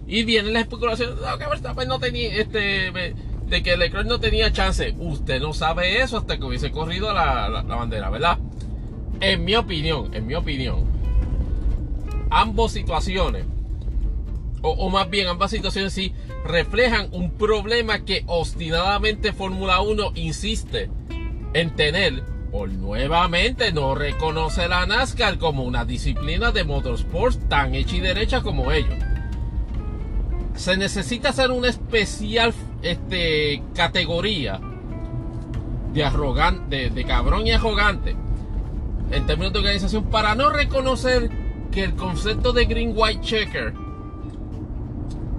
Y 0.07 0.23
viene 0.23 0.52
la 0.52 0.60
especulación 0.60 1.15
de 1.15 1.22
que 1.40 1.49
Verstappen 1.49 1.88
no 1.88 1.99
tenía, 1.99 2.34
este, 2.36 2.91
de 3.48 3.64
que 3.64 3.77
Leclerc 3.77 4.07
no 4.07 4.19
tenía 4.19 4.52
chance. 4.52 4.95
Usted 4.98 5.41
no 5.41 5.53
sabe 5.53 6.02
eso 6.02 6.18
hasta 6.18 6.38
que 6.38 6.44
hubiese 6.44 6.72
corrido 6.72 7.14
la, 7.14 7.49
la, 7.49 7.61
bandera, 7.64 8.10
¿verdad? 8.10 8.38
En 9.19 9.44
mi 9.44 9.56
opinión, 9.56 10.14
en 10.14 10.27
mi 10.27 10.36
opinión, 10.36 10.86
ambas 12.30 12.72
situaciones, 12.72 13.45
o, 14.61 14.69
o 14.69 14.90
más 14.90 15.10
bien 15.10 15.27
ambas 15.27 15.52
situaciones 15.52 15.94
sí, 15.94 16.14
reflejan 16.44 17.10
un 17.11 17.32
problema 17.32 18.06
que 18.06 18.23
obstinadamente 18.27 19.34
Fórmula 19.34 19.82
1 19.82 20.11
insiste 20.15 20.90
en 21.53 21.76
tener 21.76 22.23
por 22.52 22.69
nuevamente 22.69 23.72
no 23.73 23.95
reconoce 23.95 24.68
la 24.68 24.86
NASCAR 24.86 25.38
como 25.38 25.64
una 25.64 25.84
disciplina 25.84 26.52
de 26.52 26.64
motorsports 26.64 27.40
tan 27.49 27.76
hecha 27.76 27.98
y 27.98 27.99
derecha 27.99 28.41
como 28.41 28.72
ellos. 28.72 28.95
Se 30.56 30.77
necesita 30.77 31.30
hacer 31.30 31.52
una 31.52 31.68
especial 31.68 32.53
este, 32.82 33.61
categoría 33.73 34.60
de 35.94 36.03
arrogante, 36.03 36.90
de, 36.90 37.06
cabrón 37.06 37.48
y 37.48 37.52
arrogante 37.52 38.15
en 39.11 39.26
términos 39.26 39.53
de 39.53 39.60
organización 39.60 40.06
para 40.06 40.36
no 40.36 40.49
reconocer 40.49 41.30
que 41.72 41.84
el 41.84 41.95
concepto 41.95 42.52
de 42.53 42.65
green 42.65 42.94
white 42.95 43.22
checker 43.22 43.73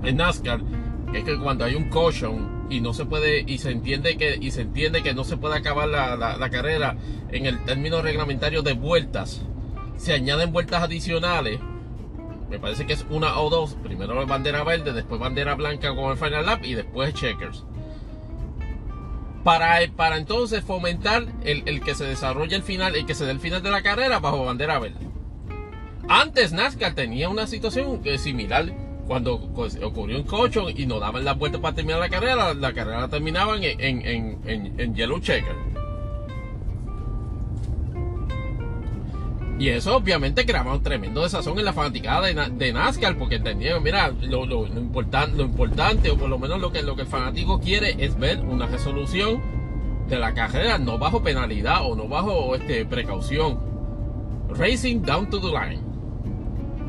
en 0.03 0.17
NASCAR 0.17 0.61
es 1.13 1.25
que 1.25 1.39
cuando 1.39 1.65
hay 1.65 1.75
un 1.75 1.91
caution 1.91 2.67
y 2.71 2.81
no 2.81 2.93
se 2.95 3.05
puede 3.05 3.45
y 3.47 3.59
se 3.59 3.71
entiende 3.71 4.17
que 4.17 4.39
y 4.41 4.51
se 4.51 4.63
entiende 4.63 5.03
que 5.03 5.15
no 5.15 5.25
se 5.25 5.37
puede 5.37 5.57
acabar 5.57 5.89
la, 5.89 6.51
carrera 6.51 6.97
en 7.31 7.47
el 7.47 7.65
término 7.65 8.03
reglamentario 8.03 8.63
de 8.63 8.73
vueltas 8.73 9.43
se 9.97 10.15
añaden 10.15 10.53
vueltas 10.53 10.83
adicionales 10.83 11.61
me 12.49 12.59
parece 12.59 12.87
que 12.87 12.93
es 12.93 13.07
una 13.11 13.39
o 13.39 13.51
dos. 13.51 13.77
Primero 13.83 14.27
bandera 14.27 14.65
verde 14.65 14.93
después 14.93 15.21
bandera 15.21 15.55
blanca 15.55 15.95
con 15.95 16.11
el 16.11 16.17
final 16.17 16.47
lap 16.47 16.65
y 16.65 16.75
después 16.75 17.15
checkers. 17.15 17.65
Para, 19.45 19.79
para 19.95 20.17
entonces 20.17 20.65
fomentar 20.65 21.27
el, 21.45 21.63
el 21.67 21.81
que 21.81 21.95
se 21.95 22.05
desarrolle 22.05 22.57
el 22.57 22.63
final 22.63 22.97
el 22.97 23.07
que 23.07 23.15
se 23.15 23.25
dé 23.25 23.31
el 23.31 23.41
final 23.41 23.63
de 23.63 23.71
la 23.71 23.83
carrera 23.83 24.19
bajo 24.19 24.45
bandera 24.45 24.79
verde. 24.79 25.07
Antes 26.09 26.53
NASCAR 26.53 26.95
tenía 26.95 27.29
una 27.29 27.47
situación 27.47 28.01
similar 28.19 28.73
cuando 29.07 29.35
ocurrió 29.35 30.19
un 30.19 30.25
coche 30.25 30.61
y 30.77 30.87
no 30.87 30.99
daban 30.99 31.25
la 31.25 31.35
vuelta 31.35 31.61
para 31.61 31.75
terminar 31.75 32.01
la 32.01 32.09
carrera, 32.09 32.55
la, 32.55 32.73
carrera 32.73 33.01
la 33.01 33.09
terminaban 33.09 33.61
en, 33.63 34.95
Yellow 34.95 35.21
Checker. 35.21 35.55
Y 39.59 39.71
eso 39.71 39.97
obviamente 39.97 40.45
creaba 40.45 40.75
un 40.75 40.83
tremendo 40.83 41.23
desazón 41.23 41.59
en 41.59 41.65
la 41.65 41.73
fanaticada 41.73 42.27
de, 42.27 42.73
NASCAR, 42.73 43.17
porque 43.17 43.37
entendían, 43.37 43.83
mira, 43.83 44.13
lo, 44.21 44.45
lo, 44.45 44.67
lo 44.67 44.81
importante, 44.81 46.11
o 46.11 46.17
por 46.19 46.29
lo 46.29 46.39
menos 46.39 46.61
lo 46.61 46.71
que, 46.73 46.83
lo 46.83 46.95
que 46.95 47.03
el 47.03 47.09
fanático 47.09 47.59
quiere 47.59 47.97
es 47.99 48.19
ver 48.19 48.41
una 48.41 48.67
resolución 48.67 49.41
de 50.09 50.19
la 50.19 50.35
carrera, 50.35 50.79
no 50.79 50.99
bajo 50.99 51.23
penalidad 51.23 51.85
o 51.85 51.97
no 51.97 52.07
bajo 52.07 52.55
este, 52.55 52.85
precaución. 52.85 53.59
Racing 54.51 55.03
down 55.03 55.29
to 55.31 55.41
the 55.41 55.49
line. 55.49 55.81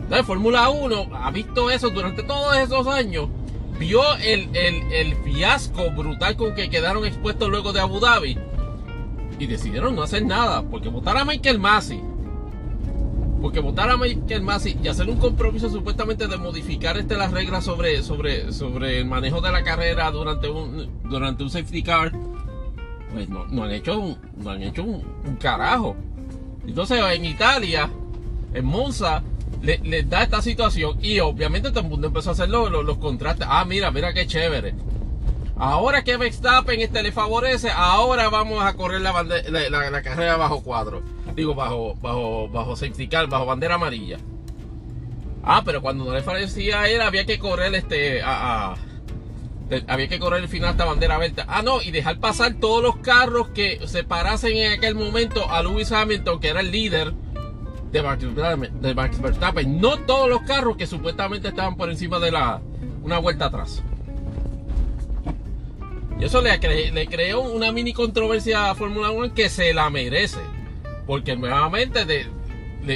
La 0.09 0.23
Fórmula 0.23 0.69
1 0.69 1.09
ha 1.13 1.31
visto 1.31 1.69
eso 1.69 1.89
durante 1.89 2.23
todos 2.23 2.55
esos 2.57 2.87
años. 2.87 3.27
Vio 3.79 4.01
el, 4.17 5.15
fiasco 5.23 5.91
brutal 5.91 6.35
con 6.35 6.55
que 6.55 6.69
quedaron 6.69 7.05
expuestos 7.05 7.49
luego 7.49 7.73
de 7.73 7.81
Abu 7.81 7.99
Dhabi. 7.99 8.37
Y 9.39 9.45
decidieron 9.45 9.95
no 9.95 10.03
hacer 10.03 10.25
nada. 10.25 10.63
Porque 10.63 10.89
votar 10.89 11.17
a 11.17 11.25
Michael 11.25 11.59
Masi. 11.59 12.01
Porque 13.41 13.59
votar 13.59 13.89
a 13.89 13.97
Michael 13.97 14.41
Masi 14.41 14.77
y 14.81 14.87
hacer 14.87 15.09
un 15.09 15.17
compromiso 15.17 15.69
supuestamente 15.69 16.27
de 16.27 16.37
modificar 16.37 16.97
este, 16.97 17.15
las 17.15 17.31
reglas 17.31 17.63
sobre, 17.63 18.01
sobre, 18.03 18.51
sobre 18.51 18.99
el 18.99 19.05
manejo 19.05 19.41
de 19.41 19.51
la 19.51 19.63
carrera 19.63 20.09
durante 20.11 20.49
un, 20.49 20.89
durante 21.03 21.43
un 21.43 21.49
safety 21.49 21.83
car. 21.83 22.11
Pues 23.13 23.29
no, 23.29 23.63
han 23.63 23.71
hecho, 23.71 23.99
un, 23.99 24.17
no 24.37 24.49
han 24.49 24.63
hecho 24.63 24.83
un 24.83 25.37
carajo. 25.39 25.95
Entonces 26.67 26.99
en 27.13 27.25
Italia, 27.25 27.89
en 28.53 28.65
Monza, 28.65 29.23
les 29.61 30.09
da 30.09 30.23
esta 30.23 30.41
situación 30.41 30.97
y 31.01 31.19
obviamente 31.19 31.69
todo 31.69 31.81
el 31.81 31.89
mundo 31.89 32.07
empezó 32.07 32.29
a 32.29 32.33
hacer 32.33 32.49
los, 32.49 32.71
los, 32.71 32.97
contrastes. 32.97 33.47
Ah, 33.49 33.65
mira, 33.65 33.91
mira 33.91 34.13
qué 34.13 34.27
chévere. 34.27 34.75
Ahora 35.59 36.03
que 36.03 36.17
Verstappen 36.17 36.79
este 36.81 37.01
le 37.01 37.11
favorece, 37.11 37.69
ahora 37.71 38.29
vamos 38.29 38.63
a 38.63 38.73
correr 38.73 39.01
la, 39.01 40.01
carrera 40.03 40.37
bajo 40.37 40.61
cuadro. 40.63 41.01
Digo, 41.35 41.55
bajo, 41.55 41.95
bajo, 41.95 42.47
bajo 42.49 42.75
safety 42.75 43.07
car, 43.07 43.27
bajo 43.27 43.45
bandera 43.45 43.75
amarilla. 43.75 44.17
Ah, 45.43 45.63
pero 45.65 45.81
cuando 45.81 46.05
no 46.05 46.13
le 46.13 46.21
favorecía 46.21 46.81
a 46.81 46.89
él, 46.89 47.01
había 47.01 47.25
que 47.25 47.39
correr 47.39 47.73
este 47.73 48.21
a, 48.21 48.75
había 49.87 50.07
que 50.07 50.19
correr 50.19 50.43
el 50.43 50.49
final 50.49 50.71
esta 50.71 50.85
bandera 50.85 51.17
verde. 51.17 51.43
Ah, 51.47 51.61
no, 51.61 51.81
y 51.81 51.91
dejar 51.91 52.19
pasar 52.19 52.55
todos 52.55 52.83
los 52.83 52.97
carros 52.97 53.49
que 53.49 53.79
se 53.87 54.03
parasen 54.03 54.57
en 54.57 54.73
aquel 54.73 54.95
momento 54.95 55.49
a 55.49 55.61
Lewis 55.63 55.91
Hamilton, 55.91 56.39
que 56.39 56.49
era 56.49 56.59
el 56.59 56.71
líder 56.71 57.13
de 57.91 58.93
Max, 58.93 59.21
Verstappen. 59.21 59.79
No 59.79 59.97
todos 59.97 60.29
los 60.29 60.41
carros 60.41 60.77
que 60.77 60.85
supuestamente 60.85 61.47
estaban 61.47 61.77
por 61.77 61.89
encima 61.89 62.19
de 62.19 62.31
la 62.31 62.61
una 63.03 63.17
vuelta 63.19 63.45
atrás. 63.45 63.81
Y 66.19 66.25
eso 66.25 66.41
le, 66.41 66.57
le 66.91 67.07
creó 67.07 67.41
una 67.41 67.71
mini 67.71 67.93
controversia 67.93 68.71
a 68.71 68.75
Fórmula 68.75 69.11
1 69.11 69.33
que 69.33 69.49
se 69.49 69.73
la 69.73 69.89
merece. 69.89 70.39
Porque 71.05 71.35
nuevamente 71.35 72.05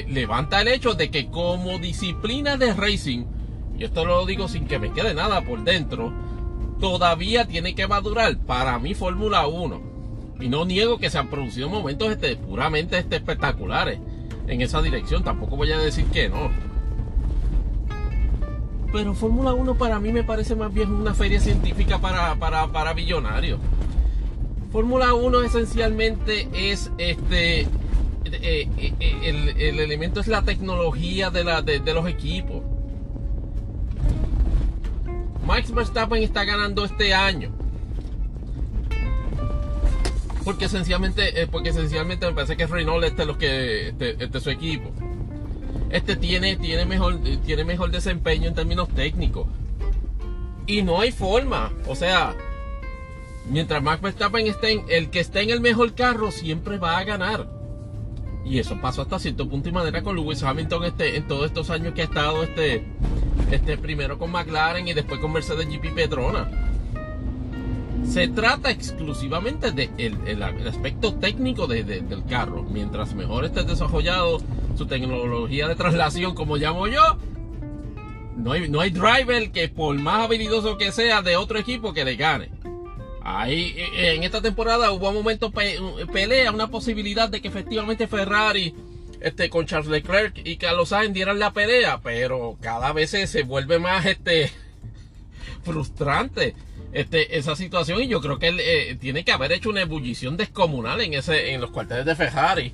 levanta 0.07 0.61
el 0.61 0.67
hecho 0.69 0.95
de 0.95 1.11
que 1.11 1.27
como 1.27 1.77
disciplina 1.77 2.57
de 2.57 2.73
racing, 2.73 3.25
y 3.77 3.83
esto 3.83 4.05
lo 4.05 4.25
digo 4.25 4.47
sin 4.47 4.67
que 4.67 4.79
me 4.79 4.91
quede 4.91 5.13
nada 5.13 5.41
por 5.41 5.63
dentro, 5.63 6.13
todavía 6.79 7.45
tiene 7.45 7.75
que 7.75 7.87
madurar 7.87 8.37
para 8.39 8.79
mí 8.79 8.95
Fórmula 8.95 9.47
1. 9.47 9.91
Y 10.41 10.49
no 10.49 10.65
niego 10.65 10.97
que 10.97 11.09
se 11.09 11.19
han 11.19 11.29
producido 11.29 11.69
momentos 11.69 12.11
este, 12.11 12.35
puramente 12.35 12.97
este, 12.97 13.17
espectaculares 13.17 13.99
en 14.47 14.61
esa 14.61 14.81
dirección. 14.81 15.23
Tampoco 15.23 15.55
voy 15.55 15.71
a 15.71 15.77
decir 15.77 16.05
que 16.05 16.27
no. 16.27 16.70
Pero 18.91 19.13
Fórmula 19.13 19.53
1 19.53 19.75
para 19.75 19.99
mí 19.99 20.11
me 20.11 20.23
parece 20.23 20.55
más 20.55 20.73
bien 20.73 20.91
una 20.91 21.13
feria 21.13 21.39
científica 21.39 21.99
para, 21.99 22.35
para, 22.35 22.67
para 22.67 22.93
billonarios. 22.93 23.59
Fórmula 24.71 25.13
1 25.13 25.41
esencialmente 25.41 26.47
es 26.53 26.91
este. 26.97 27.61
Eh, 27.61 27.67
eh, 28.77 28.93
eh, 28.99 29.55
el, 29.59 29.79
elemento 29.79 30.19
es 30.19 30.27
la 30.27 30.43
tecnología 30.43 31.29
de, 31.29 31.43
la, 31.43 31.61
de, 31.61 31.93
los 31.93 32.07
equipos. 32.07 32.63
Max 35.45 35.73
Verstappen 35.73 36.21
está 36.23 36.45
ganando 36.45 36.85
este 36.85 37.13
año 37.13 37.51
porque 40.43 40.65
esencialmente, 40.65 41.41
eh, 41.41 41.47
porque 41.47 41.69
esencialmente 41.69 42.25
me 42.25 42.33
parece 42.33 42.57
que 42.57 42.65
Renault 42.65 43.03
este 43.03 43.21
es 43.21 43.27
lo 43.27 43.37
que 43.37 43.89
este, 43.89 44.23
este, 44.23 44.37
es 44.37 44.43
su 44.43 44.49
equipo. 44.49 44.91
Este 45.91 46.15
tiene, 46.15 46.55
tiene, 46.55 46.85
mejor, 46.85 47.19
tiene 47.45 47.65
mejor 47.65 47.91
desempeño 47.91 48.47
en 48.47 48.55
términos 48.55 48.87
técnicos. 48.89 49.47
Y 50.65 50.83
no 50.83 51.01
hay 51.01 51.11
forma. 51.11 51.71
O 51.87 51.95
sea, 51.95 52.35
mientras 53.49 53.83
Max 53.83 54.01
Verstappen 54.01 54.47
esté 54.47 54.71
en, 54.71 54.85
el 54.87 55.09
que 55.09 55.19
esté 55.19 55.41
en 55.41 55.49
el 55.49 55.59
mejor 55.59 55.93
carro 55.93 56.31
siempre 56.31 56.77
va 56.77 56.97
a 56.97 57.03
ganar. 57.03 57.47
Y 58.45 58.59
eso 58.59 58.79
pasó 58.81 59.01
hasta 59.01 59.19
cierto 59.19 59.47
punto 59.47 59.69
y 59.69 59.71
manera 59.71 60.01
con 60.01 60.15
Lewis 60.15 60.41
Hamilton 60.41 60.85
este, 60.85 61.17
en 61.17 61.27
todos 61.27 61.45
estos 61.45 61.69
años 61.69 61.93
que 61.93 62.01
ha 62.01 62.05
estado 62.05 62.41
este, 62.41 62.83
este 63.51 63.77
primero 63.77 64.17
con 64.17 64.31
McLaren 64.31 64.87
y 64.87 64.93
después 64.93 65.19
con 65.19 65.33
Mercedes 65.33 65.67
GP 65.67 65.93
Petrona. 65.93 66.49
Se 68.07 68.27
trata 68.29 68.71
exclusivamente 68.71 69.71
del 69.71 69.95
de 69.95 70.31
el, 70.31 70.43
aspecto 70.67 71.13
técnico 71.13 71.67
del 71.67 72.23
carro. 72.27 72.63
Mientras 72.63 73.13
mejor 73.13 73.45
esté 73.45 73.63
desarrollado 73.63 74.39
su 74.77 74.85
tecnología 74.85 75.67
de 75.67 75.75
traslación, 75.75 76.35
como 76.35 76.57
llamo 76.57 76.87
yo, 76.87 77.17
no 78.35 78.53
hay, 78.53 78.69
no 78.69 78.81
hay 78.81 78.89
driver 78.89 79.51
que 79.51 79.69
por 79.69 79.97
más 79.97 80.25
habilidoso 80.25 80.77
que 80.77 80.91
sea 80.91 81.21
de 81.21 81.35
otro 81.35 81.59
equipo 81.59 81.93
que 81.93 82.05
le 82.05 82.15
gane. 82.15 82.49
Ahí 83.23 83.75
e, 83.77 84.15
en 84.15 84.23
esta 84.23 84.41
temporada 84.41 84.91
hubo 84.91 85.09
un 85.09 85.15
momento 85.15 85.51
pelea, 85.51 86.51
una 86.51 86.67
posibilidad 86.67 87.29
de 87.29 87.41
que 87.41 87.47
efectivamente 87.47 88.07
Ferrari 88.07 88.73
este, 89.19 89.49
con 89.49 89.65
Charles 89.65 89.89
Leclerc 89.89 90.41
y 90.43 90.57
Carlos 90.57 90.89
Sainz 90.89 91.13
dieran 91.13 91.37
la 91.37 91.53
pelea, 91.53 92.01
pero 92.01 92.57
cada 92.59 92.91
vez 92.93 93.11
se 93.11 93.43
vuelve 93.43 93.77
más 93.77 94.05
este 94.05 94.51
frustrante 95.63 96.55
este, 96.93 97.37
esa 97.37 97.55
situación 97.55 98.01
y 98.01 98.07
yo 98.07 98.19
creo 98.19 98.39
que 98.39 98.47
él 98.47 98.59
eh, 98.59 98.97
tiene 98.99 99.23
que 99.23 99.31
haber 99.31 99.51
hecho 99.51 99.69
una 99.69 99.81
ebullición 99.81 100.35
descomunal 100.35 100.99
en 101.01 101.13
ese 101.13 101.53
en 101.53 101.61
los 101.61 101.71
cuarteles 101.71 102.05
de 102.05 102.15
Ferrari 102.15 102.73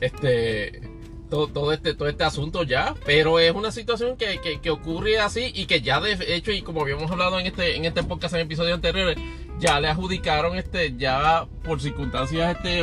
este 0.00 0.80
todo, 1.28 1.72
este 1.72 1.94
todo 1.94 2.08
este 2.08 2.24
asunto 2.24 2.62
ya 2.62 2.94
pero 3.04 3.38
es 3.38 3.52
una 3.52 3.72
situación 3.72 4.16
que, 4.16 4.40
que, 4.62 4.70
ocurre 4.70 5.18
así 5.18 5.50
y 5.54 5.66
que 5.66 5.80
ya 5.80 6.00
de 6.00 6.16
hecho 6.34 6.52
y 6.52 6.62
como 6.62 6.82
habíamos 6.82 7.10
hablado 7.10 7.38
en 7.38 7.46
este 7.46 7.76
en 7.76 7.84
este 7.84 8.02
podcast 8.02 8.34
en 8.34 8.40
episodios 8.40 8.74
anteriores 8.74 9.16
ya 9.58 9.80
le 9.80 9.88
adjudicaron 9.88 10.56
este 10.56 10.96
ya 10.96 11.46
por 11.64 11.80
circunstancias 11.80 12.56
este 12.56 12.82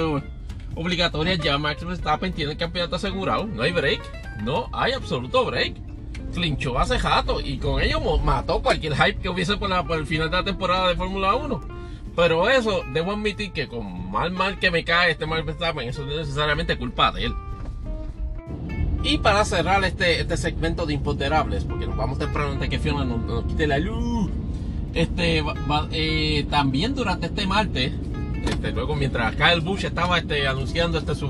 obligatorias 0.76 1.40
ya 1.40 1.57
Max 1.57 1.86
Verstappen 1.86 2.34
tiene 2.34 2.52
el 2.52 2.57
campeonato 2.57 2.98
asegurado 2.98 3.45
no 3.45 3.64
hay 3.64 3.72
break 3.72 4.02
no 4.44 4.70
hay 4.74 4.91
absoluto 4.91 5.45
break 5.45 5.76
clinchó 6.34 6.78
hace 6.78 6.99
jato 6.99 7.40
y 7.40 7.57
con 7.57 7.82
ello 7.82 7.99
mató 8.18 8.61
cualquier 8.61 8.95
hype 8.95 9.20
que 9.20 9.30
hubiese 9.30 9.56
por, 9.57 9.70
la, 9.70 9.86
por 9.86 9.98
el 9.98 10.07
final 10.07 10.30
de 10.30 10.38
la 10.38 10.44
temporada 10.44 10.90
de 10.90 10.95
Fórmula 10.95 11.36
1. 11.36 11.61
Pero 12.15 12.49
eso, 12.49 12.84
debo 12.91 13.11
admitir 13.11 13.52
que 13.52 13.68
con 13.68 14.11
mal 14.11 14.32
mal 14.32 14.60
que 14.60 14.70
me 14.70 14.84
cae 14.84 15.11
este 15.11 15.26
mal 15.26 15.44
Verstappen, 15.44 15.88
eso 15.88 16.06
no 16.06 16.11
es 16.11 16.18
necesariamente 16.18 16.78
culpa 16.78 17.11
de 17.11 17.26
él. 17.26 17.36
Y 19.03 19.17
para 19.17 19.43
cerrar 19.43 19.84
este, 19.84 20.21
este 20.21 20.38
segmento 20.38 20.85
de 20.85 20.93
imponderables, 20.93 21.65
porque 21.65 21.85
nos 21.85 21.97
vamos 21.97 22.17
temprano 22.17 22.51
antes 22.51 22.69
que 22.69 22.80
Fiona 22.80 23.03
nos, 23.03 23.43
quite 23.45 23.67
la 23.67 23.77
luz, 23.77 24.30
este, 24.93 25.43
eh, 25.91 26.45
también 26.49 26.95
durante 26.95 27.25
este 27.25 27.45
martes, 27.45 27.91
este, 28.49 28.71
luego 28.71 28.95
mientras 28.95 29.35
Kyle 29.35 29.59
Bush 29.61 29.85
estaba 29.85 30.17
este, 30.19 30.47
anunciando 30.47 30.97
este, 30.97 31.15
su, 31.15 31.30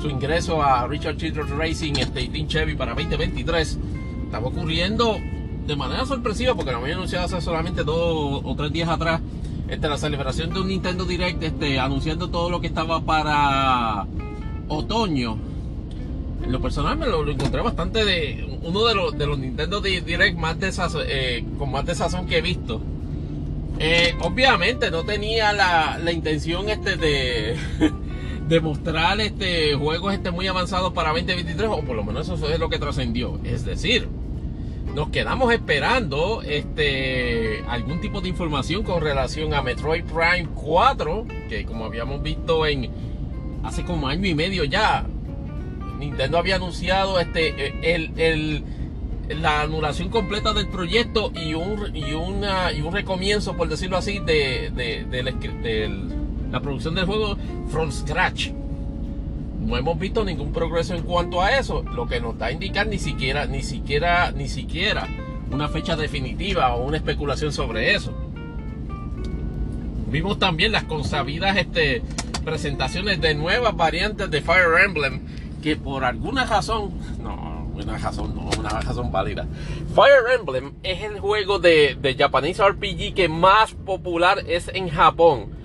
su 0.00 0.08
ingreso 0.08 0.62
a 0.62 0.86
Richard 0.86 1.16
Childress 1.16 1.50
Racing 1.50 1.94
este, 1.98 2.22
y 2.22 2.28
Team 2.28 2.46
Chevy 2.46 2.76
para 2.76 2.94
2023, 2.94 3.78
estaba 4.26 4.46
ocurriendo 4.46 5.18
de 5.66 5.76
manera 5.76 6.06
sorpresiva 6.06 6.54
porque 6.54 6.70
lo 6.70 6.78
había 6.78 6.94
anunciado 6.94 7.24
hace 7.26 7.40
solamente 7.40 7.82
dos 7.82 8.40
o 8.44 8.54
tres 8.56 8.72
días 8.72 8.88
atrás 8.88 9.20
este, 9.68 9.88
la 9.88 9.98
celebración 9.98 10.52
de 10.52 10.60
un 10.60 10.68
Nintendo 10.68 11.04
Direct 11.04 11.42
este, 11.42 11.78
anunciando 11.78 12.28
todo 12.28 12.50
lo 12.50 12.60
que 12.60 12.68
estaba 12.68 13.00
para 13.00 14.06
otoño. 14.68 15.49
En 16.42 16.52
lo 16.52 16.60
personal 16.60 16.96
me 16.96 17.06
lo, 17.06 17.28
encontré 17.28 17.60
bastante 17.60 18.04
de 18.04 18.58
uno 18.62 18.84
de 18.84 18.94
los, 18.94 19.16
de 19.16 19.26
los 19.26 19.38
Nintendo 19.38 19.80
Direct 19.80 20.36
más 20.38 20.56
eh, 21.06 21.44
con 21.58 21.70
más 21.70 21.84
de 21.86 21.94
sazón 21.94 22.26
que 22.26 22.38
he 22.38 22.42
visto. 22.42 22.80
Eh, 23.78 24.14
obviamente 24.20 24.90
no 24.90 25.04
tenía 25.04 25.52
la, 25.52 25.98
la 25.98 26.12
intención 26.12 26.68
este 26.68 26.96
de, 26.96 27.56
de 28.48 28.60
mostrar 28.60 29.20
este 29.20 29.74
juegos 29.74 30.12
este 30.12 30.30
muy 30.30 30.46
avanzados 30.48 30.92
para 30.92 31.10
2023 31.10 31.68
o 31.70 31.80
por 31.82 31.96
lo 31.96 32.04
menos 32.04 32.28
eso 32.28 32.48
es 32.50 32.58
lo 32.58 32.68
que 32.68 32.78
trascendió. 32.78 33.40
Es 33.44 33.64
decir, 33.64 34.08
nos 34.94 35.10
quedamos 35.10 35.52
esperando 35.52 36.42
este, 36.42 37.62
algún 37.68 38.00
tipo 38.00 38.20
de 38.20 38.28
información 38.28 38.82
con 38.82 39.00
relación 39.00 39.54
a 39.54 39.62
Metroid 39.62 40.04
Prime 40.04 40.48
4, 40.54 41.26
que 41.48 41.64
como 41.64 41.84
habíamos 41.84 42.22
visto 42.22 42.66
en 42.66 42.90
hace 43.62 43.84
como 43.84 44.08
año 44.08 44.26
y 44.26 44.34
medio 44.34 44.64
ya, 44.64 45.06
Nintendo 46.00 46.38
había 46.38 46.56
anunciado 46.56 47.20
este, 47.20 47.94
el, 47.94 48.64
la 49.28 49.62
anulación 49.62 50.08
completa 50.08 50.52
del 50.52 50.66
proyecto 50.66 51.30
y 51.34 51.54
un, 51.54 51.94
y 51.94 52.14
una, 52.14 52.72
y 52.72 52.80
un 52.80 52.92
recomienzo, 52.92 53.56
por 53.56 53.68
decirlo 53.68 53.96
así, 53.96 54.18
de, 54.18 54.70
de 54.74 56.12
la 56.50 56.60
producción 56.60 56.96
del 56.96 57.06
juego 57.06 57.36
from 57.70 57.92
scratch 57.92 58.50
no 59.60 59.76
hemos 59.76 59.98
visto 59.98 60.24
ningún 60.24 60.52
progreso 60.52 60.94
en 60.94 61.02
cuanto 61.02 61.42
a 61.42 61.56
eso, 61.58 61.82
lo 61.94 62.06
que 62.06 62.20
nos 62.20 62.36
da 62.38 62.46
a 62.46 62.52
indicar 62.52 62.86
ni 62.86 62.98
siquiera, 62.98 63.46
ni 63.46 63.62
siquiera, 63.62 64.32
ni 64.32 64.48
siquiera 64.48 65.06
una 65.50 65.68
fecha 65.68 65.96
definitiva 65.96 66.74
o 66.74 66.84
una 66.84 66.96
especulación 66.96 67.52
sobre 67.52 67.94
eso. 67.94 68.12
Vimos 70.08 70.38
también 70.38 70.72
las 70.72 70.84
consabidas 70.84 71.56
este, 71.56 72.02
presentaciones 72.44 73.20
de 73.20 73.34
nuevas 73.34 73.76
variantes 73.76 74.30
de 74.30 74.40
Fire 74.40 74.84
Emblem 74.84 75.20
que 75.62 75.76
por 75.76 76.04
alguna 76.04 76.44
razón, 76.44 76.92
no, 77.22 77.68
una 77.74 77.98
razón, 77.98 78.34
no, 78.34 78.50
una 78.58 78.68
razón 78.80 79.10
válida. 79.12 79.46
Fire 79.94 80.38
Emblem 80.38 80.72
es 80.82 81.02
el 81.02 81.20
juego 81.20 81.58
de, 81.58 81.96
de 82.00 82.14
Japanese 82.14 82.62
RPG 82.66 83.14
que 83.14 83.28
más 83.28 83.72
popular 83.74 84.42
es 84.46 84.68
en 84.74 84.88
Japón 84.88 85.60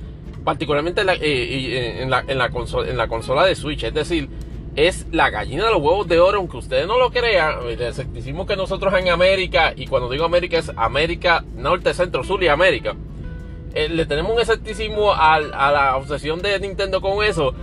particularmente 0.45 1.01
en 1.01 1.07
la, 1.07 1.15
eh, 1.15 1.19
eh, 1.23 2.01
en, 2.03 2.09
la, 2.09 2.23
en, 2.25 2.37
la 2.37 2.49
consola, 2.49 2.89
en 2.89 2.95
la 2.95 3.09
consola 3.09 3.45
de 3.45 3.55
Switch. 3.55 3.83
Es 3.83 3.93
decir, 3.93 4.29
es 4.77 5.07
la 5.11 5.29
gallina 5.29 5.65
de 5.65 5.71
los 5.71 5.81
huevos 5.81 6.07
de 6.07 6.19
oro, 6.19 6.37
aunque 6.37 6.57
ustedes 6.57 6.87
no 6.87 6.97
lo 6.97 7.11
crean. 7.11 7.67
El 7.67 7.81
escepticismo 7.81 8.45
que 8.45 8.55
nosotros 8.55 8.93
en 8.93 9.09
América, 9.09 9.73
y 9.75 9.87
cuando 9.87 10.09
digo 10.09 10.23
América 10.23 10.59
es 10.59 10.71
América, 10.77 11.43
Norte, 11.55 11.93
Centro, 11.93 12.23
Sur 12.23 12.41
y 12.43 12.47
América, 12.47 12.95
eh, 13.73 13.89
le 13.89 14.05
tenemos 14.05 14.31
un 14.31 14.39
escepticismo 14.39 15.11
a, 15.11 15.35
a 15.35 15.71
la 15.71 15.97
obsesión 15.97 16.41
de 16.41 16.57
Nintendo 16.59 17.01
con 17.01 17.23
eso, 17.23 17.53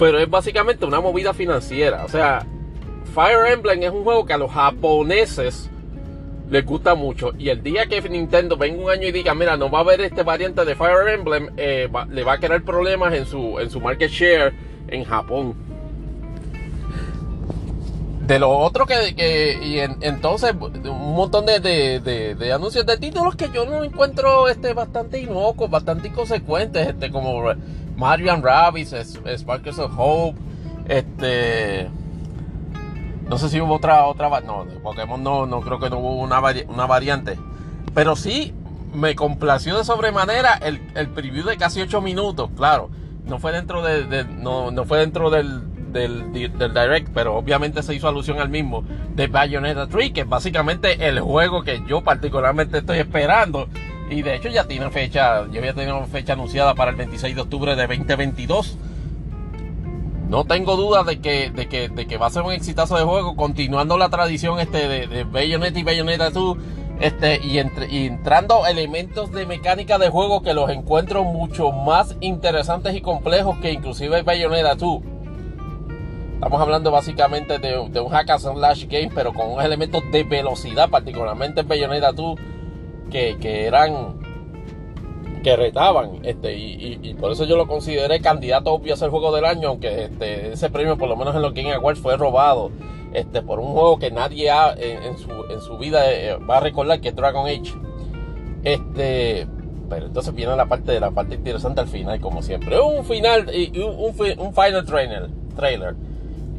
pero 0.00 0.18
es 0.18 0.30
básicamente 0.30 0.86
una 0.86 0.98
movida 0.98 1.34
financiera. 1.34 2.06
O 2.06 2.08
sea, 2.08 2.46
Fire 3.14 3.52
Emblem 3.52 3.82
es 3.82 3.90
un 3.90 4.02
juego 4.02 4.24
que 4.24 4.32
a 4.32 4.38
los 4.38 4.50
japoneses 4.50 5.70
les 6.48 6.64
gusta 6.64 6.94
mucho. 6.94 7.32
Y 7.38 7.50
el 7.50 7.62
día 7.62 7.84
que 7.84 8.00
Nintendo 8.08 8.56
venga 8.56 8.82
un 8.82 8.90
año 8.90 9.06
y 9.08 9.12
diga, 9.12 9.34
mira, 9.34 9.58
no 9.58 9.70
va 9.70 9.80
a 9.80 9.82
haber 9.82 10.00
este 10.00 10.22
variante 10.22 10.64
de 10.64 10.74
Fire 10.74 11.06
Emblem, 11.06 11.50
eh, 11.58 11.86
le 12.08 12.24
va 12.24 12.32
a 12.32 12.38
crear 12.38 12.62
problemas 12.62 13.12
en 13.12 13.26
su, 13.26 13.58
en 13.60 13.68
su 13.68 13.78
market 13.78 14.10
share 14.10 14.54
en 14.88 15.04
Japón. 15.04 15.54
De 18.30 18.38
lo 18.38 18.48
otro 18.48 18.86
que, 18.86 19.58
y 19.60 19.80
entonces 20.06 20.54
un 20.54 21.14
montón 21.16 21.46
de, 21.46 21.58
de, 21.58 22.52
anuncios 22.52 22.86
de 22.86 22.96
títulos 22.96 23.34
que 23.34 23.50
yo 23.52 23.66
no 23.66 23.82
encuentro 23.82 24.46
este 24.46 24.72
bastante 24.72 25.18
inocuos, 25.18 25.68
bastante 25.68 26.06
inconsecuentes, 26.06 26.86
este 26.86 27.10
como 27.10 27.42
Mario 27.96 28.32
and 28.32 28.44
Rabbids, 28.44 28.94
Sparkles 29.36 29.80
of 29.80 29.92
Hope, 29.98 30.38
este 30.86 31.90
no 33.28 33.36
sé 33.36 33.48
si 33.48 33.60
hubo 33.60 33.74
otra, 33.74 34.06
otra, 34.06 34.28
no, 34.42 34.64
de 34.64 34.76
Pokémon 34.76 35.20
no, 35.20 35.46
no 35.46 35.60
creo 35.60 35.80
que 35.80 35.90
no 35.90 35.98
hubo 35.98 36.14
una, 36.14 36.40
una 36.68 36.86
variante. 36.86 37.36
Pero 37.94 38.14
sí 38.14 38.54
me 38.94 39.16
complació 39.16 39.76
de 39.76 39.82
sobremanera 39.82 40.54
el, 40.54 40.80
el 40.94 41.08
preview 41.08 41.46
de 41.46 41.56
casi 41.56 41.80
8 41.80 42.00
minutos, 42.00 42.48
claro. 42.56 42.90
No 43.24 43.40
fue 43.40 43.50
dentro 43.50 43.82
de, 43.82 44.24
no, 44.24 44.70
no, 44.70 44.84
fue 44.84 45.00
dentro 45.00 45.30
del, 45.30 45.62
del, 45.92 46.32
del, 46.32 46.74
direct, 46.74 47.08
pero 47.12 47.36
obviamente 47.36 47.82
se 47.82 47.94
hizo 47.94 48.08
alusión 48.08 48.38
al 48.38 48.48
mismo 48.48 48.84
de 49.14 49.26
Bayonetta 49.26 49.86
3, 49.86 50.12
que 50.12 50.20
es 50.22 50.28
básicamente 50.28 51.08
el 51.08 51.20
juego 51.20 51.62
que 51.62 51.82
yo 51.86 52.02
particularmente 52.02 52.78
estoy 52.78 52.98
esperando. 52.98 53.68
Y 54.10 54.22
de 54.22 54.34
hecho 54.34 54.48
ya 54.48 54.64
tiene 54.64 54.90
fecha, 54.90 55.46
yo 55.50 55.58
había 55.58 55.72
tenido 55.72 56.04
fecha 56.06 56.32
anunciada 56.32 56.74
para 56.74 56.90
el 56.90 56.96
26 56.96 57.34
de 57.34 57.40
octubre 57.40 57.76
de 57.76 57.86
2022. 57.86 58.76
No 60.28 60.44
tengo 60.44 60.76
duda 60.76 61.02
de 61.02 61.20
que, 61.20 61.50
de 61.50 61.68
que, 61.68 61.88
de 61.88 62.06
que 62.06 62.16
va 62.16 62.26
a 62.26 62.30
ser 62.30 62.42
un 62.42 62.52
exitazo 62.52 62.96
de 62.96 63.04
juego, 63.04 63.36
continuando 63.36 63.98
la 63.98 64.08
tradición 64.10 64.60
este 64.60 64.88
de, 64.88 65.06
de 65.06 65.24
Bayonetta 65.24 65.78
y 65.78 65.82
Bayonetta 65.82 66.30
2, 66.30 66.56
este, 67.00 67.40
y, 67.42 67.58
entre, 67.58 67.90
y 67.90 68.06
entrando 68.06 68.66
elementos 68.66 69.32
de 69.32 69.46
mecánica 69.46 69.98
de 69.98 70.10
juego 70.10 70.42
que 70.42 70.52
los 70.52 70.68
encuentro 70.70 71.24
mucho 71.24 71.72
más 71.72 72.14
interesantes 72.20 72.94
y 72.94 73.00
complejos 73.00 73.56
que 73.58 73.72
inclusive 73.72 74.22
Bayonetta 74.22 74.74
2. 74.74 75.02
Estamos 76.40 76.62
hablando 76.62 76.90
básicamente 76.90 77.58
de, 77.58 77.78
un 77.78 78.08
hack 78.08 78.30
and 78.30 78.40
slash 78.40 78.86
game, 78.86 79.10
pero 79.14 79.34
con 79.34 79.50
unos 79.50 79.62
elementos 79.62 80.02
de 80.10 80.24
velocidad, 80.24 80.88
particularmente 80.88 81.60
en 81.60 81.68
Bayonetta 81.68 82.12
2, 82.12 82.40
que, 83.10 83.66
eran 83.66 84.18
que 85.44 85.54
retaban 85.54 86.20
este 86.22 86.56
y, 86.56 87.14
por 87.20 87.32
eso 87.32 87.44
yo 87.44 87.58
lo 87.58 87.68
consideré 87.68 88.22
candidato 88.22 88.72
obvio 88.72 88.94
a 88.94 88.96
ser 88.96 89.10
juego 89.10 89.34
del 89.34 89.44
año 89.44 89.68
aunque 89.68 90.04
este, 90.04 90.52
ese 90.52 90.70
premio 90.70 90.96
por 90.96 91.08
lo 91.08 91.16
menos 91.16 91.34
en 91.34 91.42
los 91.42 91.52
Game 91.52 91.72
Awards 91.72 91.98
fue 92.00 92.16
robado 92.16 92.70
este 93.12 93.42
por 93.42 93.58
un 93.58 93.72
juego 93.72 93.98
que 93.98 94.10
nadie 94.10 94.50
ha, 94.50 94.72
en, 94.72 95.18
su, 95.18 95.30
en 95.50 95.60
su 95.60 95.76
vida 95.76 96.10
eh, 96.10 96.36
va 96.36 96.56
a 96.56 96.60
recordar 96.60 97.00
que 97.02 97.08
es 97.08 97.16
Dragon 97.16 97.46
Age. 97.46 97.74
Este 98.64 99.46
pero 99.90 100.06
entonces 100.06 100.34
viene 100.34 100.56
la 100.56 100.66
parte 100.66 100.92
de 100.92 101.00
la 101.00 101.10
parte 101.10 101.34
interesante 101.34 101.82
al 101.82 101.88
final 101.88 102.18
como 102.18 102.40
siempre. 102.40 102.80
Un 102.80 103.04
final 103.04 103.54
y 103.54 103.78
un, 103.78 104.14
un, 104.38 104.54
final 104.54 104.86
trailer 104.86 105.28
trailer 105.54 105.96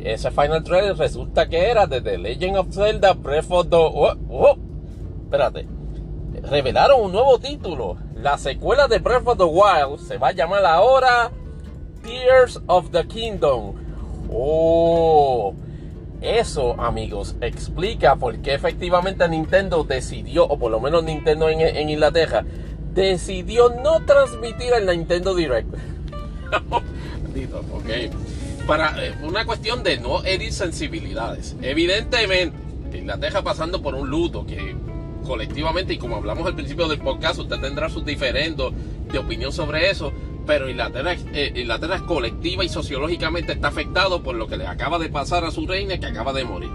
ese 0.03 0.31
final 0.31 0.63
trailer 0.63 0.97
resulta 0.97 1.47
que 1.47 1.69
era 1.69 1.87
de 1.87 2.01
The 2.01 2.17
Legend 2.17 2.57
of 2.57 2.73
Zelda 2.73 3.13
Breath 3.13 3.51
of 3.51 3.69
the 3.69 3.75
oh, 3.75 4.15
oh, 4.29 4.57
espérate 5.23 5.67
revelaron 6.43 7.01
un 7.01 7.11
nuevo 7.11 7.39
título 7.39 7.97
la 8.15 8.37
secuela 8.37 8.87
de 8.87 8.99
Breath 8.99 9.27
of 9.27 9.37
the 9.37 9.43
Wild 9.43 9.99
se 9.99 10.17
va 10.17 10.29
a 10.29 10.31
llamar 10.31 10.65
ahora 10.65 11.31
Tears 12.03 12.59
of 12.67 12.91
the 12.91 13.05
Kingdom. 13.05 13.75
Oh, 14.31 15.53
eso, 16.21 16.79
amigos, 16.79 17.35
explica 17.41 18.15
por 18.15 18.37
qué 18.39 18.53
efectivamente 18.53 19.27
Nintendo 19.27 19.83
decidió, 19.83 20.45
o 20.45 20.57
por 20.57 20.71
lo 20.71 20.79
menos 20.79 21.03
Nintendo 21.03 21.49
en, 21.49 21.89
Inglaterra, 21.89 22.45
decidió 22.93 23.69
no 23.69 24.03
transmitir 24.05 24.73
el 24.73 24.85
Nintendo 24.85 25.35
Direct. 25.35 25.73
okay. 27.73 28.09
Para 28.72 29.06
eh, 29.06 29.14
una 29.22 29.43
cuestión 29.43 29.84
de 29.84 29.98
no 29.98 30.23
herir 30.23 30.53
sensibilidades. 30.53 31.57
Evidentemente, 31.61 32.56
Inglaterra 32.98 33.41
pasando 33.41 33.81
por 33.81 33.95
un 33.95 34.10
luto 34.10 34.45
que 34.45 34.77
colectivamente, 35.26 35.95
y 35.95 35.98
como 35.98 36.15
hablamos 36.15 36.48
al 36.48 36.56
principio 36.56 36.88
del 36.88 36.99
podcast, 36.99 37.38
usted 37.39 37.60
tendrá 37.60 37.89
sus 37.89 38.06
diferendos 38.06 38.73
de 39.11 39.19
opinión 39.19 39.52
sobre 39.52 39.89
eso, 39.89 40.14
pero 40.48 40.69
Inglaterra, 40.69 41.18
eh, 41.34 41.52
Inglaterra 41.53 42.06
colectiva 42.06 42.64
y 42.64 42.69
sociológicamente 42.69 43.52
está 43.52 43.68
afectado 43.68 44.23
por 44.23 44.35
lo 44.35 44.48
que 44.48 44.56
le 44.56 44.65
acaba 44.65 44.98
de 44.99 45.10
pasar 45.10 45.43
a 45.43 45.52
su 45.52 45.68
reina 45.68 45.99
que 45.99 46.06
acaba 46.06 46.31
de 46.31 46.45
morir. 46.45 46.72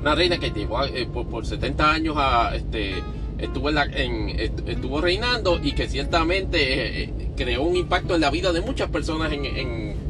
Una 0.00 0.14
reina 0.14 0.38
que 0.38 0.52
llevó 0.52 0.84
eh, 0.84 1.08
por, 1.12 1.44
70 1.44 1.90
años 1.90 2.14
a, 2.16 2.54
este, 2.54 3.02
estuvo, 3.38 3.70
estuvo 3.70 5.00
reinando 5.00 5.58
y 5.60 5.72
que 5.72 5.88
ciertamente 5.88 7.12
creó 7.36 7.62
un 7.62 7.74
impacto 7.74 8.14
en 8.14 8.20
la 8.20 8.30
vida 8.30 8.52
de 8.52 8.60
muchas 8.60 8.88
personas 8.88 9.32
en, 9.32 9.44
en, 9.44 10.03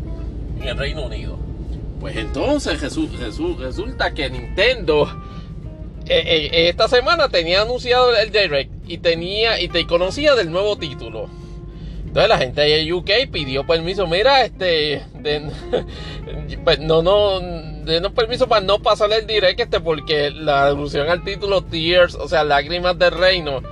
el 0.69 0.79
Reino 0.79 1.07
Unido. 1.07 1.39
Pues 2.01 2.17
entonces 2.17 2.81
resulta 2.81 4.13
que 4.13 4.31
Nintendo 4.31 5.09
esta 6.07 6.89
semana 6.89 7.29
tenía 7.29 7.63
anunciado 7.63 8.15
el 8.15 8.31
Direct 8.31 8.71
y 8.87 8.99
tenía 8.99 9.61
y 9.61 9.69
te 9.69 9.87
conocía 9.87 10.35
del 10.35 10.51
nuevo 10.51 10.77
título. 10.77 11.29
Entonces 12.15 12.29
la 12.29 12.39
gente 12.39 12.61
de 12.61 12.93
UK 12.93 13.11
pidió 13.33 13.67
permiso, 13.67 14.07
mira, 14.07 14.45
este, 14.45 15.03
pues 16.65 16.79
no, 16.79 17.03
no, 17.03 18.15
permiso 18.15 18.47
para 18.47 18.65
no 18.65 18.79
pasar 18.79 19.13
el 19.13 19.27
direct, 19.27 19.59
este, 19.59 19.81
porque 19.81 20.31
la 20.31 20.67
alusión 20.67 21.09
al 21.09 21.25
título 21.25 21.63
Tears, 21.63 22.15
o 22.15 22.29
sea, 22.29 22.45
lágrimas 22.45 22.97
del 23.01 23.11
reino, 23.11 23.63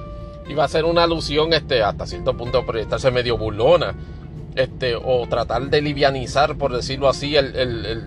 iba 0.48 0.64
a 0.64 0.68
ser 0.68 0.86
una 0.86 1.04
alusión, 1.04 1.52
este, 1.52 1.84
hasta 1.84 2.04
cierto 2.04 2.36
punto 2.36 2.66
proyectarse 2.66 3.12
medio 3.12 3.38
burlona, 3.38 3.94
este, 4.56 4.94
o 4.94 5.26
tratar 5.28 5.68
de 5.70 5.80
livianizar, 5.80 6.56
por 6.56 6.74
decirlo 6.74 7.08
así, 7.08 7.36
el, 7.36 7.56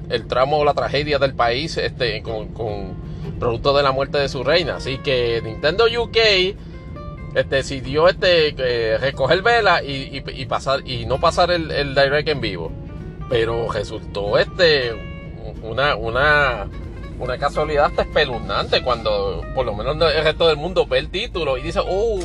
el, 0.09 0.27
tramo 0.27 0.59
o 0.59 0.65
la 0.65 0.73
tragedia 0.73 1.19
del 1.19 1.33
país, 1.33 1.77
este, 1.77 2.21
con, 2.21 2.49
con 2.49 2.95
producto 3.39 3.75
de 3.75 3.83
la 3.83 3.91
muerte 3.91 4.17
de 4.17 4.29
su 4.29 4.43
reina. 4.43 4.77
Así 4.77 4.99
que 4.99 5.41
Nintendo 5.43 5.85
UK 5.85 6.17
este, 7.35 7.55
decidió 7.55 8.07
este, 8.07 8.97
recoger 8.99 9.41
vela 9.41 9.83
y, 9.83 10.45
pasar, 10.45 10.87
y 10.87 11.05
no 11.05 11.19
pasar 11.19 11.51
el, 11.51 11.95
direct 11.95 12.29
en 12.29 12.41
vivo. 12.41 12.71
Pero 13.29 13.71
resultó 13.71 14.37
este, 14.37 14.93
una, 15.63 15.95
una, 15.95 16.67
una 17.19 17.37
casualidad 17.37 17.91
espeluznante 17.97 18.83
cuando 18.83 19.43
por 19.55 19.65
lo 19.65 19.73
menos 19.73 19.95
el 20.13 20.23
resto 20.23 20.47
del 20.47 20.57
mundo 20.57 20.85
ve 20.85 20.99
el 20.99 21.09
título 21.09 21.57
y 21.57 21.61
dice, 21.61 21.79
oh, 21.83 22.19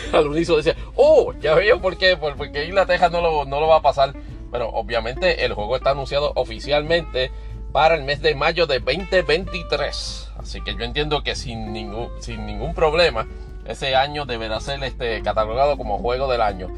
al 0.12 0.26
unísono 0.28 0.58
decía, 0.58 0.76
oh, 0.96 1.32
ya 1.40 1.54
veo 1.54 1.80
por 1.80 1.96
qué, 1.96 2.16
porque 2.16 2.64
Inglaterra 2.64 3.08
no 3.08 3.20
lo, 3.20 3.44
no 3.44 3.60
lo 3.60 3.68
va 3.68 3.76
a 3.76 3.82
pasar. 3.82 4.14
Pero 4.52 4.68
obviamente 4.70 5.44
el 5.44 5.54
juego 5.54 5.76
está 5.76 5.90
anunciado 5.90 6.32
oficialmente 6.34 7.30
para 7.72 7.94
el 7.94 8.02
mes 8.02 8.20
de 8.20 8.34
mayo 8.34 8.66
de 8.66 8.80
2023. 8.80 10.30
Así 10.38 10.60
que 10.62 10.74
yo 10.74 10.84
entiendo 10.84 11.22
que 11.22 11.36
sin 11.36 11.72
ningún, 11.72 12.08
sin 12.20 12.46
ningún 12.46 12.74
problema 12.74 13.26
ese 13.66 13.94
año 13.94 14.26
deberá 14.26 14.60
ser 14.60 14.82
este, 14.82 15.22
catalogado 15.22 15.76
como 15.76 15.98
juego 15.98 16.30
del 16.30 16.40
año. 16.40 16.68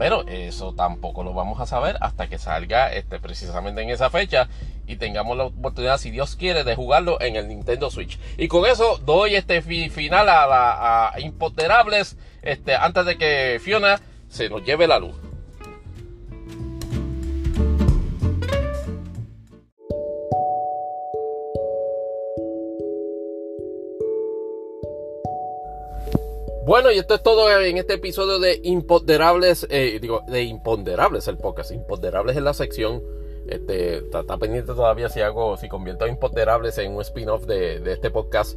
Pero 0.00 0.26
eso 0.28 0.72
tampoco 0.72 1.22
lo 1.22 1.34
vamos 1.34 1.60
a 1.60 1.66
saber 1.66 1.98
hasta 2.00 2.26
que 2.26 2.38
salga 2.38 2.90
este, 2.90 3.20
precisamente 3.20 3.82
en 3.82 3.90
esa 3.90 4.08
fecha 4.08 4.48
y 4.86 4.96
tengamos 4.96 5.36
la 5.36 5.44
oportunidad, 5.44 5.98
si 5.98 6.10
Dios 6.10 6.36
quiere, 6.36 6.64
de 6.64 6.74
jugarlo 6.74 7.20
en 7.20 7.36
el 7.36 7.48
Nintendo 7.48 7.90
Switch. 7.90 8.18
Y 8.38 8.48
con 8.48 8.64
eso 8.64 8.96
doy 9.04 9.34
este 9.34 9.60
final 9.60 10.26
a, 10.30 11.12
Impoterables 11.18 12.16
este, 12.40 12.76
antes 12.76 13.04
de 13.04 13.18
que 13.18 13.60
Fiona 13.62 14.00
se 14.30 14.48
nos 14.48 14.64
lleve 14.64 14.88
la 14.88 14.98
luz. 14.98 15.29
Bueno, 26.70 26.92
y 26.92 26.98
esto 26.98 27.16
es 27.16 27.22
todo 27.24 27.50
en 27.50 27.78
este 27.78 27.94
episodio 27.94 28.38
de 28.38 28.60
Imponderables, 28.62 29.66
eh, 29.70 29.98
digo, 30.00 30.22
de 30.28 30.44
Imponderables 30.44 31.26
el 31.26 31.36
podcast. 31.36 31.72
Imponderables 31.72 32.36
es 32.36 32.44
la 32.44 32.54
sección. 32.54 33.02
Este, 33.48 33.96
está, 33.96 34.22
pendiente 34.38 34.72
todavía 34.72 35.08
si 35.08 35.20
hago, 35.20 35.56
si 35.56 35.68
convierto 35.68 36.04
a 36.04 36.08
Imponderables 36.08 36.78
en 36.78 36.94
un 36.94 37.02
spin-off 37.02 37.44
de, 37.44 37.82
este 37.90 38.12
podcast. 38.12 38.56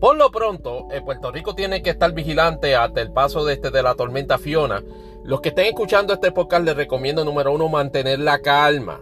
Por 0.00 0.16
lo 0.16 0.32
pronto, 0.32 0.88
eh, 0.90 1.00
Puerto 1.02 1.30
Rico 1.30 1.54
tiene 1.54 1.84
que 1.84 1.90
estar 1.90 2.12
vigilante 2.12 2.74
hasta 2.74 3.00
el 3.00 3.12
paso 3.12 3.44
de, 3.44 3.52
este, 3.52 3.70
de 3.70 3.80
la 3.80 3.94
tormenta 3.94 4.38
Fiona. 4.38 4.82
Los 5.22 5.40
que 5.40 5.50
estén 5.50 5.66
escuchando 5.66 6.14
este 6.14 6.32
podcast 6.32 6.64
les 6.64 6.74
recomiendo, 6.74 7.24
número 7.24 7.52
uno, 7.52 7.68
mantener 7.68 8.18
la 8.18 8.40
calma. 8.40 8.98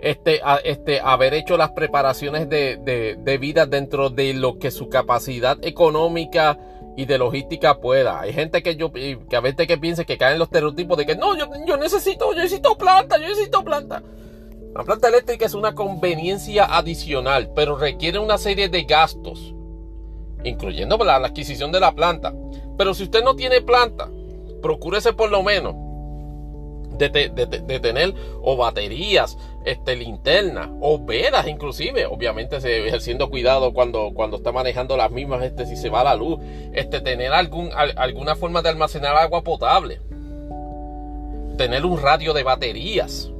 Este, 0.00 0.40
este, 0.64 1.00
haber 1.00 1.34
hecho 1.34 1.56
las 1.56 1.70
preparaciones 1.70 2.48
de, 2.48 3.38
vida 3.40 3.64
dentro 3.66 4.10
de 4.10 4.34
lo 4.34 4.58
que 4.58 4.72
su 4.72 4.88
capacidad 4.88 5.56
económica 5.62 6.58
y 6.96 7.04
de 7.04 7.18
logística 7.18 7.78
pueda. 7.78 8.20
Hay 8.20 8.32
gente 8.32 8.62
que 8.62 8.76
yo 8.76 8.90
que 8.92 9.18
a 9.36 9.40
veces 9.40 9.66
que 9.66 9.78
piense 9.78 10.06
que 10.06 10.16
caen 10.16 10.38
los 10.38 10.48
estereotipos 10.48 10.96
de 10.96 11.06
que 11.06 11.14
no, 11.14 11.36
yo, 11.36 11.46
yo 11.66 11.76
necesito, 11.76 12.32
yo 12.32 12.42
necesito 12.42 12.76
planta, 12.76 13.18
yo 13.18 13.28
necesito 13.28 13.62
planta. 13.62 14.02
La 14.74 14.84
planta 14.84 15.08
eléctrica 15.08 15.46
es 15.46 15.54
una 15.54 15.74
conveniencia 15.74 16.64
adicional, 16.64 17.50
pero 17.54 17.76
requiere 17.76 18.18
una 18.18 18.38
serie 18.38 18.68
de 18.68 18.84
gastos, 18.84 19.54
incluyendo 20.44 20.96
la, 20.98 21.18
la 21.18 21.28
adquisición 21.28 21.72
de 21.72 21.80
la 21.80 21.92
planta. 21.92 22.34
Pero 22.76 22.92
si 22.92 23.04
usted 23.04 23.22
no 23.22 23.36
tiene 23.36 23.60
planta, 23.60 24.10
procúrese 24.60 25.12
por 25.12 25.30
lo 25.30 25.42
menos 25.42 25.85
de, 26.98 27.80
tener 27.80 28.14
o 28.42 28.56
baterías, 28.56 29.38
este, 29.64 29.96
linterna 29.96 30.70
o 30.80 31.04
velas 31.04 31.46
inclusive, 31.48 32.06
obviamente 32.06 32.60
se, 32.60 32.86
ejerciendo 32.86 33.30
cuidado 33.30 33.72
cuando, 33.72 34.12
cuando 34.14 34.38
está 34.38 34.52
manejando 34.52 34.96
las 34.96 35.10
mismas, 35.10 35.42
este, 35.42 35.66
si 35.66 35.76
se 35.76 35.88
va 35.88 36.04
la 36.04 36.14
luz, 36.14 36.38
este, 36.72 37.00
tener 37.00 37.32
algún, 37.32 37.70
alguna 37.74 38.36
forma 38.36 38.62
de 38.62 38.68
almacenar 38.70 39.16
agua 39.16 39.42
potable, 39.42 40.00
tener 41.56 41.84
un 41.84 42.00
radio 42.00 42.32
de 42.32 42.42
baterías, 42.42 43.30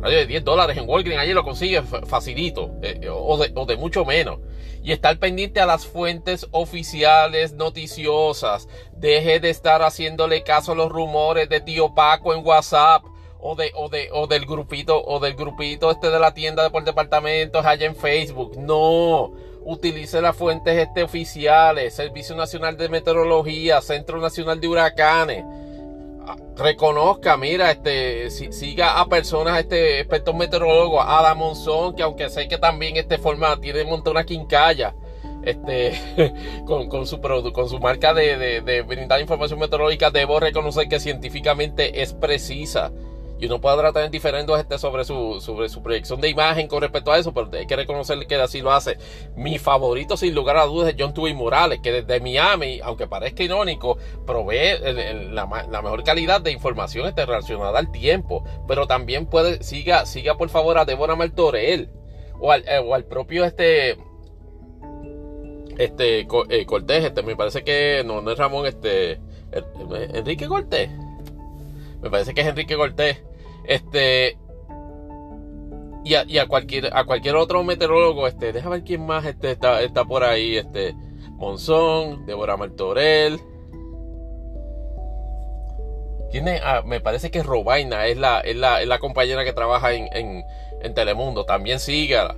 radio 0.00 0.18
de 0.18 0.26
10 0.26 0.44
dólares 0.44 0.76
en 0.76 0.88
Walgreens, 0.88 1.22
allí 1.22 1.32
lo 1.32 1.44
consigue 1.44 1.82
facilito, 1.82 2.70
eh, 2.82 3.00
eh, 3.02 3.08
o, 3.10 3.36
de, 3.38 3.52
o 3.54 3.66
de 3.66 3.76
mucho 3.76 4.04
menos 4.04 4.38
y 4.84 4.92
estar 4.92 5.18
pendiente 5.18 5.60
a 5.60 5.66
las 5.66 5.86
fuentes 5.86 6.46
oficiales 6.50 7.54
noticiosas. 7.54 8.68
Deje 8.92 9.40
de 9.40 9.48
estar 9.48 9.82
haciéndole 9.82 10.42
caso 10.44 10.72
a 10.72 10.74
los 10.74 10.92
rumores 10.92 11.48
de 11.48 11.60
tío 11.60 11.94
Paco 11.94 12.34
en 12.34 12.44
WhatsApp 12.46 13.02
o 13.40 13.56
de, 13.56 13.72
o 13.74 13.88
de, 13.88 14.10
o 14.12 14.26
del 14.26 14.44
grupito, 14.44 15.02
o 15.02 15.20
del 15.20 15.34
grupito 15.34 15.90
este 15.90 16.10
de 16.10 16.20
la 16.20 16.34
tienda 16.34 16.62
de 16.62 16.70
por 16.70 16.84
departamentos 16.84 17.64
allá 17.64 17.86
en 17.86 17.96
Facebook. 17.96 18.58
No. 18.58 19.32
Utilice 19.64 20.20
las 20.20 20.36
fuentes 20.36 20.76
este 20.76 21.02
oficiales, 21.02 21.94
Servicio 21.94 22.36
Nacional 22.36 22.76
de 22.76 22.90
Meteorología, 22.90 23.80
Centro 23.80 24.20
Nacional 24.20 24.60
de 24.60 24.68
Huracanes 24.68 25.44
reconozca, 26.56 27.36
mira, 27.36 27.70
este, 27.70 28.30
siga 28.30 29.00
a 29.00 29.08
personas, 29.08 29.58
este, 29.58 30.00
expertos 30.00 30.34
meteorólogos, 30.34 31.04
Adam 31.06 31.38
Monzón, 31.38 31.94
que 31.94 32.02
aunque 32.02 32.28
sé 32.30 32.48
que 32.48 32.58
también 32.58 32.96
este 32.96 33.18
forma, 33.18 33.60
tiene 33.60 33.84
una 33.84 34.24
quincalla, 34.24 34.94
este, 35.44 35.92
con, 36.66 36.88
con, 36.88 37.06
su 37.06 37.20
con 37.20 37.68
su 37.68 37.78
marca 37.78 38.14
de, 38.14 38.36
de, 38.36 38.60
de 38.60 38.82
brindar 38.82 39.20
información 39.20 39.58
meteorológica, 39.58 40.10
debo 40.10 40.40
reconocer 40.40 40.88
que 40.88 41.00
científicamente 41.00 42.02
es 42.02 42.14
precisa 42.14 42.92
y 43.44 43.46
uno 43.46 43.60
podrá 43.60 43.92
tener 43.92 44.10
diferentes 44.10 44.56
este 44.56 44.78
sobre 44.78 45.04
su, 45.04 45.38
sobre 45.40 45.68
su 45.68 45.82
proyección 45.82 46.18
de 46.20 46.30
imagen 46.30 46.66
con 46.66 46.80
respecto 46.80 47.12
a 47.12 47.18
eso, 47.18 47.34
pero 47.34 47.50
hay 47.52 47.66
que 47.66 47.76
reconocerle 47.76 48.26
que 48.26 48.36
así 48.36 48.62
lo 48.62 48.72
hace. 48.72 48.96
Mi 49.36 49.58
favorito, 49.58 50.16
sin 50.16 50.34
lugar 50.34 50.56
a 50.56 50.64
dudas, 50.64 50.88
es 50.88 50.96
John 50.98 51.12
Tui 51.12 51.34
Morales, 51.34 51.80
que 51.82 51.92
desde 51.92 52.20
Miami, 52.20 52.80
aunque 52.82 53.06
parezca 53.06 53.42
irónico, 53.42 53.98
provee 54.26 54.78
la, 55.30 55.46
mejor 55.46 56.04
calidad 56.04 56.40
de 56.40 56.52
información 56.52 57.06
este, 57.06 57.26
relacionada 57.26 57.78
al 57.78 57.92
tiempo. 57.92 58.44
Pero 58.66 58.86
también 58.86 59.26
puede, 59.26 59.62
siga, 59.62 60.06
siga 60.06 60.38
por 60.38 60.48
favor 60.48 60.78
a 60.78 60.86
Débora 60.86 61.14
Martorell 61.14 61.90
o 62.40 62.50
al, 62.50 62.64
eh, 62.66 62.78
o 62.78 62.94
al 62.94 63.04
propio 63.04 63.44
este 63.44 63.98
este 65.76 66.20
eh, 66.20 66.66
Cortés, 66.66 67.04
este, 67.04 67.22
me 67.22 67.36
parece 67.36 67.62
que 67.62 68.02
no, 68.06 68.22
no 68.22 68.30
es 68.30 68.38
Ramón, 68.38 68.64
este 68.64 69.20
Enrique 70.14 70.46
Cortés. 70.46 70.88
Me 72.00 72.10
parece 72.10 72.32
que 72.32 72.42
es 72.42 72.46
Enrique 72.46 72.76
Cortés. 72.76 73.22
Este. 73.64 74.38
Y 76.04 76.14
a, 76.14 76.24
y 76.24 76.36
a, 76.36 76.46
cualquier, 76.46 76.94
a 76.94 77.04
cualquier 77.04 77.36
otro 77.36 77.64
meteorólogo, 77.64 78.26
este, 78.26 78.52
deja 78.52 78.68
ver 78.68 78.84
quién 78.84 79.06
más 79.06 79.24
este, 79.24 79.50
está, 79.50 79.80
está 79.80 80.04
por 80.04 80.22
ahí, 80.22 80.58
este, 80.58 80.94
Monzón, 81.30 82.26
Débora 82.26 82.58
Martorell. 82.58 83.40
Tiene, 86.30 86.60
ah, 86.62 86.82
me 86.84 87.00
parece 87.00 87.30
que 87.30 87.42
Robaina 87.42 88.06
es 88.06 88.18
la, 88.18 88.40
es 88.40 88.56
la, 88.56 88.82
es 88.82 88.88
la 88.88 88.98
compañera 88.98 89.44
que 89.44 89.54
trabaja 89.54 89.94
en, 89.94 90.08
en, 90.12 90.44
en 90.82 90.94
Telemundo. 90.94 91.46
También 91.46 91.80
sígala. 91.80 92.36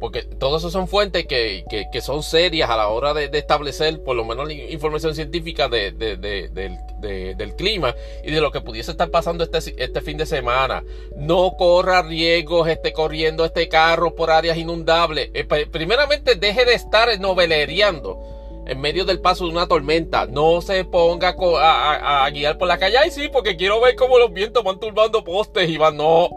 Porque 0.00 0.22
todas 0.22 0.62
esas 0.62 0.72
son 0.72 0.88
fuentes 0.88 1.26
que, 1.26 1.64
que, 1.92 2.00
son 2.00 2.22
serias 2.22 2.70
a 2.70 2.76
la 2.76 2.88
hora 2.88 3.14
de, 3.14 3.30
establecer 3.32 4.02
por 4.02 4.16
lo 4.16 4.24
menos 4.24 4.50
información 4.50 5.14
científica 5.14 5.68
de, 5.68 5.92
del 5.92 7.56
clima 7.56 7.94
y 8.24 8.30
de 8.30 8.40
lo 8.40 8.50
que 8.50 8.60
pudiese 8.60 8.90
estar 8.90 9.10
pasando 9.10 9.44
este, 9.44 9.74
este 9.82 10.00
fin 10.00 10.16
de 10.16 10.26
semana. 10.26 10.84
No 11.16 11.56
corra 11.56 12.02
riesgos 12.02 12.68
esté 12.68 12.92
corriendo 12.92 13.44
este 13.44 13.68
carro 13.68 14.14
por 14.14 14.30
áreas 14.30 14.56
inundables. 14.56 15.30
Eh, 15.34 15.44
primeramente, 15.70 16.34
deje 16.34 16.64
de 16.64 16.74
estar 16.74 17.08
noveleriando 17.20 18.18
en 18.66 18.80
medio 18.80 19.04
del 19.04 19.20
paso 19.20 19.44
de 19.44 19.50
una 19.50 19.66
tormenta. 19.66 20.26
No 20.26 20.60
se 20.60 20.84
ponga 20.84 21.34
a, 21.38 22.30
guiar 22.30 22.58
por 22.58 22.68
la 22.68 22.78
calle. 22.78 22.98
Ay, 22.98 23.10
sí, 23.10 23.28
porque 23.32 23.56
quiero 23.56 23.80
ver 23.80 23.96
cómo 23.96 24.18
los 24.18 24.32
vientos 24.32 24.62
van 24.62 24.78
turbando 24.78 25.24
postes 25.24 25.68
y 25.68 25.78
van. 25.78 25.96
No, 25.96 26.28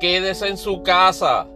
quédese 0.00 0.48
en 0.48 0.58
su 0.58 0.82
casa. 0.82 1.46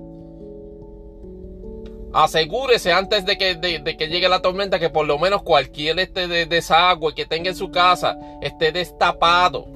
Asegúrese 2.13 2.93
antes 2.93 3.25
de 3.25 3.39
que, 3.39 3.55
de, 3.55 3.97
que, 3.97 4.09
llegue 4.09 4.29
la 4.29 4.43
tormenta 4.43 4.81
que 4.81 4.91
por 4.91 5.07
lo 5.07 5.19
menos 5.19 5.43
cualquier 5.43 6.01
este 6.01 6.27
de 6.27 6.47
desagüe 6.47 7.15
que 7.15 7.25
tenga 7.25 7.51
en 7.51 7.57
su 7.57 7.71
casa 7.71 8.19
esté 8.43 8.73
destapado. 8.73 9.67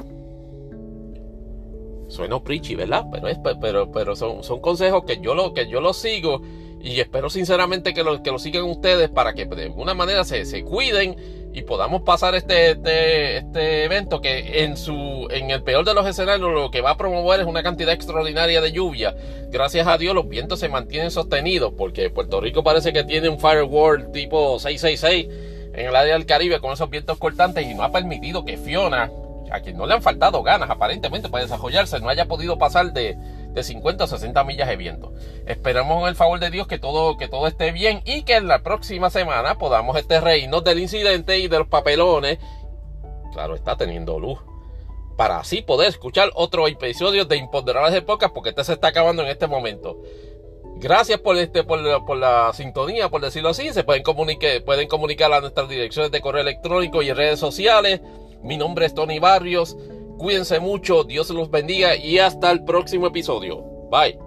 Suena 2.09 2.43
preachy, 2.43 2.75
¿verdad? 2.75 3.05
Pero, 3.13 3.29
es, 3.29 3.39
pero, 3.61 3.91
pero 3.91 4.17
son, 4.17 4.43
son 4.43 4.61
consejos 4.61 5.05
que 5.05 5.21
yo, 5.21 5.35
lo, 5.35 5.55
que 5.55 5.69
yo 5.69 5.81
los 5.81 5.97
sigo 5.97 6.43
y 6.81 7.01
espero 7.01 7.31
sinceramente 7.31 7.95
que 7.95 8.03
lo, 8.03 8.23
que 8.23 8.31
lo 8.31 8.39
sigan 8.39 8.65
ustedes 8.65 9.09
para 9.09 9.33
que 9.33 9.47
de 9.47 9.65
alguna 9.65 9.95
manera 9.95 10.23
se, 10.25 10.45
se 10.45 10.65
cuiden 10.65 11.17
y 11.55 11.63
podamos 11.63 12.03
pasar 12.03 12.35
este, 12.35 12.73
este, 12.73 13.37
este, 13.39 13.85
evento 13.85 14.21
que 14.21 14.65
en, 14.65 14.77
su, 14.77 15.29
en 15.31 15.53
el 15.53 15.63
peor 15.63 15.85
de 15.85 15.95
los 15.95 16.05
escenarios 16.05 16.53
lo 16.53 16.73
que 16.73 16.81
va 16.81 16.91
a 16.91 16.97
promover 16.97 17.41
es 17.41 17.47
una 17.47 17.63
cantidad 17.63 17.95
extraordinaria 17.95 18.61
de 18.61 18.73
lluvia. 18.73 19.15
Gracias 19.51 19.87
a 19.87 19.97
Dios 19.97 20.17
los 20.17 20.29
vientos 20.29 20.59
se 20.59 20.69
mantienen 20.69 21.13
sostenidos 21.13 21.73
porque 21.79 22.11
Puerto 22.11 22.41
Rico 22.41 22.65
parece 22.65 22.93
que 22.93 23.05
tiene 23.05 23.29
un 23.29 23.39
firewall 23.39 24.11
tipo 24.11 24.59
666 24.59 25.29
en 25.75 25.87
el 25.87 25.95
área 25.95 26.15
del 26.15 26.27
Caribe 26.27 26.59
con 26.59 26.73
esos 26.73 26.91
vientos 26.91 27.19
cortantes 27.19 27.65
y 27.65 27.73
no 27.73 27.85
ha 27.85 27.93
permitido 27.93 28.45
que 28.45 28.57
Fiona, 28.57 29.13
a 29.53 29.61
quien 29.61 29.77
no 29.77 29.87
le 29.87 29.95
han 29.95 30.03
faltado 30.03 30.43
ganas 30.43 30.69
aparentemente 30.69 31.29
para 31.29 31.45
desarrollarse, 31.45 32.01
no 32.01 32.09
haya 32.09 32.27
podido 32.27 32.59
pasar 32.59 32.93
de 32.93 33.17
de 33.55 33.63
50 33.63 34.05
o 34.05 34.07
60 34.07 34.45
millas 34.45 34.69
de 34.69 34.77
viento. 34.77 35.13
Esperamos 35.47 36.03
en 36.03 36.09
el 36.09 36.17
favor 36.17 36.41
de 36.41 36.51
Dios 36.51 36.67
que 36.67 36.79
todo, 36.79 37.17
que 37.17 37.29
todo 37.29 37.47
esté 37.47 37.73
bien 37.73 38.03
y 38.05 38.23
que 38.23 38.37
en 38.37 38.49
la 38.49 38.63
próxima 38.63 39.11
semana 39.11 39.57
podamos 39.57 39.97
este 39.97 40.21
reírnos 40.21 40.65
del 40.65 40.81
incidente 40.81 41.39
y 41.39 41.49
de 41.49 41.59
los 41.59 41.69
papelones. 41.69 42.39
Claro, 43.33 43.55
está 43.55 43.77
teniendo 43.77 44.19
luz. 44.19 44.41
Para 45.17 45.39
así 45.39 45.63
poder 45.63 45.89
escuchar 45.89 46.31
otro 46.35 46.67
episodio 46.67 47.25
de 47.25 47.37
Imponderables 47.37 47.93
de 47.93 48.03
Podcast 48.03 48.35
porque 48.35 48.51
este 48.51 48.65
se 48.65 48.73
está 48.73 48.89
acabando 48.89 49.23
en 49.23 49.29
este 49.29 49.47
momento. 49.47 50.01
Gracias 50.77 51.21
por, 51.21 51.37
este, 51.37 51.63
por, 51.63 51.79
la, 51.81 52.51
sintonía, 52.53 53.09
por 53.09 53.23
decirlo 53.23 53.51
así. 53.51 53.73
Se 53.73 53.85
pueden 53.85 54.03
comunicar, 54.03 54.63
pueden 54.65 54.89
comunicar 54.89 55.33
a 55.33 55.41
nuestras 55.41 55.69
direcciones 55.69 56.11
de 56.11 56.21
correo 56.21 56.43
electrónico 56.43 57.01
y 57.03 57.13
redes 57.13 57.39
sociales. 57.39 58.01
Mi 58.43 58.57
nombre 58.57 58.87
es 58.87 58.95
Tony 58.95 59.21
Barrios. 59.21 59.77
Cuídense 60.19 60.61
mucho, 60.61 61.05
Dios 61.05 61.31
los 61.31 61.51
bendiga 61.51 61.97
y 61.97 62.19
hasta 62.19 62.51
el 62.51 62.65
próximo 62.65 63.07
episodio. 63.07 63.63
Bye. 63.91 64.19